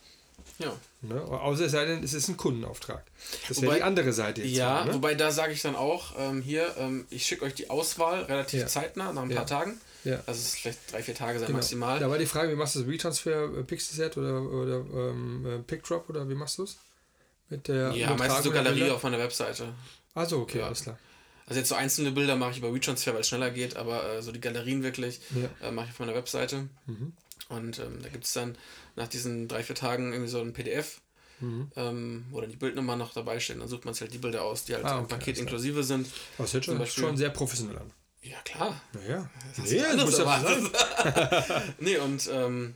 Ja. 0.58 0.74
Ne? 1.02 1.20
Außer 1.20 1.66
es 1.66 1.72
sei 1.72 1.84
denn, 1.84 2.02
es 2.02 2.14
ist 2.14 2.28
ein 2.28 2.36
Kundenauftrag. 2.36 3.04
Das 3.48 3.62
wäre 3.62 3.76
die 3.76 3.82
andere 3.82 4.12
Seite 4.12 4.42
jetzt. 4.42 4.56
Ja, 4.56 4.74
mal, 4.74 4.86
ne? 4.86 4.94
wobei 4.94 5.14
da 5.14 5.30
sage 5.30 5.52
ich 5.52 5.62
dann 5.62 5.76
auch, 5.76 6.14
ähm, 6.18 6.42
hier, 6.42 6.74
ähm, 6.78 7.06
ich 7.10 7.26
schicke 7.26 7.44
euch 7.44 7.54
die 7.54 7.70
Auswahl 7.70 8.22
relativ 8.24 8.60
ja. 8.60 8.66
zeitnah, 8.66 9.12
nach 9.12 9.22
ein 9.22 9.30
ja. 9.30 9.36
paar 9.36 9.46
Tagen. 9.46 9.80
Ja. 10.04 10.16
Also 10.26 10.32
es 10.40 10.46
ist 10.46 10.58
vielleicht 10.58 10.92
drei, 10.92 11.02
vier 11.02 11.14
Tage 11.14 11.38
sein 11.38 11.46
genau. 11.46 11.58
maximal. 11.58 12.00
Da 12.00 12.10
war 12.10 12.18
die 12.18 12.26
Frage, 12.26 12.50
wie 12.50 12.56
machst 12.56 12.74
du 12.74 12.80
das? 12.80 12.88
Retransfer, 12.88 13.44
äh, 13.44 13.62
Pixelset 13.62 14.16
oder, 14.16 14.42
oder 14.42 14.76
ähm, 14.76 15.46
äh, 15.46 15.58
PickDrop 15.58 16.08
oder 16.08 16.28
wie 16.28 16.34
machst 16.34 16.58
du 16.58 16.64
es? 16.64 16.78
Mit 17.48 17.68
der 17.68 17.92
Ja, 17.92 18.14
meistens 18.14 18.44
so 18.44 18.50
Galerie 18.50 18.90
auf 18.90 19.02
meiner 19.02 19.18
Webseite. 19.18 19.74
Also 20.14 20.40
okay, 20.40 20.58
ja. 20.58 20.66
alles 20.66 20.82
klar. 20.82 20.98
Also 21.46 21.60
jetzt 21.60 21.68
so 21.68 21.76
einzelne 21.76 22.10
Bilder 22.10 22.36
mache 22.36 22.50
ich 22.50 22.58
über 22.58 22.74
WeTransfer, 22.74 23.14
weil 23.14 23.22
es 23.22 23.28
schneller 23.28 23.50
geht, 23.50 23.76
aber 23.76 24.16
äh, 24.16 24.22
so 24.22 24.32
die 24.32 24.40
Galerien 24.40 24.82
wirklich 24.82 25.20
ja. 25.30 25.68
äh, 25.68 25.70
mache 25.70 25.86
ich 25.86 25.92
auf 25.92 26.00
meiner 26.00 26.14
Webseite. 26.14 26.68
Mhm. 26.86 27.14
Und 27.48 27.78
ähm, 27.78 28.02
da 28.02 28.08
gibt 28.08 28.24
es 28.24 28.32
dann 28.32 28.56
nach 28.96 29.08
diesen 29.08 29.48
drei, 29.48 29.62
vier 29.62 29.74
Tagen 29.74 30.12
irgendwie 30.12 30.30
so 30.30 30.40
ein 30.40 30.52
PDF, 30.52 31.00
mhm. 31.40 31.70
ähm, 31.76 32.26
wo 32.30 32.40
dann 32.40 32.50
die 32.50 32.56
Bildnummer 32.56 32.96
noch 32.96 33.14
dabei 33.14 33.40
stehen. 33.40 33.60
Dann 33.60 33.68
sucht 33.68 33.84
man 33.84 33.94
sich 33.94 34.02
halt 34.02 34.12
die 34.12 34.18
Bilder 34.18 34.42
aus, 34.42 34.64
die 34.64 34.74
halt 34.74 34.84
ah, 34.84 34.94
okay, 34.94 35.00
im 35.00 35.08
Paket 35.08 35.38
inklusive 35.38 35.82
sind. 35.82 36.08
Das 36.36 36.52
hört 36.52 36.64
schon, 36.64 36.86
schon 36.86 37.16
sehr 37.16 37.30
professionell 37.30 37.78
an. 37.78 37.90
Ja, 38.22 38.36
klar. 38.44 38.80
Naja. 38.92 39.30
Das 39.56 39.70
nee, 39.70 39.80
das 39.80 40.04
muss 40.04 40.18
ja 40.18 40.40
sein. 40.40 40.70
nee, 41.78 41.96
und 41.96 42.28
ähm, 42.30 42.74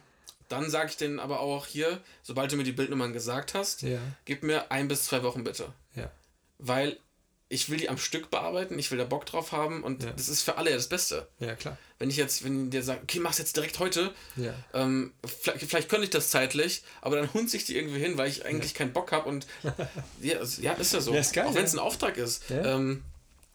dann 0.49 0.71
sage 0.71 0.91
ich 0.91 0.97
denen 0.97 1.19
aber 1.19 1.41
auch 1.41 1.67
hier, 1.67 2.01
sobald 2.23 2.53
du 2.53 2.57
mir 2.57 2.65
die 2.65 2.73
Bildnummern 2.73 3.13
gesagt 3.13 3.55
hast, 3.55 3.83
ja. 3.83 3.99
gib 4.25 4.43
mir 4.43 4.71
ein 4.71 4.89
bis 4.89 5.05
zwei 5.05 5.23
Wochen 5.23 5.45
bitte. 5.45 5.73
Ja. 5.95 6.11
Weil 6.59 6.99
ich 7.53 7.69
will 7.69 7.79
die 7.79 7.91
am 7.91 7.99
Stück 7.99 8.31
bearbeiten, 8.31 8.79
ich 8.79 8.91
will 8.91 8.99
da 8.99 9.05
Bock 9.05 9.27
drauf 9.27 9.53
haben 9.53 9.85
und 9.85 10.03
ja. 10.03 10.11
das 10.13 10.29
ist 10.29 10.43
für 10.43 10.57
alle 10.57 10.71
ja 10.71 10.77
das 10.77 10.89
Beste. 10.89 11.29
Ja, 11.39 11.55
klar. 11.55 11.77
Wenn 11.99 12.09
ich 12.09 12.17
jetzt, 12.17 12.45
wenn 12.45 12.71
der 12.71 12.83
sagt, 12.83 13.03
okay, 13.03 13.21
mach's 13.21 13.37
jetzt 13.37 13.57
direkt 13.57 13.79
heute, 13.79 14.13
ja. 14.37 14.55
ähm, 14.73 15.13
vielleicht, 15.25 15.61
vielleicht 15.61 15.89
könnte 15.91 16.05
ich 16.05 16.11
das 16.11 16.31
zeitlich, 16.31 16.83
aber 17.03 17.17
dann 17.17 17.33
hund 17.35 17.51
sich 17.51 17.67
die 17.67 17.77
irgendwie 17.77 18.01
hin, 18.01 18.17
weil 18.17 18.31
ich 18.31 18.47
eigentlich 18.47 18.73
ja. 18.73 18.79
keinen 18.79 18.95
Bock 18.95 19.13
habe 19.13 19.29
und 19.29 19.47
ja, 20.21 20.37
ja, 20.61 20.73
ist 20.73 20.95
ja 20.95 21.01
so. 21.03 21.13
Ist 21.13 21.35
geil, 21.35 21.47
auch 21.47 21.55
wenn 21.55 21.65
es 21.65 21.75
ein 21.75 21.79
Auftrag 21.79 22.17
ist. 22.17 22.45
Ähm, 22.51 23.03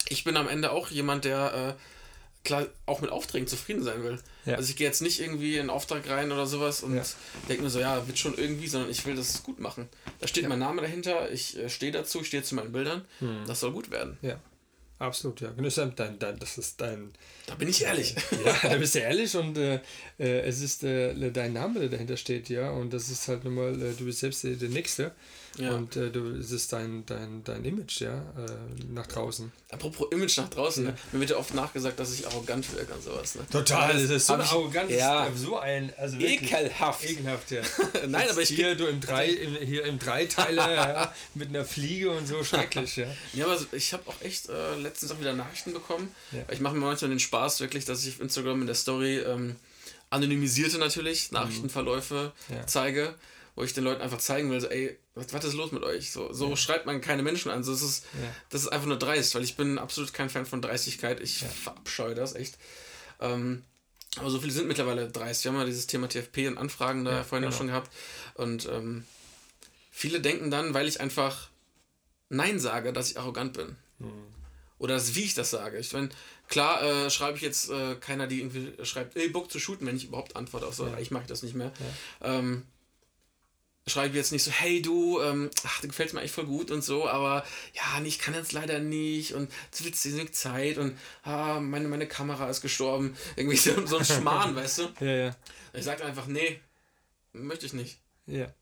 ich 0.10 0.24
bin 0.24 0.38
am 0.38 0.48
Ende 0.48 0.72
auch 0.72 0.90
jemand, 0.90 1.26
der 1.26 1.76
äh, 1.76 2.48
klar 2.48 2.68
auch 2.86 3.02
mit 3.02 3.10
Aufträgen 3.10 3.48
zufrieden 3.48 3.84
sein 3.84 4.04
will. 4.04 4.20
Ja. 4.48 4.56
Also 4.56 4.70
ich 4.70 4.76
gehe 4.78 4.88
jetzt 4.88 5.02
nicht 5.02 5.20
irgendwie 5.20 5.56
in 5.56 5.62
einen 5.62 5.70
Auftrag 5.70 6.10
rein 6.10 6.32
oder 6.32 6.48
sowas 6.48 6.82
und 6.82 6.96
ja. 6.96 7.04
denke 7.50 7.64
mir 7.64 7.70
so, 7.70 7.80
ja, 7.80 8.08
wird 8.08 8.18
schon 8.18 8.38
irgendwie, 8.38 8.68
sondern 8.68 8.90
ich 8.90 9.06
will 9.06 9.16
das 9.16 9.44
gut 9.44 9.60
machen. 9.60 9.90
Da 10.20 10.28
steht 10.28 10.44
ja. 10.44 10.50
mein 10.50 10.60
Name 10.60 10.82
dahinter, 10.82 11.30
ich 11.32 11.58
äh, 11.58 11.70
stehe 11.70 11.92
dazu, 11.92 12.22
ich 12.22 12.28
stehe 12.28 12.44
zu 12.44 12.56
meinen 12.56 12.72
Bildern. 12.72 13.06
Hm. 13.20 13.44
Das 13.46 13.60
soll 13.60 13.72
gut 13.72 13.92
werden. 13.92 14.18
Ja. 14.22 14.40
Absolut, 15.00 15.42
ja. 15.42 15.52
Das 15.56 15.78
ist 15.78 16.00
dein, 16.00 16.18
dein, 16.18 16.40
das 16.40 16.58
ist 16.58 16.82
dein. 16.82 17.12
Da 17.46 17.54
bin 17.54 17.68
ich 17.68 17.84
ehrlich. 17.84 18.16
ja, 18.44 18.56
da 18.70 18.78
bist 18.78 18.96
du 18.96 19.00
ehrlich 19.00 19.36
und 19.36 19.56
äh, 19.58 19.76
äh, 20.18 20.40
es 20.40 20.62
ist 20.62 20.84
äh, 20.84 21.32
dein 21.32 21.54
Name, 21.54 21.82
der 21.82 21.90
dahinter 21.90 22.18
steht, 22.18 22.50
ja. 22.50 22.72
Und 22.72 22.94
das 22.94 23.10
ist 23.10 23.28
halt 23.28 23.44
nochmal, 23.44 23.80
äh, 23.80 23.94
du 23.94 24.06
bist 24.06 24.20
selbst 24.20 24.44
der, 24.44 24.56
der 24.56 24.70
Nächste. 24.70 25.12
Ja. 25.58 25.72
Und 25.72 25.96
äh, 25.96 26.12
du, 26.12 26.36
es 26.36 26.52
ist 26.52 26.72
dein, 26.72 27.06
dein, 27.06 27.44
dein 27.44 27.66
Image, 27.66 28.02
ja, 28.02 28.14
äh, 28.14 28.84
nach 28.94 29.08
draußen. 29.08 29.52
Apropos 29.72 30.08
Image 30.12 30.38
nach 30.38 30.50
draußen, 30.50 30.86
ja. 30.86 30.92
ne? 30.92 30.98
mir 31.12 31.22
wird 31.22 31.32
ja 31.32 31.38
oft 31.38 31.54
nachgesagt, 31.54 32.00
dass 32.00 32.14
ich 32.14 32.28
arrogant 32.28 32.72
wirke 32.74 32.94
und 32.94 33.04
sowas. 33.04 33.36
Ne? 33.36 33.42
Total, 33.52 33.94
das 33.94 34.04
ist 34.04 34.28
so 34.28 34.34
eine 34.34 34.44
Arroganz, 34.44 34.92
ja. 34.92 35.28
so 35.36 35.58
ein, 35.58 35.92
also 35.98 36.18
ekelhaft. 36.20 37.04
Ekelhaft, 37.04 37.52
ja. 37.52 37.62
Nein, 38.08 38.28
aber 38.30 38.42
ich 38.42 38.50
hier 38.50 38.76
du 38.76 38.86
im 38.86 39.02
drei, 39.02 39.30
im, 39.30 39.56
hier 39.56 39.86
im 39.86 39.98
Dreiteiler 39.98 40.76
ja, 40.76 41.14
mit 41.34 41.50
einer 41.50 41.66
Fliege 41.66 42.12
und 42.12 42.28
so 42.28 42.44
schrecklich, 42.44 42.96
ja. 42.98 43.08
Ja, 43.34 43.46
aber 43.46 43.58
ich 43.72 43.94
habe 43.94 44.04
auch 44.08 44.22
echt 44.22 44.50
äh, 44.50 44.76
letztens 44.76 45.12
auch 45.12 45.20
wieder 45.20 45.34
Nachrichten 45.34 45.74
bekommen. 45.74 46.14
Ja. 46.32 46.44
Ich 46.52 46.60
mache 46.60 46.76
mir 46.76 46.86
manchmal 46.86 47.10
den 47.10 47.20
Spaß 47.20 47.60
wirklich, 47.62 47.86
dass 47.86 48.06
ich 48.06 48.16
auf 48.16 48.22
Instagram 48.22 48.62
in 48.62 48.68
der 48.68 48.76
Story 48.76 49.18
ähm, 49.18 49.56
anonymisierte 50.10 50.78
natürlich 50.78 51.32
Nachrichtenverläufe 51.32 52.32
mhm. 52.50 52.56
zeige 52.68 53.16
wo 53.58 53.64
ich 53.64 53.74
den 53.74 53.84
Leuten 53.84 54.04
einfach 54.04 54.20
zeigen 54.20 54.52
will, 54.52 54.62
so, 54.62 54.68
ey, 54.68 54.96
was, 55.16 55.34
was 55.34 55.44
ist 55.44 55.56
los 55.56 55.72
mit 55.72 55.82
euch? 55.82 56.12
So, 56.12 56.32
so 56.32 56.52
ja. 56.52 56.56
schreibt 56.56 56.86
man 56.86 57.02
keine 57.02 57.24
Menschen 57.24 57.50
an. 57.50 57.64
So, 57.64 57.72
das, 57.72 57.82
ist, 57.82 58.06
ja. 58.14 58.30
das 58.52 58.62
ist 58.62 58.68
einfach 58.68 58.86
nur 58.86 59.00
dreist, 59.00 59.34
weil 59.34 59.44
ich 59.44 59.58
bin 59.58 59.80
absolut 59.80 60.14
kein 60.14 60.30
Fan 60.30 60.46
von 60.46 60.62
Dreistigkeit. 60.62 61.20
Ich 61.22 61.42
ja. 61.42 61.48
verabscheue 61.48 62.14
das 62.14 62.36
echt. 62.36 62.60
Ähm, 63.20 63.64
aber 64.18 64.30
so 64.30 64.40
viele 64.40 64.54
sind 64.54 64.68
mittlerweile 64.68 65.10
dreist. 65.10 65.44
Wir 65.44 65.52
haben 65.52 65.58
ja 65.58 65.66
dieses 65.66 65.88
Thema 65.88 66.08
TFP 66.08 66.48
und 66.48 66.60
Anfragen 66.60 67.04
da 67.04 67.24
vorhin 67.24 67.46
genau. 67.46 67.58
schon 67.58 67.68
gehabt. 67.68 67.92
Und 68.36 68.68
ähm, 68.68 69.06
viele 69.90 70.22
denken 70.22 70.52
dann, 70.52 70.76
weil 70.76 70.88
ich 70.88 71.02
einfach 71.02 71.50
Nein 72.30 72.60
sage, 72.60 72.94
dass 72.94 73.10
ich 73.10 73.18
arrogant 73.18 73.54
bin. 73.54 73.76
Mhm. 73.98 74.12
Oder 74.78 74.94
dass, 74.94 75.16
wie 75.16 75.24
ich 75.24 75.34
das 75.34 75.50
sage. 75.50 75.80
Ich 75.80 75.94
meine, 75.94 76.10
klar 76.48 76.84
äh, 76.84 77.10
schreibe 77.10 77.38
ich 77.38 77.42
jetzt 77.42 77.72
äh, 77.72 77.96
keiner, 77.96 78.28
die 78.28 78.40
irgendwie 78.42 78.74
schreibt, 78.86 79.16
ey, 79.16 79.30
Bock 79.30 79.52
zu 79.52 79.58
shooten, 79.58 79.88
wenn 79.88 79.98
ich 79.98 80.06
überhaupt 80.06 80.36
antworte 80.36 80.68
auf 80.68 80.76
so, 80.76 80.88
ich 81.02 81.10
mache 81.10 81.26
das 81.26 81.42
nicht 81.42 81.56
mehr. 81.56 81.72
Ähm, 82.22 82.62
schreibe 83.88 84.16
jetzt 84.16 84.32
nicht 84.32 84.44
so, 84.44 84.52
hey 84.52 84.82
du, 84.82 85.22
ähm, 85.22 85.50
ach, 85.64 85.82
du 85.82 85.88
gefällst 85.88 86.14
mir 86.14 86.20
eigentlich 86.20 86.32
voll 86.32 86.46
gut 86.46 86.72
und 86.72 86.84
so, 86.84 87.08
aber 87.08 87.46
ja, 87.74 88.04
ich 88.04 88.20
kann 88.20 88.34
jetzt 88.34 88.54
leider 88.54 88.80
nicht 88.80 89.34
und 89.34 89.52
es 89.72 89.84
wird 89.84 90.04
wenig 90.06 90.34
Zeit 90.34 90.78
und 90.78 90.98
ah, 91.24 91.60
meine, 91.60 91.88
meine 91.88 92.08
Kamera 92.08 92.50
ist 92.50 92.62
gestorben. 92.62 93.16
Irgendwie 93.36 93.58
so, 93.58 93.86
so 93.86 93.98
ein 93.98 94.06
Schmarrn, 94.06 94.56
weißt 94.56 94.80
du? 94.80 94.84
Ja, 95.00 95.16
ja. 95.16 95.36
Ich 95.74 95.84
sage 95.84 96.04
einfach, 96.04 96.28
nee, 96.28 96.60
möchte 97.34 97.66
ich 97.66 97.74
nicht. 97.74 97.98
Ja. 98.26 98.54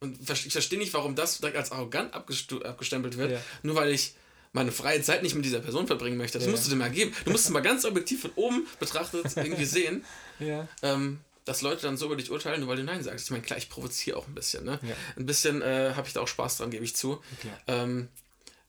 Und 0.00 0.18
ich 0.30 0.52
verstehe 0.52 0.78
nicht, 0.78 0.92
warum 0.92 1.14
das 1.14 1.38
direkt 1.38 1.56
als 1.56 1.72
arrogant 1.72 2.12
abgestempelt 2.12 3.16
wird, 3.16 3.32
ja. 3.32 3.40
nur 3.62 3.76
weil 3.76 3.92
ich 3.92 4.14
meine 4.52 4.72
freie 4.72 5.02
Zeit 5.02 5.22
nicht 5.22 5.34
mit 5.34 5.44
dieser 5.44 5.60
Person 5.60 5.86
verbringen 5.86 6.16
möchte. 6.16 6.38
Das 6.38 6.46
ja. 6.46 6.50
musst 6.50 6.66
du 6.66 6.70
dir 6.70 6.76
mal 6.76 6.90
geben. 6.90 7.14
Du 7.24 7.30
musst 7.30 7.44
es 7.44 7.50
mal 7.50 7.60
ganz 7.60 7.84
objektiv 7.84 8.22
von 8.22 8.30
oben 8.36 8.66
betrachtet 8.78 9.24
irgendwie 9.36 9.64
sehen. 9.64 10.04
Ja. 10.38 10.66
Ähm, 10.82 11.20
dass 11.46 11.62
Leute 11.62 11.82
dann 11.82 11.96
so 11.96 12.06
über 12.06 12.16
dich 12.16 12.30
urteilen, 12.30 12.60
nur 12.60 12.68
weil 12.68 12.76
du 12.76 12.84
Nein 12.84 13.02
sagst. 13.02 13.26
Ich 13.26 13.30
meine, 13.30 13.42
klar, 13.42 13.56
ich 13.56 13.70
provoziere 13.70 14.18
auch 14.18 14.26
ein 14.26 14.34
bisschen. 14.34 14.64
Ne? 14.64 14.78
Ja. 14.82 14.94
Ein 15.16 15.24
bisschen 15.24 15.62
äh, 15.62 15.92
habe 15.94 16.06
ich 16.06 16.12
da 16.12 16.20
auch 16.20 16.28
Spaß 16.28 16.58
dran, 16.58 16.70
gebe 16.70 16.84
ich 16.84 16.94
zu. 16.94 17.12
Okay. 17.38 17.50
Ähm, 17.68 18.08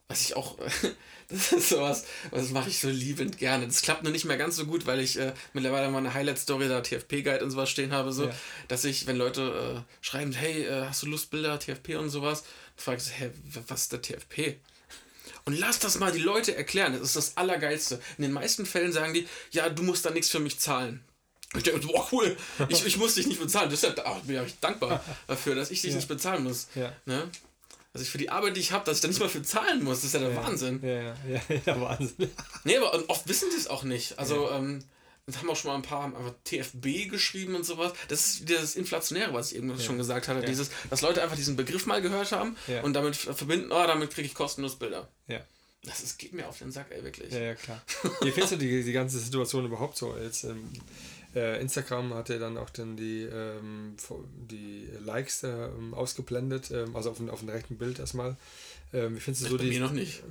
was 0.06 0.22
ich 0.22 0.36
auch, 0.36 0.56
das 1.28 1.52
ist 1.52 1.68
sowas, 1.68 2.06
was 2.30 2.50
mache 2.50 2.70
ich 2.70 2.78
so 2.78 2.88
liebend 2.88 3.36
gerne. 3.36 3.66
Das 3.66 3.82
klappt 3.82 4.04
nur 4.04 4.12
nicht 4.12 4.24
mehr 4.24 4.38
ganz 4.38 4.56
so 4.56 4.64
gut, 4.64 4.86
weil 4.86 5.00
ich 5.00 5.18
äh, 5.18 5.34
mittlerweile 5.52 5.90
mal 5.90 5.98
eine 5.98 6.14
Highlight-Story 6.14 6.68
da 6.68 6.80
TFP-Guide 6.80 7.44
und 7.44 7.50
sowas 7.50 7.68
stehen 7.68 7.92
habe, 7.92 8.12
so, 8.12 8.26
ja. 8.26 8.34
dass 8.68 8.84
ich, 8.84 9.08
wenn 9.08 9.16
Leute 9.16 9.84
äh, 9.84 9.94
schreiben, 10.04 10.32
hey, 10.32 10.64
äh, 10.64 10.86
hast 10.86 11.02
du 11.02 11.08
Lust, 11.08 11.30
Bilder, 11.30 11.58
TFP 11.58 11.96
und 11.96 12.10
sowas, 12.10 12.44
dann 12.76 12.84
frage 12.84 12.98
ich 12.98 13.04
so, 13.04 13.10
hey, 13.10 13.30
was 13.66 13.82
ist 13.82 13.92
der 13.92 14.02
TFP? 14.02 14.56
Und 15.46 15.58
lass 15.58 15.80
das 15.80 15.98
mal 15.98 16.12
die 16.12 16.18
Leute 16.20 16.54
erklären, 16.54 16.92
das 16.92 17.02
ist 17.02 17.16
das 17.16 17.36
Allergeilste. 17.36 18.00
In 18.18 18.22
den 18.22 18.32
meisten 18.32 18.66
Fällen 18.66 18.92
sagen 18.92 19.14
die, 19.14 19.26
ja, 19.50 19.68
du 19.68 19.82
musst 19.82 20.04
da 20.04 20.10
nichts 20.10 20.30
für 20.30 20.40
mich 20.40 20.60
zahlen. 20.60 21.02
Ich 21.56 21.62
denke, 21.62 21.86
boah, 21.86 22.06
cool, 22.12 22.36
ich, 22.68 22.84
ich 22.84 22.96
muss 22.98 23.14
dich 23.14 23.26
nicht 23.26 23.40
bezahlen. 23.40 23.70
Deshalb 23.70 24.00
ach, 24.04 24.20
bin 24.20 24.44
ich 24.44 24.58
dankbar 24.60 25.02
dafür, 25.26 25.54
dass 25.54 25.70
ich 25.70 25.80
dich 25.80 25.90
ja. 25.90 25.96
nicht 25.96 26.08
bezahlen 26.08 26.44
muss. 26.44 26.68
Ja. 26.74 26.92
Ne? 27.06 27.30
Also 27.94 28.04
ich 28.04 28.10
für 28.10 28.18
die 28.18 28.28
Arbeit, 28.28 28.56
die 28.56 28.60
ich 28.60 28.72
habe, 28.72 28.84
dass 28.84 28.98
ich 28.98 29.00
da 29.00 29.08
nicht 29.08 29.20
mal 29.20 29.30
für 29.30 29.42
zahlen 29.42 29.82
muss, 29.82 30.02
das 30.02 30.04
ist 30.06 30.12
ja 30.12 30.20
der 30.20 30.30
ja. 30.30 30.36
Wahnsinn. 30.36 30.80
Ja, 30.82 30.88
ja, 30.88 31.14
ja, 31.48 31.60
ja, 31.64 31.80
Wahnsinn. 31.80 32.30
nee, 32.64 32.76
aber 32.76 33.02
oft 33.08 33.26
wissen 33.28 33.50
sie 33.50 33.56
es 33.56 33.66
auch 33.66 33.82
nicht. 33.82 34.18
Also, 34.18 34.48
ja. 34.48 34.58
ähm, 34.58 34.84
das 35.24 35.38
haben 35.38 35.50
auch 35.50 35.56
schon 35.56 35.70
mal 35.70 35.76
ein 35.76 35.82
paar 35.82 36.04
einfach 36.04 36.34
TFB 36.44 37.10
geschrieben 37.10 37.54
und 37.54 37.64
sowas. 37.64 37.92
Das 38.08 38.26
ist 38.26 38.48
wieder 38.48 38.60
das 38.60 38.76
Inflationäre, 38.76 39.32
was 39.34 39.52
ich 39.52 39.58
eben 39.58 39.70
ja. 39.70 39.78
schon 39.78 39.98
gesagt 39.98 40.28
hatte. 40.28 40.46
Dieses, 40.46 40.70
dass 40.88 41.02
Leute 41.02 41.22
einfach 41.22 41.36
diesen 41.36 41.56
Begriff 41.56 41.86
mal 41.86 42.00
gehört 42.00 42.32
haben 42.32 42.56
und 42.82 42.94
damit 42.94 43.16
verbinden, 43.16 43.70
oh, 43.70 43.86
damit 43.86 44.10
kriege 44.10 44.26
ich 44.26 44.34
kostenlos 44.34 44.76
Bilder. 44.76 45.08
Ja. 45.26 45.40
Das 45.84 46.02
ist, 46.02 46.18
geht 46.18 46.32
mir 46.32 46.48
auf 46.48 46.58
den 46.58 46.72
Sack, 46.72 46.86
ey, 46.90 47.04
wirklich. 47.04 47.32
Ja, 47.32 47.40
ja, 47.40 47.54
klar. 47.54 47.82
Wie 48.20 48.30
findest 48.30 48.52
du 48.52 48.56
die, 48.56 48.82
die 48.82 48.92
ganze 48.92 49.18
Situation 49.18 49.64
überhaupt 49.64 49.96
so? 49.96 50.16
Jetzt, 50.16 50.44
ähm, 50.44 50.70
äh, 51.38 51.60
Instagram 51.60 52.14
hat 52.14 52.28
ja 52.28 52.38
dann 52.38 52.56
auch 52.58 52.70
dann 52.70 52.96
die, 52.96 53.22
ähm, 53.22 53.96
die 54.50 54.88
Likes 55.04 55.44
äh, 55.44 55.68
ausgeblendet, 55.92 56.70
ähm, 56.70 56.94
also 56.96 57.10
auf, 57.10 57.20
auf 57.28 57.40
dem 57.40 57.48
rechten 57.48 57.78
Bild 57.78 57.98
erstmal. 57.98 58.36
Ähm, 58.92 59.16
wie 59.16 59.20
findest 59.20 59.46
du 59.46 59.50
so 59.50 59.56
bei 59.56 59.64
die. 59.64 59.70
Mir 59.70 59.80
noch 59.80 59.92
nicht. 59.92 60.22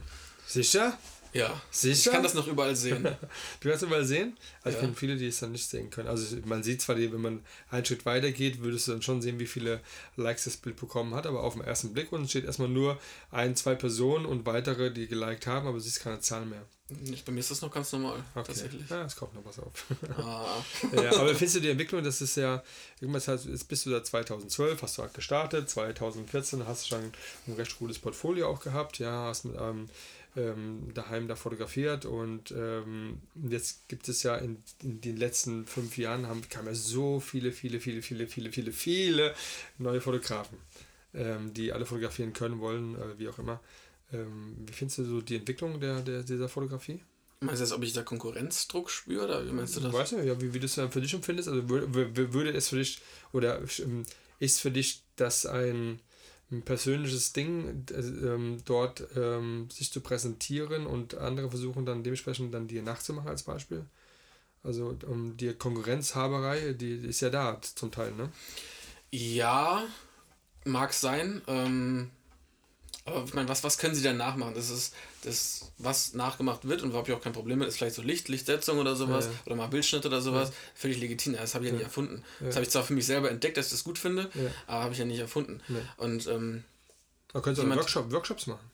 Sicher? 0.45 0.97
Ja, 1.33 1.61
Sicher? 1.71 2.09
ich 2.09 2.13
kann 2.13 2.23
das 2.23 2.33
noch 2.33 2.47
überall 2.47 2.75
sehen. 2.75 3.03
du 3.59 3.69
kannst 3.69 3.83
überall 3.83 4.05
sehen? 4.05 4.37
Also 4.63 4.77
ja. 4.77 4.81
ich 4.81 4.87
kenne 4.87 4.95
viele, 4.97 5.17
die 5.17 5.27
es 5.27 5.39
dann 5.39 5.51
nicht 5.51 5.69
sehen 5.69 5.89
können. 5.89 6.07
Also 6.07 6.37
man 6.45 6.63
sieht 6.63 6.81
zwar, 6.81 6.97
wenn 6.97 7.21
man 7.21 7.41
einen 7.69 7.85
Schritt 7.85 8.05
weiter 8.05 8.31
geht, 8.31 8.61
würdest 8.61 8.87
du 8.87 8.93
dann 8.93 9.01
schon 9.01 9.21
sehen, 9.21 9.39
wie 9.39 9.45
viele 9.45 9.81
Likes 10.15 10.45
das 10.45 10.57
Bild 10.57 10.77
bekommen 10.77 11.13
hat, 11.13 11.27
aber 11.27 11.43
auf 11.43 11.53
den 11.53 11.63
ersten 11.63 11.93
Blick 11.93 12.11
unten 12.11 12.27
steht 12.27 12.45
erstmal 12.45 12.69
nur 12.69 12.99
ein, 13.31 13.55
zwei 13.55 13.75
Personen 13.75 14.25
und 14.25 14.45
weitere, 14.45 14.91
die 14.91 15.07
geliked 15.07 15.47
haben, 15.47 15.67
aber 15.67 15.77
du 15.77 15.83
siehst 15.83 16.01
keine 16.01 16.21
Zahl 16.21 16.45
mehr. 16.45 16.65
Bei 17.25 17.33
mir 17.33 17.41
ist 17.41 17.51
das 17.51 17.61
noch 17.61 17.71
ganz 17.71 17.91
normal, 17.91 18.23
okay. 18.33 18.47
tatsächlich. 18.47 18.89
Ja, 18.89 19.03
es 19.03 19.15
kommt 19.15 19.33
noch 19.33 19.43
was 19.43 19.59
auf. 19.59 19.71
Ah. 20.17 20.63
ja, 20.95 21.11
aber 21.19 21.35
findest 21.35 21.57
du 21.57 21.59
die 21.59 21.69
Entwicklung, 21.69 22.01
das 22.01 22.21
ist 22.21 22.37
ja, 22.37 22.63
irgendwas 23.01 23.27
halt, 23.27 23.43
jetzt 23.43 23.67
bist 23.67 23.85
du 23.85 23.89
da 23.89 24.01
2012, 24.01 24.81
hast 24.81 24.97
du 24.97 25.01
halt 25.01 25.13
gestartet, 25.13 25.69
2014 25.69 26.65
hast 26.65 26.85
du 26.85 26.95
schon 26.95 27.11
ein 27.47 27.53
recht 27.53 27.77
gutes 27.77 27.99
Portfolio 27.99 28.47
auch 28.47 28.61
gehabt, 28.61 28.99
ja, 28.99 29.25
hast 29.25 29.43
mit 29.43 29.57
einem 29.57 29.89
ähm, 30.37 30.91
daheim 30.93 31.27
da 31.27 31.35
fotografiert 31.35 32.05
und 32.05 32.51
ähm, 32.51 33.21
jetzt 33.49 33.89
gibt 33.89 34.07
es 34.07 34.23
ja 34.23 34.35
in, 34.37 34.63
in, 34.81 35.01
den 35.01 35.17
letzten 35.17 35.65
fünf 35.65 35.97
Jahren 35.97 36.27
haben, 36.27 36.47
kamen 36.47 36.67
ja 36.67 36.73
so 36.73 37.19
viele, 37.19 37.51
viele, 37.51 37.79
viele, 37.79 38.01
viele, 38.01 38.27
viele, 38.27 38.51
viele, 38.51 38.71
viele 38.71 39.33
neue 39.77 39.99
Fotografen, 39.99 40.57
ähm, 41.13 41.53
die 41.53 41.73
alle 41.73 41.85
fotografieren 41.85 42.33
können, 42.33 42.59
wollen, 42.59 42.95
äh, 42.95 43.17
wie 43.19 43.27
auch 43.27 43.39
immer. 43.39 43.59
Ähm, 44.13 44.55
wie 44.65 44.73
findest 44.73 44.99
du 44.99 45.05
so 45.05 45.21
die 45.21 45.35
Entwicklung 45.35 45.79
der, 45.79 46.01
der, 46.01 46.23
dieser 46.23 46.49
Fotografie? 46.49 47.01
Meinst 47.39 47.59
du 47.59 47.65
jetzt, 47.65 47.73
ob 47.73 47.83
ich 47.83 47.93
da 47.93 48.03
Konkurrenzdruck 48.03 48.89
spüre 48.89 49.25
oder 49.25 49.45
wie 49.45 49.51
meinst 49.51 49.75
du 49.75 49.81
das? 49.81 49.93
Weißt 49.93 50.13
du, 50.13 50.25
ja, 50.25 50.41
wie, 50.41 50.53
wie 50.53 50.59
du 50.59 50.65
es 50.65 50.73
für 50.75 51.01
dich 51.01 51.13
empfindest? 51.13 51.49
Also 51.49 51.69
würde, 51.69 52.33
würde 52.33 52.51
es 52.51 52.69
für 52.69 52.77
dich 52.77 53.01
oder 53.31 53.61
ähm, 53.79 54.03
ist 54.39 54.59
für 54.59 54.71
dich 54.71 55.03
das 55.15 55.45
ein 55.45 55.99
ein 56.51 56.61
persönliches 56.61 57.33
Ding, 57.33 57.85
äh, 57.91 57.99
ähm, 57.99 58.59
dort 58.65 59.03
ähm, 59.15 59.69
sich 59.69 59.91
zu 59.91 60.01
präsentieren 60.01 60.85
und 60.85 61.15
andere 61.15 61.49
versuchen 61.49 61.85
dann 61.85 62.03
dementsprechend 62.03 62.53
dann 62.53 62.67
dir 62.67 62.81
nachzumachen 62.81 63.29
als 63.29 63.43
Beispiel. 63.43 63.85
Also 64.63 64.97
um 65.07 65.35
die 65.37 65.53
Konkurrenzhaberei, 65.53 66.73
die, 66.73 66.99
die 66.99 67.07
ist 67.07 67.21
ja 67.21 67.29
da 67.29 67.59
zum 67.61 67.91
Teil, 67.91 68.13
ne? 68.13 68.29
Ja, 69.11 69.85
mag 70.65 70.93
sein. 70.93 71.41
Ähm, 71.47 72.11
aber 73.07 73.23
ich 73.25 73.33
meine, 73.33 73.47
was, 73.47 73.63
was 73.63 73.77
können 73.77 73.95
sie 73.95 74.03
denn 74.03 74.17
nachmachen? 74.17 74.53
Das 74.53 74.69
ist 74.69 74.93
das, 75.23 75.71
was 75.77 76.13
nachgemacht 76.13 76.67
wird 76.67 76.83
und 76.83 76.93
wo 76.93 76.97
habe 76.97 77.09
ich 77.09 77.15
auch 77.15 77.21
kein 77.21 77.33
Problem 77.33 77.59
mit, 77.59 77.67
ist 77.67 77.77
vielleicht 77.77 77.95
so 77.95 78.01
Licht, 78.01 78.27
Lichtsetzung 78.27 78.79
oder 78.79 78.95
sowas 78.95 79.25
ja, 79.25 79.31
ja. 79.31 79.37
oder 79.45 79.55
mal 79.55 79.67
Bildschnitt 79.67 80.05
oder 80.05 80.21
sowas. 80.21 80.49
Ja. 80.49 80.55
Völlig 80.75 80.99
legitim. 80.99 81.33
Das 81.33 81.55
habe 81.55 81.65
ich 81.65 81.71
ja, 81.71 81.77
nicht 81.77 81.85
erfunden. 81.85 82.23
Das 82.39 82.55
habe 82.55 82.63
ich 82.63 82.69
zwar 82.69 82.83
für 82.83 82.93
mich 82.93 83.05
selber 83.05 83.31
entdeckt, 83.31 83.57
dass 83.57 83.67
ich 83.67 83.71
das 83.71 83.83
gut 83.83 83.97
finde, 83.97 84.29
aber 84.67 84.83
habe 84.83 84.93
ich 84.93 84.99
ja 84.99 85.05
nicht 85.05 85.19
erfunden. 85.19 85.61
Und 85.97 86.27
ähm, 86.27 86.63
da 87.33 87.39
könntest 87.39 87.65
du 87.65 87.75
Workshop, 87.75 88.11
Workshops 88.11 88.47
machen. 88.47 88.69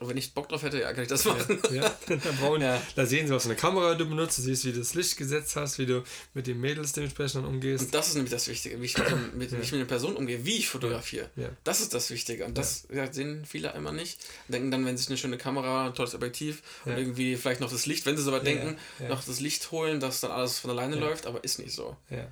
Wenn 0.00 0.16
ich 0.16 0.34
Bock 0.34 0.48
drauf 0.48 0.62
hätte, 0.62 0.80
ja, 0.80 0.92
kann 0.92 1.02
ich 1.02 1.08
das 1.08 1.24
machen. 1.24 1.58
Ja, 1.70 1.74
ja. 1.82 1.96
Dann 2.08 2.36
brauchen, 2.38 2.62
ja. 2.62 2.80
Da 2.94 3.06
sehen 3.06 3.26
sie, 3.26 3.34
was 3.34 3.44
für 3.44 3.50
eine 3.50 3.58
Kamera 3.58 3.94
du 3.94 4.06
benutzt, 4.06 4.38
du 4.38 4.42
siehst, 4.42 4.64
wie 4.64 4.72
du 4.72 4.78
das 4.78 4.94
Licht 4.94 5.16
gesetzt 5.16 5.56
hast, 5.56 5.78
wie 5.78 5.86
du 5.86 6.02
mit 6.34 6.46
den 6.46 6.60
Mädels 6.60 6.92
dementsprechend 6.92 7.46
umgehst. 7.46 7.84
Und 7.84 7.94
das 7.94 8.08
ist 8.08 8.14
nämlich 8.14 8.30
das 8.30 8.48
Wichtige, 8.48 8.80
wie 8.80 8.86
ich 8.86 8.98
mit, 8.98 9.34
mit, 9.34 9.52
ja. 9.52 9.58
wie 9.58 9.62
ich 9.62 9.72
mit 9.72 9.80
einer 9.80 9.88
Person 9.88 10.16
umgehe, 10.16 10.44
wie 10.44 10.56
ich 10.58 10.68
fotografiere. 10.68 11.30
Ja. 11.36 11.48
Das 11.64 11.80
ist 11.80 11.94
das 11.94 12.10
Wichtige. 12.10 12.44
Und 12.44 12.58
das 12.58 12.86
sehen 13.10 13.44
viele 13.46 13.74
einmal 13.74 13.92
nicht. 13.92 14.20
Denken 14.48 14.70
dann, 14.70 14.84
wenn 14.84 14.96
sich 14.96 15.08
eine 15.08 15.16
schöne 15.16 15.38
Kamera, 15.38 15.86
ein 15.86 15.94
tolles 15.94 16.14
Objektiv 16.14 16.62
und 16.84 16.96
irgendwie 16.96 17.36
vielleicht 17.36 17.60
noch 17.60 17.70
das 17.70 17.86
Licht, 17.86 18.06
wenn 18.06 18.16
sie 18.16 18.22
so 18.22 18.32
weit 18.32 18.46
denken, 18.46 18.76
noch 19.08 19.24
das 19.24 19.40
Licht 19.40 19.70
holen, 19.70 20.00
dass 20.00 20.20
dann 20.20 20.30
alles 20.30 20.58
von 20.58 20.70
alleine 20.70 20.96
läuft, 20.96 21.26
aber 21.26 21.42
ist 21.44 21.58
nicht 21.58 21.72
so. 21.72 21.96
Ja. 22.10 22.26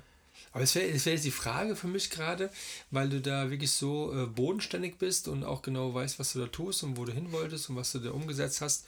Aber 0.53 0.63
es 0.63 0.75
wäre 0.75 0.87
wär 0.87 1.13
jetzt 1.13 1.25
die 1.25 1.31
Frage 1.31 1.75
für 1.75 1.87
mich 1.87 2.09
gerade, 2.09 2.49
weil 2.89 3.09
du 3.09 3.21
da 3.21 3.49
wirklich 3.49 3.71
so 3.71 4.13
äh, 4.13 4.25
bodenständig 4.25 4.97
bist 4.97 5.27
und 5.27 5.43
auch 5.43 5.61
genau 5.61 5.93
weißt, 5.93 6.19
was 6.19 6.33
du 6.33 6.39
da 6.39 6.47
tust 6.47 6.83
und 6.83 6.97
wo 6.97 7.05
du 7.05 7.13
hin 7.13 7.31
wolltest 7.31 7.69
und 7.69 7.77
was 7.77 7.91
du 7.93 7.99
da 7.99 8.11
umgesetzt 8.11 8.61
hast. 8.61 8.85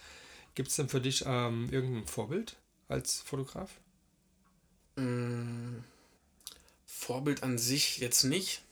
Gibt 0.56 0.70
es 0.70 0.76
denn 0.76 0.90
für 0.90 1.02
dich 1.02 1.24
ähm, 1.26 1.70
irgendein 1.72 2.06
Vorbild 2.06 2.58
als 2.90 3.22
Fotograf? 3.22 3.70
Mm, 4.96 5.78
Vorbild 6.86 7.44
an 7.44 7.58
sich 7.58 7.98
jetzt 8.00 8.24
nicht. 8.24 8.63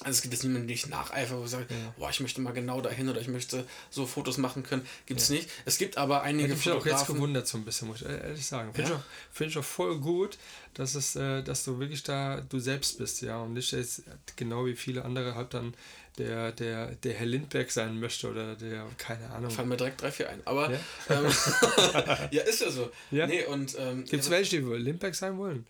Also 0.00 0.10
es 0.10 0.22
gibt 0.22 0.34
jetzt 0.34 0.42
niemanden, 0.42 0.66
den 0.66 0.74
ich 0.74 0.88
nacheifere, 0.88 1.38
wo 1.38 1.44
ich 1.44 1.50
sage, 1.50 1.66
ja. 1.70 1.94
boah, 1.96 2.10
ich 2.10 2.18
möchte 2.18 2.40
mal 2.40 2.52
genau 2.52 2.80
dahin 2.80 3.08
oder 3.08 3.20
ich 3.20 3.28
möchte 3.28 3.64
so 3.90 4.06
Fotos 4.06 4.38
machen 4.38 4.64
können. 4.64 4.84
Gibt 5.06 5.20
es 5.20 5.28
ja. 5.28 5.36
nicht. 5.36 5.48
Es 5.66 5.78
gibt 5.78 5.98
aber 5.98 6.22
einige 6.22 6.48
ja, 6.48 6.56
Fotografen... 6.56 6.88
Ich 6.88 6.94
auch 6.94 6.98
jetzt 6.98 7.06
gewundert 7.06 7.46
so 7.46 7.58
ein 7.58 7.64
bisschen, 7.64 7.88
muss 7.88 8.02
ich 8.02 8.08
ehrlich 8.08 8.44
sagen. 8.44 8.74
Finde 8.74 8.90
ja? 8.90 8.96
ich, 8.96 9.36
find 9.36 9.50
ich 9.52 9.58
auch 9.58 9.64
voll 9.64 10.00
gut, 10.00 10.36
dass, 10.74 10.96
es, 10.96 11.14
äh, 11.14 11.44
dass 11.44 11.64
du 11.64 11.78
wirklich 11.78 12.02
da 12.02 12.40
du 12.40 12.58
selbst 12.58 12.98
bist, 12.98 13.22
ja. 13.22 13.40
Und 13.40 13.52
nicht 13.52 13.70
jetzt 13.70 14.02
genau 14.34 14.66
wie 14.66 14.74
viele 14.74 15.04
andere 15.04 15.36
halt 15.36 15.54
dann 15.54 15.74
der, 16.18 16.50
der, 16.50 16.94
der 16.96 17.14
Herr 17.14 17.26
Lindberg 17.26 17.70
sein 17.70 17.98
möchte 18.00 18.28
oder 18.28 18.56
der, 18.56 18.88
keine 18.98 19.30
Ahnung. 19.30 19.50
Fallen 19.50 19.68
mir 19.68 19.76
direkt 19.76 20.02
drei, 20.02 20.10
vier 20.10 20.28
ein. 20.28 20.42
Aber 20.44 20.72
ja, 20.72 20.80
ähm, 21.10 21.26
ja 22.32 22.42
ist 22.42 22.60
ja 22.60 22.70
so. 22.70 22.90
Ja? 23.12 23.28
Nee, 23.28 23.42
ähm, 23.42 24.04
Gibt 24.04 24.24
es 24.24 24.30
welche, 24.30 24.60
die 24.60 24.66
Lindberg 24.66 25.14
sein 25.14 25.38
wollen? 25.38 25.64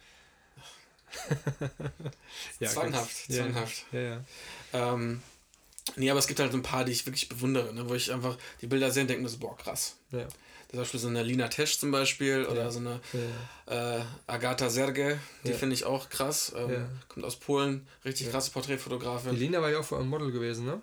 ja, 2.61 2.69
zwanghaft, 2.69 3.29
ganz, 3.29 3.39
zwanghaft. 3.39 3.85
Ja, 3.93 4.01
ja. 4.01 4.25
Ähm, 4.73 5.23
nee, 5.97 6.11
aber 6.11 6.19
es 6.19 6.27
gibt 6.27 6.41
halt 6.41 6.53
ein 6.53 6.63
paar, 6.63 6.85
die 6.85 6.93
ich 6.93 7.07
wirklich 7.07 7.29
bewundere, 7.29 7.73
ne, 7.73 7.89
wo 7.89 7.95
ich 7.95 8.13
einfach 8.13 8.37
die 8.61 8.67
Bilder 8.67 8.91
sehe 8.91 9.03
und 9.03 9.09
denke 9.09 9.23
mir 9.23 9.29
so, 9.29 9.39
boah, 9.39 9.57
krass. 9.57 9.97
Ja. 10.11 10.27
Zum 10.71 10.81
Beispiel 10.81 11.01
so 11.01 11.09
eine 11.09 11.23
Lina 11.23 11.47
Tesch 11.49 11.79
zum 11.79 11.93
Beispiel 11.93 12.47
oder 12.47 12.71
so 12.73 12.81
eine 12.81 13.01
ja. 13.69 13.99
äh, 13.99 14.05
Agata 14.27 14.69
Serge, 14.69 15.21
die 15.45 15.51
ja. 15.51 15.57
finde 15.57 15.75
ich 15.75 15.85
auch 15.85 16.09
krass. 16.09 16.53
Ähm, 16.57 16.73
ja. 16.73 16.89
Kommt 17.09 17.25
aus 17.25 17.37
Polen, 17.37 17.87
richtig 18.05 18.31
krasse 18.31 18.51
Porträtfotografin. 18.51 19.31
Die 19.31 19.37
Lina 19.37 19.63
war 19.63 19.71
ja 19.71 19.79
auch 19.79 19.85
vor 19.85 20.01
einem 20.01 20.09
Model 20.09 20.33
gewesen, 20.33 20.67
ne? 20.67 20.83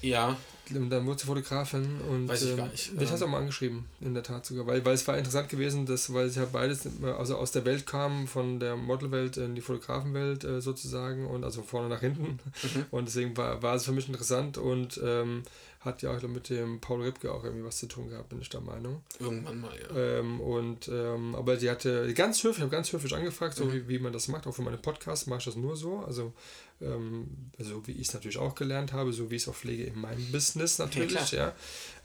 Ja. 0.00 0.38
Und 0.76 0.90
dann 0.90 1.06
wurde 1.06 1.20
sie 1.20 1.26
Fotografin 1.26 2.00
und 2.08 2.28
Weiß 2.28 2.42
ich 2.42 2.50
ähm, 2.50 2.56
gar 2.56 2.68
nicht. 2.68 2.92
Ich 2.98 3.10
hast 3.10 3.20
du 3.20 3.26
auch 3.26 3.30
mal 3.30 3.38
angeschrieben, 3.38 3.84
in 4.00 4.14
der 4.14 4.22
Tat 4.22 4.46
sogar, 4.46 4.66
weil, 4.66 4.84
weil 4.84 4.94
es 4.94 5.06
war 5.06 5.16
interessant 5.16 5.48
gewesen, 5.48 5.86
dass, 5.86 6.12
weil 6.12 6.28
sie 6.28 6.40
ja 6.40 6.46
beides 6.50 6.88
also 7.18 7.36
aus 7.36 7.52
der 7.52 7.64
Welt 7.64 7.86
kamen, 7.86 8.26
von 8.26 8.60
der 8.60 8.76
Modelwelt 8.76 9.36
in 9.36 9.54
die 9.54 9.60
Fotografenwelt 9.60 10.44
äh, 10.44 10.60
sozusagen 10.60 11.26
und 11.26 11.44
also 11.44 11.62
vorne 11.62 11.88
nach 11.88 12.00
hinten. 12.00 12.38
Mhm. 12.62 12.84
Und 12.90 13.08
deswegen 13.08 13.36
war, 13.36 13.62
war 13.62 13.74
es 13.74 13.84
für 13.84 13.92
mich 13.92 14.08
interessant 14.08 14.58
und 14.58 15.00
ähm, 15.04 15.42
hat 15.84 16.00
ja 16.02 16.16
auch 16.16 16.22
mit 16.22 16.48
dem 16.48 16.80
Paul 16.80 17.02
Ripke 17.02 17.32
auch 17.32 17.42
irgendwie 17.42 17.64
was 17.64 17.78
zu 17.78 17.86
tun 17.86 18.08
gehabt, 18.08 18.28
bin 18.28 18.40
ich 18.40 18.48
der 18.48 18.60
Meinung. 18.60 19.02
Irgendwann 19.18 19.60
mal, 19.60 19.72
ja. 19.76 20.18
Ähm, 20.18 20.40
und, 20.40 20.88
ähm, 20.88 21.34
aber 21.34 21.56
sie 21.56 21.68
hatte 21.68 22.14
ganz 22.14 22.38
höflich, 22.38 22.58
ich 22.58 22.62
habe 22.62 22.70
ganz 22.70 22.92
höflich 22.92 23.14
angefragt, 23.14 23.56
so 23.56 23.64
mhm. 23.64 23.72
wie, 23.72 23.88
wie 23.88 23.98
man 23.98 24.12
das 24.12 24.28
macht. 24.28 24.46
Auch 24.46 24.54
für 24.54 24.62
meine 24.62 24.78
Podcasts 24.78 25.26
mache 25.26 25.40
ich 25.40 25.44
das 25.46 25.56
nur 25.56 25.76
so. 25.76 25.98
Also, 25.98 26.32
ähm, 26.80 27.26
so 27.58 27.84
wie 27.88 27.92
ich 27.92 28.08
es 28.08 28.14
natürlich 28.14 28.38
auch 28.38 28.54
gelernt 28.54 28.92
habe, 28.92 29.12
so 29.12 29.30
wie 29.30 29.36
ich 29.36 29.42
es 29.42 29.48
auch 29.48 29.54
pflege 29.56 29.84
in 29.84 30.00
meinem 30.00 30.30
Business 30.30 30.78
natürlich, 30.78 31.32
ja. 31.32 31.52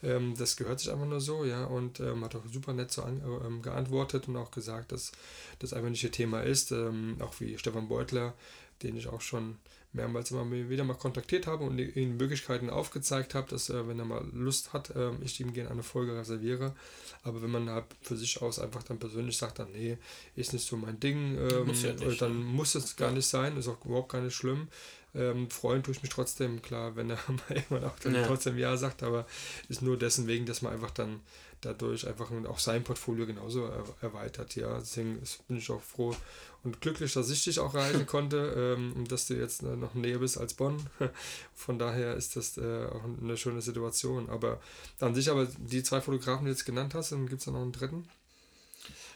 ja. 0.01 0.15
Ähm, 0.15 0.33
das 0.35 0.57
gehört 0.57 0.79
sich 0.79 0.91
einfach 0.91 1.05
nur 1.05 1.21
so, 1.21 1.45
ja. 1.45 1.65
Und 1.65 1.99
ähm, 1.99 2.25
hat 2.25 2.33
auch 2.35 2.45
super 2.51 2.73
nett 2.73 2.91
so 2.91 3.03
an, 3.03 3.21
ähm, 3.45 3.61
geantwortet 3.61 4.27
und 4.27 4.37
auch 4.37 4.49
gesagt, 4.49 4.91
dass 4.91 5.11
das 5.59 5.73
einfach 5.73 5.89
nicht 5.89 6.03
ihr 6.03 6.11
Thema 6.11 6.41
ist. 6.41 6.73
auch 6.73 7.39
wie 7.39 7.57
Stefan 7.59 7.87
Beutler, 7.87 8.33
den 8.81 8.97
ich 8.97 9.07
auch 9.07 9.21
schon 9.21 9.57
mehrmals 9.93 10.31
immer 10.31 10.49
wieder 10.51 10.83
mal 10.83 10.93
kontaktiert 10.93 11.47
habe 11.47 11.63
und 11.63 11.77
ihm 11.79 12.17
Möglichkeiten 12.17 12.69
aufgezeigt 12.69 13.33
habe, 13.35 13.49
dass 13.49 13.69
er, 13.69 13.87
wenn 13.87 13.99
er 13.99 14.05
mal 14.05 14.25
Lust 14.33 14.73
hat, 14.73 14.91
äh, 14.91 15.11
ich 15.21 15.39
ihm 15.39 15.53
gerne 15.53 15.71
eine 15.71 15.83
Folge 15.83 16.15
reserviere. 16.15 16.75
Aber 17.23 17.41
wenn 17.41 17.51
man 17.51 17.69
halt 17.69 17.85
für 18.01 18.15
sich 18.15 18.41
aus 18.41 18.59
einfach 18.59 18.83
dann 18.83 18.99
persönlich 18.99 19.37
sagt, 19.37 19.59
dann 19.59 19.71
nee, 19.71 19.97
ist 20.35 20.53
nicht 20.53 20.65
so 20.65 20.77
mein 20.77 20.99
Ding, 20.99 21.37
ähm, 21.37 21.67
muss 21.67 21.83
ja 21.83 21.93
nicht, 21.93 22.21
dann 22.21 22.39
ja. 22.39 22.45
muss 22.45 22.75
es 22.75 22.95
gar 22.95 23.11
nicht 23.11 23.27
sein, 23.27 23.57
ist 23.57 23.67
auch 23.67 23.83
überhaupt 23.85 24.11
gar 24.11 24.21
nicht 24.21 24.35
schlimm. 24.35 24.67
Ähm, 25.15 25.49
freuen 25.49 25.81
tue 25.81 25.93
ich 25.93 26.03
mich 26.03 26.11
trotzdem, 26.11 26.61
klar, 26.61 26.95
wenn 26.95 27.09
er 27.09 27.17
mal 27.27 27.41
irgendwann 27.49 27.85
auch 27.85 27.97
dann 27.99 28.13
ja. 28.13 28.25
trotzdem 28.25 28.57
Ja 28.57 28.77
sagt, 28.77 29.03
aber 29.03 29.25
ist 29.67 29.81
nur 29.81 29.97
dessen 29.97 30.27
wegen, 30.27 30.45
dass 30.45 30.61
man 30.61 30.73
einfach 30.73 30.91
dann 30.91 31.21
dadurch 31.61 32.07
einfach 32.07 32.29
auch 32.47 32.59
sein 32.59 32.83
Portfolio 32.83 33.25
genauso 33.25 33.69
erweitert. 34.01 34.55
Ja, 34.55 34.77
deswegen 34.77 35.21
bin 35.47 35.57
ich 35.57 35.69
auch 35.71 35.81
froh 35.81 36.15
und 36.63 36.81
glücklich, 36.81 37.13
dass 37.13 37.29
ich 37.29 37.43
dich 37.43 37.59
auch 37.59 37.73
erreichen 37.73 38.05
konnte 38.07 38.75
ähm, 38.77 38.93
und 38.93 39.11
dass 39.11 39.27
du 39.27 39.35
jetzt 39.35 39.63
äh, 39.63 39.75
noch 39.75 39.93
näher 39.93 40.19
bist 40.19 40.37
als 40.37 40.53
Bonn. 40.53 40.77
Von 41.55 41.79
daher 41.79 42.15
ist 42.15 42.35
das 42.35 42.57
äh, 42.57 42.85
auch 42.85 43.03
eine 43.21 43.37
schöne 43.37 43.61
Situation. 43.61 44.29
Aber 44.29 44.59
an 44.99 45.15
sich 45.15 45.29
aber 45.29 45.47
die 45.57 45.83
zwei 45.83 46.01
Fotografen, 46.01 46.45
die 46.45 46.51
du 46.51 46.55
jetzt 46.55 46.65
genannt 46.65 46.93
hast, 46.93 47.11
dann 47.11 47.27
gibt 47.27 47.39
es 47.39 47.45
da 47.45 47.51
noch 47.51 47.61
einen 47.61 47.71
dritten. 47.71 48.07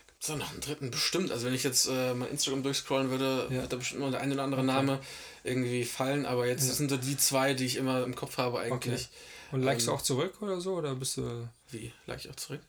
Gibt 0.08 0.22
es 0.22 0.28
da 0.28 0.36
noch 0.36 0.52
einen 0.52 0.62
dritten? 0.62 0.92
Bestimmt. 0.92 1.32
Also 1.32 1.46
wenn 1.46 1.54
ich 1.54 1.64
jetzt 1.64 1.88
äh, 1.88 2.14
mein 2.14 2.30
Instagram 2.30 2.64
durchscrollen 2.64 3.10
würde, 3.10 3.48
ja. 3.50 3.62
wird 3.62 3.74
da 3.74 3.78
bestimmt 3.78 4.02
noch 4.02 4.12
der 4.12 4.22
eine 4.22 4.34
oder 4.34 4.44
andere 4.44 4.62
okay. 4.62 4.72
Name 4.72 5.00
irgendwie 5.44 5.84
fallen. 5.84 6.26
Aber 6.26 6.48
jetzt 6.48 6.68
ja. 6.68 6.74
sind 6.74 6.90
so 6.90 6.98
die 6.98 7.18
zwei, 7.18 7.54
die 7.54 7.66
ich 7.66 7.76
immer 7.76 8.04
im 8.04 8.16
Kopf 8.16 8.38
habe 8.38 8.60
eigentlich. 8.60 9.10
Okay. 9.10 9.56
Und 9.56 9.64
likest 9.64 9.88
ähm, 9.88 9.92
du 9.92 9.98
auch 9.98 10.02
zurück 10.02 10.42
oder 10.42 10.62
so? 10.62 10.76
Oder 10.76 10.96
bist 10.96 11.18
du. 11.18 11.48
Wie? 11.72 11.92
Like 12.06 12.20
ich 12.20 12.30
auch 12.30 12.36
zurück? 12.36 12.62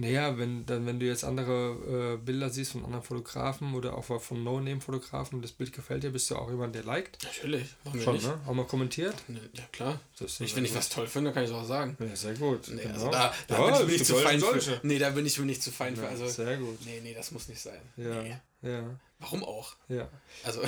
Naja, 0.00 0.38
wenn, 0.38 0.64
dann, 0.64 0.86
wenn 0.86 0.98
du 0.98 1.04
jetzt 1.04 1.24
andere 1.24 2.14
äh, 2.14 2.24
Bilder 2.24 2.48
siehst 2.48 2.72
von 2.72 2.84
anderen 2.84 3.02
Fotografen 3.02 3.74
oder 3.74 3.98
auch 3.98 4.04
von 4.04 4.42
No-Name-Fotografen 4.42 5.36
und 5.36 5.42
das 5.42 5.52
Bild 5.52 5.74
gefällt 5.74 6.04
dir, 6.04 6.10
bist 6.10 6.30
du 6.30 6.36
auch 6.36 6.48
jemand, 6.48 6.74
der 6.74 6.84
liked? 6.84 7.22
Natürlich. 7.22 7.66
Warum 7.84 8.00
Schon, 8.00 8.14
nicht? 8.14 8.26
ne? 8.26 8.40
Auch 8.46 8.54
mal 8.54 8.64
kommentiert? 8.64 9.14
Ja, 9.28 9.62
klar. 9.72 10.00
ich, 10.18 10.56
wenn 10.56 10.64
ich 10.64 10.74
was 10.74 10.88
toll 10.88 11.06
finde, 11.06 11.32
kann 11.32 11.44
ich 11.44 11.50
es 11.50 11.54
auch 11.54 11.66
sagen. 11.66 11.98
Ja, 12.00 12.16
sehr 12.16 12.32
gut. 12.32 12.68
Nee, 12.68 12.80
genau. 12.80 12.94
also 12.94 13.10
da, 13.10 13.34
da 13.46 13.68
ja, 13.68 13.78
bin 13.80 13.88
ich 13.88 13.98
nicht 13.98 14.06
zu 14.06 14.14
fein 14.14 14.40
für. 14.40 14.80
Nee, 14.84 14.98
da 14.98 15.10
bin 15.10 15.26
ich 15.26 15.38
mir 15.38 15.44
nicht 15.44 15.62
zu 15.62 15.70
fein 15.70 15.94
ja, 15.94 16.02
für. 16.02 16.08
Also, 16.08 16.26
sehr 16.28 16.56
gut. 16.56 16.78
Nee, 16.86 17.00
nee, 17.02 17.12
das 17.12 17.30
muss 17.32 17.48
nicht 17.48 17.60
sein. 17.60 17.80
Ja. 17.98 18.22
Nee. 18.22 18.36
ja. 18.62 18.98
Warum 19.18 19.44
auch? 19.44 19.76
Ja. 19.88 20.08
Also. 20.44 20.62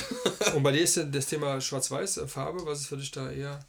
und 0.54 0.62
bei 0.62 0.72
dir 0.72 0.82
ist 0.82 1.00
das 1.10 1.26
Thema 1.26 1.58
Schwarz-Weiß-Farbe, 1.58 2.66
was 2.66 2.80
ist 2.80 2.88
für 2.88 2.98
dich 2.98 3.10
da 3.12 3.30
eher 3.30 3.64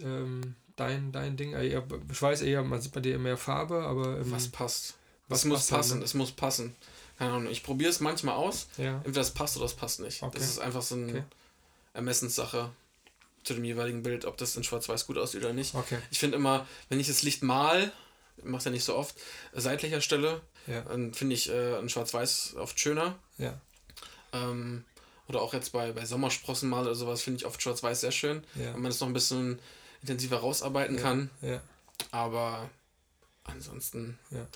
ähm, 0.00 0.54
dein, 0.76 1.12
dein 1.12 1.36
Ding? 1.36 1.56
Ich 1.58 2.22
weiß 2.22 2.42
eher, 2.42 2.62
man 2.62 2.80
sieht 2.80 2.92
bei 2.92 3.00
dir 3.00 3.18
mehr 3.18 3.36
Farbe, 3.36 3.84
aber. 3.84 4.18
Ähm, 4.18 4.30
was 4.32 4.48
passt? 4.48 4.94
Was 5.28 5.40
es 5.40 5.44
muss 5.46 5.66
passen, 5.66 5.98
ne? 6.00 6.04
es 6.04 6.14
muss 6.14 6.32
passen. 6.32 6.76
Keine 7.18 7.32
Ahnung, 7.32 7.50
ich 7.50 7.62
probiere 7.62 7.90
es 7.90 8.00
manchmal 8.00 8.34
aus. 8.34 8.66
Ja. 8.76 8.96
Entweder 8.96 9.20
das 9.20 9.30
passt 9.30 9.56
oder 9.56 9.64
das 9.64 9.74
passt 9.74 10.00
nicht. 10.00 10.22
Okay. 10.22 10.36
Das 10.36 10.48
ist 10.48 10.58
einfach 10.58 10.82
so 10.82 10.96
eine 10.96 11.08
okay. 11.08 11.22
Ermessenssache 11.94 12.70
zu 13.44 13.54
dem 13.54 13.64
jeweiligen 13.64 14.02
Bild, 14.02 14.24
ob 14.24 14.36
das 14.36 14.56
in 14.56 14.64
Schwarz-Weiß 14.64 15.06
gut 15.06 15.18
aussieht 15.18 15.42
oder 15.44 15.52
nicht. 15.52 15.74
Okay. 15.74 15.98
Ich 16.10 16.18
finde 16.18 16.36
immer, 16.36 16.66
wenn 16.88 16.98
ich 16.98 17.06
das 17.06 17.22
Licht 17.22 17.42
mal, 17.42 17.92
mache 18.42 18.64
ja 18.64 18.70
nicht 18.70 18.84
so 18.84 18.96
oft, 18.96 19.14
seitlicher 19.52 20.00
Stelle, 20.00 20.40
ja. 20.66 20.80
dann 20.82 21.14
finde 21.14 21.34
ich 21.34 21.50
äh, 21.50 21.76
ein 21.76 21.88
Schwarz-Weiß 21.88 22.56
oft 22.56 22.80
schöner. 22.80 23.16
Ja. 23.38 23.58
Ähm, 24.32 24.84
oder 25.28 25.40
auch 25.40 25.54
jetzt 25.54 25.72
bei, 25.72 25.92
bei 25.92 26.04
Sommersprossen 26.04 26.68
mal 26.68 26.82
oder 26.82 26.94
sowas 26.94 27.22
finde 27.22 27.38
ich 27.38 27.46
oft 27.46 27.62
Schwarz-Weiß 27.62 28.00
sehr 28.00 28.12
schön, 28.12 28.44
ja. 28.54 28.74
wenn 28.74 28.82
man 28.82 28.90
es 28.90 29.00
noch 29.00 29.08
ein 29.08 29.14
bisschen 29.14 29.58
intensiver 30.04 30.36
rausarbeiten 30.36 30.96
ja. 30.96 31.02
kann. 31.02 31.30
Ja. 31.40 31.62
Aber 32.10 32.68
ansonsten, 33.44 34.18
ja. 34.30 34.46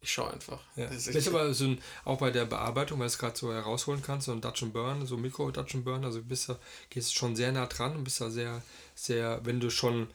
ich 0.00 0.12
schaue 0.12 0.32
einfach. 0.32 0.60
Ja. 0.76 0.86
Das 0.86 1.06
ist, 1.06 1.28
aber 1.28 1.54
so 1.54 1.64
ein, 1.64 1.82
auch 2.04 2.18
bei 2.18 2.30
der 2.30 2.44
Bearbeitung, 2.44 2.98
weil 2.98 3.06
du 3.06 3.12
es 3.12 3.18
gerade 3.18 3.36
so 3.36 3.52
herausholen 3.52 4.02
kannst, 4.02 4.26
so 4.26 4.32
ein 4.32 4.42
Dutch 4.42 4.62
and 4.62 4.74
Burn, 4.74 5.06
so 5.06 5.16
Mikro-Dutch 5.16 5.74
and 5.74 5.84
Burn, 5.84 6.04
also 6.04 6.22
bist 6.22 6.50
du, 6.50 6.56
gehst 6.90 7.14
schon 7.14 7.34
sehr 7.34 7.50
nah 7.52 7.66
dran 7.66 7.96
und 7.96 8.04
bist 8.04 8.20
da 8.20 8.28
sehr, 8.30 8.62
sehr, 8.94 9.40
wenn 9.44 9.58
du 9.58 9.70
schon 9.70 10.08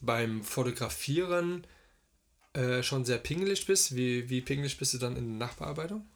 beim 0.00 0.44
Fotografieren 0.44 1.66
äh, 2.52 2.82
schon 2.82 3.04
sehr 3.04 3.18
pingelig 3.18 3.66
bist, 3.66 3.96
wie, 3.96 4.28
wie 4.28 4.40
pingelig 4.40 4.78
bist 4.78 4.94
du 4.94 4.98
dann 4.98 5.16
in 5.16 5.38
der 5.38 5.48
Nachbearbeitung? 5.48 6.06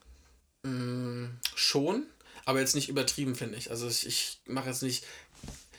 Mm, 0.62 1.26
schon, 1.56 2.06
aber 2.44 2.60
jetzt 2.60 2.76
nicht 2.76 2.88
übertrieben, 2.88 3.34
finde 3.34 3.58
ich. 3.58 3.70
Also 3.70 3.88
ich, 3.88 4.06
ich 4.06 4.40
mache 4.46 4.68
jetzt 4.68 4.82
nicht. 4.82 5.04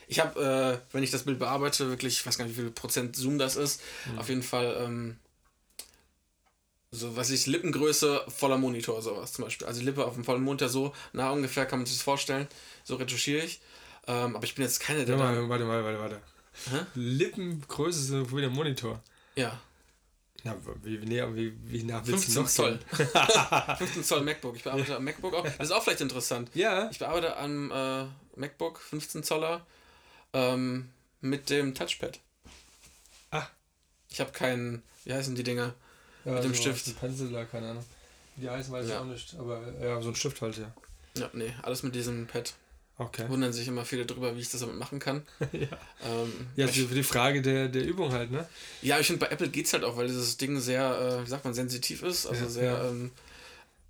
Ich 0.07 0.19
habe, 0.19 0.81
äh, 0.81 0.93
wenn 0.93 1.03
ich 1.03 1.11
das 1.11 1.23
Bild 1.23 1.37
bearbeite, 1.37 1.89
wirklich, 1.89 2.19
ich 2.19 2.25
weiß 2.25 2.37
gar 2.37 2.45
nicht, 2.45 2.57
wie 2.57 2.61
viel 2.61 2.71
Prozent 2.71 3.15
Zoom 3.15 3.37
das 3.37 3.57
ist. 3.57 3.81
Mhm. 4.11 4.19
Auf 4.19 4.29
jeden 4.29 4.43
Fall, 4.43 4.77
ähm, 4.79 5.17
so 6.91 7.15
was 7.17 7.29
ich, 7.29 7.45
Lippengröße 7.45 8.23
voller 8.29 8.57
Monitor, 8.57 9.01
sowas 9.01 9.33
zum 9.33 9.43
Beispiel. 9.45 9.67
Also 9.67 9.81
Lippe 9.81 10.05
auf 10.05 10.13
dem 10.13 10.23
vollen 10.23 10.43
Monitor, 10.43 10.69
so 10.69 10.93
nah 11.11 11.31
ungefähr 11.31 11.65
kann 11.65 11.79
man 11.79 11.85
sich 11.85 11.97
das 11.97 12.03
vorstellen. 12.03 12.47
So 12.85 12.95
retuschiere 12.95 13.43
ich. 13.43 13.59
Ähm, 14.07 14.35
aber 14.35 14.45
ich 14.45 14.55
bin 14.55 14.63
jetzt 14.63 14.79
keine, 14.79 15.03
der. 15.03 15.19
Warte, 15.19 15.49
warte, 15.49 15.67
warte, 15.67 15.83
warte. 15.83 15.99
warte. 15.99 16.21
Hä? 16.71 16.85
Lippengröße 16.95 18.21
ist 18.21 18.35
wie 18.35 18.41
der 18.41 18.49
Monitor. 18.49 19.01
Ja. 19.35 19.59
Na, 20.43 20.55
wie, 20.83 20.97
nee, 20.99 21.21
wie, 21.33 21.53
wie 21.65 21.83
nach 21.83 22.05
15 22.05 22.33
noch 22.35 22.47
Zoll. 22.47 22.79
15 23.77 24.03
Zoll 24.03 24.21
MacBook. 24.21 24.55
Ich 24.55 24.63
bearbeite 24.63 24.95
am 24.95 25.03
MacBook 25.03 25.33
auch. 25.33 25.43
Das 25.43 25.67
ist 25.67 25.71
auch 25.71 25.83
vielleicht 25.83 26.01
interessant. 26.01 26.49
Ja. 26.53 26.89
Ich 26.89 26.99
bearbeite 26.99 27.35
am 27.37 27.71
äh, 27.71 28.05
MacBook 28.35 28.79
15 28.79 29.23
Zoller 29.23 29.65
ähm, 30.37 30.89
mit 31.21 31.49
dem 31.49 31.73
Touchpad. 31.73 32.19
Ah. 33.31 33.47
Ich 34.09 34.19
habe 34.19 34.31
keinen, 34.31 34.83
wie 35.05 35.13
heißen 35.13 35.35
die 35.35 35.43
Dinger? 35.43 35.73
Ja, 36.25 36.33
mit 36.33 36.43
dem 36.43 36.53
so 36.53 36.61
Stift. 36.61 36.87
Ein 36.87 36.95
Pencil 36.95 37.31
da, 37.31 37.45
keine 37.45 37.71
Ahnung. 37.71 37.85
Die 38.35 38.49
heißen 38.49 38.71
weiß 38.71 38.87
ja. 38.87 38.95
ich 38.95 39.01
auch 39.01 39.05
nicht. 39.05 39.35
Aber 39.37 39.61
ja, 39.81 40.01
so 40.01 40.09
ein 40.09 40.15
Stift 40.15 40.41
halt, 40.41 40.57
ja. 40.57 40.73
Ja, 41.17 41.29
nee, 41.33 41.53
alles 41.63 41.83
mit 41.83 41.95
diesem 41.95 42.27
Pad. 42.27 42.53
Okay. 42.99 43.29
Wundern 43.29 43.53
sich 43.53 43.67
immer 43.67 43.85
viele 43.85 44.07
drüber, 44.07 44.35
wie 44.35 44.39
ich 44.39 44.49
das 44.49 44.61
damit 44.61 44.77
machen 44.77 44.97
kann. 44.97 45.21
ja, 45.51 45.67
ähm, 46.03 46.47
ja 46.55 46.67
für 46.67 46.95
die 46.95 47.03
Frage 47.03 47.43
der, 47.43 47.67
der 47.67 47.85
Übung 47.85 48.11
halt, 48.11 48.31
ne? 48.31 48.47
Ja, 48.81 48.99
ich 48.99 49.05
finde, 49.05 49.23
bei 49.23 49.31
Apple 49.31 49.49
geht 49.49 49.67
es 49.67 49.73
halt 49.73 49.83
auch, 49.83 49.97
weil 49.97 50.07
dieses 50.07 50.37
Ding 50.37 50.59
sehr, 50.59 51.19
äh, 51.21 51.23
wie 51.23 51.29
sagt 51.29 51.45
man, 51.45 51.53
sensitiv 51.53 52.01
ist, 52.01 52.25
also 52.25 52.45
ja, 52.45 52.49
sehr 52.49 52.71
ja. 52.71 52.89
Ähm, 52.89 53.11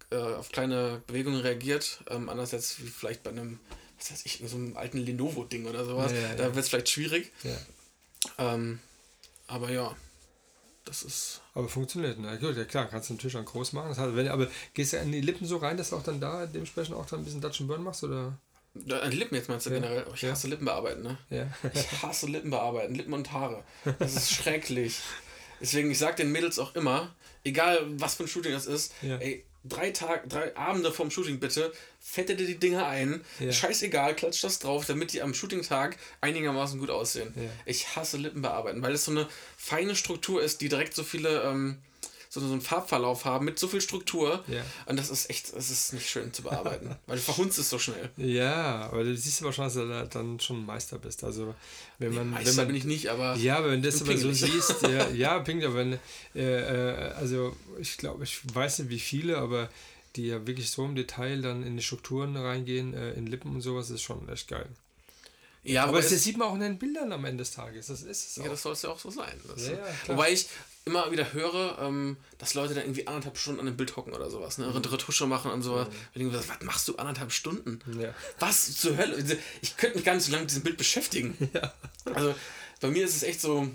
äh, 0.10 0.16
auf 0.18 0.50
kleine 0.50 1.02
Bewegungen 1.08 1.40
reagiert. 1.40 2.00
Ähm, 2.10 2.28
anders 2.28 2.54
als 2.54 2.82
wie 2.82 2.88
vielleicht 2.88 3.24
bei 3.24 3.30
einem, 3.30 3.60
was 3.98 4.12
weiß 4.12 4.26
ich, 4.26 4.44
so 4.46 4.56
einem 4.56 4.78
alten 4.78 5.00
Lenovo-Ding 5.00 5.66
oder 5.66 5.86
sowas. 5.86 6.12
Ja, 6.12 6.36
da 6.36 6.46
wird 6.46 6.58
es 6.58 6.70
vielleicht 6.70 6.90
schwierig. 6.90 7.32
Ähm, 8.38 8.80
aber 9.48 9.72
ja, 9.72 9.96
das 10.86 11.04
ist. 11.04 11.42
Aber 11.54 11.68
funktioniert, 11.68 12.20
ne? 12.20 12.38
Gut, 12.40 12.56
ja 12.56 12.66
klar, 12.66 12.88
kannst 12.88 13.10
du 13.10 13.14
natürlich 13.14 13.34
dann 13.34 13.46
groß 13.46 13.74
machen. 13.74 13.90
Das 13.90 13.98
heißt, 13.98 14.16
wenn, 14.16 14.28
aber 14.28 14.48
gehst 14.74 14.94
du 14.94 14.98
in 14.98 15.12
die 15.12 15.22
Lippen 15.22 15.46
so 15.46 15.58
rein, 15.58 15.78
dass 15.78 15.90
du 15.90 15.98
auch 15.98 16.04
dann 16.04 16.20
da 16.20 16.46
dementsprechend 16.46 16.96
auch 16.96 17.06
dann 17.06 17.20
ein 17.20 17.26
bisschen 17.26 17.42
Dutch 17.42 17.62
Burn 17.62 17.84
machst, 17.84 18.04
oder? 18.04 18.38
An 18.90 19.12
Lippen 19.12 19.36
jetzt 19.36 19.50
meinst 19.50 19.66
du 19.66 19.72
ja. 19.72 19.80
generell? 19.80 20.06
Oh, 20.08 20.14
ich 20.14 20.24
hasse 20.26 20.48
ja. 20.48 20.52
Lippen 20.52 20.66
bearbeiten, 20.66 21.02
ne? 21.02 21.18
Ja. 21.30 21.48
Ich 21.74 22.04
hasse 22.04 22.28
Lippen 22.28 22.52
bearbeiten, 22.52 22.94
Lippen 22.94 23.14
und 23.14 23.32
Haare. 23.32 23.64
Das 24.00 24.16
ist 24.16 24.32
schrecklich. 24.36 25.00
Deswegen, 25.60 25.90
ich 25.90 25.98
sag 25.98 26.16
den 26.18 26.32
Mädels 26.32 26.60
auch 26.60 26.76
immer, 26.76 27.16
egal 27.44 27.80
was 28.00 28.16
für 28.16 28.24
ein 28.24 28.28
Shooting 28.28 28.52
das 28.52 28.68
ist, 28.68 28.94
ja. 29.02 29.18
ey, 29.18 29.44
drei 29.68 29.92
Tage, 29.92 30.28
drei 30.28 30.56
Abende 30.56 30.92
vorm 30.92 31.12
Shooting 31.12 31.40
bitte, 31.40 31.72
fette 32.00 32.36
dir 32.36 32.48
die 32.48 32.58
Dinger 32.58 32.88
ein, 32.88 33.22
ja. 33.40 33.52
scheißegal, 33.52 34.16
klatsch 34.16 34.44
das 34.44 34.60
drauf, 34.60 34.86
damit 34.86 35.14
die 35.14 35.22
am 35.22 35.34
Shooting-Tag 35.34 35.98
einigermaßen 36.22 36.80
gut 36.80 36.90
aussehen. 36.90 37.34
Ja. 37.36 37.50
Ich 37.66 37.96
hasse 37.96 38.18
Lippen 38.18 38.42
bearbeiten, 38.42 38.82
weil 38.82 38.94
es 38.94 39.06
so 39.06 39.12
eine 39.12 39.28
feine 39.58 39.96
Struktur 39.96 40.42
ist, 40.42 40.62
die 40.62 40.70
direkt 40.70 40.96
so 40.96 41.04
viele 41.04 41.44
ähm, 41.44 41.78
so, 42.30 42.40
so 42.40 42.52
einen 42.52 42.62
Farbverlauf 42.62 43.26
haben 43.26 43.46
mit 43.46 43.58
so 43.60 43.68
viel 43.68 43.82
Struktur. 43.82 44.44
Ja. 44.48 44.64
Und 44.86 44.98
das 44.98 45.10
ist 45.10 45.30
echt, 45.30 45.56
das 45.56 45.70
ist 45.70 45.94
nicht 45.94 46.10
schön 46.10 46.34
zu 46.34 46.44
bearbeiten, 46.44 46.96
weil 47.08 47.18
du 47.18 47.22
verhunzt 47.22 47.58
es 47.60 47.70
so 47.70 47.80
schnell. 47.80 48.10
Ja, 48.18 48.90
aber 48.92 49.04
du 49.04 49.16
siehst 49.16 49.42
aber 49.42 49.54
schon, 49.54 49.66
dass 49.66 49.74
du 49.76 50.08
dann 50.12 50.40
schon 50.40 50.66
Meister 50.66 50.98
bist. 50.98 51.24
Also 51.24 51.56
wenn 52.00 52.14
man, 52.14 52.30
nee, 52.30 52.36
Meister 52.36 52.50
wenn 52.50 52.56
man, 52.58 52.68
bin 52.68 52.76
ich 52.76 52.86
nicht, 52.86 53.10
aber 53.10 53.36
ja, 53.36 53.64
wenn 53.64 53.82
du 53.82 53.90
das 53.90 54.02
aber 54.02 54.18
so 54.18 54.32
siehst, 54.32 54.82
ja, 54.84 55.10
ja 55.10 55.40
pingelig, 55.40 55.68
aber 55.68 55.78
wenn, 55.78 56.00
äh, 56.36 56.40
äh, 56.42 57.12
also 57.14 57.56
ich 57.80 57.98
glaube, 57.98 58.24
ich 58.24 58.40
weiß 58.54 58.80
nicht 58.80 58.90
wie 58.90 59.00
viele, 59.00 59.38
aber 59.38 59.70
die 60.16 60.28
ja 60.28 60.46
wirklich 60.48 60.70
so 60.70 60.86
im 60.86 60.96
Detail 60.96 61.42
dann 61.42 61.64
in 61.64 61.78
die 61.78 61.84
Strukturen 61.84 62.36
reingehen, 62.36 62.94
äh, 62.94 63.14
in 63.14 63.28
Lippen 63.28 63.56
und 63.56 63.62
sowas, 63.62 63.90
ist 63.90 64.02
schon 64.02 64.28
echt 64.30 64.48
geil. 64.48 64.68
Ja, 65.64 65.84
aber, 65.84 65.98
aber 65.98 66.02
das 66.02 66.10
sieht 66.10 66.38
man 66.38 66.48
auch 66.48 66.56
in 66.56 66.62
den 66.62 66.80
Bildern 66.80 67.12
am 67.12 67.26
Ende 67.26 67.42
des 67.44 67.52
Tages. 67.52 67.88
Das 67.88 68.02
ist 68.02 68.30
es 68.30 68.40
auch. 68.40 68.46
Ja, 68.46 68.52
das 68.52 68.62
soll 68.62 68.74
es 68.74 68.82
ja 68.82 68.90
auch 68.90 69.00
so 69.00 69.10
sein. 69.10 69.40
Ja, 69.58 69.72
ja, 69.74 69.80
Wobei 70.08 70.32
ich 70.32 70.48
immer 70.88 71.12
wieder 71.12 71.34
höre, 71.34 71.78
ähm, 71.80 72.18
dass 72.38 72.54
Leute 72.54 72.74
da 72.74 72.82
irgendwie 72.82 73.08
anderthalb 73.08 73.38
Stunden 73.38 73.60
an 73.60 73.66
dem 73.68 73.78
Bild 73.78 73.96
hocken 73.96 74.14
oder 74.14 74.30
sowas, 74.30 74.58
ne? 74.58 74.68
Mhm. 74.68 74.78
Retusche 74.78 75.28
machen 75.28 75.52
und 75.52 75.62
sowas. 75.62 75.88
Mhm. 76.16 76.30
Ich 76.30 76.34
was 76.34 76.48
machst 76.62 76.88
du 76.88 76.96
anderthalb 76.96 77.32
Stunden? 77.32 77.80
Ja. 78.00 78.14
Was 78.40 78.76
zur 78.78 78.98
Hölle? 78.98 79.24
Ich 79.62 79.78
könnte 79.78 79.98
mich 79.98 80.06
gar 80.06 80.16
nicht 80.16 80.26
so 80.26 80.32
lange 80.32 80.44
mit 80.44 80.52
diesem 80.52 80.64
Bild 80.64 80.78
beschäftigen. 80.78 81.38
Ja. 81.54 81.74
Also 82.14 82.36
bei 82.82 82.90
mir 82.90 83.06
ist 83.06 83.16
es 83.16 83.24
echt 83.24 83.42
so, 83.42 83.68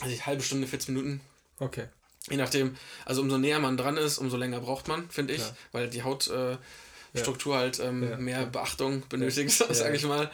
also 0.00 0.12
eine 0.12 0.26
halbe 0.26 0.42
Stunde, 0.42 0.66
40 0.66 0.90
Minuten. 0.90 1.20
Okay. 1.58 1.86
Je 2.28 2.36
nachdem, 2.36 2.76
also 3.04 3.22
umso 3.22 3.38
näher 3.38 3.60
man 3.60 3.76
dran 3.76 3.96
ist, 3.96 4.18
umso 4.18 4.36
länger 4.36 4.60
braucht 4.60 4.88
man, 4.88 5.08
finde 5.10 5.34
ich, 5.34 5.42
ja. 5.42 5.56
weil 5.72 5.88
die 5.88 6.02
Hautstruktur 6.02 7.54
äh, 7.54 7.58
halt 7.58 7.78
ähm, 7.78 8.24
mehr 8.24 8.46
Beachtung 8.46 9.04
benötigt, 9.08 9.50
sage 9.70 9.96
ich 9.96 10.04
mal. 10.04 10.30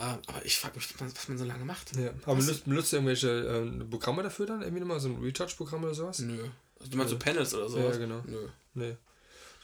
Ähm, 0.00 0.18
aber 0.26 0.44
ich 0.44 0.56
frage 0.58 0.76
mich, 0.76 0.88
was 0.98 1.28
man 1.28 1.38
so 1.38 1.44
lange 1.44 1.64
macht. 1.64 1.94
Ja. 1.94 2.10
Aber 2.24 2.36
benutzt, 2.36 2.64
benutzt 2.64 2.92
du 2.92 2.96
irgendwelche 2.96 3.28
äh, 3.28 3.84
Programme 3.84 4.22
dafür 4.22 4.46
dann? 4.46 4.62
Irgendwie 4.62 4.80
nochmal 4.80 4.98
so 4.98 5.08
ein 5.08 5.22
Retouch-Programm 5.22 5.84
oder 5.84 5.94
sowas? 5.94 6.20
Nö. 6.20 6.48
Also, 6.78 6.90
du 6.90 6.96
meinst 6.96 7.10
so 7.10 7.18
Panels 7.18 7.54
oder 7.54 7.68
sowas? 7.68 7.96
Ja, 7.96 8.00
genau. 8.00 8.22
Nö. 8.26 8.48
Nee. 8.74 8.96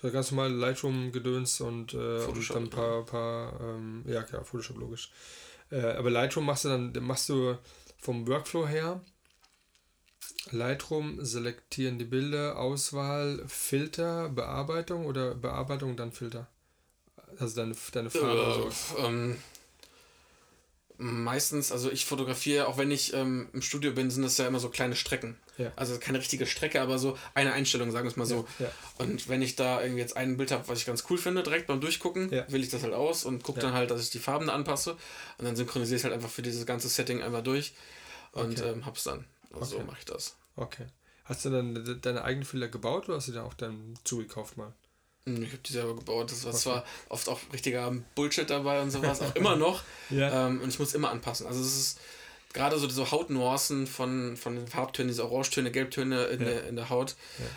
So 0.03 0.11
ganz 0.11 0.31
normal 0.31 0.53
Lightroom-Gedöns 0.53 1.63
und, 1.63 1.95
äh, 1.95 1.97
und 1.97 2.51
dann 2.51 2.65
ein 2.65 2.71
paar, 2.71 3.05
paar 3.07 3.61
ähm, 3.61 4.05
ja 4.07 4.23
klar, 4.23 4.45
Photoshop 4.45 4.79
logisch. 4.79 5.11
Äh, 5.71 5.81
aber 5.81 6.11
Lightroom 6.11 6.45
machst 6.45 6.67
du 6.67 6.69
dann, 6.69 6.93
machst 7.01 7.31
du 7.31 7.57
vom 7.99 8.27
Workflow 8.27 8.69
her 8.69 9.01
Lightroom, 10.51 11.25
selektieren 11.25 11.99
die 11.99 12.05
Bilder, 12.05 12.59
Auswahl, 12.59 13.43
Filter, 13.49 14.29
Bearbeitung 14.29 15.07
oder 15.07 15.35
Bearbeitung, 15.35 15.97
dann 15.97 16.13
Filter? 16.13 16.47
Also 17.39 17.57
deine, 17.57 17.75
deine 17.93 18.11
Farbe. 18.11 18.71
Äh, 18.99 19.07
ähm, 19.07 19.37
meistens, 20.99 21.73
also 21.73 21.91
ich 21.91 22.07
fotografiere, 22.07 22.69
auch 22.69 22.79
wenn 22.79 22.91
ich 22.91 23.13
ähm, 23.15 23.49
im 23.53 23.63
Studio 23.63 23.93
bin, 23.93 24.11
sind 24.11 24.23
das 24.23 24.39
ja 24.39 24.47
immer 24.47 24.61
so 24.61 24.69
kleine 24.69 24.97
Strecken. 24.97 25.37
Ja. 25.59 25.73
Also 25.77 25.99
keine 25.99 26.19
richtige 26.19 26.47
Strecke, 26.47 26.81
aber 26.81 26.99
so 26.99 27.17
eine 27.35 27.53
Einstellung, 27.53 27.91
sagen 27.91 28.05
wir 28.05 28.11
es 28.11 28.17
mal 28.17 28.27
so. 28.27 28.47
Ja, 28.59 28.67
ja. 28.67 28.73
Und 28.99 29.29
wenn 29.29 29.43
ich 29.43 29.57
da 29.57 29.81
irgendwie 29.81 30.01
jetzt 30.01 30.17
ein 30.17 30.37
Bild 30.37 30.51
habe, 30.51 30.69
was 30.69 30.79
ich 30.79 30.87
ganz 30.87 31.05
cool 31.09 31.19
finde, 31.19 31.43
direkt 31.43 31.67
beim 31.67 31.81
Durchgucken, 31.81 32.31
wähle 32.31 32.59
ich 32.59 32.69
das 32.69 32.83
halt 32.83 32.95
aus 32.95 33.25
und 33.25 33.43
gucke 33.43 33.61
dann 33.61 33.73
halt, 33.73 33.91
dass 33.91 34.03
ich 34.03 34.11
die 34.11 34.19
Farben 34.19 34.51
anpasse. 34.51 34.93
Und 35.39 35.45
dann 35.45 35.57
synchronisiere 35.57 35.99
ich 35.99 36.05
halt 36.05 36.15
einfach 36.15 36.31
für 36.31 36.43
dieses 36.43 36.67
ganze 36.67 36.89
Setting 36.89 37.23
einmal 37.23 37.43
durch 37.43 37.75
und 38.33 38.61
okay. 38.61 38.71
ähm, 38.71 38.87
hab's 38.87 39.05
dann. 39.05 39.25
Also 39.53 39.77
okay. 39.77 39.85
so 39.85 39.87
mache 39.87 39.99
ich 39.99 40.05
das. 40.05 40.37
Okay. 40.57 40.87
Hast 41.25 41.45
du 41.45 41.51
dann 41.51 42.01
deine 42.03 42.23
eigenen 42.23 42.45
Filter 42.45 42.69
gebaut 42.69 43.09
oder 43.09 43.17
hast 43.17 43.29
du 43.29 43.33
da 43.33 43.43
auch 43.43 43.55
dann 43.55 43.95
zugekauft 44.05 44.57
mal? 44.57 44.73
Hm, 45.27 45.43
ich 45.43 45.51
habe 45.51 45.63
die 45.63 45.73
selber 45.73 45.95
gebaut. 45.95 46.31
Das 46.31 46.45
war 46.45 46.53
okay. 46.53 46.61
zwar 46.61 46.85
oft 47.09 47.29
auch 47.29 47.41
richtiger 47.53 47.93
Bullshit 48.15 48.49
dabei 48.49 48.81
und 48.81 48.91
sowas, 48.91 49.21
auch 49.21 49.35
immer 49.35 49.57
noch. 49.57 49.83
ja. 50.11 50.47
ähm, 50.47 50.61
und 50.61 50.69
ich 50.69 50.79
muss 50.79 50.95
immer 50.95 51.11
anpassen. 51.11 51.47
Also 51.47 51.61
es 51.61 51.77
ist 51.77 52.01
gerade 52.53 52.79
so 52.79 52.87
diese 52.87 53.11
Hautnuancen 53.11 53.87
von, 53.87 54.37
von 54.37 54.57
den 54.57 54.67
Farbtönen, 54.67 55.09
diese 55.09 55.25
Orangetöne, 55.25 55.71
Gelbtöne 55.71 56.25
in, 56.25 56.41
ja. 56.41 56.47
der, 56.47 56.67
in 56.69 56.77
der 56.77 56.89
Haut, 56.89 57.17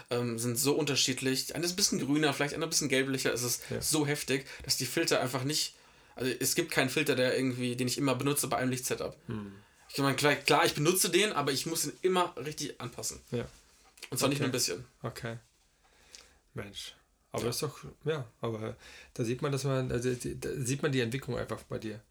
ja. 0.09 0.17
ähm, 0.17 0.37
sind 0.37 0.57
so 0.59 0.73
unterschiedlich. 0.73 1.55
Eine 1.55 1.65
ist 1.65 1.73
ein 1.73 1.75
bisschen 1.77 1.99
grüner, 1.99 2.33
vielleicht 2.33 2.53
eine 2.53 2.65
ein 2.65 2.69
bisschen 2.69 2.89
gelblicher. 2.89 3.31
Es 3.31 3.43
ist 3.43 3.63
ja. 3.69 3.81
so 3.81 4.05
heftig, 4.05 4.45
dass 4.63 4.77
die 4.77 4.85
Filter 4.85 5.21
einfach 5.21 5.43
nicht. 5.43 5.75
Also 6.15 6.31
es 6.39 6.53
gibt 6.53 6.71
keinen 6.71 6.89
Filter, 6.89 7.15
der 7.15 7.37
irgendwie, 7.37 7.75
den 7.75 7.87
ich 7.87 7.97
immer 7.97 8.13
benutze 8.15 8.47
bei 8.47 8.57
einem 8.57 8.71
Lichtsetup. 8.71 9.15
Hm. 9.27 9.53
Ich 9.91 9.97
meine, 9.99 10.15
klar, 10.15 10.35
klar, 10.35 10.65
ich 10.65 10.73
benutze 10.73 11.09
den, 11.09 11.31
aber 11.31 11.51
ich 11.51 11.65
muss 11.65 11.85
ihn 11.85 11.93
immer 12.01 12.35
richtig 12.37 12.79
anpassen. 12.81 13.21
Ja. 13.31 13.45
Und 14.09 14.17
zwar 14.17 14.27
okay. 14.27 14.29
nicht 14.29 14.39
nur 14.39 14.49
ein 14.49 14.51
bisschen. 14.51 14.85
Okay. 15.01 15.37
Mensch. 16.53 16.93
Aber 17.31 17.43
ja. 17.43 17.47
das 17.47 17.57
ist 17.57 17.63
doch, 17.63 17.85
ja, 18.05 18.25
aber 18.41 18.75
da 19.13 19.23
sieht 19.23 19.41
man, 19.41 19.51
dass 19.51 19.63
man, 19.63 19.91
also 19.91 20.09
da 20.13 20.49
sieht 20.57 20.81
man 20.81 20.91
die 20.91 21.01
Entwicklung 21.01 21.37
einfach 21.37 21.61
bei 21.63 21.77
dir. 21.77 22.01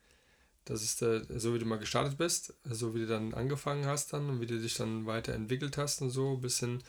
Das 0.65 0.83
ist 0.83 1.01
äh, 1.03 1.23
so, 1.37 1.55
wie 1.55 1.59
du 1.59 1.65
mal 1.65 1.79
gestartet 1.79 2.19
bist, 2.19 2.55
so 2.65 2.95
wie 2.95 3.01
du 3.01 3.07
dann 3.07 3.35
angefangen 3.35 3.87
hast 3.87 4.13
dann 4.13 4.29
und 4.29 4.41
wie 4.41 4.47
du 4.47 4.61
dich 4.61 4.75
dann 4.75 5.07
weiterentwickelt 5.07 5.79
hast 5.79 6.03
und 6.03 6.11
so, 6.11 6.35
ein 6.35 6.41
bisschen 6.41 6.83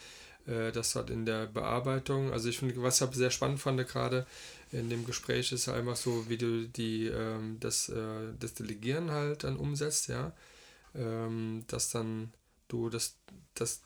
äh, 0.45 0.71
das 0.71 0.95
hat 0.95 1.09
in 1.09 1.25
der 1.25 1.47
Bearbeitung. 1.47 2.31
Also 2.31 2.49
ich 2.49 2.59
finde, 2.59 2.81
was 2.83 3.01
ich 3.01 3.11
sehr 3.11 3.31
spannend 3.31 3.59
fand 3.59 3.87
gerade 3.87 4.25
in 4.71 4.89
dem 4.89 5.05
Gespräch 5.05 5.51
ist 5.51 5.67
einfach 5.67 5.95
so, 5.95 6.29
wie 6.29 6.37
du 6.37 6.67
die 6.67 7.07
ähm, 7.07 7.57
das, 7.59 7.89
äh, 7.89 8.33
das 8.39 8.53
Delegieren 8.53 9.11
halt 9.11 9.43
dann 9.43 9.57
umsetzt, 9.57 10.07
ja. 10.07 10.33
Ähm, 10.95 11.63
dass 11.67 11.89
dann 11.91 12.33
du 12.67 12.89
das, 12.89 13.15
das 13.53 13.81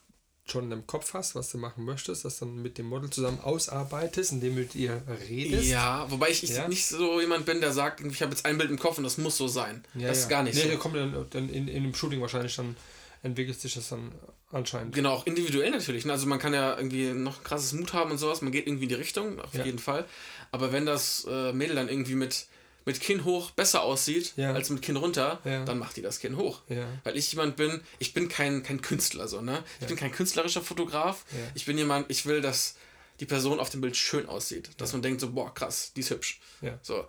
schon 0.45 0.71
im 0.71 0.85
Kopf 0.85 1.13
hast, 1.13 1.35
was 1.35 1.49
du 1.51 1.57
machen 1.57 1.85
möchtest, 1.85 2.25
das 2.25 2.39
dann 2.39 2.61
mit 2.61 2.77
dem 2.77 2.87
Model 2.87 3.09
zusammen 3.09 3.39
ausarbeitest, 3.39 4.33
indem 4.33 4.55
du 4.55 4.61
mit 4.61 4.75
ihr 4.75 5.01
redest. 5.29 5.65
Ja, 5.65 6.05
wobei 6.09 6.29
ich, 6.29 6.41
ja? 6.41 6.67
nicht 6.67 6.85
so 6.85 7.21
jemand 7.21 7.45
bin, 7.45 7.61
der 7.61 7.71
sagt, 7.71 8.01
ich 8.01 8.21
habe 8.21 8.31
jetzt 8.31 8.45
ein 8.45 8.57
Bild 8.57 8.69
im 8.69 8.77
Kopf 8.77 8.97
und 8.97 9.05
das 9.05 9.17
muss 9.17 9.37
so 9.37 9.47
sein. 9.47 9.83
Ja, 9.93 10.09
das 10.09 10.17
ja. 10.17 10.23
ist 10.23 10.29
gar 10.29 10.43
nicht 10.43 10.55
nee, 10.55 10.63
so. 10.63 10.67
Nee, 10.67 10.75
kommt 10.75 10.95
dann, 10.95 11.25
dann 11.29 11.49
in, 11.49 11.67
in 11.67 11.83
dem 11.83 11.95
Shooting 11.95 12.19
wahrscheinlich 12.19 12.55
dann 12.55 12.75
entwickelt 13.21 13.59
sich 13.59 13.73
das 13.73 13.87
dann 13.87 14.11
anscheinend. 14.51 14.93
Genau, 14.93 15.13
auch 15.13 15.25
individuell 15.25 15.71
natürlich. 15.71 16.05
Ne? 16.05 16.11
Also 16.11 16.27
man 16.27 16.39
kann 16.39 16.53
ja 16.53 16.75
irgendwie 16.75 17.13
noch 17.13 17.43
krasses 17.43 17.71
Mut 17.71 17.93
haben 17.93 18.11
und 18.11 18.17
sowas, 18.17 18.41
man 18.41 18.51
geht 18.51 18.67
irgendwie 18.67 18.83
in 18.83 18.89
die 18.89 18.95
Richtung, 18.95 19.39
auf 19.39 19.53
jeden 19.53 19.79
Fall. 19.79 20.05
Aber 20.51 20.73
wenn 20.73 20.85
das 20.85 21.25
äh, 21.29 21.53
Mädel 21.53 21.77
dann 21.77 21.87
irgendwie 21.87 22.15
mit 22.15 22.47
mit 22.85 22.99
Kinn 22.99 23.23
hoch 23.23 23.51
besser 23.51 23.81
aussieht 23.83 24.33
ja. 24.35 24.53
als 24.53 24.69
mit 24.69 24.81
Kinn 24.81 24.97
runter, 24.97 25.39
ja. 25.45 25.63
dann 25.65 25.79
macht 25.79 25.97
die 25.97 26.01
das 26.01 26.19
Kinn 26.19 26.37
hoch. 26.37 26.61
Ja. 26.69 26.85
Weil 27.03 27.17
ich 27.17 27.31
jemand 27.31 27.55
bin, 27.55 27.81
ich 27.99 28.13
bin 28.13 28.27
kein, 28.27 28.63
kein 28.63 28.81
Künstler, 28.81 29.27
so, 29.27 29.41
ne? 29.41 29.63
Ich 29.81 29.87
bin 29.87 29.95
kein 29.95 30.11
künstlerischer 30.11 30.61
Fotograf. 30.61 31.25
Ich 31.55 31.65
bin 31.65 31.77
jemand, 31.77 32.09
ich 32.09 32.25
will, 32.25 32.41
dass 32.41 32.75
die 33.19 33.25
Person 33.25 33.59
auf 33.59 33.69
dem 33.69 33.81
Bild 33.81 33.95
schön 33.95 34.27
aussieht. 34.27 34.71
Dass 34.77 34.91
man 34.93 35.01
denkt 35.01 35.21
so, 35.21 35.31
boah, 35.31 35.53
krass, 35.53 35.91
die 35.95 36.01
ist 36.01 36.09
hübsch. 36.09 36.39
So. 36.81 37.05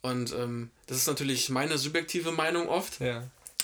Und 0.00 0.32
ähm, 0.32 0.70
das 0.86 0.98
ist 0.98 1.06
natürlich 1.08 1.48
meine 1.48 1.76
subjektive 1.76 2.32
Meinung 2.32 2.68
oft. 2.68 3.00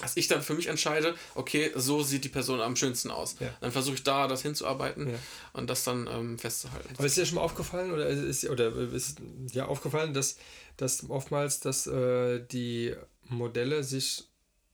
Dass 0.01 0.17
ich 0.17 0.27
dann 0.27 0.43
für 0.43 0.55
mich 0.55 0.67
entscheide, 0.67 1.15
okay, 1.37 1.71
so 1.77 2.03
sieht 2.03 2.25
die 2.25 2.29
Person 2.29 2.61
am 2.61 2.75
schönsten 2.75 3.13
aus. 3.13 3.37
Dann 3.61 3.71
versuche 3.71 3.95
ich 3.95 4.03
da 4.03 4.27
das 4.27 4.43
hinzuarbeiten 4.43 5.15
und 5.53 5.71
das 5.71 5.85
dann 5.85 6.09
ähm, 6.09 6.37
festzuhalten. 6.37 6.89
Aber 6.99 7.07
ist 7.07 7.17
dir 7.17 7.25
schon 7.25 7.37
mal 7.37 7.43
aufgefallen 7.43 7.93
oder 7.93 8.09
ist, 8.09 8.45
oder 8.45 8.75
ist 8.93 9.19
ja 9.53 9.67
aufgefallen, 9.67 10.13
dass 10.13 10.37
dass 10.77 11.09
oftmals, 11.09 11.61
dass 11.61 11.87
äh, 11.87 12.41
die 12.41 12.95
Modelle 13.29 13.85
sich 13.85 14.25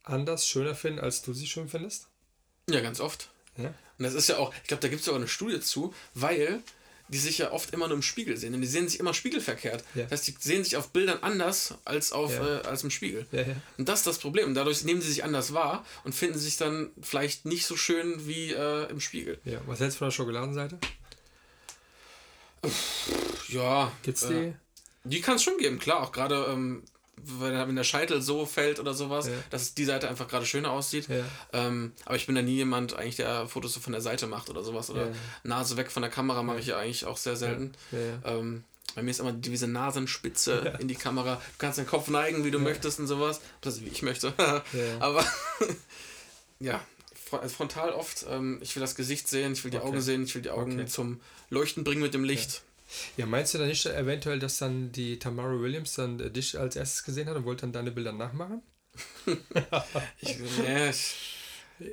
anders 0.03 0.47
schöner 0.47 0.75
finden, 0.75 1.01
als 1.01 1.23
du 1.23 1.33
sie 1.33 1.47
schön 1.47 1.69
findest? 1.69 2.09
Ja, 2.69 2.81
ganz 2.81 3.01
oft. 3.01 3.31
Ja? 3.57 3.75
Und 3.99 4.05
das 4.05 4.15
ist 4.15 4.29
ja 4.29 4.39
auch, 4.39 4.55
ich 4.63 4.69
glaube, 4.69 4.81
da 4.81 4.89
gibt 4.89 5.01
es 5.01 5.07
sogar 5.07 5.21
eine 5.21 5.29
Studie 5.29 5.61
zu, 5.61 5.95
weil 6.15 6.63
die 7.11 7.19
sich 7.19 7.39
ja 7.39 7.51
oft 7.51 7.73
immer 7.73 7.89
nur 7.89 7.97
im 7.97 8.03
Spiegel 8.03 8.37
sehen. 8.37 8.55
Und 8.55 8.61
die 8.61 8.67
sehen 8.67 8.89
sich 8.89 9.01
immer 9.01 9.13
spiegelverkehrt. 9.13 9.85
Ja. 9.95 10.05
Das 10.05 10.21
heißt, 10.21 10.29
die 10.29 10.35
sehen 10.39 10.65
sich 10.65 10.77
auf 10.77 10.91
Bildern 10.91 11.19
anders 11.23 11.75
als, 11.85 12.13
auf, 12.13 12.33
ja. 12.33 12.61
äh, 12.61 12.63
als 12.63 12.85
im 12.85 12.91
Spiegel. 12.91 13.27
Ja, 13.33 13.45
und 13.79 13.89
das 13.89 14.01
ist 14.01 14.07
das 14.07 14.19
Problem. 14.19 14.47
Und 14.47 14.55
dadurch 14.55 14.85
nehmen 14.85 15.01
sie 15.01 15.09
sich 15.09 15.25
anders 15.25 15.53
wahr 15.53 15.85
und 16.05 16.15
finden 16.15 16.39
sich 16.39 16.57
dann 16.57 16.91
vielleicht 17.03 17.47
nicht 17.47 17.67
so 17.67 17.77
schön 17.77 18.27
wie 18.29 18.53
äh, 18.53 18.89
im 18.91 19.01
Spiegel. 19.01 19.41
Ja. 19.45 19.61
Was 19.67 19.81
hältst 19.81 19.97
du 19.97 19.99
von 19.99 20.07
der 20.07 20.13
Schokoladenseite? 20.13 20.79
Ja. 23.49 23.93
Gibt's 24.03 24.27
die? 24.29 24.35
Äh, 24.35 24.55
die 25.05 25.21
kann 25.21 25.37
es 25.37 25.43
schon 25.43 25.59
geben, 25.59 25.79
klar. 25.79 26.03
Auch 26.03 26.13
gerade, 26.13 26.47
ähm, 26.51 26.83
wenn 27.17 27.77
der 27.77 27.85
Scheitel 27.85 28.23
so 28.23 28.47
fällt 28.47 28.81
oder 28.81 28.95
sowas, 28.95 29.27
ja. 29.27 29.33
dass 29.51 29.75
die 29.75 29.85
Seite 29.85 30.09
einfach 30.09 30.29
gerade 30.29 30.47
schöner 30.47 30.71
aussieht. 30.71 31.09
Ja. 31.09 31.25
Ähm, 31.53 31.93
aber 32.05 32.17
ich 32.17 32.27
bin 32.27 32.35
da 32.35 32.43
nie 32.43 32.57
jemand, 32.57 32.95
eigentlich, 32.95 33.17
der 33.17 33.47
Fotos 33.47 33.75
so 33.75 33.81
von 33.81 33.93
der 33.93 34.03
Seite 34.03 34.27
macht 34.27 34.49
oder 34.51 34.63
sowas. 34.63 34.91
Oder 34.91 35.07
ja. 35.07 35.13
Nase 35.43 35.77
weg 35.77 35.91
von 35.91 36.03
der 36.03 36.11
Kamera 36.11 36.43
mache 36.43 36.61
ich 36.61 36.67
ja 36.67 36.79
eigentlich 36.79 37.05
auch 37.05 37.17
sehr 37.17 37.37
selten. 37.37 37.73
Ähm, 38.25 38.65
bei 38.95 39.03
mir 39.03 39.11
ist 39.11 39.21
immer 39.21 39.33
diese 39.33 39.69
Nasenspitze 39.69 40.79
in 40.81 40.89
die 40.89 40.95
Kamera. 40.95 41.37
Du 41.37 41.59
kannst 41.59 41.79
den 41.79 41.87
Kopf 41.87 42.09
neigen, 42.09 42.45
wie 42.45 42.51
du 42.51 42.59
möchtest 42.59 42.99
und 42.99 43.07
sowas. 43.07 43.41
Das 43.61 43.77
ist 43.77 43.85
wie 43.85 43.89
ich 43.89 44.03
möchte. 44.03 44.35
aber 45.01 45.25
ja, 46.59 46.81
also 47.31 47.55
frontal 47.55 47.93
oft. 47.93 48.27
Ähm, 48.29 48.59
ich 48.63 48.75
will 48.75 48.81
das 48.81 48.95
Gesicht 48.95 49.29
sehen, 49.29 49.53
ich 49.53 49.65
will 49.65 49.71
die 49.71 49.79
okay. 49.79 49.87
Augen 49.87 50.01
sehen, 50.01 50.25
ich 50.25 50.35
will 50.35 50.43
die 50.43 50.51
Augen 50.51 50.73
okay. 50.73 50.87
zum 50.87 51.21
Leuchten 51.51 51.85
bringen 51.85 52.03
mit 52.03 52.15
dem 52.15 52.25
Licht. 52.25 52.63
Ja, 53.17 53.27
meinst 53.27 53.55
du 53.55 53.59
dann 53.59 53.69
nicht 53.69 53.87
eventuell, 53.87 54.39
dass 54.39 54.59
dann 54.59 54.93
die 54.93 55.19
Tamara 55.19 55.61
Williams 55.61 55.95
dann 55.95 56.33
dich 56.33 56.59
als 56.59 56.77
erstes 56.77 57.05
gesehen 57.05 57.29
hat 57.29 57.37
und 57.37 57.45
wollte 57.45 57.63
dann 57.63 57.73
deine 57.73 57.91
Bilder 57.91 58.13
nachmachen? 58.13 58.63
ich, 60.21 60.39
nee, 60.39 60.91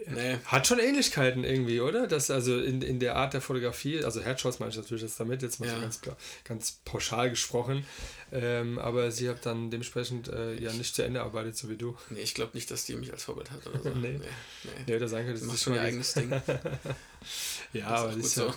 nee. 0.07 0.37
Hat 0.45 0.67
schon 0.67 0.79
Ähnlichkeiten 0.79 1.43
irgendwie, 1.43 1.79
oder? 1.79 2.07
Das 2.07 2.31
also 2.31 2.59
in, 2.59 2.81
in 2.81 2.99
der 2.99 3.15
Art 3.15 3.33
der 3.33 3.41
Fotografie, 3.41 4.03
also 4.03 4.21
Headshots 4.21 4.59
meine 4.59 4.71
ich 4.71 4.77
natürlich 4.77 5.03
jetzt 5.03 5.19
damit, 5.19 5.41
jetzt 5.41 5.59
mal 5.59 5.67
ja. 5.67 5.75
so 5.75 5.81
ganz, 5.81 6.01
ganz 6.43 6.81
pauschal 6.83 7.29
gesprochen. 7.29 7.85
Ähm, 8.31 8.79
aber 8.79 9.11
sie 9.11 9.29
hat 9.29 9.45
dann 9.45 9.71
dementsprechend 9.71 10.27
äh, 10.27 10.55
ja 10.55 10.73
nicht 10.73 10.95
zu 10.95 11.03
Ende 11.03 11.21
arbeitet, 11.21 11.55
so 11.55 11.69
wie 11.69 11.77
du. 11.77 11.95
Nee, 12.09 12.21
ich 12.21 12.33
glaube 12.33 12.51
nicht, 12.55 12.69
dass 12.71 12.85
die 12.85 12.95
mich 12.95 13.11
als 13.11 13.23
Vorbild 13.23 13.51
hat 13.51 13.65
oder 13.67 13.81
so. 13.81 13.89
nee. 13.95 14.13
nee. 14.13 14.19
Nee, 14.19 14.71
nee. 14.87 14.95
oder 14.95 15.07
sagen 15.07 15.27
könnte, 15.27 15.45
das 15.45 15.53
ist 15.53 15.63
schon 15.63 15.75
ihr 15.75 15.81
eigenes 15.81 16.13
Ding. 16.15 16.31
ja, 16.31 17.89
das 17.89 18.01
aber 18.01 18.07
das 18.13 18.25
ist 18.25 18.37
ja, 18.37 18.47
so. 18.47 18.53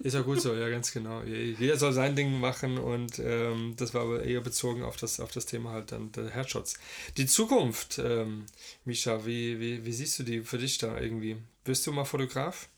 Ist 0.00 0.14
ja 0.14 0.20
gut 0.20 0.40
so, 0.40 0.54
ja, 0.54 0.68
ganz 0.68 0.92
genau. 0.92 1.22
Jeder 1.22 1.76
soll 1.76 1.92
sein 1.92 2.14
Ding 2.14 2.38
machen 2.38 2.78
und 2.78 3.18
ähm, 3.18 3.74
das 3.76 3.94
war 3.94 4.02
aber 4.02 4.22
eher 4.22 4.40
bezogen 4.40 4.84
auf 4.84 4.96
das, 4.96 5.18
auf 5.18 5.32
das 5.32 5.46
Thema 5.46 5.72
halt 5.72 5.90
dann 5.90 6.12
der 6.12 6.30
Headshots. 6.30 6.74
Die 7.16 7.26
Zukunft, 7.26 7.98
ähm, 7.98 8.46
Misha, 8.84 9.26
wie, 9.26 9.58
wie, 9.58 9.84
wie 9.84 9.92
siehst 9.92 10.18
du 10.18 10.22
die 10.22 10.42
für 10.42 10.58
dich 10.58 10.78
da 10.78 11.00
irgendwie? 11.00 11.36
Bist 11.64 11.86
du 11.86 11.92
mal 11.92 12.04
Fotograf? 12.04 12.68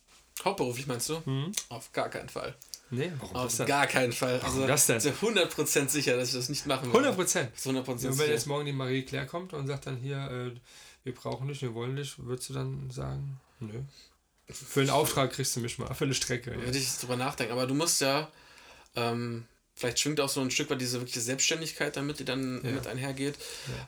Hauptberuflich 0.45 0.87
meinst 0.87 1.11
du? 1.11 1.21
Mhm. 1.27 1.53
Auf 1.69 1.93
gar 1.93 2.09
keinen 2.09 2.31
Fall. 2.31 2.55
Nee, 2.91 3.13
warum 3.19 3.37
Auf 3.37 3.57
gar 3.67 3.87
keinen 3.87 4.13
Fall. 4.13 4.41
Warum 4.43 4.63
also, 4.63 4.67
das 4.67 4.87
denn? 4.87 4.97
Ich 4.99 5.05
bin 5.05 5.39
100% 5.39 5.89
sicher, 5.89 6.17
dass 6.17 6.31
ich 6.31 6.35
das 6.35 6.49
nicht 6.49 6.67
machen 6.67 6.93
will. 6.93 7.01
100%? 7.01 7.15
100% 7.17 7.55
sicher. 7.99 8.11
Und 8.11 8.19
wenn 8.19 8.31
jetzt 8.31 8.47
morgen 8.47 8.67
die 8.67 8.73
Marie 8.73 9.03
Claire 9.03 9.27
kommt 9.27 9.53
und 9.53 9.67
sagt 9.67 9.87
dann 9.87 9.97
hier, 9.97 10.19
äh, 10.31 10.59
wir 11.05 11.15
brauchen 11.15 11.49
dich, 11.49 11.63
wir 11.63 11.75
wollen 11.75 11.97
dich, 11.97 12.19
würdest 12.19 12.51
du 12.51 12.55
dann 12.55 12.91
sagen, 12.91 13.39
nö? 13.61 13.83
Für 14.53 14.81
einen 14.81 14.91
Auftrag 14.91 15.33
kriegst 15.33 15.57
du 15.57 15.61
mich 15.61 15.79
mal, 15.79 15.93
für 15.95 16.05
eine 16.05 16.15
Strecke. 16.15 16.55
Würde 16.63 16.79
ich 16.79 16.91
drüber 16.99 17.17
nachdenken. 17.17 17.53
Aber 17.53 17.67
du 17.67 17.75
musst 17.75 18.01
ja, 18.01 18.31
ähm, 18.97 19.45
vielleicht 19.75 20.01
schwingt 20.01 20.21
auch 20.21 20.29
so 20.29 20.41
ein 20.41 20.51
Stück 20.51 20.71
weit 20.71 20.81
diese 20.81 20.99
wirkliche 20.99 21.21
Selbstständigkeit 21.21 21.97
damit, 21.97 22.19
die 22.19 22.25
dann 22.25 22.61
ja. 22.65 22.71
mit 22.71 22.87
einhergeht. 22.87 23.37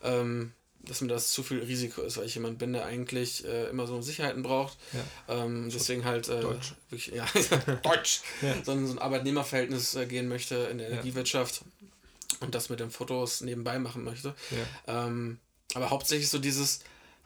Ja. 0.02 0.20
Ähm, 0.20 0.52
dass 0.84 1.00
mir 1.00 1.08
das 1.08 1.30
zu 1.30 1.42
viel 1.42 1.60
Risiko 1.60 2.02
ist, 2.02 2.16
weil 2.16 2.26
ich 2.26 2.34
jemand 2.34 2.58
bin, 2.58 2.72
der 2.72 2.84
eigentlich 2.84 3.44
äh, 3.44 3.68
immer 3.68 3.86
so 3.86 4.02
Sicherheiten 4.02 4.42
braucht. 4.42 4.76
Ja. 4.92 5.44
Ähm, 5.44 5.70
deswegen 5.72 6.04
halt 6.04 6.28
äh, 6.28 6.40
Deutsch. 6.40 6.74
Wirklich, 6.90 7.14
ja, 7.14 7.24
Deutsch, 7.82 8.22
ja. 8.40 8.54
sondern 8.64 8.86
so 8.88 8.94
ein 8.94 8.98
Arbeitnehmerverhältnis 8.98 9.94
äh, 9.94 10.06
gehen 10.06 10.28
möchte 10.28 10.56
in 10.56 10.78
der 10.78 10.90
Energiewirtschaft 10.90 11.62
und 12.40 12.54
das 12.54 12.68
mit 12.68 12.80
den 12.80 12.90
Fotos 12.90 13.42
nebenbei 13.42 13.78
machen 13.78 14.02
möchte. 14.02 14.34
Ähm, 14.88 15.38
aber 15.74 15.90
hauptsächlich 15.90 16.28
so 16.28 16.38
dieses, 16.38 16.80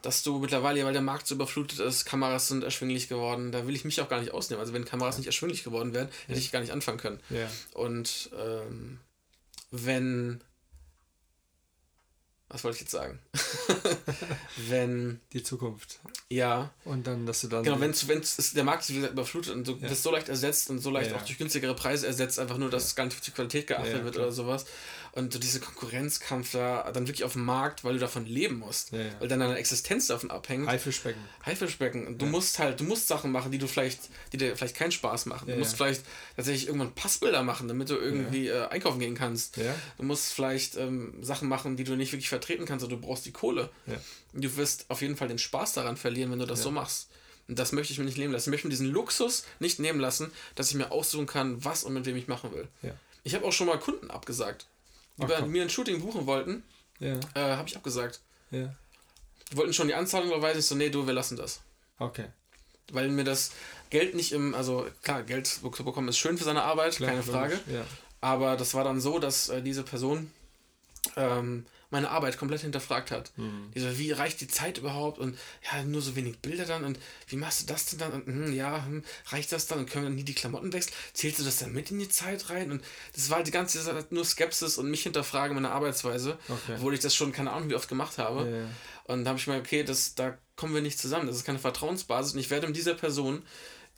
dass 0.07 0.23
du 0.23 0.39
mittlerweile, 0.39 0.85
weil 0.85 0.93
der 0.93 1.01
Markt 1.01 1.27
so 1.27 1.35
überflutet 1.35 1.79
ist, 1.79 2.05
Kameras 2.05 2.47
sind 2.47 2.63
erschwinglich 2.63 3.09
geworden. 3.09 3.51
Da 3.51 3.67
will 3.67 3.75
ich 3.75 3.83
mich 3.83 3.99
auch 3.99 4.07
gar 4.07 4.21
nicht 4.21 4.33
ausnehmen. 4.33 4.61
Also 4.61 4.71
wenn 4.71 4.85
Kameras 4.85 5.17
nicht 5.17 5.27
erschwinglich 5.27 5.65
geworden 5.65 5.93
wären, 5.93 6.07
hätte 6.27 6.39
ich 6.39 6.49
gar 6.49 6.61
nicht 6.61 6.71
anfangen 6.71 6.97
können. 6.97 7.19
Ja. 7.29 7.51
Und 7.73 8.29
ähm, 8.39 9.01
wenn 9.69 10.39
was 12.49 12.63
wollte 12.63 12.75
ich 12.75 12.81
jetzt 12.81 12.91
sagen? 12.91 13.19
wenn. 14.69 15.19
Die 15.33 15.43
Zukunft. 15.43 15.99
Ja. 16.29 16.71
Und 16.85 17.05
dann, 17.05 17.25
dass 17.25 17.41
du 17.41 17.49
dann. 17.49 17.63
Genau, 17.63 17.81
wenn 17.81 17.91
es 17.91 18.53
der 18.53 18.63
Markt 18.63 18.89
ist 18.89 18.95
überflutet 18.95 19.53
und 19.53 19.67
du 19.67 19.73
ja. 19.73 19.89
bist 19.89 20.03
so 20.03 20.11
leicht 20.11 20.29
ersetzt 20.29 20.69
und 20.69 20.79
so 20.79 20.89
leicht 20.89 21.11
ja, 21.11 21.17
auch 21.17 21.23
durch 21.23 21.37
günstigere 21.37 21.75
Preise 21.75 22.07
ersetzt, 22.07 22.39
einfach 22.39 22.57
nur, 22.57 22.69
dass 22.69 22.91
ja. 22.91 22.95
gar 22.95 23.03
nicht 23.03 23.17
auf 23.17 23.21
die 23.21 23.31
Qualität 23.31 23.67
geachtet 23.67 24.05
wird 24.05 24.15
oder 24.15 24.31
sowas. 24.31 24.65
Und 25.17 25.33
so 25.33 25.39
diese 25.39 25.59
Konkurrenzkampf 25.59 26.51
da 26.51 26.91
dann 26.91 27.07
wirklich 27.07 27.23
auf 27.23 27.33
dem 27.33 27.43
Markt, 27.43 27.83
weil 27.83 27.93
du 27.93 27.99
davon 27.99 28.27
leben 28.27 28.59
musst. 28.59 28.93
Weil 28.93 29.27
dann 29.27 29.39
deine 29.39 29.55
Existenz 29.55 30.05
davon 30.05 30.29
abhängt. 30.29 30.67
Haifischbecken. 30.67 31.19
Haifischbecken. 31.43 32.05
Und 32.05 32.21
du 32.21 32.27
musst 32.27 32.59
halt, 32.59 32.79
du 32.79 32.83
musst 32.83 33.07
Sachen 33.07 33.31
machen, 33.31 33.51
die 33.51 33.57
du 33.57 33.65
vielleicht, 33.65 33.99
die 34.31 34.37
dir 34.37 34.55
vielleicht 34.55 34.75
keinen 34.75 34.91
Spaß 34.91 35.25
machen. 35.25 35.47
du 35.47 35.55
musst 35.55 35.75
vielleicht 35.75 36.03
tatsächlich 36.35 36.67
irgendwann 36.67 36.93
Passbilder 36.93 37.41
machen, 37.41 37.67
damit 37.67 37.89
du 37.89 37.95
irgendwie 37.95 38.47
äh, 38.47 38.67
einkaufen 38.67 38.99
gehen 38.99 39.15
kannst. 39.15 39.57
Du 39.57 40.03
musst 40.03 40.33
vielleicht 40.33 40.77
ähm, 40.77 41.15
Sachen 41.23 41.49
machen, 41.49 41.77
die 41.77 41.83
du 41.83 41.95
nicht 41.95 42.11
wirklich 42.11 42.29
vertreten 42.29 42.65
kannst, 42.65 42.85
oder 42.85 42.95
du 42.95 43.01
brauchst 43.01 43.25
die 43.25 43.31
Kohle. 43.31 43.71
Ja. 43.87 43.95
Du 44.33 44.55
wirst 44.55 44.85
auf 44.89 45.01
jeden 45.01 45.17
Fall 45.17 45.29
den 45.29 45.39
Spaß 45.39 45.73
daran 45.73 45.97
verlieren, 45.97 46.31
wenn 46.31 46.39
du 46.39 46.45
das 46.45 46.59
ja. 46.59 46.65
so 46.65 46.71
machst. 46.71 47.09
Und 47.47 47.57
das 47.57 47.71
möchte 47.71 47.91
ich 47.91 47.97
mir 47.97 48.05
nicht 48.05 48.19
nehmen 48.19 48.33
lassen. 48.33 48.49
Ich 48.49 48.51
möchte 48.51 48.67
mir 48.67 48.71
diesen 48.71 48.91
Luxus 48.91 49.45
nicht 49.59 49.79
nehmen 49.79 49.99
lassen, 49.99 50.31
dass 50.53 50.69
ich 50.69 50.75
mir 50.75 50.91
aussuchen 50.91 51.25
kann, 51.25 51.63
was 51.65 51.83
und 51.83 51.93
mit 51.93 52.05
wem 52.05 52.17
ich 52.17 52.27
machen 52.27 52.53
will. 52.53 52.67
Ja. 52.83 52.91
Ich 53.23 53.33
habe 53.35 53.45
auch 53.45 53.53
schon 53.53 53.67
mal 53.67 53.79
Kunden 53.79 54.11
abgesagt, 54.11 54.67
die 55.17 55.23
Ach, 55.23 55.41
bei 55.41 55.45
mir 55.45 55.63
ein 55.63 55.69
Shooting 55.69 56.01
buchen 56.01 56.25
wollten. 56.25 56.63
Ja. 56.99 57.19
Äh, 57.33 57.55
habe 57.55 57.67
ich 57.67 57.75
abgesagt. 57.75 58.21
Ja. 58.51 58.73
Die 59.51 59.57
wollten 59.57 59.73
schon 59.73 59.87
die 59.87 59.95
Anzahlung 59.95 60.29
überweisen. 60.29 60.59
Ich 60.59 60.65
so, 60.65 60.75
nee, 60.75 60.89
du, 60.89 61.05
wir 61.05 61.13
lassen 61.13 61.37
das. 61.37 61.61
Okay. 61.99 62.25
Weil 62.91 63.09
mir 63.09 63.23
das 63.23 63.51
Geld 63.89 64.15
nicht 64.15 64.31
im, 64.31 64.53
also 64.53 64.87
klar, 65.03 65.23
Geld 65.23 65.47
zu 65.47 65.61
bekommen 65.61 66.07
ist 66.07 66.17
schön 66.17 66.37
für 66.37 66.43
seine 66.43 66.63
Arbeit, 66.63 66.95
klar, 66.95 67.11
keine 67.11 67.23
Frage. 67.23 67.59
Ja. 67.71 67.85
Aber 68.21 68.57
das 68.57 68.73
war 68.73 68.83
dann 68.83 68.99
so, 68.99 69.19
dass 69.19 69.49
äh, 69.49 69.61
diese 69.61 69.83
Person 69.83 70.31
ähm, 71.15 71.65
meine 71.89 72.09
Arbeit 72.09 72.37
komplett 72.37 72.61
hinterfragt 72.61 73.11
hat. 73.11 73.31
Mhm. 73.37 73.71
Die 73.73 73.79
so, 73.79 73.97
wie 73.97 74.11
reicht 74.11 74.41
die 74.41 74.47
Zeit 74.47 74.77
überhaupt? 74.77 75.19
Und 75.19 75.37
ja, 75.71 75.83
nur 75.83 76.01
so 76.01 76.15
wenig 76.15 76.39
Bilder 76.39 76.65
dann. 76.65 76.83
Und 76.83 76.99
wie 77.27 77.37
machst 77.37 77.61
du 77.61 77.65
das 77.65 77.85
denn 77.85 77.99
dann? 77.99 78.11
Und 78.11 78.25
hm, 78.25 78.53
ja, 78.53 78.85
hm, 78.85 79.03
reicht 79.27 79.51
das 79.51 79.67
dann? 79.67 79.79
Und 79.79 79.89
können 79.89 80.03
wir 80.03 80.09
dann 80.09 80.15
nie 80.15 80.23
die 80.23 80.33
Klamotten 80.33 80.73
wechseln? 80.73 80.93
Zählst 81.13 81.39
du 81.39 81.43
das 81.43 81.57
dann 81.57 81.71
mit 81.71 81.89
in 81.91 81.99
die 81.99 82.09
Zeit 82.09 82.49
rein? 82.49 82.71
Und 82.71 82.83
das 83.15 83.29
war 83.29 83.41
die 83.43 83.51
ganze 83.51 83.83
Zeit 83.83 84.11
nur 84.11 84.25
Skepsis 84.25 84.77
und 84.77 84.91
mich 84.91 85.03
hinterfragen 85.03 85.55
meine 85.55 85.71
Arbeitsweise, 85.71 86.37
okay. 86.49 86.73
obwohl 86.75 86.93
ich 86.93 86.99
das 86.99 87.15
schon 87.15 87.31
keine 87.31 87.51
Ahnung 87.51 87.69
wie 87.69 87.75
oft 87.75 87.87
gemacht 87.87 88.17
habe. 88.17 88.49
Ja. 88.49 89.13
Und 89.13 89.23
da 89.23 89.29
habe 89.29 89.39
ich 89.39 89.47
mir, 89.47 89.57
okay, 89.57 89.83
das, 89.83 90.15
da 90.15 90.37
kommen 90.57 90.73
wir 90.73 90.81
nicht 90.81 90.99
zusammen. 90.99 91.27
Das 91.27 91.37
ist 91.37 91.45
keine 91.45 91.59
Vertrauensbasis. 91.59 92.33
Und 92.33 92.39
ich 92.39 92.49
werde 92.49 92.67
mit 92.67 92.75
dieser 92.75 92.95
Person 92.95 93.43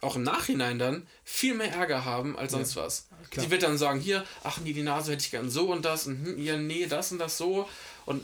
auch 0.02 0.16
im 0.16 0.24
Nachhinein 0.24 0.80
dann 0.80 1.08
viel 1.24 1.54
mehr 1.54 1.72
Ärger 1.72 2.06
haben 2.06 2.38
als 2.38 2.54
sonst 2.54 2.76
ja, 2.76 2.84
was. 2.84 3.08
Klar. 3.30 3.46
Die 3.46 3.52
wird 3.52 3.64
dann 3.64 3.78
sagen, 3.78 4.00
hier, 4.00 4.24
ach 4.44 4.60
nee, 4.60 4.74
die 4.74 4.84
Nase 4.84 5.12
hätte 5.12 5.24
ich 5.24 5.32
gern 5.32 5.50
so 5.50 5.72
und 5.72 5.84
das 5.84 6.08
und 6.08 6.26
hm, 6.26 6.42
ja, 6.42 6.58
nee, 6.58 6.86
das 6.86 7.12
und 7.12 7.20
das 7.20 7.38
so. 7.38 7.68
Und 8.06 8.24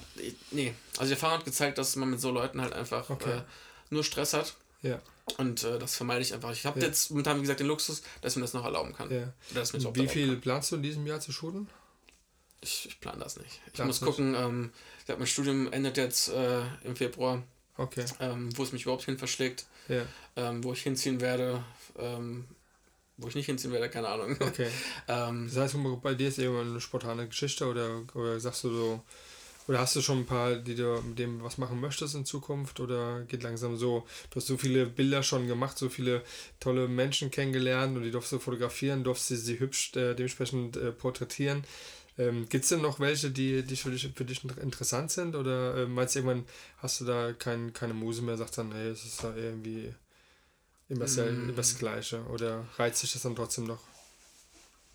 nee, 0.52 0.74
also 0.94 1.06
die 1.06 1.14
Erfahrung 1.14 1.40
hat 1.40 1.46
gezeigt, 1.46 1.78
dass 1.78 1.96
man 1.96 2.10
mit 2.10 2.22
so 2.22 2.32
Leuten 2.32 2.62
halt 2.62 2.74
einfach 2.74 3.10
okay. 3.10 3.40
äh, 3.40 3.42
nur 3.90 4.04
Stress 4.04 4.34
hat. 4.34 4.56
Ja. 4.82 5.02
Und 5.38 5.64
äh, 5.64 5.80
das 5.80 5.96
vermeide 5.96 6.22
ich 6.22 6.34
einfach. 6.34 6.52
Ich 6.52 6.66
habe 6.66 6.80
ja. 6.80 6.86
jetzt 6.86 7.10
momentan, 7.10 7.38
wie 7.38 7.42
gesagt, 7.42 7.60
den 7.60 7.68
Luxus, 7.68 8.04
dass 8.22 8.34
ich 8.34 8.38
mir 8.38 8.44
das 8.44 8.54
noch 8.54 8.64
erlauben 8.64 8.94
kann. 8.94 9.12
Ja. 9.12 9.34
Wie 9.94 10.08
viel 10.08 10.30
kann. 10.30 10.42
planst 10.42 10.72
du 10.72 10.76
in 10.76 10.84
diesem 10.84 11.06
Jahr 11.06 11.20
zu 11.20 11.32
shooten? 11.32 11.68
Ich, 12.62 12.88
ich 12.88 13.00
plane 13.00 13.20
das 13.20 13.38
nicht. 13.38 13.62
Ich 13.68 13.74
Planst 13.74 14.02
muss 14.02 14.08
gucken, 14.08 14.34
ähm, 14.36 14.72
ich 15.00 15.06
glaube, 15.06 15.20
mein 15.20 15.28
Studium 15.28 15.72
endet 15.74 15.98
jetzt 15.98 16.30
äh, 16.30 16.62
im 16.84 16.96
Februar. 16.96 17.44
Okay. 17.78 18.06
Ähm, 18.20 18.56
wo 18.58 18.64
es 18.64 18.72
mich 18.72 18.84
überhaupt 18.84 19.04
hin 19.04 19.18
verschlägt. 19.18 19.66
Ja. 19.88 20.04
Ähm, 20.36 20.64
wo 20.64 20.74
ich 20.74 20.82
hinziehen 20.82 21.22
werde. 21.22 21.64
Ähm, 21.98 22.46
wo 23.18 23.28
ich 23.28 23.36
nicht 23.36 23.46
hinziehen 23.46 23.72
werde, 23.72 23.90
keine 23.90 24.10
Ahnung. 24.10 24.36
Okay. 24.40 24.68
ähm, 25.08 25.50
das 25.54 25.74
heißt, 25.74 26.02
bei 26.02 26.14
dir 26.16 26.28
ist 26.28 26.38
irgendwann 26.38 26.70
eine 26.72 26.82
spontane 26.82 27.28
Geschichte 27.28 27.66
oder, 27.66 28.04
oder 28.14 28.40
sagst 28.40 28.66
du 28.66 28.70
so, 28.70 29.02
oder 29.68 29.80
hast 29.80 29.96
du 29.96 30.02
schon 30.02 30.20
ein 30.20 30.26
paar, 30.26 30.56
die 30.56 30.76
du 30.76 31.02
mit 31.02 31.18
dem 31.18 31.42
was 31.42 31.58
machen 31.58 31.80
möchtest 31.80 32.14
in 32.14 32.26
Zukunft? 32.26 32.80
Oder 32.80 33.22
geht 33.24 33.42
langsam 33.42 33.78
so? 33.78 34.06
Du 34.30 34.36
hast 34.36 34.48
so 34.48 34.58
viele 34.58 34.86
Bilder 34.86 35.24
schon 35.24 35.48
gemacht, 35.48 35.78
so 35.78 35.90
viele 35.90 36.22
tolle 36.60 36.88
Menschen 36.88 37.32
kennengelernt 37.32 37.98
und 37.98 38.04
die 38.04 38.12
durfst 38.12 38.32
du 38.32 38.40
fotografieren, 38.40 39.04
durfst 39.04 39.30
du 39.32 39.36
sie 39.36 39.60
hübsch 39.60 39.96
äh, 39.96 40.14
dementsprechend 40.14 40.78
äh, 40.78 40.92
porträtieren. 40.92 41.64
Ähm, 42.18 42.48
Gibt 42.48 42.64
es 42.64 42.70
denn 42.70 42.82
noch 42.82 43.00
welche, 43.00 43.30
die, 43.30 43.64
die 43.64 43.76
für, 43.76 43.92
dich, 43.92 44.10
für 44.16 44.26
dich 44.26 44.44
interessant 44.44 45.12
sind? 45.12 45.36
Oder 45.36 45.76
äh, 45.78 45.86
meinst 45.86 46.16
du 46.16 46.20
irgendwann, 46.20 46.46
hast 46.78 47.02
du 47.02 47.06
da 47.06 47.34
kein, 47.34 47.74
keine 47.74 47.94
Muse 47.94 48.22
mehr, 48.22 48.38
sagst 48.38 48.58
dann, 48.58 48.72
hey, 48.72 48.90
es 48.90 49.06
ist 49.06 49.24
da 49.24 49.36
irgendwie 49.36 49.94
immer, 50.88 51.06
mm. 51.06 51.50
immer 51.50 51.54
das 51.54 51.78
Gleiche? 51.78 52.24
Oder 52.26 52.66
reizt 52.78 53.02
sich 53.02 53.14
das 53.14 53.24
dann 53.24 53.36
trotzdem 53.36 53.66
noch? 53.66 53.82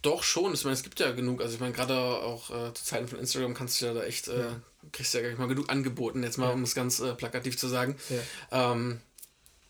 Doch 0.02 0.22
schon, 0.22 0.54
ich 0.54 0.64
meine, 0.64 0.74
es 0.74 0.82
gibt 0.82 0.98
ja 0.98 1.12
genug, 1.12 1.42
also 1.42 1.54
ich 1.54 1.60
meine, 1.60 1.74
gerade 1.74 1.94
auch 1.94 2.48
äh, 2.50 2.72
zu 2.72 2.84
Zeiten 2.84 3.06
von 3.06 3.18
Instagram 3.18 3.52
kannst 3.52 3.80
du 3.80 3.86
ja 3.86 3.92
da 3.92 4.02
echt, 4.02 4.28
äh, 4.28 4.40
ja. 4.40 4.60
kriegst 4.92 5.12
du 5.12 5.18
ja 5.18 5.22
gar 5.22 5.28
nicht 5.28 5.38
mal 5.38 5.48
genug 5.48 5.68
angeboten, 5.70 6.22
jetzt 6.22 6.38
mal, 6.38 6.46
ja. 6.46 6.52
um 6.54 6.62
es 6.62 6.74
ganz 6.74 7.00
äh, 7.00 7.14
plakativ 7.14 7.58
zu 7.58 7.68
sagen. 7.68 7.96
Ja. 8.08 8.72
Ähm, 8.72 9.02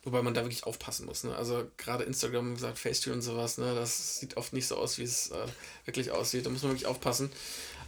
wobei 0.03 0.23
man 0.23 0.35
da 0.35 0.43
wirklich 0.43 0.65
aufpassen 0.65 1.07
muss, 1.07 1.25
ne? 1.25 1.37
Also 1.37 1.71
gerade 1.77 2.05
Instagram, 2.05 2.55
gesagt, 2.55 2.79
Facetune 2.79 3.17
und 3.17 3.23
sowas, 3.23 3.59
ne, 3.59 3.75
das 3.75 4.19
sieht 4.19 4.37
oft 4.37 4.53
nicht 4.53 4.67
so 4.67 4.77
aus, 4.77 4.99
wie 4.99 5.03
es 5.03 5.31
äh, 5.31 5.47
wirklich 5.85 6.11
aussieht. 6.11 6.47
Da 6.47 6.51
muss 6.51 6.63
man 6.63 6.73
wirklich 6.73 6.87
aufpassen. 6.87 7.31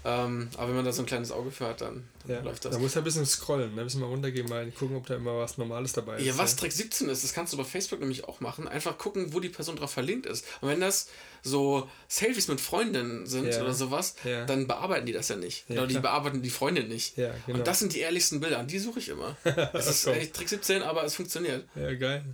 Ähm, 0.05 0.49
aber 0.57 0.69
wenn 0.69 0.77
man 0.77 0.85
da 0.85 0.93
so 0.93 1.03
ein 1.03 1.07
kleines 1.07 1.31
Auge 1.31 1.51
für 1.53 1.69
hat, 1.69 1.81
dann, 1.81 2.05
dann 2.27 2.37
ja, 2.37 2.43
läuft 2.43 2.65
das. 2.65 2.73
Da 2.73 2.79
muss 2.79 2.97
er 2.97 3.03
ein 3.03 3.05
bisschen 3.05 3.25
scrollen, 3.25 3.75
ne? 3.75 3.83
ein 3.83 3.85
bisschen 3.85 4.01
mal 4.01 4.09
runtergehen, 4.09 4.49
mal 4.49 4.69
gucken, 4.73 4.97
ob 4.97 5.07
da 5.07 5.15
immer 5.15 5.39
was 5.39 5.59
Normales 5.59 5.93
dabei 5.93 6.17
ist. 6.17 6.25
Ja, 6.25 6.37
was 6.39 6.57
Trick 6.57 6.73
17 6.73 7.09
ist, 7.09 7.23
das 7.23 7.33
kannst 7.33 7.53
du 7.53 7.57
bei 7.57 7.65
Facebook 7.65 8.01
nämlich 8.01 8.25
auch 8.25 8.41
machen. 8.41 8.67
Einfach 8.67 8.99
gucken, 8.99 9.33
wo 9.33 9.39
die 9.39 9.49
Person 9.49 9.77
drauf 9.77 9.93
verlinkt 9.93 10.27
ist. 10.27 10.45
Und 10.61 10.69
wenn 10.69 10.81
das 10.81 11.09
so 11.43 11.89
Selfies 12.09 12.49
mit 12.49 12.61
Freundinnen 12.61 13.27
sind 13.27 13.47
ja. 13.47 13.63
oder 13.63 13.75
sowas, 13.75 14.17
ja. 14.25 14.45
dann 14.45 14.67
bearbeiten 14.67 15.07
die 15.07 15.13
das 15.13 15.29
ja 15.29 15.37
nicht. 15.37 15.65
Ja, 15.69 15.79
oder 15.79 15.87
die 15.87 15.99
bearbeiten 15.99 16.43
die 16.43 16.51
Freundin 16.51 16.89
nicht. 16.89 17.17
Ja, 17.17 17.33
genau. 17.47 17.59
Und 17.59 17.67
das 17.67 17.79
sind 17.79 17.95
die 17.95 18.01
ehrlichsten 18.01 18.41
Bilder, 18.41 18.59
und 18.59 18.71
die 18.71 18.79
suche 18.79 18.99
ich 18.99 19.09
immer. 19.09 19.37
Das 19.73 19.89
ist 19.89 20.07
echt 20.07 20.35
Trick 20.35 20.49
17, 20.49 20.83
aber 20.83 21.05
es 21.05 21.15
funktioniert. 21.15 21.67
Ja, 21.75 21.95
geil. 21.95 22.25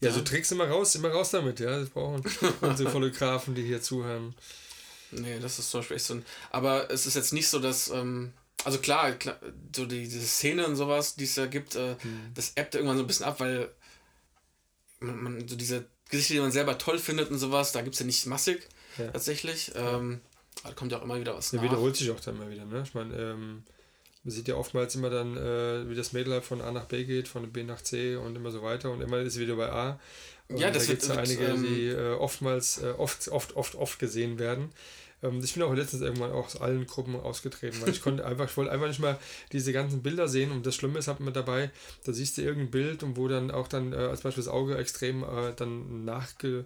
Ja, 0.00 0.12
so 0.12 0.20
Tricks 0.20 0.52
immer 0.52 0.68
raus, 0.68 0.94
immer 0.94 1.08
raus 1.08 1.30
damit, 1.30 1.58
ja. 1.58 1.80
Das 1.80 1.90
brauchen 1.90 2.22
unsere 2.60 2.90
Fotografen, 2.90 3.54
die 3.54 3.62
hier 3.62 3.82
zuhören. 3.82 4.34
Nee, 5.10 5.38
das 5.40 5.58
ist 5.58 5.70
zum 5.70 5.80
Beispiel 5.80 5.96
echt 5.96 6.06
so 6.06 6.14
ein. 6.14 6.24
Aber 6.50 6.90
es 6.90 7.06
ist 7.06 7.14
jetzt 7.14 7.32
nicht 7.32 7.48
so, 7.48 7.58
dass. 7.58 7.88
Ähm, 7.88 8.32
also 8.64 8.78
klar, 8.78 9.12
klar, 9.12 9.38
so 9.74 9.86
die, 9.86 10.02
diese 10.02 10.26
Szene 10.26 10.66
und 10.66 10.74
sowas, 10.74 11.14
die 11.14 11.24
es 11.24 11.36
ja 11.36 11.46
gibt, 11.46 11.76
äh, 11.76 11.94
mhm. 12.02 12.32
das 12.34 12.52
ebbt 12.56 12.74
irgendwann 12.74 12.96
so 12.96 13.04
ein 13.04 13.06
bisschen 13.06 13.26
ab, 13.26 13.38
weil 13.38 13.70
man, 14.98 15.22
man, 15.22 15.48
so 15.48 15.54
diese 15.54 15.86
Gesichter, 16.10 16.34
die 16.34 16.40
man 16.40 16.50
selber 16.50 16.76
toll 16.76 16.98
findet 16.98 17.30
und 17.30 17.38
sowas, 17.38 17.70
da 17.70 17.82
gibt 17.82 17.94
es 17.94 18.00
ja 18.00 18.06
nicht 18.06 18.26
massig 18.26 18.66
ja. 18.98 19.10
tatsächlich. 19.10 19.72
Ähm, 19.76 20.20
da 20.64 20.72
kommt 20.72 20.90
ja 20.90 20.98
auch 20.98 21.04
immer 21.04 21.20
wieder 21.20 21.36
was. 21.36 21.52
Ja, 21.52 21.58
nach. 21.58 21.64
wiederholt 21.64 21.96
sich 21.96 22.10
auch 22.10 22.20
dann 22.20 22.36
immer 22.36 22.50
wieder, 22.50 22.64
ne? 22.64 22.82
Ich 22.84 22.94
meine, 22.94 23.14
ähm, 23.14 23.62
man 24.24 24.32
sieht 24.32 24.48
ja 24.48 24.56
oftmals 24.56 24.94
immer 24.96 25.10
dann, 25.10 25.36
äh, 25.36 25.88
wie 25.88 25.94
das 25.94 26.12
Mädel 26.12 26.42
von 26.42 26.60
A 26.60 26.72
nach 26.72 26.86
B 26.86 27.04
geht, 27.04 27.28
von 27.28 27.50
B 27.52 27.62
nach 27.62 27.80
C 27.80 28.16
und 28.16 28.34
immer 28.34 28.50
so 28.50 28.62
weiter 28.62 28.90
und 28.90 29.00
immer 29.00 29.18
ist 29.20 29.34
es 29.34 29.38
wieder 29.38 29.56
bei 29.56 29.70
A. 29.70 30.00
Und 30.48 30.58
ja, 30.58 30.70
das 30.70 30.86
da 30.86 30.92
gibt 30.92 31.02
es 31.02 31.10
einige, 31.10 31.44
ähm, 31.44 31.62
die 31.62 31.86
äh, 31.88 32.14
oftmals, 32.14 32.82
äh, 32.82 32.94
oft, 32.96 33.28
oft, 33.28 33.54
oft, 33.56 33.74
oft 33.74 33.98
gesehen 33.98 34.38
werden. 34.38 34.70
Ähm, 35.22 35.40
ich 35.42 35.54
bin 35.54 35.62
auch 35.62 35.74
letztens 35.74 36.02
irgendwann 36.02 36.32
auch 36.32 36.46
aus 36.46 36.60
allen 36.60 36.86
Gruppen 36.86 37.16
ausgetreten, 37.16 37.80
weil 37.82 37.90
ich 37.90 38.02
konnte 38.02 38.24
einfach, 38.26 38.48
ich 38.48 38.56
wollte 38.56 38.72
einfach 38.72 38.88
nicht 38.88 39.00
mal 39.00 39.18
diese 39.52 39.72
ganzen 39.72 40.02
Bilder 40.02 40.28
sehen 40.28 40.50
und 40.52 40.64
das 40.64 40.74
Schlimme 40.74 40.98
ist, 40.98 41.08
hat 41.08 41.20
man 41.20 41.34
dabei, 41.34 41.70
da 42.04 42.12
siehst 42.12 42.38
du 42.38 42.42
irgendein 42.42 42.70
Bild 42.70 43.02
und 43.02 43.16
wo 43.16 43.28
dann 43.28 43.50
auch 43.50 43.68
dann 43.68 43.92
äh, 43.92 43.96
als 43.96 44.22
Beispiel 44.22 44.44
das 44.44 44.52
Auge 44.52 44.76
extrem 44.76 45.22
äh, 45.22 45.52
dann 45.56 46.04
nachge 46.04 46.64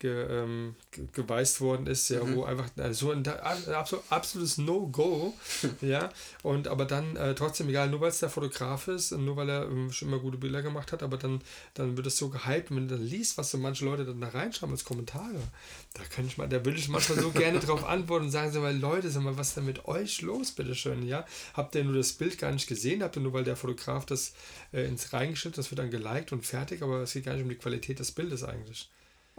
ge, 0.00 0.26
ähm, 0.28 0.74
geweist 1.12 1.60
worden 1.60 1.86
ist, 1.86 2.08
ja, 2.08 2.24
mhm. 2.24 2.34
wo 2.34 2.44
einfach 2.44 2.66
äh, 2.76 2.92
so 2.92 3.12
ein, 3.12 3.26
ein 3.26 3.74
absolutes 4.08 4.58
No-Go, 4.58 5.34
ja, 5.80 6.08
und 6.42 6.66
aber 6.66 6.86
dann 6.86 7.14
äh, 7.16 7.34
trotzdem, 7.34 7.68
egal, 7.68 7.88
nur 7.90 8.00
weil 8.00 8.08
es 8.08 8.18
der 8.18 8.30
Fotograf 8.30 8.88
ist 8.88 9.12
und 9.12 9.24
nur 9.24 9.36
weil 9.36 9.48
er 9.48 9.66
ähm, 9.66 9.92
schon 9.92 10.08
immer 10.08 10.18
gute 10.18 10.38
Bilder 10.38 10.62
gemacht 10.62 10.90
hat, 10.90 11.02
aber 11.02 11.18
dann, 11.18 11.42
dann 11.74 11.96
wird 11.96 12.06
es 12.06 12.16
so 12.16 12.30
gehypt, 12.30 12.70
wenn 12.70 12.88
du 12.88 12.96
dann 12.96 13.04
liest, 13.04 13.38
was 13.38 13.50
so 13.50 13.58
manche 13.58 13.84
Leute 13.84 14.04
dann 14.04 14.20
da 14.20 14.28
reinschreiben 14.28 14.74
als 14.74 14.84
Kommentare, 14.84 15.40
da 15.94 16.02
könnte 16.04 16.30
ich 16.30 16.38
mal, 16.38 16.48
da 16.48 16.64
würde 16.64 16.78
ich 16.78 16.88
manchmal 16.88 17.20
so 17.20 17.30
gerne 17.30 17.58
drauf 17.60 17.84
antworten 17.84 18.24
und 18.26 18.30
sagen, 18.30 18.50
so, 18.50 18.62
weil 18.62 18.76
Leute, 18.76 19.10
sag 19.10 19.22
mal, 19.22 19.36
was 19.36 19.48
ist 19.48 19.58
denn 19.58 19.66
mit 19.66 19.84
euch 19.84 20.22
los, 20.22 20.52
bitteschön, 20.52 21.06
ja, 21.06 21.26
habt 21.54 21.74
ihr 21.74 21.84
nur 21.84 21.94
das 21.94 22.12
Bild 22.14 22.38
gar 22.38 22.50
nicht 22.52 22.66
gesehen, 22.66 23.02
habt 23.02 23.16
ihr 23.16 23.22
nur, 23.22 23.34
weil 23.34 23.44
der 23.44 23.56
Fotograf 23.56 24.06
das 24.06 24.32
äh, 24.72 24.86
ins 24.86 25.12
reingeschnitten, 25.12 25.56
das 25.56 25.70
wird 25.70 25.78
dann 25.78 25.90
geliked 25.90 26.32
und 26.32 26.46
fertig, 26.46 26.82
aber 26.82 27.02
es 27.02 27.12
geht 27.12 27.26
gar 27.26 27.34
nicht 27.34 27.42
um 27.42 27.50
die 27.50 27.56
Qualität 27.56 27.98
des 27.98 28.12
Bildes 28.12 28.44
eigentlich. 28.44 28.88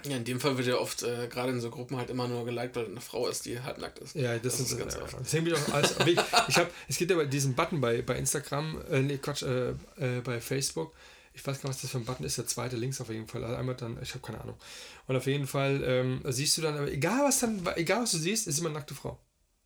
Ja, 0.07 0.17
in 0.17 0.23
dem 0.23 0.39
Fall 0.39 0.57
wird 0.57 0.67
ja 0.67 0.77
oft, 0.77 1.03
äh, 1.03 1.27
gerade 1.27 1.51
in 1.51 1.59
so 1.59 1.69
Gruppen, 1.69 1.97
halt 1.97 2.09
immer 2.09 2.27
nur 2.27 2.45
geliked, 2.45 2.75
weil 2.75 2.85
eine 2.85 3.01
Frau 3.01 3.27
ist, 3.27 3.45
die 3.45 3.59
halbnackt 3.59 3.99
ist. 3.99 4.15
Ja, 4.15 4.37
das, 4.37 4.57
das 4.57 4.71
ist, 4.71 4.77
ganz 4.77 4.97
oft. 4.97 5.15
Deswegen 5.19 5.53
auch 5.53 5.73
alles, 5.73 5.95
ich, 6.05 6.19
ich 6.47 6.57
hab, 6.57 6.71
es 6.87 6.97
gibt 6.97 7.11
ja 7.11 7.23
diesen 7.23 7.55
Button 7.55 7.81
bei, 7.81 8.01
bei 8.01 8.17
Instagram, 8.17 8.81
äh, 8.89 9.01
nee, 9.01 9.17
Quatsch, 9.17 9.43
äh, 9.43 9.69
äh, 9.97 10.21
bei 10.23 10.41
Facebook. 10.41 10.93
Ich 11.33 11.45
weiß 11.45 11.61
gar 11.61 11.69
nicht, 11.69 11.77
was 11.77 11.81
das 11.81 11.91
für 11.91 11.97
ein 11.97 12.05
Button 12.05 12.25
ist, 12.25 12.37
der 12.37 12.45
zweite 12.45 12.75
links 12.75 12.99
auf 12.99 13.09
jeden 13.09 13.27
Fall. 13.27 13.43
Also 13.43 13.55
einmal 13.55 13.75
dann, 13.75 13.97
ich 14.01 14.13
habe 14.13 14.25
keine 14.25 14.41
Ahnung. 14.41 14.55
Und 15.07 15.15
auf 15.15 15.27
jeden 15.27 15.47
Fall 15.47 15.81
ähm, 15.85 16.21
siehst 16.25 16.57
du 16.57 16.61
dann, 16.61 16.77
aber 16.77 16.91
egal 16.91 17.23
was 17.23 17.39
dann, 17.39 17.65
egal 17.75 18.03
was 18.03 18.11
du 18.11 18.17
siehst, 18.17 18.47
ist 18.47 18.59
immer 18.59 18.69
eine 18.69 18.79
nackte 18.79 18.95
Frau. 18.95 19.17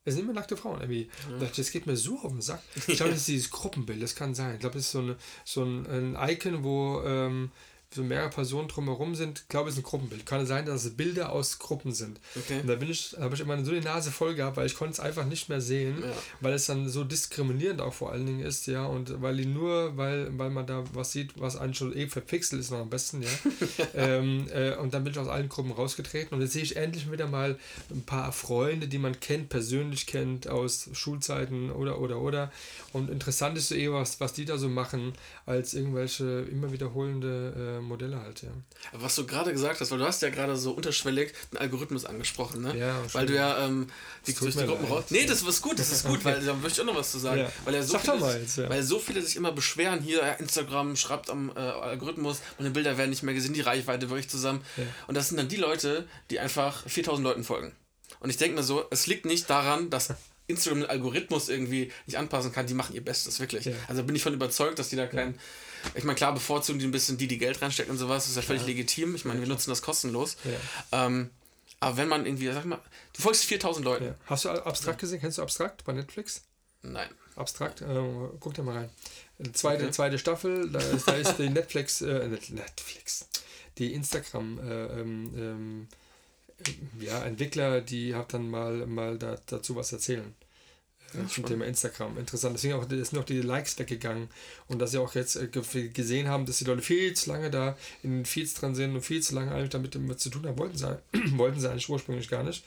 Es 0.06 0.14
sind 0.14 0.24
immer 0.24 0.34
nackte 0.34 0.56
Frauen. 0.56 0.80
Irgendwie. 0.80 1.10
Ja. 1.40 1.48
Das 1.56 1.72
geht 1.72 1.88
mir 1.88 1.98
so 1.98 2.20
auf 2.20 2.32
den 2.32 2.42
Sack. 2.42 2.62
Ich 2.76 2.96
glaube, 2.96 3.10
das 3.12 3.22
ist 3.22 3.28
dieses 3.28 3.50
Gruppenbild, 3.50 4.02
das 4.02 4.16
kann 4.16 4.36
sein. 4.36 4.54
Ich 4.54 4.60
glaube, 4.60 4.76
das 4.76 4.86
ist 4.86 4.92
so, 4.92 5.00
eine, 5.00 5.18
so 5.44 5.64
ein, 5.64 6.16
ein 6.16 6.30
Icon, 6.30 6.64
wo 6.64 7.02
ähm, 7.04 7.52
so 7.94 8.04
mehrere 8.04 8.30
Personen 8.30 8.68
drumherum 8.68 9.16
sind. 9.16 9.40
Ich 9.40 9.48
glaube, 9.48 9.70
es 9.70 9.76
ist 9.76 9.82
ein 9.82 9.84
Gruppenbild. 9.84 10.26
Kann 10.26 10.46
sein, 10.46 10.66
dass 10.66 10.86
es 10.86 10.96
Bilder 10.96 11.32
aus 11.32 11.60
Gruppen 11.60 11.94
sind. 11.94 12.20
Okay. 12.36 12.60
Und 12.62 12.68
da 12.68 12.76
bin 12.76 12.90
ich, 12.90 13.16
habe 13.20 13.36
ich 13.36 13.42
immer 13.42 13.64
so 13.64 13.72
die 13.72 13.82
Nase 13.82 14.12
voll 14.12 14.36
gehabt, 14.36 14.58
weil 14.58 14.66
ich 14.66 14.76
konnte 14.76 14.94
es 14.94 15.00
einfach 15.00 15.26
nicht 15.26 15.50
mehr 15.50 15.62
sehen, 15.62 16.02
ja. 16.02 16.12
weil 16.42 16.54
es 16.54 16.66
dann 16.66 16.90
so 16.90 17.04
diskriminierend 17.04 17.82
auch 17.82 17.94
vor 17.94 18.12
allen 18.12 18.26
Dingen 18.26 18.42
ist, 18.42 18.68
ja. 18.68 18.86
Und 18.86 19.22
weil 19.22 19.38
die 19.38 19.46
nur, 19.46 19.96
weil, 19.98 20.38
weil 20.38 20.50
man 20.50 20.68
da 20.68 20.84
was 20.94 21.12
sieht, 21.12 21.40
was 21.40 21.56
eigentlich 21.56 21.78
schon 21.78 21.96
eh 21.96 22.08
verpixelt 22.08 22.62
ist, 22.62 22.72
noch 22.72 22.80
am 22.80 22.90
besten, 22.90 23.22
ja. 23.22 23.30
ähm, 23.96 24.48
äh, 24.54 24.76
und 24.76 24.94
dann 24.94 25.04
bin 25.04 25.14
ich 25.14 25.20
aus 25.20 25.28
allen 25.28 25.50
Gruppen 25.50 25.72
rausgetreten 25.72 26.36
und 26.36 26.42
jetzt 26.42 26.54
sehe 26.54 26.64
ich 26.64 26.76
endlich 26.76 27.12
wieder 27.12 27.28
mal 27.28 27.58
ein 27.90 28.04
paar 28.04 28.32
Freunde, 28.32 28.88
die 28.88 28.98
man 28.98 29.20
kennt, 29.20 29.50
persönlich 29.50 30.08
kennt, 30.08 30.48
aus 30.48 30.90
Schulzeiten 30.94 31.72
oder 31.72 32.00
oder 32.00 32.20
oder. 32.22 32.52
Und 32.94 33.10
interessant 33.10 33.58
ist 33.58 33.70
so 33.70 33.76
eh, 33.76 33.92
was, 33.92 34.20
was 34.20 34.34
die 34.34 34.46
da 34.46 34.58
so 34.58 34.70
machen, 34.70 35.14
als 35.46 35.74
irgendwelche 35.74 36.42
immer 36.52 36.72
wiederholende 36.72 37.80
äh, 37.80 37.85
Modelle 37.86 38.20
halt, 38.20 38.42
ja. 38.42 38.50
Aber 38.92 39.04
was 39.04 39.16
du 39.16 39.26
gerade 39.26 39.52
gesagt 39.52 39.80
hast, 39.80 39.92
weil 39.92 40.00
du 40.00 40.06
hast 40.06 40.22
ja 40.22 40.30
gerade 40.30 40.56
so 40.58 40.72
unterschwellig 40.72 41.34
den 41.52 41.58
Algorithmus 41.58 42.06
angesprochen, 42.06 42.62
ne? 42.62 42.78
Ja, 42.78 43.02
weil 43.14 43.26
du 43.26 43.36
ja 43.36 43.66
ähm, 43.66 43.88
die, 44.28 44.34
durch 44.34 44.56
die 44.56 44.66
Gruppen 44.66 44.86
raus. 44.86 45.06
Nee, 45.10 45.26
das 45.26 45.42
ist 45.42 45.62
gut, 45.62 45.80
das 45.80 45.92
ist 45.92 46.06
gut, 46.06 46.24
weil 46.26 46.44
da 46.44 46.54
möchte 46.54 46.82
ich 46.82 46.82
auch 46.82 46.92
noch 46.92 47.00
was 47.00 47.12
zu 47.12 47.20
sagen. 47.20 47.42
Ja. 47.42 47.52
Weil, 47.64 47.76
ja 47.76 47.84
so 47.84 47.98
viele, 47.98 48.40
jetzt, 48.40 48.58
ja. 48.58 48.70
weil 48.70 48.84
so 48.84 49.00
viele 49.00 49.22
sich 49.22 49.36
immer 49.36 49.52
beschweren, 49.52 50.02
hier, 50.02 50.38
Instagram 50.40 50.96
schreibt 50.96 51.30
am 51.30 51.52
äh, 51.56 51.60
Algorithmus, 51.60 52.42
meine 52.58 52.72
Bilder 52.72 52.98
werden 52.98 53.10
nicht 53.10 53.24
mehr 53.24 53.34
gesehen, 53.34 53.54
die 53.54 53.62
Reichweite 53.62 54.08
bricht 54.08 54.30
zusammen. 54.32 54.64
Und 55.08 55.16
das 55.16 55.30
sind 55.30 55.38
dann 55.38 55.48
die 55.48 55.58
Leute, 55.58 56.08
die 56.30 56.40
einfach 56.40 56.88
4000 56.88 57.24
Leuten 57.24 57.44
folgen. 57.44 57.74
Und 58.20 58.30
ich 58.30 58.38
denke 58.38 58.56
mir 58.56 58.64
so, 58.64 58.86
es 58.92 59.08
liegt 59.08 59.26
nicht 59.26 59.50
daran, 59.50 59.90
dass 59.90 60.14
Instagram 60.48 60.82
den 60.82 60.90
Algorithmus 60.90 61.50
irgendwie 61.50 61.92
nicht 62.06 62.18
anpassen 62.18 62.52
kann, 62.52 62.68
die 62.68 62.74
machen 62.74 62.96
ihr 62.96 63.04
Bestes, 63.04 63.40
wirklich. 63.40 63.70
Also 63.88 64.04
bin 64.04 64.16
ich 64.16 64.24
von 64.24 64.34
überzeugt, 64.34 64.80
dass 64.80 64.90
die 64.90 64.96
da 64.96 65.08
keinen. 65.08 65.40
Ja. 65.86 65.92
Ich 65.96 66.04
meine, 66.04 66.16
klar, 66.16 66.34
bevorzugen 66.34 66.80
die 66.80 66.86
ein 66.86 66.92
bisschen 66.92 67.18
die, 67.18 67.28
die 67.28 67.38
Geld 67.38 67.62
reinstecken 67.62 67.92
und 67.92 67.98
sowas, 67.98 68.28
ist 68.28 68.36
ja 68.36 68.42
völlig 68.42 68.64
ja. 68.64 68.70
legitim. 68.70 69.16
Ich 69.16 69.26
meine, 69.26 69.40
wir 69.40 69.48
nutzen 69.48 69.70
das 69.70 69.82
kostenlos. 69.82 70.38
Ähm, 70.92 71.30
aber 71.80 71.98
wenn 71.98 72.08
man 72.08 72.26
irgendwie, 72.26 72.52
sag 72.52 72.66
mal, 72.66 72.80
du 73.14 73.22
folgst 73.22 73.46
4000 73.46 73.86
Leuten. 73.86 74.16
Hast 74.26 74.46
du 74.46 74.50
Abstrakt 74.50 75.00
gesehen? 75.00 75.20
Kennst 75.20 75.38
du 75.38 75.42
Abstrakt 75.42 75.84
bei 75.84 75.94
Netflix? 75.94 76.44
Nein. 76.82 77.10
Abstrakt, 77.36 77.82
äh, 77.82 77.86
guck 78.40 78.54
da 78.54 78.64
mal 78.64 78.78
rein. 78.78 78.90
Zweite, 79.54 79.84
okay. 79.84 79.92
zweite 79.92 80.18
Staffel, 80.20 80.70
da 80.72 80.80
ist, 80.80 81.08
da 81.08 81.14
ist 81.14 81.38
die 81.38 81.50
Netflix, 81.50 82.02
äh, 82.02 82.28
Netflix, 82.30 83.28
die 83.78 83.94
Instagram 83.94 84.60
äh, 84.60 85.02
ähm, 85.02 85.34
ähm, 85.36 85.88
ja, 87.02 87.24
Entwickler, 87.26 87.82
die 87.82 88.16
hat 88.16 88.34
dann 88.34 88.50
mal, 88.50 88.88
mal 88.88 89.18
da, 89.18 89.38
dazu 89.48 89.76
was 89.76 89.92
erzählen. 89.92 90.34
Ja, 91.14 91.28
zum 91.28 91.46
Thema 91.46 91.66
Instagram. 91.66 92.18
Interessant. 92.18 92.56
Deswegen 92.56 92.74
auch, 92.74 92.88
sind 92.90 93.14
noch 93.14 93.24
die 93.24 93.42
Likes 93.42 93.78
weggegangen. 93.80 94.30
Und 94.68 94.80
dass 94.80 94.92
sie 94.92 94.98
auch 94.98 95.16
jetzt 95.16 95.36
äh, 95.36 95.48
gesehen 95.48 96.28
haben, 96.28 96.46
dass 96.46 96.58
die 96.58 96.66
Leute 96.66 96.82
viel 96.82 97.14
zu 97.14 97.30
lange 97.30 97.50
da 97.50 97.78
in 98.04 98.12
den 98.12 98.26
Feeds 98.26 98.56
dran 98.56 98.76
sind 98.76 98.96
und 98.96 99.02
viel 99.02 99.22
zu 99.22 99.36
lange 99.36 99.54
eigentlich 99.54 99.70
damit 99.70 100.20
zu 100.20 100.30
tun 100.30 100.46
haben, 100.46 100.58
wollten 100.58 100.78
sie, 100.78 100.98
wollten 101.38 101.60
sie 101.60 101.70
eigentlich 101.70 101.90
ursprünglich 101.90 102.30
gar 102.30 102.44
nicht. 102.44 102.64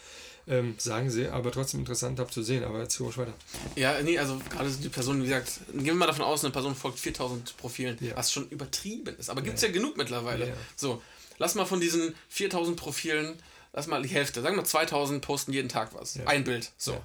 Ähm, 0.46 0.76
sagen 0.78 1.10
sie, 1.10 1.28
aber 1.28 1.52
trotzdem 1.52 1.80
interessant 1.80 2.18
zu 2.32 2.42
sehen. 2.42 2.64
Aber 2.64 2.80
jetzt 2.80 2.98
ruhig 3.00 3.18
weiter. 3.18 3.34
Ja, 3.76 4.00
nee, 4.00 4.18
also 4.18 4.40
gerade 4.48 4.70
die 4.70 4.88
Person, 4.88 5.20
wie 5.20 5.26
gesagt, 5.26 5.60
gehen 5.74 5.84
wir 5.84 5.94
mal 5.94 6.06
davon 6.06 6.24
aus, 6.24 6.42
eine 6.42 6.52
Person 6.52 6.74
folgt 6.74 6.98
4000 6.98 7.56
Profilen, 7.58 7.98
ja. 8.00 8.16
was 8.16 8.32
schon 8.32 8.48
übertrieben 8.48 9.14
ist. 9.18 9.28
Aber 9.28 9.42
gibt 9.42 9.56
es 9.56 9.62
ja. 9.62 9.68
ja. 9.68 9.74
genug 9.74 9.98
mittlerweile. 9.98 10.48
Ja. 10.48 10.54
So, 10.74 11.02
lass 11.36 11.54
mal 11.54 11.66
von 11.66 11.80
diesen 11.80 12.14
4000 12.30 12.78
Profilen, 12.78 13.34
lass 13.74 13.88
mal 13.88 14.00
die 14.00 14.08
Hälfte, 14.08 14.40
sagen 14.40 14.56
wir 14.56 14.64
2000 14.64 15.20
posten 15.20 15.52
jeden 15.52 15.68
Tag 15.68 15.94
was. 15.94 16.18
Ein 16.24 16.44
Bild. 16.44 16.70
So. 16.78 16.98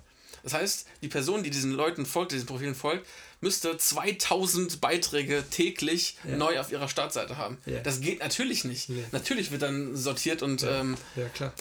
Das 0.44 0.53
heißt, 0.53 0.88
die 1.02 1.07
Person, 1.07 1.44
die 1.44 1.49
diesen 1.49 1.72
Leuten 1.72 2.06
folgt, 2.06 2.34
diesen 2.34 2.45
Profilen 2.45 2.76
folgt, 2.76 3.07
müsste 3.40 3.78
2000 3.78 4.82
Beiträge 4.82 5.44
täglich 5.49 6.18
ja. 6.24 6.36
neu 6.36 6.60
auf 6.60 6.72
ihrer 6.72 6.88
Startseite 6.88 7.38
haben. 7.38 7.57
Ja. 7.65 7.80
Das 7.80 8.02
geht 8.02 8.20
natürlich 8.20 8.64
nicht. 8.65 8.90
Nee. 8.90 9.03
Natürlich 9.11 9.52
wird 9.52 9.61
dann 9.61 9.95
sortiert 9.95 10.41
und 10.41 10.61
ja. 10.61 10.82
Ähm, 10.82 10.98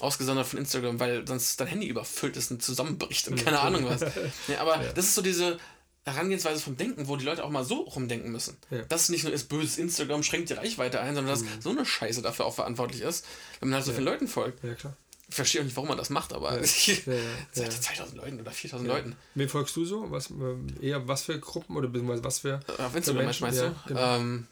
ausgesondert 0.01 0.47
von 0.47 0.59
Instagram, 0.59 1.01
weil 1.01 1.27
sonst 1.27 1.61
dein 1.61 1.69
Handy 1.69 1.87
überfüllt 1.87 2.37
ist 2.37 2.51
und 2.51 2.63
zusammenbricht 2.63 3.29
und 3.29 3.45
keine 3.45 3.61
Ahnung 3.61 3.85
was. 3.85 4.03
aber 4.59 4.79
das 4.95 5.07
ist 5.07 5.15
so 5.15 5.23
diese 5.23 5.59
Herangehensweise 6.05 6.61
vom 6.61 6.77
Denken, 6.77 7.07
wo 7.07 7.17
die 7.17 7.25
Leute 7.25 7.45
auch 7.45 7.51
mal 7.51 7.65
so 7.65 7.83
rumdenken 7.83 8.33
müssen. 8.33 8.57
Ja. 8.71 8.83
Dass 8.83 9.09
nicht 9.09 9.23
nur 9.23 9.33
ist 9.33 9.49
böses 9.49 9.79
Instagram 9.79 10.25
schränkt 10.25 10.51
die 10.51 10.55
Reichweite 10.55 11.01
ein, 11.01 11.15
sondern 11.15 11.33
dass 11.33 11.43
mhm. 11.43 11.61
so 11.61 11.71
eine 11.71 11.87
Scheiße 11.87 12.23
dafür 12.23 12.47
auch 12.47 12.55
verantwortlich 12.55 13.03
ist, 13.03 13.25
wenn 13.61 13.69
man 13.69 13.77
halt 13.77 13.87
so 13.87 13.93
vielen 13.93 14.07
Leuten 14.07 14.27
folgt. 14.27 14.65
Ja, 14.65 14.75
klar. 14.75 14.97
Ich 15.33 15.37
verstehe 15.37 15.63
auch 15.63 15.65
nicht, 15.65 15.77
warum 15.77 15.89
man 15.89 15.97
das 15.97 16.11
macht, 16.11 16.35
aber 16.35 16.61
ja, 16.61 16.63
ja, 17.07 17.15
ja. 17.55 17.71
2000 17.71 18.19
Leuten 18.19 18.39
oder 18.39 18.51
4000 18.51 18.87
Leuten. 18.87 19.17
Wem 19.35 19.49
folgst 19.49 19.75
du 19.77 19.87
so? 19.87 20.11
Was, 20.11 20.31
äh, 20.31 20.87
eher 20.87 21.09
was 21.09 21.23
für 21.23 21.41
Gruppen 21.41 21.75
oder 21.75 21.89
beziehungsweise 21.89 22.23
was 22.23 22.41
für. 22.41 22.61
Auf 22.77 22.95
Instagram 22.95 23.25
meinst 23.25 23.43
du? 23.43 23.75
Genau. 23.87 24.17
Ähm, 24.17 24.47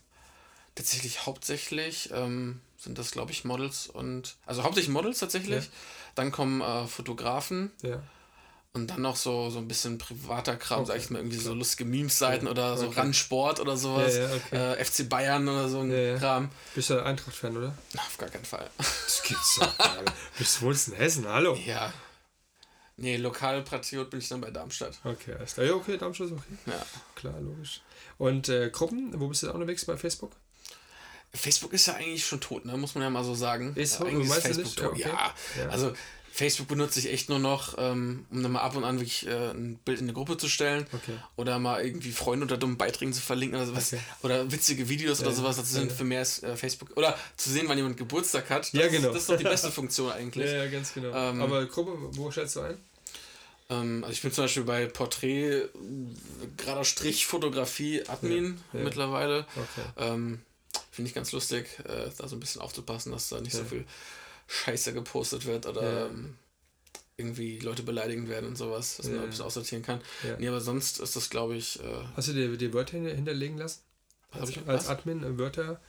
tatsächlich 0.75 1.27
hauptsächlich 1.27 2.09
ähm, 2.15 2.63
sind 2.79 2.97
das, 2.97 3.11
glaube 3.11 3.31
ich, 3.31 3.45
Models 3.45 3.89
und. 3.89 4.37
Also 4.47 4.63
hauptsächlich 4.63 4.91
Models 4.91 5.19
tatsächlich. 5.19 5.69
Dann 6.15 6.33
kommen 6.33 6.63
äh, 6.63 6.87
Fotografen. 6.87 7.73
Ja. 7.83 8.03
Und 8.73 8.89
dann 8.89 9.03
noch 9.03 9.17
so, 9.17 9.51
so 9.51 9.59
ein 9.59 9.67
bisschen 9.67 9.99
privater 9.99 10.57
Kram, 10.57 10.81
okay. 10.81 10.89
sag 10.89 10.97
ich 10.99 11.11
mal, 11.11 11.19
irgendwie 11.19 11.39
so 11.39 11.53
lustige 11.55 11.85
Memes-Seiten 11.85 12.47
ja. 12.47 12.53
oder 12.53 12.77
so 12.77 12.87
okay. 12.87 13.01
Randsport 13.01 13.59
oder 13.59 13.77
sowas. 13.77 14.17
Ja, 14.17 14.29
ja, 14.29 14.37
okay. 14.37 14.75
äh, 14.75 14.85
FC 14.85 15.09
Bayern 15.09 15.49
oder 15.49 15.69
so 15.69 15.81
ein 15.81 16.19
Kram. 16.19 16.51
Bist 16.77 16.91
du 16.91 17.05
Eintracht-Fan, 17.05 17.57
oder? 17.57 17.77
Na, 17.95 18.01
auf 18.01 18.17
gar 18.17 18.29
keinen 18.29 18.45
Fall. 18.45 18.71
Das 18.77 19.23
gibt's 19.25 19.57
doch 19.59 19.77
gar 19.77 20.03
nicht. 20.03 20.13
Bist 20.39 20.61
du 20.61 20.67
wohl 20.67 20.77
in 20.87 20.93
Hessen, 20.93 21.27
hallo? 21.27 21.57
Ja. 21.67 21.93
Nee, 22.97 23.17
Lokalpatriot 23.17 24.11
bin 24.11 24.21
ich 24.21 24.29
dann 24.29 24.41
bei 24.41 24.51
Darmstadt. 24.51 25.01
Okay, 25.03 25.33
alles 25.33 25.55
klar. 25.55 25.67
Ja, 25.67 25.73
okay, 25.73 25.97
Darmstadt 25.97 26.29
ist 26.29 26.35
okay. 26.35 26.57
Ja. 26.67 26.87
Klar, 27.17 27.41
logisch. 27.41 27.81
Und 28.19 28.51
äh, 28.51 28.71
Gruppen, 28.71 29.19
wo 29.19 29.27
bist 29.27 29.43
du 29.43 29.47
da 29.47 29.53
unterwegs 29.53 29.85
bei 29.87 29.97
Facebook? 29.97 30.37
Facebook 31.33 31.73
ist 31.73 31.87
ja 31.87 31.95
eigentlich 31.95 32.27
schon 32.27 32.41
tot, 32.41 32.67
ne? 32.67 32.77
muss 32.77 32.95
man 32.95 33.03
ja 33.03 33.11
mal 33.11 33.25
so 33.25 33.35
sagen. 33.35 33.75
Ist, 33.75 34.01
ja, 34.01 34.07
eigentlich 34.07 34.29
ist 34.29 34.43
Facebook 34.43 34.77
tot. 34.77 34.99
Ja, 34.99 35.07
okay. 35.07 35.61
ja, 35.61 35.69
also 35.71 35.95
Facebook 36.33 36.69
benutze 36.69 37.01
ich 37.01 37.11
echt 37.11 37.29
nur 37.29 37.39
noch, 37.39 37.75
ähm, 37.79 38.25
um 38.31 38.43
dann 38.43 38.53
mal 38.53 38.61
ab 38.61 38.77
und 38.77 38.85
an 38.85 38.99
wirklich 38.99 39.27
äh, 39.27 39.51
ein 39.51 39.79
Bild 39.85 39.99
in 39.99 40.07
eine 40.07 40.13
Gruppe 40.13 40.37
zu 40.37 40.49
stellen. 40.49 40.87
Okay. 40.93 41.15
Oder 41.37 41.59
mal 41.59 41.85
irgendwie 41.85 42.13
Freunde 42.13 42.45
unter 42.45 42.57
dummen 42.57 42.79
Beiträgen 42.79 43.13
zu 43.13 43.21
verlinken 43.21 43.59
oder 43.59 43.67
sowas. 43.67 43.93
Okay. 43.93 44.03
Oder 44.23 44.51
witzige 44.51 44.89
Videos 44.89 45.21
ja, 45.21 45.27
oder 45.27 45.35
sowas. 45.35 45.57
Das 45.57 45.71
sind 45.71 45.91
ja. 45.91 45.97
für 45.97 46.05
mehr 46.05 46.23
äh, 46.23 46.57
Facebook. 46.57 46.97
Oder 46.97 47.19
zu 47.37 47.51
sehen, 47.51 47.67
wann 47.69 47.77
jemand 47.77 47.97
Geburtstag 47.97 48.49
hat. 48.49 48.63
Das 48.63 48.73
ja, 48.73 48.89
genau. 48.89 49.09
Ist, 49.09 49.15
das 49.15 49.23
ist 49.23 49.31
doch 49.31 49.37
die 49.39 49.45
beste 49.57 49.71
Funktion 49.71 50.13
eigentlich. 50.13 50.51
Ja, 50.51 50.65
ja 50.65 50.71
ganz 50.71 50.95
genau. 50.95 51.09
Ähm, 51.09 51.43
Aber 51.43 51.67
Gruppe, 51.67 51.93
wo 52.13 52.31
stellst 52.31 52.57
du 52.57 52.61
ein? 52.61 52.79
Ähm, 53.69 54.05
also 54.05 54.13
ich 54.13 54.23
bin 54.23 54.33
zum 54.33 54.45
Beispiel 54.45 54.65
bei 54.65 54.87
Porträt, 54.87 55.69
gerader 56.57 56.85
Strich, 56.85 57.27
Fotografie, 57.27 58.03
Admin 58.09 58.61
mittlerweile. 58.73 59.47
Okay. 59.57 59.87
Ähm, 59.97 60.43
Finde 60.91 61.09
ich 61.09 61.15
ganz 61.15 61.33
lustig, 61.33 61.67
äh, 61.85 62.11
da 62.19 62.29
so 62.29 62.37
ein 62.37 62.41
bisschen 62.41 62.61
aufzupassen, 62.61 63.13
dass 63.13 63.29
da 63.29 63.41
nicht 63.41 63.55
so 63.55 63.65
viel 63.65 63.85
Scheiße 64.51 64.93
gepostet 64.93 65.47
wird 65.47 65.67
oder 65.67 65.83
ja. 65.83 66.07
ähm, 66.07 66.35
irgendwie 67.17 67.61
Leute 67.61 67.85
beleidigend 67.85 68.29
werden 68.29 68.49
und 68.49 68.57
sowas, 68.57 68.97
dass 68.97 69.07
ja. 69.07 69.13
man 69.13 69.23
ein 69.23 69.31
bisschen 69.31 69.45
aussortieren 69.45 69.85
kann. 69.85 70.01
Ja. 70.27 70.37
Nee, 70.39 70.49
aber 70.49 70.61
sonst 70.61 70.99
ist 70.99 71.15
das, 71.15 71.31
glaube 71.31 71.55
ich. 71.55 71.79
Äh, 71.79 72.05
Hast 72.17 72.29
du 72.29 72.33
dir 72.33 72.57
die 72.57 72.73
Wörter 72.75 72.99
hinterlegen 72.99 73.59
lassen? 73.59 73.81
Als, 74.33 74.53
als 74.67 74.89
Admin 74.89 75.23
äh, 75.23 75.39
Wörter 75.39 75.81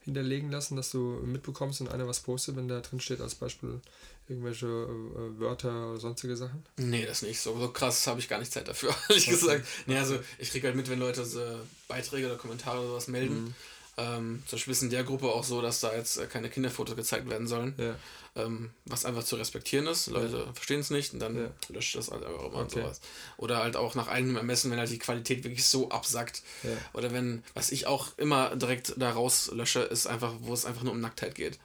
hinterlegen 0.00 0.50
lassen, 0.50 0.76
dass 0.76 0.90
du 0.90 0.98
mitbekommst, 1.24 1.80
wenn 1.80 1.88
einer 1.88 2.06
was 2.06 2.20
postet, 2.20 2.56
wenn 2.56 2.68
da 2.68 2.80
drin 2.80 3.00
steht, 3.00 3.20
als 3.22 3.34
Beispiel 3.34 3.80
irgendwelche 4.28 4.66
äh, 4.66 5.40
Wörter 5.40 5.92
oder 5.92 6.00
sonstige 6.00 6.36
Sachen? 6.36 6.62
Nee, 6.76 7.06
das 7.06 7.22
nicht. 7.22 7.40
So, 7.40 7.58
so 7.58 7.70
krass 7.70 8.06
habe 8.06 8.20
ich 8.20 8.28
gar 8.28 8.38
nicht 8.38 8.52
Zeit 8.52 8.68
dafür, 8.68 8.94
ehrlich 9.08 9.26
gesagt. 9.26 9.66
Nee, 9.86 9.96
also 9.96 10.18
ich 10.38 10.50
kriege 10.50 10.66
halt 10.66 10.76
mit, 10.76 10.90
wenn 10.90 10.98
Leute 10.98 11.24
so 11.24 11.40
Beiträge 11.88 12.26
oder 12.26 12.36
Kommentare 12.36 12.80
oder 12.80 12.88
sowas 12.88 13.08
melden. 13.08 13.44
Mhm. 13.44 13.54
Ähm, 14.00 14.42
zum 14.46 14.56
Beispiel 14.56 14.72
ist 14.72 14.82
in 14.82 14.90
der 14.90 15.04
Gruppe 15.04 15.28
auch 15.28 15.44
so, 15.44 15.60
dass 15.60 15.80
da 15.80 15.94
jetzt 15.94 16.16
äh, 16.16 16.26
keine 16.26 16.48
Kinderfotos 16.48 16.96
gezeigt 16.96 17.28
werden 17.28 17.46
sollen. 17.46 17.74
Ja. 17.76 17.94
Ähm, 18.36 18.70
was 18.84 19.04
einfach 19.04 19.24
zu 19.24 19.36
respektieren 19.36 19.88
ist. 19.88 20.06
Leute 20.06 20.44
ja. 20.46 20.52
verstehen 20.52 20.80
es 20.80 20.90
nicht 20.90 21.12
und 21.12 21.18
dann 21.18 21.36
ja. 21.36 21.50
löscht 21.68 21.96
das 21.96 22.10
halt 22.10 22.24
einfach 22.24 22.44
immer 22.44 22.48
okay. 22.48 22.60
und 22.60 22.70
sowas. 22.70 23.00
Oder 23.36 23.58
halt 23.58 23.76
auch 23.76 23.96
nach 23.96 24.06
eigenem 24.06 24.36
Ermessen, 24.36 24.70
wenn 24.70 24.78
halt 24.78 24.90
die 24.90 25.00
Qualität 25.00 25.42
wirklich 25.42 25.66
so 25.66 25.90
absackt. 25.90 26.42
Ja. 26.62 26.70
Oder 26.92 27.12
wenn, 27.12 27.42
was 27.54 27.72
ich 27.72 27.86
auch 27.88 28.16
immer 28.18 28.54
direkt 28.54 28.94
da 28.96 29.10
rauslösche, 29.10 29.80
ist 29.80 30.06
einfach, 30.06 30.32
wo 30.40 30.54
es 30.54 30.64
einfach 30.64 30.82
nur 30.82 30.92
um 30.92 31.00
Nacktheit 31.00 31.34
geht. 31.34 31.58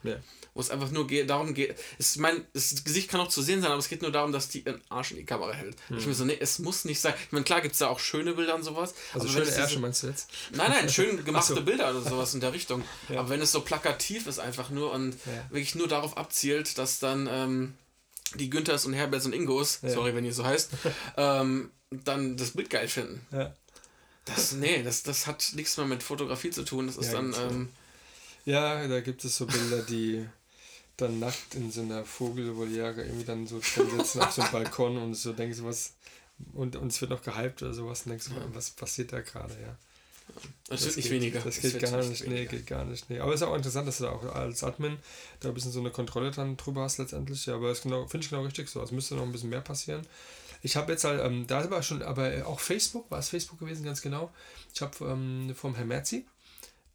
Wo 0.55 0.61
es 0.61 0.69
einfach 0.69 0.89
nur 0.89 1.05
geht, 1.05 1.29
darum 1.29 1.53
geht. 1.53 1.75
Es, 1.99 2.15
mein, 2.15 2.45
das 2.53 2.85
Gesicht 2.85 3.09
kann 3.09 3.19
auch 3.19 3.27
zu 3.27 3.41
sehen 3.41 3.61
sein, 3.61 3.71
aber 3.71 3.79
es 3.79 3.89
geht 3.89 4.01
nur 4.01 4.11
darum, 4.13 4.31
dass 4.31 4.47
die 4.47 4.61
ihren 4.61 4.79
Arsch 4.87 5.11
in 5.11 5.17
die 5.17 5.25
Kamera 5.25 5.51
hält. 5.51 5.75
Hm. 5.89 5.97
Ich 5.97 6.07
mir 6.07 6.13
so, 6.13 6.23
nee, 6.23 6.37
es 6.39 6.59
muss 6.59 6.85
nicht 6.85 7.01
sein. 7.01 7.13
Ich 7.25 7.33
meine, 7.33 7.43
klar 7.43 7.59
gibt 7.59 7.73
es 7.73 7.79
da 7.79 7.89
auch 7.89 7.99
schöne 7.99 8.31
Bilder 8.31 8.55
und 8.55 8.63
sowas. 8.63 8.95
Also 9.13 9.27
schöne 9.27 9.49
Ärsche 9.49 9.79
meinst 9.79 10.03
du 10.03 10.07
jetzt? 10.07 10.29
Nein, 10.53 10.71
nein, 10.71 10.89
schön 10.89 11.25
gemachte 11.25 11.55
so. 11.55 11.61
Bilder 11.61 11.89
oder 11.89 12.01
sowas 12.01 12.33
in 12.33 12.39
der 12.39 12.53
Richtung. 12.53 12.83
Ja. 13.09 13.19
Aber 13.19 13.29
wenn 13.29 13.41
es 13.41 13.51
so 13.51 13.61
plakativ 13.61 14.25
ist 14.25 14.39
einfach 14.39 14.69
nur 14.69 14.91
und 14.91 15.13
ja. 15.25 15.49
wirklich 15.49 15.75
nur 15.75 15.87
darauf 15.87 16.17
abzielt, 16.17 16.77
dass 16.77 16.99
dann 16.99 17.27
ähm, 17.29 17.73
die 18.35 18.49
Günthers 18.49 18.85
und 18.85 18.93
Herberts 18.93 19.25
und 19.25 19.33
Ingos, 19.33 19.79
ja. 19.81 19.89
sorry, 19.89 20.15
wenn 20.15 20.25
ihr 20.25 20.33
so 20.33 20.43
heißt, 20.43 20.71
ähm, 21.17 21.71
dann 21.91 22.35
das 22.37 22.51
Bild 22.51 22.69
geil 22.69 22.87
finden. 22.87 23.21
Das, 24.25 24.53
nee, 24.53 24.81
das, 24.81 25.03
das 25.03 25.27
hat 25.27 25.51
nichts 25.53 25.77
mehr 25.77 25.85
mit 25.85 26.01
Fotografie 26.01 26.49
zu 26.49 26.63
tun. 26.63 26.87
Das 26.87 26.97
ist 26.97 27.13
dann. 27.13 27.33
Ähm, 27.33 27.69
ja, 28.45 28.87
da 28.87 29.01
gibt 29.01 29.23
es 29.25 29.37
so 29.37 29.45
Bilder, 29.45 29.81
die 29.81 30.25
dann 30.97 31.19
nackt 31.19 31.55
in 31.55 31.71
so 31.71 31.81
einer 31.81 32.05
Vogelvoliere 32.05 33.03
irgendwie 33.03 33.25
dann 33.25 33.47
so 33.47 33.59
drin 33.59 33.89
sitzen 33.97 34.21
auf 34.21 34.31
so 34.31 34.41
einem 34.41 34.51
Balkon 34.51 34.97
und 34.97 35.13
so 35.15 35.33
denkst 35.33 35.57
du, 35.59 35.65
was, 35.65 35.93
und, 36.53 36.75
und 36.75 36.91
es 36.91 37.01
wird 37.01 37.11
noch 37.11 37.21
gehypt 37.21 37.61
oder 37.63 37.73
sowas 37.73 38.03
und 38.03 38.11
denkst 38.11 38.29
du, 38.29 38.33
ja. 38.33 38.45
was 38.53 38.71
passiert 38.71 39.13
da 39.13 39.21
gerade, 39.21 39.53
ja. 39.53 39.77
Das, 40.67 40.79
das 40.79 40.85
wird 40.85 40.97
nicht 40.97 41.11
weniger. 41.11 41.39
Das, 41.39 41.59
das 41.59 41.71
geht 41.71 41.81
gar 41.81 41.97
nicht, 41.97 42.23
weniger. 42.23 42.41
nee, 42.41 42.45
geht 42.47 42.67
gar 42.67 42.83
nicht. 42.85 43.09
Nee. 43.09 43.19
Aber 43.19 43.33
es 43.33 43.41
ist 43.41 43.47
auch 43.47 43.55
interessant, 43.55 43.87
dass 43.87 43.99
du 43.99 44.05
da 44.05 44.11
auch 44.11 44.23
als 44.33 44.63
Admin 44.63 44.97
da 45.39 45.49
ein 45.49 45.53
bisschen 45.53 45.71
so 45.71 45.79
eine 45.79 45.91
Kontrolle 45.91 46.31
dran 46.31 46.57
drüber 46.57 46.81
hast 46.81 46.97
letztendlich. 46.97 47.45
Ja, 47.45 47.55
aber 47.55 47.69
das 47.69 47.81
genau, 47.83 48.07
finde 48.07 48.23
ich 48.23 48.31
genau 48.31 48.43
richtig 48.43 48.67
so. 48.67 48.81
Es 48.81 48.91
müsste 48.91 49.15
noch 49.15 49.23
ein 49.23 49.31
bisschen 49.31 49.49
mehr 49.49 49.61
passieren. 49.61 50.01
Ich 50.63 50.75
habe 50.75 50.91
jetzt 50.91 51.03
halt, 51.03 51.23
ähm, 51.23 51.45
da 51.45 51.69
war 51.69 51.83
schon, 51.83 52.01
aber 52.01 52.47
auch 52.47 52.59
Facebook, 52.59 53.09
war 53.11 53.19
es 53.19 53.29
Facebook 53.29 53.59
gewesen, 53.59 53.85
ganz 53.85 54.01
genau. 54.01 54.31
Ich 54.73 54.81
habe 54.81 54.93
ähm, 55.05 55.53
vom 55.55 55.75
Herrn 55.75 55.87
Merzi, 55.87 56.25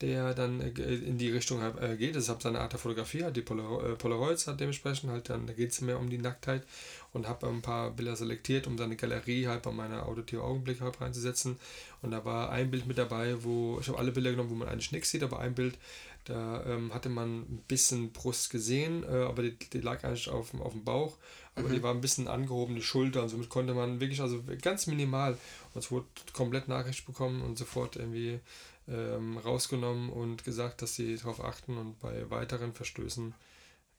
der 0.01 0.35
dann 0.35 0.60
äh, 0.60 0.68
in 0.68 1.18
die 1.18 1.31
Richtung 1.31 1.60
äh, 1.62 1.97
geht. 1.97 2.16
Das 2.16 2.28
ist 2.28 2.43
seine 2.43 2.60
Art 2.60 2.72
der 2.72 2.78
Fotografie, 2.78 3.24
die 3.32 3.40
äh, 3.40 3.97
Polaroids 3.97 4.47
hat 4.47 4.60
dementsprechend 4.60 5.10
halt 5.10 5.28
dann, 5.28 5.47
da 5.47 5.52
geht 5.52 5.72
es 5.72 5.81
mehr 5.81 5.98
um 5.98 6.09
die 6.09 6.18
Nacktheit 6.18 6.64
und 7.12 7.28
habe 7.28 7.47
ein 7.48 7.62
paar 7.62 7.90
Bilder 7.90 8.16
selektiert, 8.16 8.66
um 8.66 8.78
seine 8.78 8.97
Galerie 8.97 9.47
halt 9.47 9.62
bei 9.62 9.72
meiner 9.72 10.06
Auditive 10.06 10.43
Augenblick 10.43 10.81
halt 10.81 11.01
reinzusetzen. 11.01 11.59
Und 12.02 12.12
da 12.12 12.24
war 12.24 12.51
ein 12.51 12.70
Bild 12.70 12.86
mit 12.86 12.98
dabei, 12.98 13.43
wo 13.43 13.78
ich 13.81 13.89
habe 13.89 13.98
alle 13.98 14.12
Bilder 14.12 14.31
genommen, 14.31 14.51
wo 14.51 14.55
man 14.55 14.68
eigentlich 14.68 14.93
nichts 14.93 15.10
sieht, 15.10 15.22
aber 15.22 15.40
ein 15.40 15.55
Bild, 15.55 15.77
da 16.24 16.64
ähm, 16.66 16.93
hatte 16.94 17.09
man 17.09 17.40
ein 17.40 17.64
bisschen 17.66 18.12
Brust 18.12 18.51
gesehen, 18.51 19.05
äh, 19.05 19.24
aber 19.24 19.43
die, 19.43 19.56
die, 19.72 19.81
lag 19.81 20.05
eigentlich 20.05 20.28
auf, 20.28 20.55
auf 20.60 20.72
dem 20.72 20.85
Bauch, 20.85 21.16
aber 21.55 21.68
mhm. 21.68 21.72
die 21.72 21.82
war 21.82 21.94
ein 21.94 22.01
bisschen 22.01 22.28
angehoben, 22.28 22.74
die 22.74 22.82
Schulter 22.82 23.22
und 23.22 23.31
somit 23.31 23.48
konnte 23.48 23.74
man 23.74 24.01
wirklich, 24.01 24.20
also 24.20 24.43
ganz 24.62 24.86
minimal, 24.86 25.36
und 25.74 25.84
es 25.84 25.90
wurde 25.90 26.06
komplett 26.32 26.68
Nachricht 26.68 27.06
bekommen 27.06 27.42
und 27.42 27.56
sofort 27.56 27.97
irgendwie 27.97 28.40
ähm, 28.88 29.38
rausgenommen 29.38 30.10
und 30.10 30.44
gesagt, 30.44 30.82
dass 30.82 30.94
sie 30.94 31.16
darauf 31.16 31.42
achten 31.42 31.76
und 31.76 31.98
bei 32.01 32.28
weiteren 32.30 32.74
Verstößen 32.74 33.34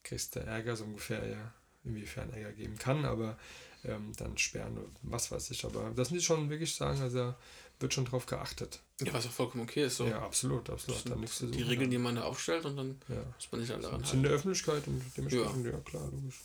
kriegst 0.03 0.35
du 0.35 0.39
Ärger, 0.39 0.75
so 0.75 0.83
ungefähr, 0.83 1.27
ja, 1.27 1.53
inwiefern 1.83 2.31
Ärger 2.33 2.51
geben 2.51 2.77
kann, 2.77 3.05
aber 3.05 3.37
ähm, 3.83 4.11
dann 4.17 4.37
sperren 4.37 4.77
oder 4.77 4.89
was 5.03 5.31
weiß 5.31 5.51
ich. 5.51 5.65
Aber 5.65 5.91
das 5.95 6.11
muss 6.11 6.19
ich 6.19 6.25
schon 6.25 6.49
wirklich 6.49 6.75
sagen, 6.75 7.01
also 7.01 7.33
wird 7.79 7.93
schon 7.93 8.05
drauf 8.05 8.25
geachtet. 8.25 8.79
Ja, 9.01 9.13
was 9.13 9.25
auch 9.25 9.31
vollkommen 9.31 9.63
okay 9.63 9.85
ist. 9.85 9.97
So. 9.97 10.05
Ja, 10.05 10.21
absolut, 10.21 10.69
absolut. 10.69 11.09
Dann 11.09 11.19
nichts 11.19 11.39
zu 11.39 11.47
die 11.47 11.63
Regeln, 11.63 11.89
die 11.89 11.97
man 11.97 12.15
da 12.15 12.23
aufstellt 12.23 12.65
und 12.65 12.77
dann 12.77 13.01
ja. 13.09 13.15
muss 13.15 13.51
man 13.51 13.61
sich 13.61 13.71
halt 13.71 13.83
daran 13.83 14.03
halten. 14.03 14.17
in 14.17 14.23
der 14.23 14.31
Öffentlichkeit 14.33 14.87
und 14.87 15.01
dementsprechend, 15.17 15.65
ja. 15.65 15.71
ja 15.71 15.79
klar, 15.79 16.07
logisch. 16.11 16.41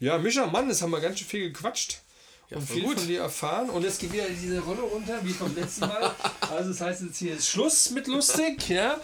Ja, 0.00 0.18
Micha, 0.18 0.46
Mann, 0.46 0.68
das 0.68 0.82
haben 0.82 0.90
wir 0.90 1.00
ganz 1.00 1.18
schön 1.18 1.28
viel 1.28 1.52
gequatscht. 1.52 2.02
Ja, 2.50 2.58
und 2.58 2.68
viel 2.68 2.82
gut. 2.84 2.98
von 2.98 3.08
dir 3.08 3.20
erfahren. 3.20 3.70
Und 3.70 3.82
jetzt 3.82 4.00
geht 4.00 4.12
wieder 4.12 4.28
diese 4.28 4.60
Rolle 4.60 4.82
runter, 4.82 5.18
wie 5.22 5.32
vom 5.32 5.54
letzten 5.54 5.80
Mal. 5.82 6.14
Also 6.48 6.70
das 6.70 6.80
heißt 6.80 7.02
jetzt 7.02 7.18
hier 7.18 7.34
ist 7.34 7.48
Schluss 7.48 7.90
mit 7.90 8.06
lustig, 8.06 8.68
ja. 8.68 9.00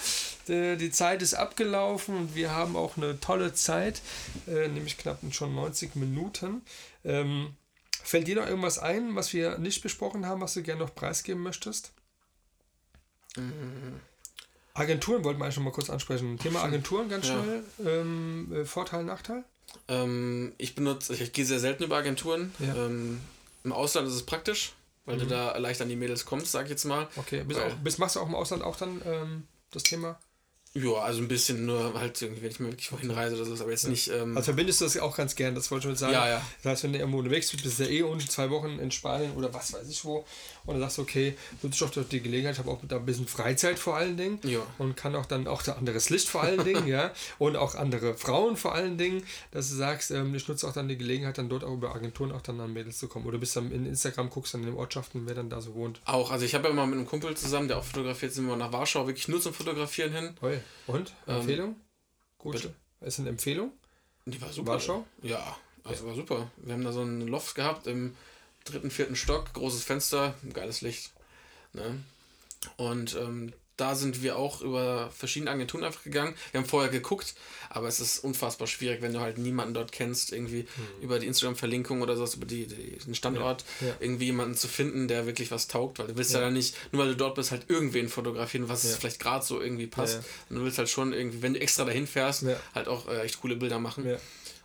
Die 0.46 0.90
Zeit 0.92 1.22
ist 1.22 1.34
abgelaufen 1.34 2.16
und 2.16 2.34
wir 2.36 2.52
haben 2.52 2.76
auch 2.76 2.96
eine 2.96 3.18
tolle 3.18 3.52
Zeit, 3.52 4.00
äh, 4.46 4.68
nämlich 4.68 4.96
knapp 4.96 5.18
schon 5.32 5.54
90 5.54 5.96
Minuten. 5.96 6.62
Ähm, 7.04 7.54
fällt 8.04 8.28
dir 8.28 8.36
noch 8.36 8.46
irgendwas 8.46 8.78
ein, 8.78 9.16
was 9.16 9.32
wir 9.32 9.58
nicht 9.58 9.82
besprochen 9.82 10.24
haben, 10.24 10.40
was 10.40 10.54
du 10.54 10.62
gerne 10.62 10.80
noch 10.82 10.94
preisgeben 10.94 11.42
möchtest? 11.42 11.92
Mhm. 13.36 14.00
Agenturen 14.74 15.24
wollten 15.24 15.40
wir 15.40 15.44
eigentlich 15.44 15.54
schon 15.54 15.64
mal 15.64 15.72
kurz 15.72 15.90
ansprechen. 15.90 16.38
Thema 16.38 16.62
Agenturen 16.62 17.08
ganz 17.08 17.26
schnell. 17.26 17.62
Ja. 17.78 17.90
Ähm, 17.90 18.52
äh, 18.52 18.64
Vorteil, 18.64 19.04
Nachteil? 19.04 19.44
Ähm, 19.88 20.52
ich 20.58 20.74
benutze, 20.74 21.14
ich, 21.14 21.20
ich, 21.20 21.32
gehe 21.32 21.44
sehr 21.44 21.60
selten 21.60 21.84
über 21.84 21.96
Agenturen. 21.96 22.54
Ja. 22.58 22.86
Ähm, 22.86 23.20
Im 23.64 23.72
Ausland 23.72 24.08
ist 24.08 24.14
es 24.14 24.24
praktisch, 24.24 24.72
weil 25.04 25.16
mhm. 25.16 25.20
du 25.20 25.26
da 25.26 25.56
leicht 25.58 25.80
an 25.80 25.88
die 25.88 25.96
Mädels 25.96 26.24
kommst, 26.24 26.52
sag 26.52 26.64
ich 26.64 26.70
jetzt 26.70 26.84
mal. 26.84 27.08
Okay, 27.16 27.44
bist, 27.44 27.60
auch, 27.60 27.74
bist 27.76 27.98
machst 27.98 28.16
du 28.16 28.20
auch 28.20 28.28
im 28.28 28.34
Ausland 28.34 28.62
auch 28.62 28.76
dann 28.76 29.02
ähm, 29.04 29.42
das 29.70 29.82
Thema? 29.82 30.18
Ja, 30.74 30.94
also 31.02 31.20
ein 31.20 31.28
bisschen 31.28 31.66
nur 31.66 31.92
halt 31.92 32.20
irgendwie, 32.22 32.42
wenn 32.42 32.50
ich 32.50 32.58
mal 32.58 32.70
wirklich 32.70 32.90
wohin 32.92 33.10
reise 33.10 33.36
oder 33.36 33.44
so, 33.44 33.62
aber 33.62 33.72
jetzt 33.72 33.84
ja. 33.84 33.90
nicht. 33.90 34.08
Ähm 34.08 34.34
also 34.34 34.46
verbindest 34.46 34.80
du 34.80 34.86
das 34.86 34.96
auch 34.98 35.14
ganz 35.14 35.34
gern, 35.34 35.54
das 35.54 35.70
wollte 35.70 35.86
ich 35.86 35.90
schon 35.90 35.96
sagen. 35.96 36.14
Ja, 36.14 36.26
ja. 36.26 36.42
Das 36.62 36.72
heißt, 36.72 36.84
wenn 36.84 36.94
du 36.94 36.98
irgendwo 36.98 37.18
unterwegs 37.18 37.50
bist, 37.50 37.62
bist 37.62 37.78
du 37.78 37.84
ja 37.84 37.90
eh 37.90 38.02
unten 38.02 38.26
zwei 38.26 38.48
Wochen 38.48 38.78
in 38.78 38.90
Spanien 38.90 39.32
oder 39.32 39.52
was 39.52 39.74
weiß 39.74 39.86
ich 39.88 40.02
wo 40.04 40.24
und 40.64 40.74
dann 40.74 40.82
sagst 40.82 40.98
du, 40.98 41.02
okay, 41.02 41.36
nutze 41.62 41.84
ich 41.84 41.90
doch 41.90 42.08
die 42.08 42.20
Gelegenheit, 42.20 42.54
ich 42.54 42.58
habe 42.58 42.70
auch 42.70 42.80
da 42.86 42.96
ein 42.96 43.06
bisschen 43.06 43.26
Freizeit 43.26 43.78
vor 43.78 43.96
allen 43.96 44.16
Dingen 44.16 44.38
ja. 44.42 44.60
und 44.78 44.96
kann 44.96 45.14
auch 45.16 45.26
dann 45.26 45.46
auch 45.46 45.66
anderes 45.68 46.10
Licht 46.10 46.28
vor 46.28 46.42
allen 46.42 46.64
Dingen, 46.64 46.86
ja, 46.88 47.12
und 47.38 47.56
auch 47.56 47.74
andere 47.74 48.14
Frauen 48.14 48.56
vor 48.56 48.74
allen 48.74 48.98
Dingen, 48.98 49.24
dass 49.50 49.70
du 49.70 49.76
sagst, 49.76 50.10
ähm, 50.10 50.34
ich 50.34 50.46
nutze 50.48 50.68
auch 50.68 50.72
dann 50.72 50.88
die 50.88 50.98
Gelegenheit, 50.98 51.38
dann 51.38 51.48
dort 51.48 51.64
auch 51.64 51.74
über 51.74 51.94
Agenturen 51.94 52.32
auch 52.32 52.42
dann 52.42 52.60
an 52.60 52.72
Mädels 52.72 52.98
zu 52.98 53.08
kommen 53.08 53.26
oder 53.26 53.38
bist 53.38 53.56
dann 53.56 53.70
in 53.72 53.86
Instagram, 53.86 54.30
guckst 54.30 54.54
dann 54.54 54.62
in 54.62 54.68
den 54.68 54.76
Ortschaften, 54.76 55.26
wer 55.26 55.34
dann 55.34 55.50
da 55.50 55.60
so 55.60 55.74
wohnt. 55.74 56.00
Auch, 56.04 56.30
also 56.30 56.44
ich 56.44 56.54
habe 56.54 56.68
ja 56.68 56.74
mal 56.74 56.86
mit 56.86 56.96
einem 56.96 57.06
Kumpel 57.06 57.36
zusammen, 57.36 57.68
der 57.68 57.78
auch 57.78 57.84
fotografiert, 57.84 58.32
sind 58.32 58.46
wir 58.46 58.56
nach 58.56 58.72
Warschau 58.72 59.06
wirklich 59.06 59.28
nur 59.28 59.40
zum 59.40 59.54
Fotografieren 59.54 60.12
hin. 60.12 60.36
Oi. 60.42 60.58
Und? 60.86 61.12
Ähm, 61.26 61.36
Empfehlung? 61.36 61.76
Gut. 62.38 62.52
Bitte? 62.52 62.74
Ist 63.00 63.18
eine 63.18 63.30
Empfehlung? 63.30 63.72
Die 64.26 64.40
war 64.40 64.52
super. 64.52 64.72
Warschau? 64.72 65.04
Ja, 65.22 65.56
also 65.84 66.04
ja. 66.04 66.08
war 66.10 66.16
super. 66.16 66.50
Wir 66.56 66.74
haben 66.74 66.84
da 66.84 66.92
so 66.92 67.00
einen 67.00 67.26
Loft 67.26 67.54
gehabt 67.54 67.86
im 67.86 68.14
dritten, 68.64 68.90
vierten 68.90 69.16
Stock, 69.16 69.52
großes 69.52 69.84
Fenster, 69.84 70.34
geiles 70.52 70.80
Licht. 70.80 71.12
Ne? 71.72 72.02
Und 72.76 73.16
ähm, 73.16 73.52
da 73.76 73.94
sind 73.94 74.22
wir 74.22 74.36
auch 74.36 74.60
über 74.60 75.10
verschiedene 75.10 75.50
Agenturen 75.50 75.82
einfach 75.82 76.04
gegangen. 76.04 76.34
Wir 76.50 76.60
haben 76.60 76.68
vorher 76.68 76.90
geguckt, 76.90 77.34
aber 77.70 77.88
es 77.88 78.00
ist 78.00 78.18
unfassbar 78.18 78.68
schwierig, 78.68 79.00
wenn 79.00 79.12
du 79.12 79.20
halt 79.20 79.38
niemanden 79.38 79.74
dort 79.74 79.92
kennst, 79.92 80.32
irgendwie 80.32 80.62
mhm. 80.62 81.02
über 81.02 81.18
die 81.18 81.26
Instagram-Verlinkung 81.26 82.02
oder 82.02 82.14
sowas, 82.14 82.34
über 82.34 82.44
die, 82.44 82.66
die, 82.66 82.98
den 82.98 83.14
Standort, 83.14 83.64
ja. 83.80 83.88
Ja. 83.88 83.94
irgendwie 83.98 84.26
jemanden 84.26 84.56
zu 84.56 84.68
finden, 84.68 85.08
der 85.08 85.26
wirklich 85.26 85.50
was 85.50 85.68
taugt, 85.68 85.98
weil 85.98 86.08
du 86.08 86.16
willst 86.16 86.32
ja, 86.32 86.40
ja 86.40 86.44
dann 86.44 86.54
nicht, 86.54 86.76
nur 86.92 87.02
weil 87.02 87.08
du 87.10 87.16
dort 87.16 87.34
bist, 87.34 87.50
halt 87.50 87.68
irgendwen 87.68 88.08
fotografieren, 88.08 88.68
was 88.68 88.94
vielleicht 88.96 89.18
gerade 89.18 89.44
so 89.44 89.60
irgendwie 89.60 89.86
passt. 89.86 90.20
Und 90.50 90.56
du 90.56 90.64
willst 90.64 90.78
halt 90.78 90.90
schon 90.90 91.12
irgendwie, 91.12 91.40
wenn 91.42 91.54
du 91.54 91.60
extra 91.60 91.84
dahin 91.84 92.06
fährst, 92.06 92.44
halt 92.74 92.88
auch 92.88 93.08
äh, 93.08 93.22
echt 93.22 93.40
coole 93.40 93.56
Bilder 93.56 93.78
machen. 93.78 94.04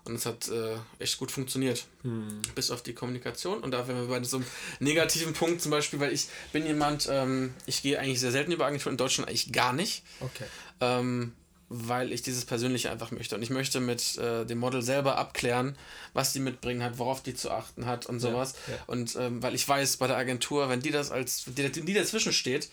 Und 0.08 0.16
es 0.16 0.26
hat 0.26 0.48
äh, 0.48 0.78
echt 1.00 1.18
gut 1.18 1.32
funktioniert. 1.32 1.86
Hm. 2.04 2.42
Bis 2.56 2.72
auf 2.72 2.82
die 2.82 2.94
Kommunikation. 2.94 3.60
Und 3.60 3.72
da 3.72 3.88
wären 3.88 4.02
wir 4.02 4.08
bei 4.08 4.24
so 4.24 4.38
einem 4.38 4.46
negativen 4.80 5.34
Punkt 5.34 5.62
zum 5.62 5.72
Beispiel, 5.72 6.00
weil 6.00 6.14
ich 6.14 6.28
bin 6.54 6.66
jemand, 6.66 7.08
ähm, 7.12 7.54
ich 7.66 7.82
gehe 7.82 8.00
eigentlich 8.00 8.20
sehr 8.20 8.32
selten 8.32 8.52
über 8.52 8.66
Agenturen, 8.66 8.94
in 8.94 8.98
Deutschland 8.98 9.30
eigentlich 9.30 9.52
gar 9.52 9.74
nicht. 9.74 10.04
Okay. 10.22 10.46
Ähm, 10.80 11.34
weil 11.70 12.14
ich 12.14 12.22
dieses 12.22 12.46
Persönliche 12.46 12.90
einfach 12.92 13.12
möchte. 13.12 13.36
Und 13.36 13.42
ich 13.42 13.50
möchte 13.50 13.80
mit 13.80 14.18
äh, 14.18 14.46
dem 14.46 14.58
Model 14.58 14.82
selber 14.82 15.18
abklären, 15.18 15.78
was 16.14 16.32
die 16.32 16.40
mitbringen 16.40 16.82
hat, 16.82 16.98
worauf 16.98 17.22
die 17.22 17.34
zu 17.34 17.52
achten 17.52 17.86
hat 17.86 18.06
und 18.06 18.20
sowas. 18.20 18.56
Ja, 18.68 18.74
ja. 18.74 18.80
Und 18.88 19.16
ähm, 19.18 19.44
weil 19.44 19.54
ich 19.54 19.68
weiß, 19.68 19.98
bei 19.98 20.08
der 20.08 20.18
Agentur, 20.18 20.70
wenn 20.70 20.80
die 20.80 20.92
das 20.92 21.12
als, 21.12 21.44
die, 21.46 21.70
die 21.70 21.94
dazwischen 21.94 22.32
steht, 22.32 22.70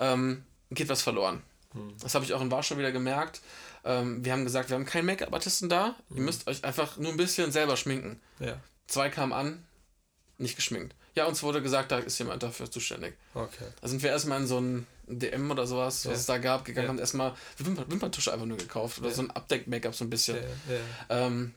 ähm, 0.00 0.44
geht 0.70 0.88
was 0.88 1.02
verloren. 1.02 1.42
Hm. 1.72 1.92
Das 2.00 2.14
habe 2.14 2.24
ich 2.24 2.32
auch 2.32 2.40
in 2.40 2.50
Warschau 2.50 2.78
wieder 2.78 2.92
gemerkt. 2.92 3.42
Ähm, 3.84 4.24
wir 4.24 4.32
haben 4.32 4.44
gesagt, 4.44 4.70
wir 4.70 4.76
haben 4.76 4.86
keinen 4.86 5.06
Make-up-Artisten 5.06 5.68
da. 5.68 5.96
Mhm. 6.08 6.16
Ihr 6.16 6.22
müsst 6.22 6.46
euch 6.46 6.64
einfach 6.64 6.96
nur 6.96 7.10
ein 7.10 7.16
bisschen 7.16 7.52
selber 7.52 7.76
schminken. 7.76 8.20
Ja. 8.38 8.58
Zwei 8.86 9.08
kamen 9.08 9.32
an, 9.32 9.64
nicht 10.38 10.56
geschminkt. 10.56 10.94
Ja, 11.14 11.26
uns 11.26 11.42
wurde 11.42 11.62
gesagt, 11.62 11.90
da 11.90 11.98
ist 11.98 12.18
jemand 12.18 12.42
dafür 12.42 12.70
zuständig. 12.70 13.14
Okay. 13.34 13.64
Da 13.80 13.88
sind 13.88 14.02
wir 14.02 14.10
erstmal 14.10 14.40
in 14.40 14.46
so 14.46 14.60
ein 14.60 14.86
DM 15.08 15.50
oder 15.50 15.66
sowas, 15.66 16.04
ja. 16.04 16.12
was 16.12 16.20
es 16.20 16.26
da 16.26 16.38
gab, 16.38 16.64
gegangen, 16.64 16.86
ja. 16.86 16.90
haben 16.90 16.98
erstmal 16.98 17.34
Wimper 17.56 17.90
Wimperntusche 17.90 18.32
einfach 18.32 18.46
nur 18.46 18.58
gekauft 18.58 18.98
oder 18.98 19.08
ja. 19.08 19.14
so 19.14 19.22
ein 19.22 19.30
Abdeck-Make-up 19.30 19.94
so 19.94 20.04
ein 20.04 20.10
bisschen. 20.10 20.38
Ähm, 21.08 21.54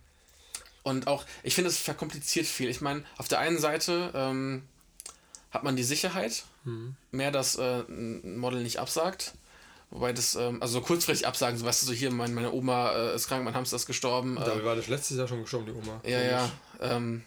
und 0.83 1.07
auch, 1.07 1.25
ich 1.43 1.53
finde, 1.53 1.69
es 1.69 1.77
verkompliziert 1.77 2.47
viel. 2.47 2.69
Ich 2.69 2.81
meine, 2.81 3.03
auf 3.17 3.27
der 3.27 3.39
einen 3.39 3.59
Seite 3.59 4.11
ähm, 4.15 4.63
hat 5.51 5.63
man 5.63 5.75
die 5.75 5.83
Sicherheit, 5.83 6.43
mhm. 6.63 6.95
mehr, 7.11 7.31
dass 7.31 7.55
äh, 7.55 7.81
ein 7.87 8.37
Model 8.37 8.63
nicht 8.63 8.79
absagt. 8.79 9.33
Wobei 9.91 10.13
das, 10.13 10.35
ähm, 10.35 10.61
also 10.61 10.79
so 10.79 10.81
kurzfristig 10.81 11.27
absagen, 11.27 11.59
so 11.59 11.65
weißt 11.65 11.81
du, 11.83 11.87
so 11.87 11.93
hier, 11.93 12.11
mein, 12.11 12.33
meine 12.33 12.53
Oma 12.53 12.93
äh, 12.93 13.15
ist 13.15 13.27
krank, 13.27 13.43
mein 13.43 13.53
Hamster 13.53 13.75
ist 13.75 13.85
gestorben. 13.85 14.37
Äh, 14.37 14.45
da 14.45 14.63
war 14.63 14.77
das 14.77 14.87
letztes 14.87 15.17
Jahr 15.17 15.27
schon 15.27 15.41
gestorben, 15.41 15.65
die 15.65 15.73
Oma. 15.73 15.99
Ja, 16.05 16.21
ja. 16.21 16.51
Ähm, 16.79 17.23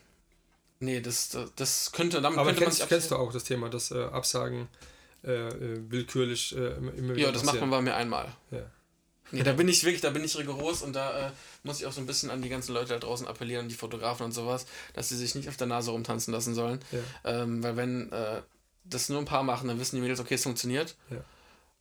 nee, 0.80 1.00
das, 1.02 1.36
das 1.56 1.92
könnte, 1.92 2.22
damit 2.22 2.38
Aber 2.38 2.48
könnte 2.48 2.64
kennst, 2.64 2.80
man 2.80 2.88
kennst 2.88 3.10
du 3.10 3.16
auch 3.16 3.30
das 3.32 3.44
Thema, 3.44 3.68
das 3.68 3.90
äh, 3.90 4.02
Absagen 4.04 4.68
äh, 5.24 5.48
äh, 5.48 5.90
willkürlich 5.90 6.56
äh, 6.56 6.70
immer, 6.78 6.92
wieder 6.94 7.16
Ja, 7.16 7.32
das 7.32 7.42
passieren. 7.42 7.44
macht 7.44 7.60
man 7.60 7.70
bei 7.70 7.82
mir 7.82 7.96
einmal. 7.96 8.28
Ja. 8.50 8.62
Nee, 9.30 9.42
da 9.42 9.52
bin 9.52 9.68
ich 9.68 9.84
wirklich, 9.84 10.00
da 10.00 10.10
bin 10.10 10.24
ich 10.24 10.36
rigoros 10.38 10.80
und 10.80 10.94
da 10.94 11.32
muss 11.64 11.80
ich 11.80 11.86
auch 11.86 11.92
so 11.92 12.00
ein 12.00 12.06
bisschen 12.06 12.30
an 12.30 12.40
die 12.40 12.48
ganzen 12.48 12.72
Leute 12.72 12.94
da 12.94 12.98
draußen 12.98 13.26
appellieren, 13.26 13.68
die 13.68 13.74
Fotografen 13.74 14.24
und 14.24 14.32
sowas, 14.32 14.64
dass 14.94 15.08
sie 15.10 15.16
sich 15.16 15.34
nicht 15.34 15.48
auf 15.48 15.56
der 15.56 15.66
Nase 15.66 15.90
rumtanzen 15.90 16.32
lassen 16.32 16.54
sollen. 16.54 16.78
Ja. 16.92 17.42
Ähm, 17.42 17.62
weil 17.62 17.76
wenn 17.76 18.10
das 18.84 19.08
nur 19.08 19.18
ein 19.18 19.24
paar 19.24 19.42
machen, 19.42 19.66
dann 19.68 19.80
wissen 19.80 19.96
die 19.96 20.02
Mädels, 20.02 20.20
okay, 20.20 20.34
es 20.34 20.42
funktioniert. 20.42 20.94
Ja. 21.10 21.16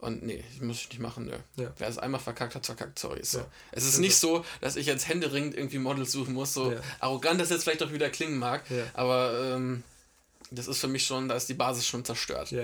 Und 0.04 0.22
nee, 0.22 0.44
ich 0.54 0.62
muss 0.62 0.82
ich 0.82 0.90
nicht 0.90 1.00
machen, 1.00 1.26
nö. 1.26 1.38
Ja. 1.56 1.72
Wer 1.78 1.88
es 1.88 1.98
einmal 1.98 2.20
verkackt 2.20 2.56
hat, 2.56 2.66
verkackt, 2.66 3.00
sorry. 3.00 3.24
So. 3.24 3.40
Ja. 3.40 3.46
Es 3.72 3.86
ist 3.86 4.00
nicht 4.00 4.18
so, 4.18 4.44
dass 4.60 4.76
ich 4.76 4.86
jetzt 4.86 5.08
händeringend 5.08 5.56
irgendwie 5.56 5.80
Models 5.80 6.12
suchen 6.12 6.34
muss, 6.34 6.54
so 6.54 6.74
ja. 6.74 6.80
arrogant 7.00 7.40
das 7.40 7.50
jetzt 7.50 7.64
vielleicht 7.64 7.82
auch 7.84 7.94
wieder 7.94 8.10
klingen 8.10 8.38
mag, 8.38 8.64
aber 8.96 9.56
ähm, 9.56 9.84
das 10.52 10.68
ist 10.68 10.80
für 10.80 10.90
mich 10.90 11.06
schon, 11.06 11.30
da 11.30 11.36
ist 11.36 11.48
die 11.48 11.54
Basis 11.54 11.88
schon 11.88 12.04
zerstört. 12.04 12.52
Ich 12.52 12.58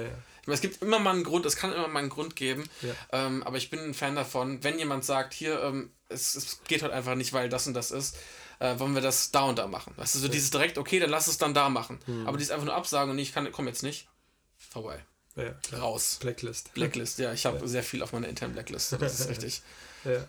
meine, 0.47 0.55
es 0.55 0.61
gibt 0.61 0.81
immer 0.81 0.99
mal 0.99 1.11
einen 1.11 1.23
Grund, 1.23 1.45
es 1.45 1.55
kann 1.55 1.71
immer 1.71 1.87
mal 1.87 1.99
einen 1.99 2.09
Grund 2.09 2.35
geben, 2.35 2.69
ähm, 3.13 3.41
aber 3.43 3.55
ich 3.55 3.69
bin 3.69 3.79
ein 3.79 3.93
Fan 3.93 4.17
davon, 4.17 4.61
wenn 4.65 4.77
jemand 4.77 5.05
sagt, 5.05 5.33
hier, 5.33 5.61
ähm, 5.63 5.91
es, 6.09 6.35
es 6.35 6.59
geht 6.67 6.81
halt 6.81 6.91
einfach 6.91 7.15
nicht, 7.15 7.31
weil 7.31 7.47
das 7.47 7.67
und 7.67 7.73
das 7.73 7.91
ist, 7.91 8.17
äh, 8.59 8.77
wollen 8.79 8.95
wir 8.95 9.01
das 9.01 9.31
da 9.31 9.43
und 9.43 9.57
da 9.57 9.67
machen. 9.67 9.93
Weißt 9.95 10.15
du, 10.15 10.19
so 10.19 10.27
dieses 10.27 10.51
direkt, 10.51 10.77
okay, 10.77 10.99
dann 10.99 11.09
lass 11.09 11.27
es 11.27 11.37
dann 11.37 11.53
da 11.53 11.69
machen. 11.69 11.99
Mhm. 12.05 12.27
Aber 12.27 12.37
dieses 12.37 12.51
einfach 12.51 12.65
nur 12.65 12.75
absagen 12.75 13.11
und 13.11 13.17
ich 13.17 13.33
kann, 13.33 13.49
komm 13.53 13.67
jetzt 13.67 13.83
nicht, 13.83 14.09
vorbei. 14.57 15.05
Ja, 15.39 15.77
raus. 15.77 16.17
Blacklist. 16.19 16.73
Blacklist, 16.73 17.19
ja. 17.19 17.33
Ich 17.33 17.45
habe 17.45 17.59
ja. 17.59 17.67
sehr 17.67 17.83
viel 17.83 18.03
auf 18.03 18.13
meiner 18.13 18.27
internen 18.27 18.53
Blacklist. 18.53 18.93
Das 18.99 19.19
ist 19.19 19.29
richtig. 19.29 19.61
ja. 20.05 20.27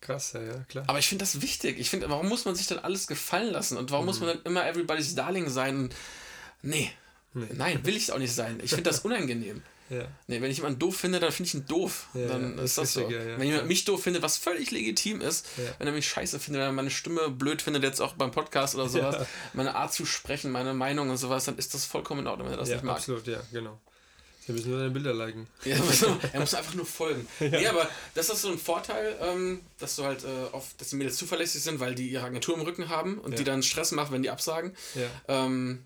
Krass, 0.00 0.32
ja, 0.32 0.42
ja, 0.42 0.64
klar. 0.68 0.84
Aber 0.86 0.98
ich 0.98 1.08
finde 1.08 1.24
das 1.24 1.42
wichtig. 1.42 1.78
Ich 1.78 1.90
finde, 1.90 2.08
warum 2.08 2.28
muss 2.28 2.44
man 2.44 2.54
sich 2.54 2.66
dann 2.68 2.78
alles 2.78 3.08
gefallen 3.08 3.52
lassen? 3.52 3.76
Und 3.76 3.90
warum 3.90 4.04
mhm. 4.04 4.08
muss 4.08 4.20
man 4.20 4.28
dann 4.28 4.42
immer 4.44 4.66
everybody's 4.66 5.14
Darling 5.14 5.48
sein? 5.48 5.90
Nee. 6.62 6.90
nee. 7.34 7.46
Nein, 7.54 7.84
will 7.84 7.96
ich 7.96 8.12
auch 8.12 8.18
nicht 8.18 8.34
sein. 8.34 8.60
Ich 8.62 8.70
finde 8.70 8.90
das 8.90 9.00
unangenehm. 9.04 9.62
Ja. 9.90 10.06
Nee, 10.26 10.42
wenn 10.42 10.50
ich 10.50 10.58
jemanden 10.58 10.78
doof 10.78 10.96
finde, 10.96 11.18
dann 11.18 11.32
finde 11.32 11.48
ich 11.48 11.54
ihn 11.54 11.66
doof. 11.66 12.08
Ja, 12.12 12.26
dann 12.26 12.58
ist 12.58 12.76
das 12.76 12.92
so. 12.92 13.08
Ja, 13.08 13.38
wenn 13.38 13.48
jemand 13.48 13.68
mich 13.68 13.84
doof 13.86 14.02
findet, 14.02 14.22
was 14.22 14.36
völlig 14.36 14.70
legitim 14.70 15.20
ist, 15.22 15.46
wenn 15.78 15.86
er 15.86 15.94
mich 15.94 16.06
scheiße 16.08 16.38
findet, 16.38 16.60
wenn 16.60 16.68
er 16.68 16.72
meine 16.72 16.90
Stimme 16.90 17.30
blöd 17.30 17.62
findet, 17.62 17.82
jetzt 17.84 18.00
auch 18.00 18.12
beim 18.12 18.30
Podcast 18.30 18.74
oder 18.74 18.88
sowas, 18.88 19.26
meine 19.54 19.74
Art 19.74 19.92
zu 19.92 20.04
sprechen, 20.04 20.50
meine 20.50 20.74
Meinung 20.74 21.08
und 21.08 21.16
sowas, 21.16 21.46
dann 21.46 21.56
ist 21.56 21.72
das 21.72 21.86
vollkommen 21.86 22.20
in 22.20 22.26
Ordnung, 22.26 22.48
wenn 22.48 22.54
er 22.54 22.58
das 22.58 22.68
nicht 22.68 22.84
mag. 22.84 22.96
Absolut, 22.96 23.26
ja, 23.26 23.40
genau. 23.50 23.80
Wir 24.48 24.54
müssen 24.54 24.70
nur 24.70 24.78
deine 24.78 24.90
Bilder 24.90 25.12
liken. 25.12 25.46
Ja, 25.64 25.76
er 26.32 26.40
muss 26.40 26.54
einfach 26.54 26.74
nur 26.74 26.86
folgen. 26.86 27.28
ja. 27.38 27.48
Nee, 27.48 27.66
aber 27.66 27.88
das 28.14 28.30
ist 28.30 28.42
so 28.42 28.50
ein 28.50 28.58
Vorteil, 28.58 29.16
ähm, 29.20 29.60
dass 29.78 29.96
du 29.96 30.04
halt 30.04 30.24
äh, 30.24 30.52
oft, 30.52 30.80
dass 30.80 30.88
die 30.88 30.96
Mädels 30.96 31.16
zuverlässig 31.16 31.62
sind, 31.62 31.80
weil 31.80 31.94
die 31.94 32.08
ihre 32.08 32.24
Agentur 32.24 32.54
im 32.54 32.62
Rücken 32.62 32.88
haben 32.88 33.18
und 33.18 33.32
ja. 33.32 33.38
die 33.38 33.44
dann 33.44 33.62
Stress 33.62 33.92
machen, 33.92 34.12
wenn 34.12 34.22
die 34.22 34.30
absagen. 34.30 34.74
Ja. 34.94 35.06
Ähm, 35.28 35.84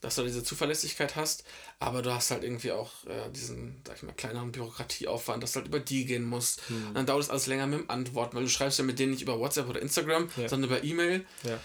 dass 0.00 0.16
du 0.16 0.24
diese 0.24 0.42
Zuverlässigkeit 0.42 1.14
hast, 1.14 1.44
aber 1.78 2.02
du 2.02 2.12
hast 2.12 2.32
halt 2.32 2.42
irgendwie 2.42 2.72
auch 2.72 2.92
äh, 3.06 3.30
diesen, 3.30 3.80
sag 3.86 3.96
ich 3.96 4.02
mal, 4.02 4.12
kleineren 4.12 4.50
Bürokratieaufwand, 4.50 5.42
dass 5.42 5.52
du 5.52 5.60
halt 5.60 5.68
über 5.68 5.78
die 5.78 6.06
gehen 6.06 6.24
musst. 6.24 6.60
Hm. 6.68 6.94
dann 6.94 7.06
dauert 7.06 7.22
es 7.22 7.30
alles 7.30 7.46
länger 7.46 7.68
mit 7.68 7.80
dem 7.80 7.90
Antworten, 7.90 8.36
weil 8.36 8.42
du 8.42 8.50
schreibst 8.50 8.78
ja 8.78 8.84
mit 8.84 8.98
denen 8.98 9.12
nicht 9.12 9.22
über 9.22 9.38
WhatsApp 9.38 9.68
oder 9.68 9.80
Instagram, 9.80 10.28
sondern 10.48 10.64
über 10.64 10.82
E-Mail. 10.82 11.24
Ja 11.44 11.60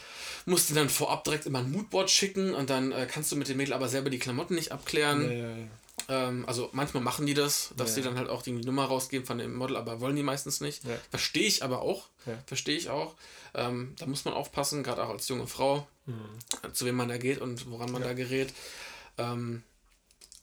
musst 0.46 0.70
du 0.70 0.74
dann 0.74 0.90
vorab 0.90 1.24
direkt 1.24 1.46
immer 1.46 1.60
ein 1.60 1.72
Moodboard 1.72 2.10
schicken 2.10 2.54
und 2.54 2.70
dann 2.70 2.92
äh, 2.92 3.08
kannst 3.10 3.32
du 3.32 3.36
mit 3.36 3.48
dem 3.48 3.58
Mädel 3.58 3.74
aber 3.74 3.88
selber 3.88 4.10
die 4.10 4.20
Klamotten 4.20 4.56
nicht 4.56 4.72
abklären. 4.72 5.24
Ja, 5.24 5.32
ja, 5.32 5.50
ja. 5.50 5.68
Ähm, 6.10 6.46
also 6.48 6.70
manchmal 6.74 7.04
machen 7.04 7.26
die 7.26 7.34
das, 7.34 7.74
dass 7.78 7.92
ja. 7.92 7.96
die 7.98 8.08
dann 8.08 8.18
halt 8.18 8.30
auch 8.30 8.42
die 8.42 8.52
Nummer 8.52 8.86
rausgeben 8.86 9.26
von 9.26 9.38
dem 9.38 9.56
Model, 9.56 9.78
aber 9.78 10.00
wollen 10.00 10.16
die 10.16 10.24
meistens 10.24 10.62
nicht. 10.62 10.84
Ja. 10.84 10.98
Verstehe 11.10 11.48
ich 11.48 11.64
aber 11.64 11.82
auch. 11.82 12.08
Verstehe 12.46 12.78
ich 12.78 12.90
auch. 12.90 13.16
Ähm, 13.54 13.96
da 13.98 14.06
muss 14.06 14.26
man 14.26 14.34
aufpassen, 14.34 14.84
gerade 14.84 15.04
auch 15.04 15.10
als 15.10 15.28
junge 15.28 15.48
Frau, 15.48 15.88
mhm. 16.06 16.74
zu 16.74 16.86
wem 16.86 16.96
man 16.96 17.10
da 17.10 17.18
geht 17.18 17.40
und 17.40 17.70
woran 17.70 17.92
man 17.92 18.02
da 18.02 18.14
gerät. 18.14 18.54
Ähm, 19.18 19.64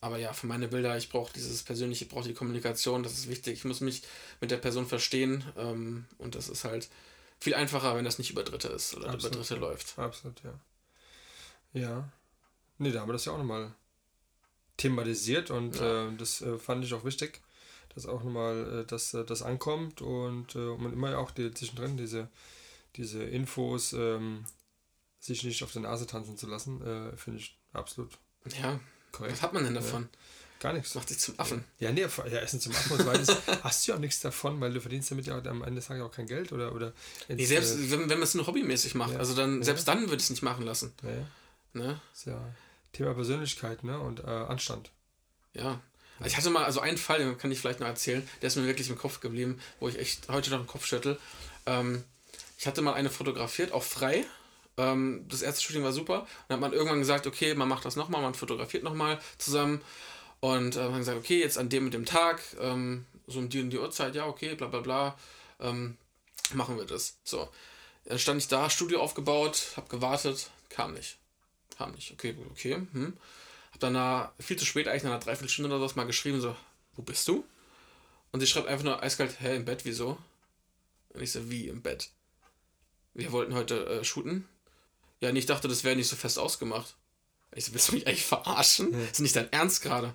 aber 0.01 0.19
ja, 0.19 0.33
für 0.33 0.47
meine 0.47 0.69
Bilder, 0.69 0.97
ich 0.97 1.09
brauche 1.09 1.33
dieses 1.33 1.63
persönliche, 1.63 2.05
ich 2.05 2.11
brauche 2.11 2.29
die 2.29 2.35
Kommunikation, 2.35 3.03
das 3.03 3.13
ist 3.13 3.29
wichtig. 3.29 3.55
Ich 3.55 3.65
muss 3.65 3.81
mich 3.81 4.03
mit 4.41 4.51
der 4.51 4.59
Person 4.59 4.87
verstehen 4.87 5.45
ähm, 5.57 6.07
und 6.19 6.35
das 6.35 6.49
ist 6.49 6.65
halt 6.65 6.89
viel 7.41 7.55
einfacher, 7.55 7.97
wenn 7.97 8.05
das 8.05 8.19
nicht 8.19 8.31
über 8.31 8.43
Dritte 8.43 8.69
ist 8.69 8.95
oder 8.95 9.09
Absolut, 9.09 9.37
über 9.37 9.45
Dritte 9.45 9.55
läuft. 9.57 9.99
Absolut, 9.99 10.43
ja. 10.45 10.55
Ja, 11.75 12.09
Nee, 12.79 12.93
da 12.93 13.01
haben 13.01 13.09
wir 13.09 13.13
das 13.15 13.25
ja 13.25 13.33
auch 13.33 13.39
nochmal 13.39 13.73
thematisiert 14.79 15.51
und 15.51 15.77
ja. 15.77 16.09
äh, 16.09 16.17
das 16.17 16.41
äh, 16.41 16.57
fand 16.59 16.85
ich 16.85 16.95
auch 16.95 17.05
wichtig, 17.05 17.43
dass 17.95 18.07
auch 18.07 18.25
nochmal 18.25 18.81
äh, 18.81 18.85
dass, 18.87 19.13
äh, 19.13 19.25
das 19.25 19.43
ankommt 19.43 20.01
und 20.01 20.55
äh, 20.55 20.77
man 20.79 20.95
immer 20.95 21.19
auch 21.19 21.31
die, 21.31 21.53
zwischendrin 21.53 21.99
diese, 21.99 22.29
diese 22.97 23.23
Infos 23.23 23.93
ähm, 23.93 24.47
sich 25.21 25.45
nicht 25.45 25.63
auf 25.63 25.73
der 25.73 25.83
Nase 25.83 26.07
tanzen 26.07 26.39
zu 26.39 26.47
lassen, 26.47 26.81
äh, 26.81 27.17
finde 27.17 27.41
ich 27.41 27.59
absolut. 27.73 28.17
Ja, 28.61 28.81
korrekt. 29.13 29.35
Was 29.35 29.43
hat 29.43 29.53
man 29.53 29.65
denn 29.65 29.75
davon? 29.75 30.03
Ja. 30.03 30.19
Gar 30.61 30.73
nichts. 30.73 30.95
Macht 30.97 31.11
dich 31.11 31.19
zum 31.19 31.39
Affen. 31.39 31.65
Ja, 31.79 31.93
nee, 31.93 32.01
ja, 32.01 32.39
Essen 32.39 32.61
zum 32.61 32.73
Affen. 32.73 33.07
Weil 33.07 33.19
das, 33.19 33.37
hast 33.63 33.87
du 33.87 33.93
ja 33.93 33.97
auch 33.97 34.01
nichts 34.01 34.21
davon, 34.21 34.61
weil 34.61 34.73
du 34.73 34.81
verdienst 34.81 35.11
damit 35.11 35.27
ja 35.27 35.39
am 35.39 35.63
Ende 35.63 35.77
des 35.77 35.87
Tages 35.87 36.03
auch 36.03 36.11
kein 36.11 36.27
Geld 36.27 36.53
oder. 36.53 36.75
oder 36.75 36.93
nee, 37.29 37.45
selbst 37.45 37.91
wenn, 37.91 38.01
wenn 38.01 38.19
man 38.19 38.23
es 38.23 38.35
nur 38.35 38.47
hobbymäßig 38.47 38.97
macht, 38.97 39.13
ja. 39.13 39.19
also 39.19 39.37
dann, 39.37 39.59
ja. 39.59 39.65
selbst 39.65 39.87
dann 39.87 40.01
würde 40.03 40.17
ich 40.17 40.25
es 40.25 40.31
nicht 40.31 40.43
machen 40.43 40.65
lassen. 40.65 40.93
Ja. 41.03 41.81
Ne? 41.81 42.01
Das 42.11 42.19
ist 42.19 42.27
ja 42.27 42.55
Thema 42.99 43.15
Persönlichkeit 43.15 43.85
ne? 43.85 43.99
und 43.99 44.21
äh, 44.21 44.27
Anstand. 44.27 44.91
Ja. 45.55 45.81
Also 46.19 46.31
ich 46.31 46.37
hatte 46.37 46.51
mal, 46.51 46.65
also 46.65 46.81
einen 46.81 46.99
Fall, 46.99 47.21
den 47.21 47.39
kann 47.39 47.53
ich 47.53 47.61
vielleicht 47.61 47.79
noch 47.79 47.87
erzählen, 47.87 48.29
der 48.43 48.49
ist 48.49 48.57
mir 48.57 48.67
wirklich 48.67 48.91
im 48.91 48.99
Kopf 48.99 49.21
geblieben, 49.21 49.61
wo 49.79 49.89
ich 49.89 49.99
echt 49.99 50.29
heute 50.29 50.51
noch 50.51 50.61
im 50.61 50.67
Kopf 50.67 50.85
schüttel. 50.85 51.17
Ähm, 51.65 52.03
ich 52.59 52.67
hatte 52.67 52.83
mal 52.83 52.95
eine 52.95 53.09
fotografiert, 53.09 53.71
auch 53.71 53.85
frei. 53.85 54.25
Ähm, 54.77 55.25
das 55.29 55.43
erste 55.43 55.63
Shooting 55.63 55.85
war 55.85 55.93
super. 55.93 56.27
Dann 56.49 56.57
hat 56.57 56.61
man 56.61 56.73
irgendwann 56.73 56.99
gesagt, 56.99 57.29
okay, 57.29 57.55
man 57.55 57.69
macht 57.69 57.85
das 57.85 57.95
nochmal, 57.95 58.21
man 58.21 58.35
fotografiert 58.35 58.83
nochmal 58.83 59.21
zusammen. 59.39 59.81
Und 60.41 60.77
äh, 60.77 60.81
haben 60.81 60.99
gesagt, 60.99 61.19
okay, 61.19 61.39
jetzt 61.39 61.57
an 61.57 61.69
dem 61.69 61.85
und 61.87 61.95
dem 61.95 62.05
Tag, 62.05 62.41
ähm, 62.61 63.07
so 63.29 63.39
um 63.39 63.49
die 63.49 63.61
und 63.61 63.71
die 63.71 63.79
Uhrzeit, 63.79 64.17
ja, 64.17 64.27
okay, 64.27 64.57
bla 64.57 64.67
bla 64.67 64.81
bla, 64.81 65.19
ähm, 65.61 65.97
machen 66.53 66.77
wir 66.77 66.85
das. 66.85 67.17
So. 67.23 67.49
Dann 68.07 68.19
stand 68.19 68.43
ich 68.43 68.49
da, 68.49 68.69
Studio 68.71 69.01
aufgebaut, 69.01 69.69
hab 69.77 69.89
gewartet, 69.89 70.51
kam 70.69 70.95
nicht. 70.95 71.17
Kam 71.79 71.93
nicht. 71.93 72.13
Okay, 72.13 72.37
okay. 72.51 72.75
Hm. 72.93 73.17
Hab 73.71 73.81
dann 73.81 74.29
viel 74.41 74.59
zu 74.59 74.67
spät, 74.67 74.89
eigentlich 74.89 75.05
nach 75.05 75.13
einer 75.13 75.21
Dreiviertelstunde 75.21 75.75
oder 75.75 75.89
so, 75.89 75.95
mal 75.95 76.05
geschrieben, 76.05 76.41
so, 76.41 76.57
wo 76.97 77.03
bist 77.03 77.27
du? 77.29 77.45
Und 78.33 78.41
sie 78.41 78.47
schreibt 78.47 78.67
einfach 78.67 78.85
nur 78.85 79.03
eiskalt, 79.03 79.41
hä, 79.41 79.57
im 79.57 79.65
Bett, 79.65 79.85
wieso? 79.85 80.19
Und 81.11 81.23
ich 81.23 81.31
so, 81.31 81.51
wie 81.51 81.69
im 81.69 81.81
Bett? 81.81 82.11
Wir 83.15 83.31
wollten 83.33 83.55
heute 83.55 83.87
äh, 83.87 84.05
shooten. 84.05 84.49
Ja, 85.21 85.31
und 85.31 85.37
ich 85.37 85.47
dachte, 85.47 85.69
das 85.69 85.85
wäre 85.85 85.97
nicht 85.97 86.09
so 86.09 86.17
fest 86.17 86.39
ausgemacht. 86.39 86.97
Ich 87.55 87.65
so, 87.65 87.73
willst 87.73 87.89
du 87.89 87.93
mich 87.93 88.07
eigentlich 88.07 88.27
verarschen? 88.27 88.93
Ja. 88.93 89.07
Ist 89.07 89.21
nicht 89.21 89.37
dein 89.37 89.53
Ernst 89.53 89.83
gerade? 89.83 90.15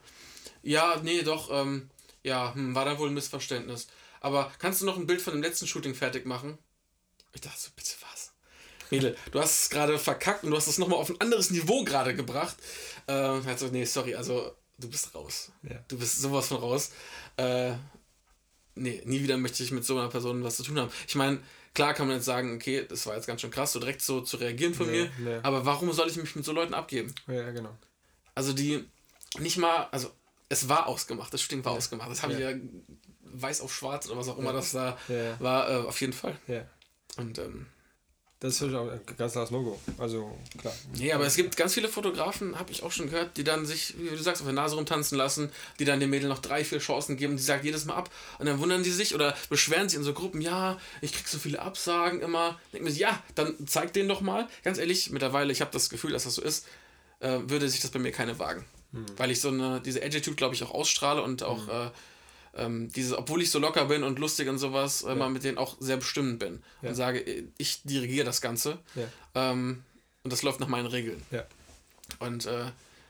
Ja, 0.62 1.00
nee, 1.02 1.22
doch, 1.24 1.50
ähm, 1.52 1.90
ja, 2.24 2.54
hm, 2.54 2.76
war 2.76 2.86
dann 2.86 2.98
wohl 2.98 3.10
ein 3.10 3.14
Missverständnis. 3.14 3.88
Aber 4.20 4.52
kannst 4.60 4.82
du 4.82 4.86
noch 4.86 4.98
ein 4.98 5.08
Bild 5.08 5.22
von 5.22 5.34
dem 5.34 5.42
letzten 5.42 5.68
Shooting 5.68 5.96
fertig 5.96 6.26
machen? 6.26 6.58
Ich 7.34 7.42
dachte 7.42 7.60
so, 7.60 7.70
bitte 7.76 7.96
was? 8.02 8.13
Mädel, 8.94 9.18
du 9.32 9.40
hast 9.40 9.64
es 9.64 9.70
gerade 9.70 9.98
verkackt 9.98 10.44
und 10.44 10.52
du 10.52 10.58
hast 10.58 10.68
es 10.68 10.78
nochmal 10.78 11.00
auf 11.00 11.10
ein 11.10 11.20
anderes 11.20 11.52
Niveau 11.52 11.84
gerade 11.84 12.16
gebracht. 12.16 12.56
Äh, 13.08 13.12
also, 13.14 13.68
nee, 13.68 13.86
sorry, 13.86 14.16
also 14.16 14.54
du 14.78 14.90
bist 14.90 15.14
raus. 15.16 15.52
Ja. 15.64 15.84
Du 15.88 15.98
bist 15.98 16.22
sowas 16.22 16.48
von 16.48 16.58
raus. 16.58 16.92
Äh, 17.38 17.74
nee, 18.76 19.02
nie 19.06 19.22
wieder 19.24 19.38
möchte 19.38 19.64
ich 19.64 19.72
mit 19.72 19.86
so 19.86 19.98
einer 19.98 20.10
Person 20.10 20.44
was 20.44 20.58
zu 20.58 20.64
tun 20.64 20.80
haben. 20.80 20.92
Ich 21.08 21.16
meine, 21.16 21.40
Klar 21.74 21.96
kann 21.96 22.08
man 22.08 22.18
jetzt 22.18 22.26
sagen, 22.26 22.56
okay, 22.56 22.86
das 22.88 23.06
war 23.08 23.16
jetzt 23.16 23.26
ganz 23.26 23.42
schön 23.42 23.50
krass, 23.50 23.74
so 23.74 23.80
direkt 23.80 24.02
so 24.02 24.22
zu 24.22 24.38
reagieren 24.38 24.76
von 24.76 24.86
nee, 24.86 25.04
mir. 25.04 25.12
Nee. 25.18 25.40
Aber 25.42 25.66
warum 25.66 25.92
soll 25.92 26.08
ich 26.08 26.18
mich 26.18 26.36
mit 26.36 26.46
so 26.46 26.52
Leuten 26.52 26.74
abgeben? 26.74 27.14
Ja, 27.28 27.50
genau. 27.52 27.76
Also 28.36 28.54
die 28.54 28.88
nicht 29.40 29.58
mal, 29.58 29.88
also 29.92 30.12
es 30.50 30.70
war 30.70 30.86
ausgemacht, 30.86 31.34
das 31.34 31.42
Shooting 31.42 31.66
war 31.66 31.72
ja. 31.72 31.80
ausgemacht. 31.80 32.12
Das 32.12 32.22
habe 32.22 32.34
ja. 32.34 32.52
ich 32.52 32.56
ja 32.58 32.62
weiß 33.24 33.62
auf 33.62 33.74
schwarz 33.74 34.08
oder 34.08 34.20
was 34.20 34.28
auch 34.28 34.38
immer 34.38 34.54
das 34.54 34.72
da 34.72 34.98
war, 35.40 35.70
äh, 35.70 35.88
auf 35.88 36.00
jeden 36.00 36.14
Fall. 36.14 36.38
Ja. 36.48 36.64
Und 37.18 37.40
ähm, 37.40 37.66
das 38.44 38.62
ist 38.62 38.74
auch 38.76 38.90
ein 38.90 39.00
ganz 39.18 39.32
klares 39.32 39.52
No-Go. 39.52 39.80
Also, 39.98 40.38
klar. 40.60 40.74
Nee, 40.98 41.14
aber 41.14 41.26
es 41.26 41.38
gibt 41.38 41.56
ganz 41.56 41.76
viele 41.76 41.88
Fotografen, 41.88 42.60
habe 42.60 42.74
ich 42.74 42.84
auch 42.84 42.92
schon 42.92 43.10
gehört, 43.10 43.38
die 43.38 43.46
dann 43.46 43.66
sich, 43.66 43.96
wie 43.98 44.10
du 44.10 44.18
sagst, 44.18 44.42
auf 44.42 44.48
der 44.48 44.54
Nase 44.54 44.76
rumtanzen 44.76 45.18
lassen, 45.18 45.50
die 45.80 45.86
dann 45.86 46.02
dem 46.02 46.10
Mädel 46.10 46.28
noch 46.28 46.40
drei, 46.40 46.66
vier 46.66 46.80
Chancen 46.80 47.16
geben, 47.16 47.38
die 47.38 47.42
sagt 47.42 47.64
jedes 47.64 47.86
Mal 47.86 47.96
ab. 47.96 48.10
Und 48.40 48.48
dann 48.48 48.60
wundern 48.60 48.84
die 48.84 48.92
sich 48.92 49.16
oder 49.16 49.34
beschweren 49.48 49.88
sich 49.88 49.98
in 49.98 50.04
so 50.04 50.12
Gruppen, 50.12 50.42
ja, 50.42 50.78
ich 51.00 51.14
krieg 51.14 51.26
so 51.26 51.38
viele 51.38 51.62
Absagen 51.62 52.20
immer. 52.20 52.60
Denken 52.74 52.86
mir, 52.86 52.92
ja, 52.92 53.24
dann 53.34 53.56
zeig 53.66 53.94
denen 53.94 54.10
doch 54.10 54.20
mal. 54.20 54.50
Ganz 54.66 54.78
ehrlich, 54.78 55.12
mittlerweile, 55.12 55.54
ich 55.54 55.62
habe 55.62 55.72
das 55.72 55.90
Gefühl, 55.90 56.12
dass 56.12 56.26
das 56.26 56.36
so 56.36 56.42
ist, 56.42 56.68
äh, 57.22 57.40
würde 57.46 57.70
sich 57.70 57.80
das 57.80 57.92
bei 57.92 58.00
mir 58.00 58.12
keine 58.12 58.40
wagen. 58.40 58.66
Hm. 58.92 59.06
Weil 59.16 59.32
ich 59.32 59.40
so 59.40 59.48
eine, 59.48 59.80
diese 59.80 60.04
Attitude, 60.04 60.36
glaube 60.36 60.54
ich, 60.54 60.64
auch 60.64 60.72
ausstrahle 60.72 61.24
und 61.24 61.44
auch. 61.44 61.68
Hm. 61.68 61.88
Äh, 61.88 61.92
ähm, 62.56 62.92
dieses, 62.92 63.14
obwohl 63.14 63.42
ich 63.42 63.52
so 63.52 63.60
locker 63.60 63.86
bin 63.86 64.04
und 64.04 64.20
lustig 64.20 64.48
und 64.48 64.58
sowas, 64.58 65.04
äh, 65.04 65.10
ja. 65.10 65.16
mal 65.16 65.30
mit 65.30 65.44
denen 65.44 65.58
auch 65.58 65.76
sehr 65.80 65.98
bestimmend 65.98 66.40
bin 66.40 66.64
ja. 66.82 66.90
und 66.90 66.96
sage, 66.96 67.46
ich 67.58 67.82
dirigiere 67.84 68.26
das 68.26 68.42
Ganze 68.42 68.80
ja. 68.96 69.08
ähm, 69.36 69.84
und 70.24 70.32
das 70.32 70.44
läuft 70.44 70.60
nach 70.60 70.68
meinen 70.68 70.88
Regeln. 70.88 71.22
Und 72.20 72.46
äh, 72.46 72.66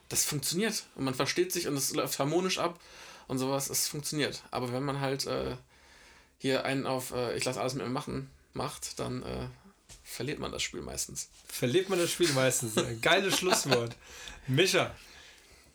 das 0.10 0.26
funktioniert 0.26 0.86
und 0.96 1.06
man 1.06 1.14
versteht 1.14 1.52
sich 1.52 1.68
und 1.68 1.76
es 1.76 1.94
läuft 1.94 2.20
harmonisch 2.20 2.58
ab 2.58 2.80
und 3.28 3.40
sowas, 3.40 3.70
es 3.70 3.88
funktioniert. 3.88 4.44
Aber 4.52 4.72
wenn 4.72 4.84
man 4.84 5.00
halt 5.00 5.26
äh, 5.26 5.56
hier 6.38 6.66
einen 6.66 6.86
auf, 6.86 7.12
äh, 7.12 7.36
ich 7.36 7.44
lasse 7.46 7.60
alles 7.60 7.74
mit 7.74 7.86
mir 7.86 7.92
machen, 7.92 8.30
macht, 8.54 9.00
dann 9.00 9.24
äh, 9.24 9.48
verliert 10.04 10.40
man 10.40 10.52
das 10.52 10.62
Spiel 10.62 10.82
meistens. 10.82 11.30
Verliert 11.48 11.90
man 11.90 12.00
das 12.00 12.12
Spiel 12.12 12.32
meistens. 12.34 12.76
Geiles 13.02 13.38
Schlusswort. 13.38 13.96
Micha, 14.48 14.96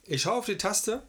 ich 0.05 0.23
schaue 0.23 0.39
auf 0.39 0.47
die 0.47 0.57
Taste. 0.57 1.03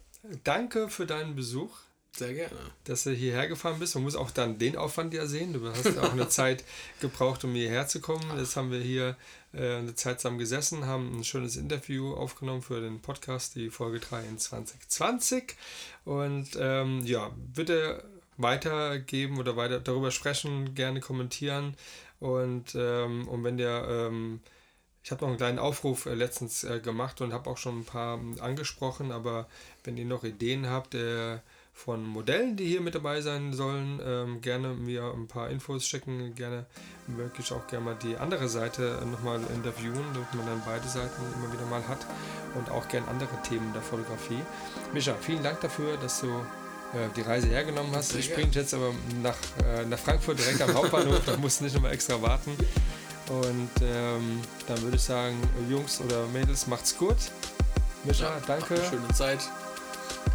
Danke 0.44 0.90
für 0.90 1.06
deinen 1.06 1.36
Besuch. 1.36 1.77
Sehr 2.19 2.33
gerne. 2.33 2.55
Dass 2.83 3.03
du 3.03 3.11
hierher 3.11 3.47
gefahren 3.47 3.79
bist. 3.79 3.95
Man 3.95 4.03
muss 4.03 4.15
auch 4.15 4.31
dann 4.31 4.59
den 4.59 4.75
Aufwand 4.75 5.13
ja 5.13 5.25
sehen. 5.25 5.53
Du 5.53 5.65
hast 5.67 5.85
ja 5.85 6.01
auch 6.01 6.11
eine 6.11 6.27
Zeit 6.29 6.63
gebraucht, 6.99 7.43
um 7.45 7.53
hierher 7.53 7.87
zu 7.87 8.01
kommen. 8.01 8.23
Jetzt 8.37 8.55
haben 8.55 8.71
wir 8.71 8.79
hier 8.79 9.15
äh, 9.53 9.75
eine 9.75 9.95
Zeit 9.95 10.19
zusammen 10.19 10.37
gesessen, 10.37 10.85
haben 10.85 11.17
ein 11.17 11.23
schönes 11.23 11.55
Interview 11.55 12.13
aufgenommen 12.13 12.61
für 12.61 12.81
den 12.81 13.01
Podcast, 13.01 13.55
die 13.55 13.69
Folge 13.69 13.99
3 13.99 14.23
in 14.23 14.37
2020. 14.37 15.55
Und 16.03 16.49
ähm, 16.59 17.05
ja, 17.05 17.31
bitte 17.53 18.03
weitergeben 18.37 19.37
oder 19.37 19.55
weiter 19.55 19.79
darüber 19.79 20.11
sprechen, 20.11 20.75
gerne 20.75 20.99
kommentieren. 20.99 21.75
Und, 22.19 22.75
ähm, 22.75 23.27
und 23.27 23.43
wenn 23.43 23.57
der 23.57 23.87
ähm, 23.87 24.41
ich 25.03 25.11
habe 25.11 25.21
noch 25.21 25.29
einen 25.29 25.37
kleinen 25.37 25.59
Aufruf 25.59 26.05
äh, 26.05 26.13
letztens 26.13 26.63
äh, 26.63 26.79
gemacht 26.79 27.21
und 27.21 27.33
habe 27.33 27.49
auch 27.49 27.57
schon 27.57 27.79
ein 27.79 27.85
paar 27.85 28.17
ähm, 28.17 28.35
angesprochen, 28.39 29.11
aber 29.11 29.47
wenn 29.83 29.97
ihr 29.97 30.05
noch 30.05 30.23
Ideen 30.23 30.69
habt, 30.69 30.93
äh, 30.93 31.39
von 31.84 32.06
Modellen, 32.06 32.57
die 32.57 32.65
hier 32.65 32.81
mit 32.81 32.93
dabei 32.93 33.22
sein 33.22 33.53
sollen. 33.53 34.01
Ähm, 34.06 34.41
gerne 34.41 34.69
mir 34.73 35.14
ein 35.15 35.27
paar 35.27 35.49
Infos 35.49 35.88
schicken, 35.88 36.35
gerne 36.35 36.65
wirklich 37.07 37.51
auch 37.53 37.65
gerne 37.68 37.85
mal 37.85 37.95
die 37.95 38.18
andere 38.18 38.49
Seite 38.49 39.01
nochmal 39.10 39.39
interviewen, 39.56 40.03
damit 40.14 40.34
man 40.35 40.45
dann 40.45 40.61
beide 40.65 40.88
Seiten 40.88 41.22
immer 41.35 41.51
wieder 41.53 41.65
mal 41.68 41.88
hat 41.88 42.06
und 42.56 42.69
auch 42.69 42.88
gerne 42.89 43.07
andere 43.07 43.30
Themen 43.47 43.72
der 43.72 43.81
Fotografie. 43.81 44.39
Mischa, 44.93 45.15
vielen 45.22 45.41
Dank 45.41 45.61
dafür, 45.61 45.95
dass 45.97 46.19
du 46.19 46.27
äh, 46.27 47.07
die 47.15 47.22
Reise 47.22 47.47
hergenommen 47.47 47.95
hast. 47.95 48.14
Ich 48.15 48.26
springe 48.26 48.51
jetzt 48.51 48.73
aber 48.73 48.93
nach, 49.23 49.38
äh, 49.65 49.85
nach 49.85 49.99
Frankfurt 49.99 50.38
direkt 50.38 50.61
am 50.61 50.73
Hauptbahnhof, 50.73 51.22
da 51.26 51.38
musst 51.38 51.61
du 51.61 51.64
nicht 51.64 51.73
nochmal 51.76 51.93
extra 51.93 52.22
warten. 52.22 52.51
Und 53.30 53.69
ähm, 53.81 54.41
dann 54.68 54.81
würde 54.81 54.97
ich 54.97 55.03
sagen, 55.03 55.38
Jungs 55.69 56.01
oder 56.01 56.26
Mädels, 56.27 56.68
macht's 56.68 56.97
gut. 56.97 57.18
Mischa, 58.03 58.26
ja, 58.26 58.41
danke. 58.45 58.76
Schöne 58.89 59.07
Zeit. 59.14 59.39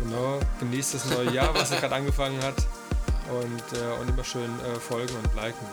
Genau, 0.03 0.41
genießt 0.61 0.95
das 0.95 1.07
neue 1.07 1.33
Jahr, 1.33 1.55
was 1.55 1.71
er 1.71 1.81
gerade 1.81 1.95
angefangen 1.95 2.43
hat. 2.43 2.57
Und, 3.31 3.79
äh, 3.79 4.01
und 4.01 4.11
immer 4.11 4.23
schön 4.23 4.51
äh, 4.61 4.79
folgen 4.79 5.15
und 5.17 5.35
liken. 5.35 5.67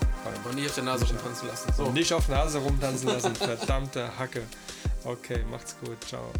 Und 0.45 0.55
nicht 0.55 0.67
auf 0.67 0.75
der 0.75 0.83
Nase 0.85 1.05
rumtanzen 1.05 1.47
lassen. 1.49 1.73
So. 1.75 1.83
Und 1.83 1.93
nicht 1.93 2.13
auf 2.13 2.25
der 2.27 2.37
Nase 2.37 2.59
rumtanzen 2.59 3.09
lassen, 3.09 3.35
verdammte 3.35 4.09
Hacke. 4.17 4.43
Okay, 5.03 5.43
macht's 5.49 5.75
gut. 5.83 5.97
Ciao. 6.07 6.31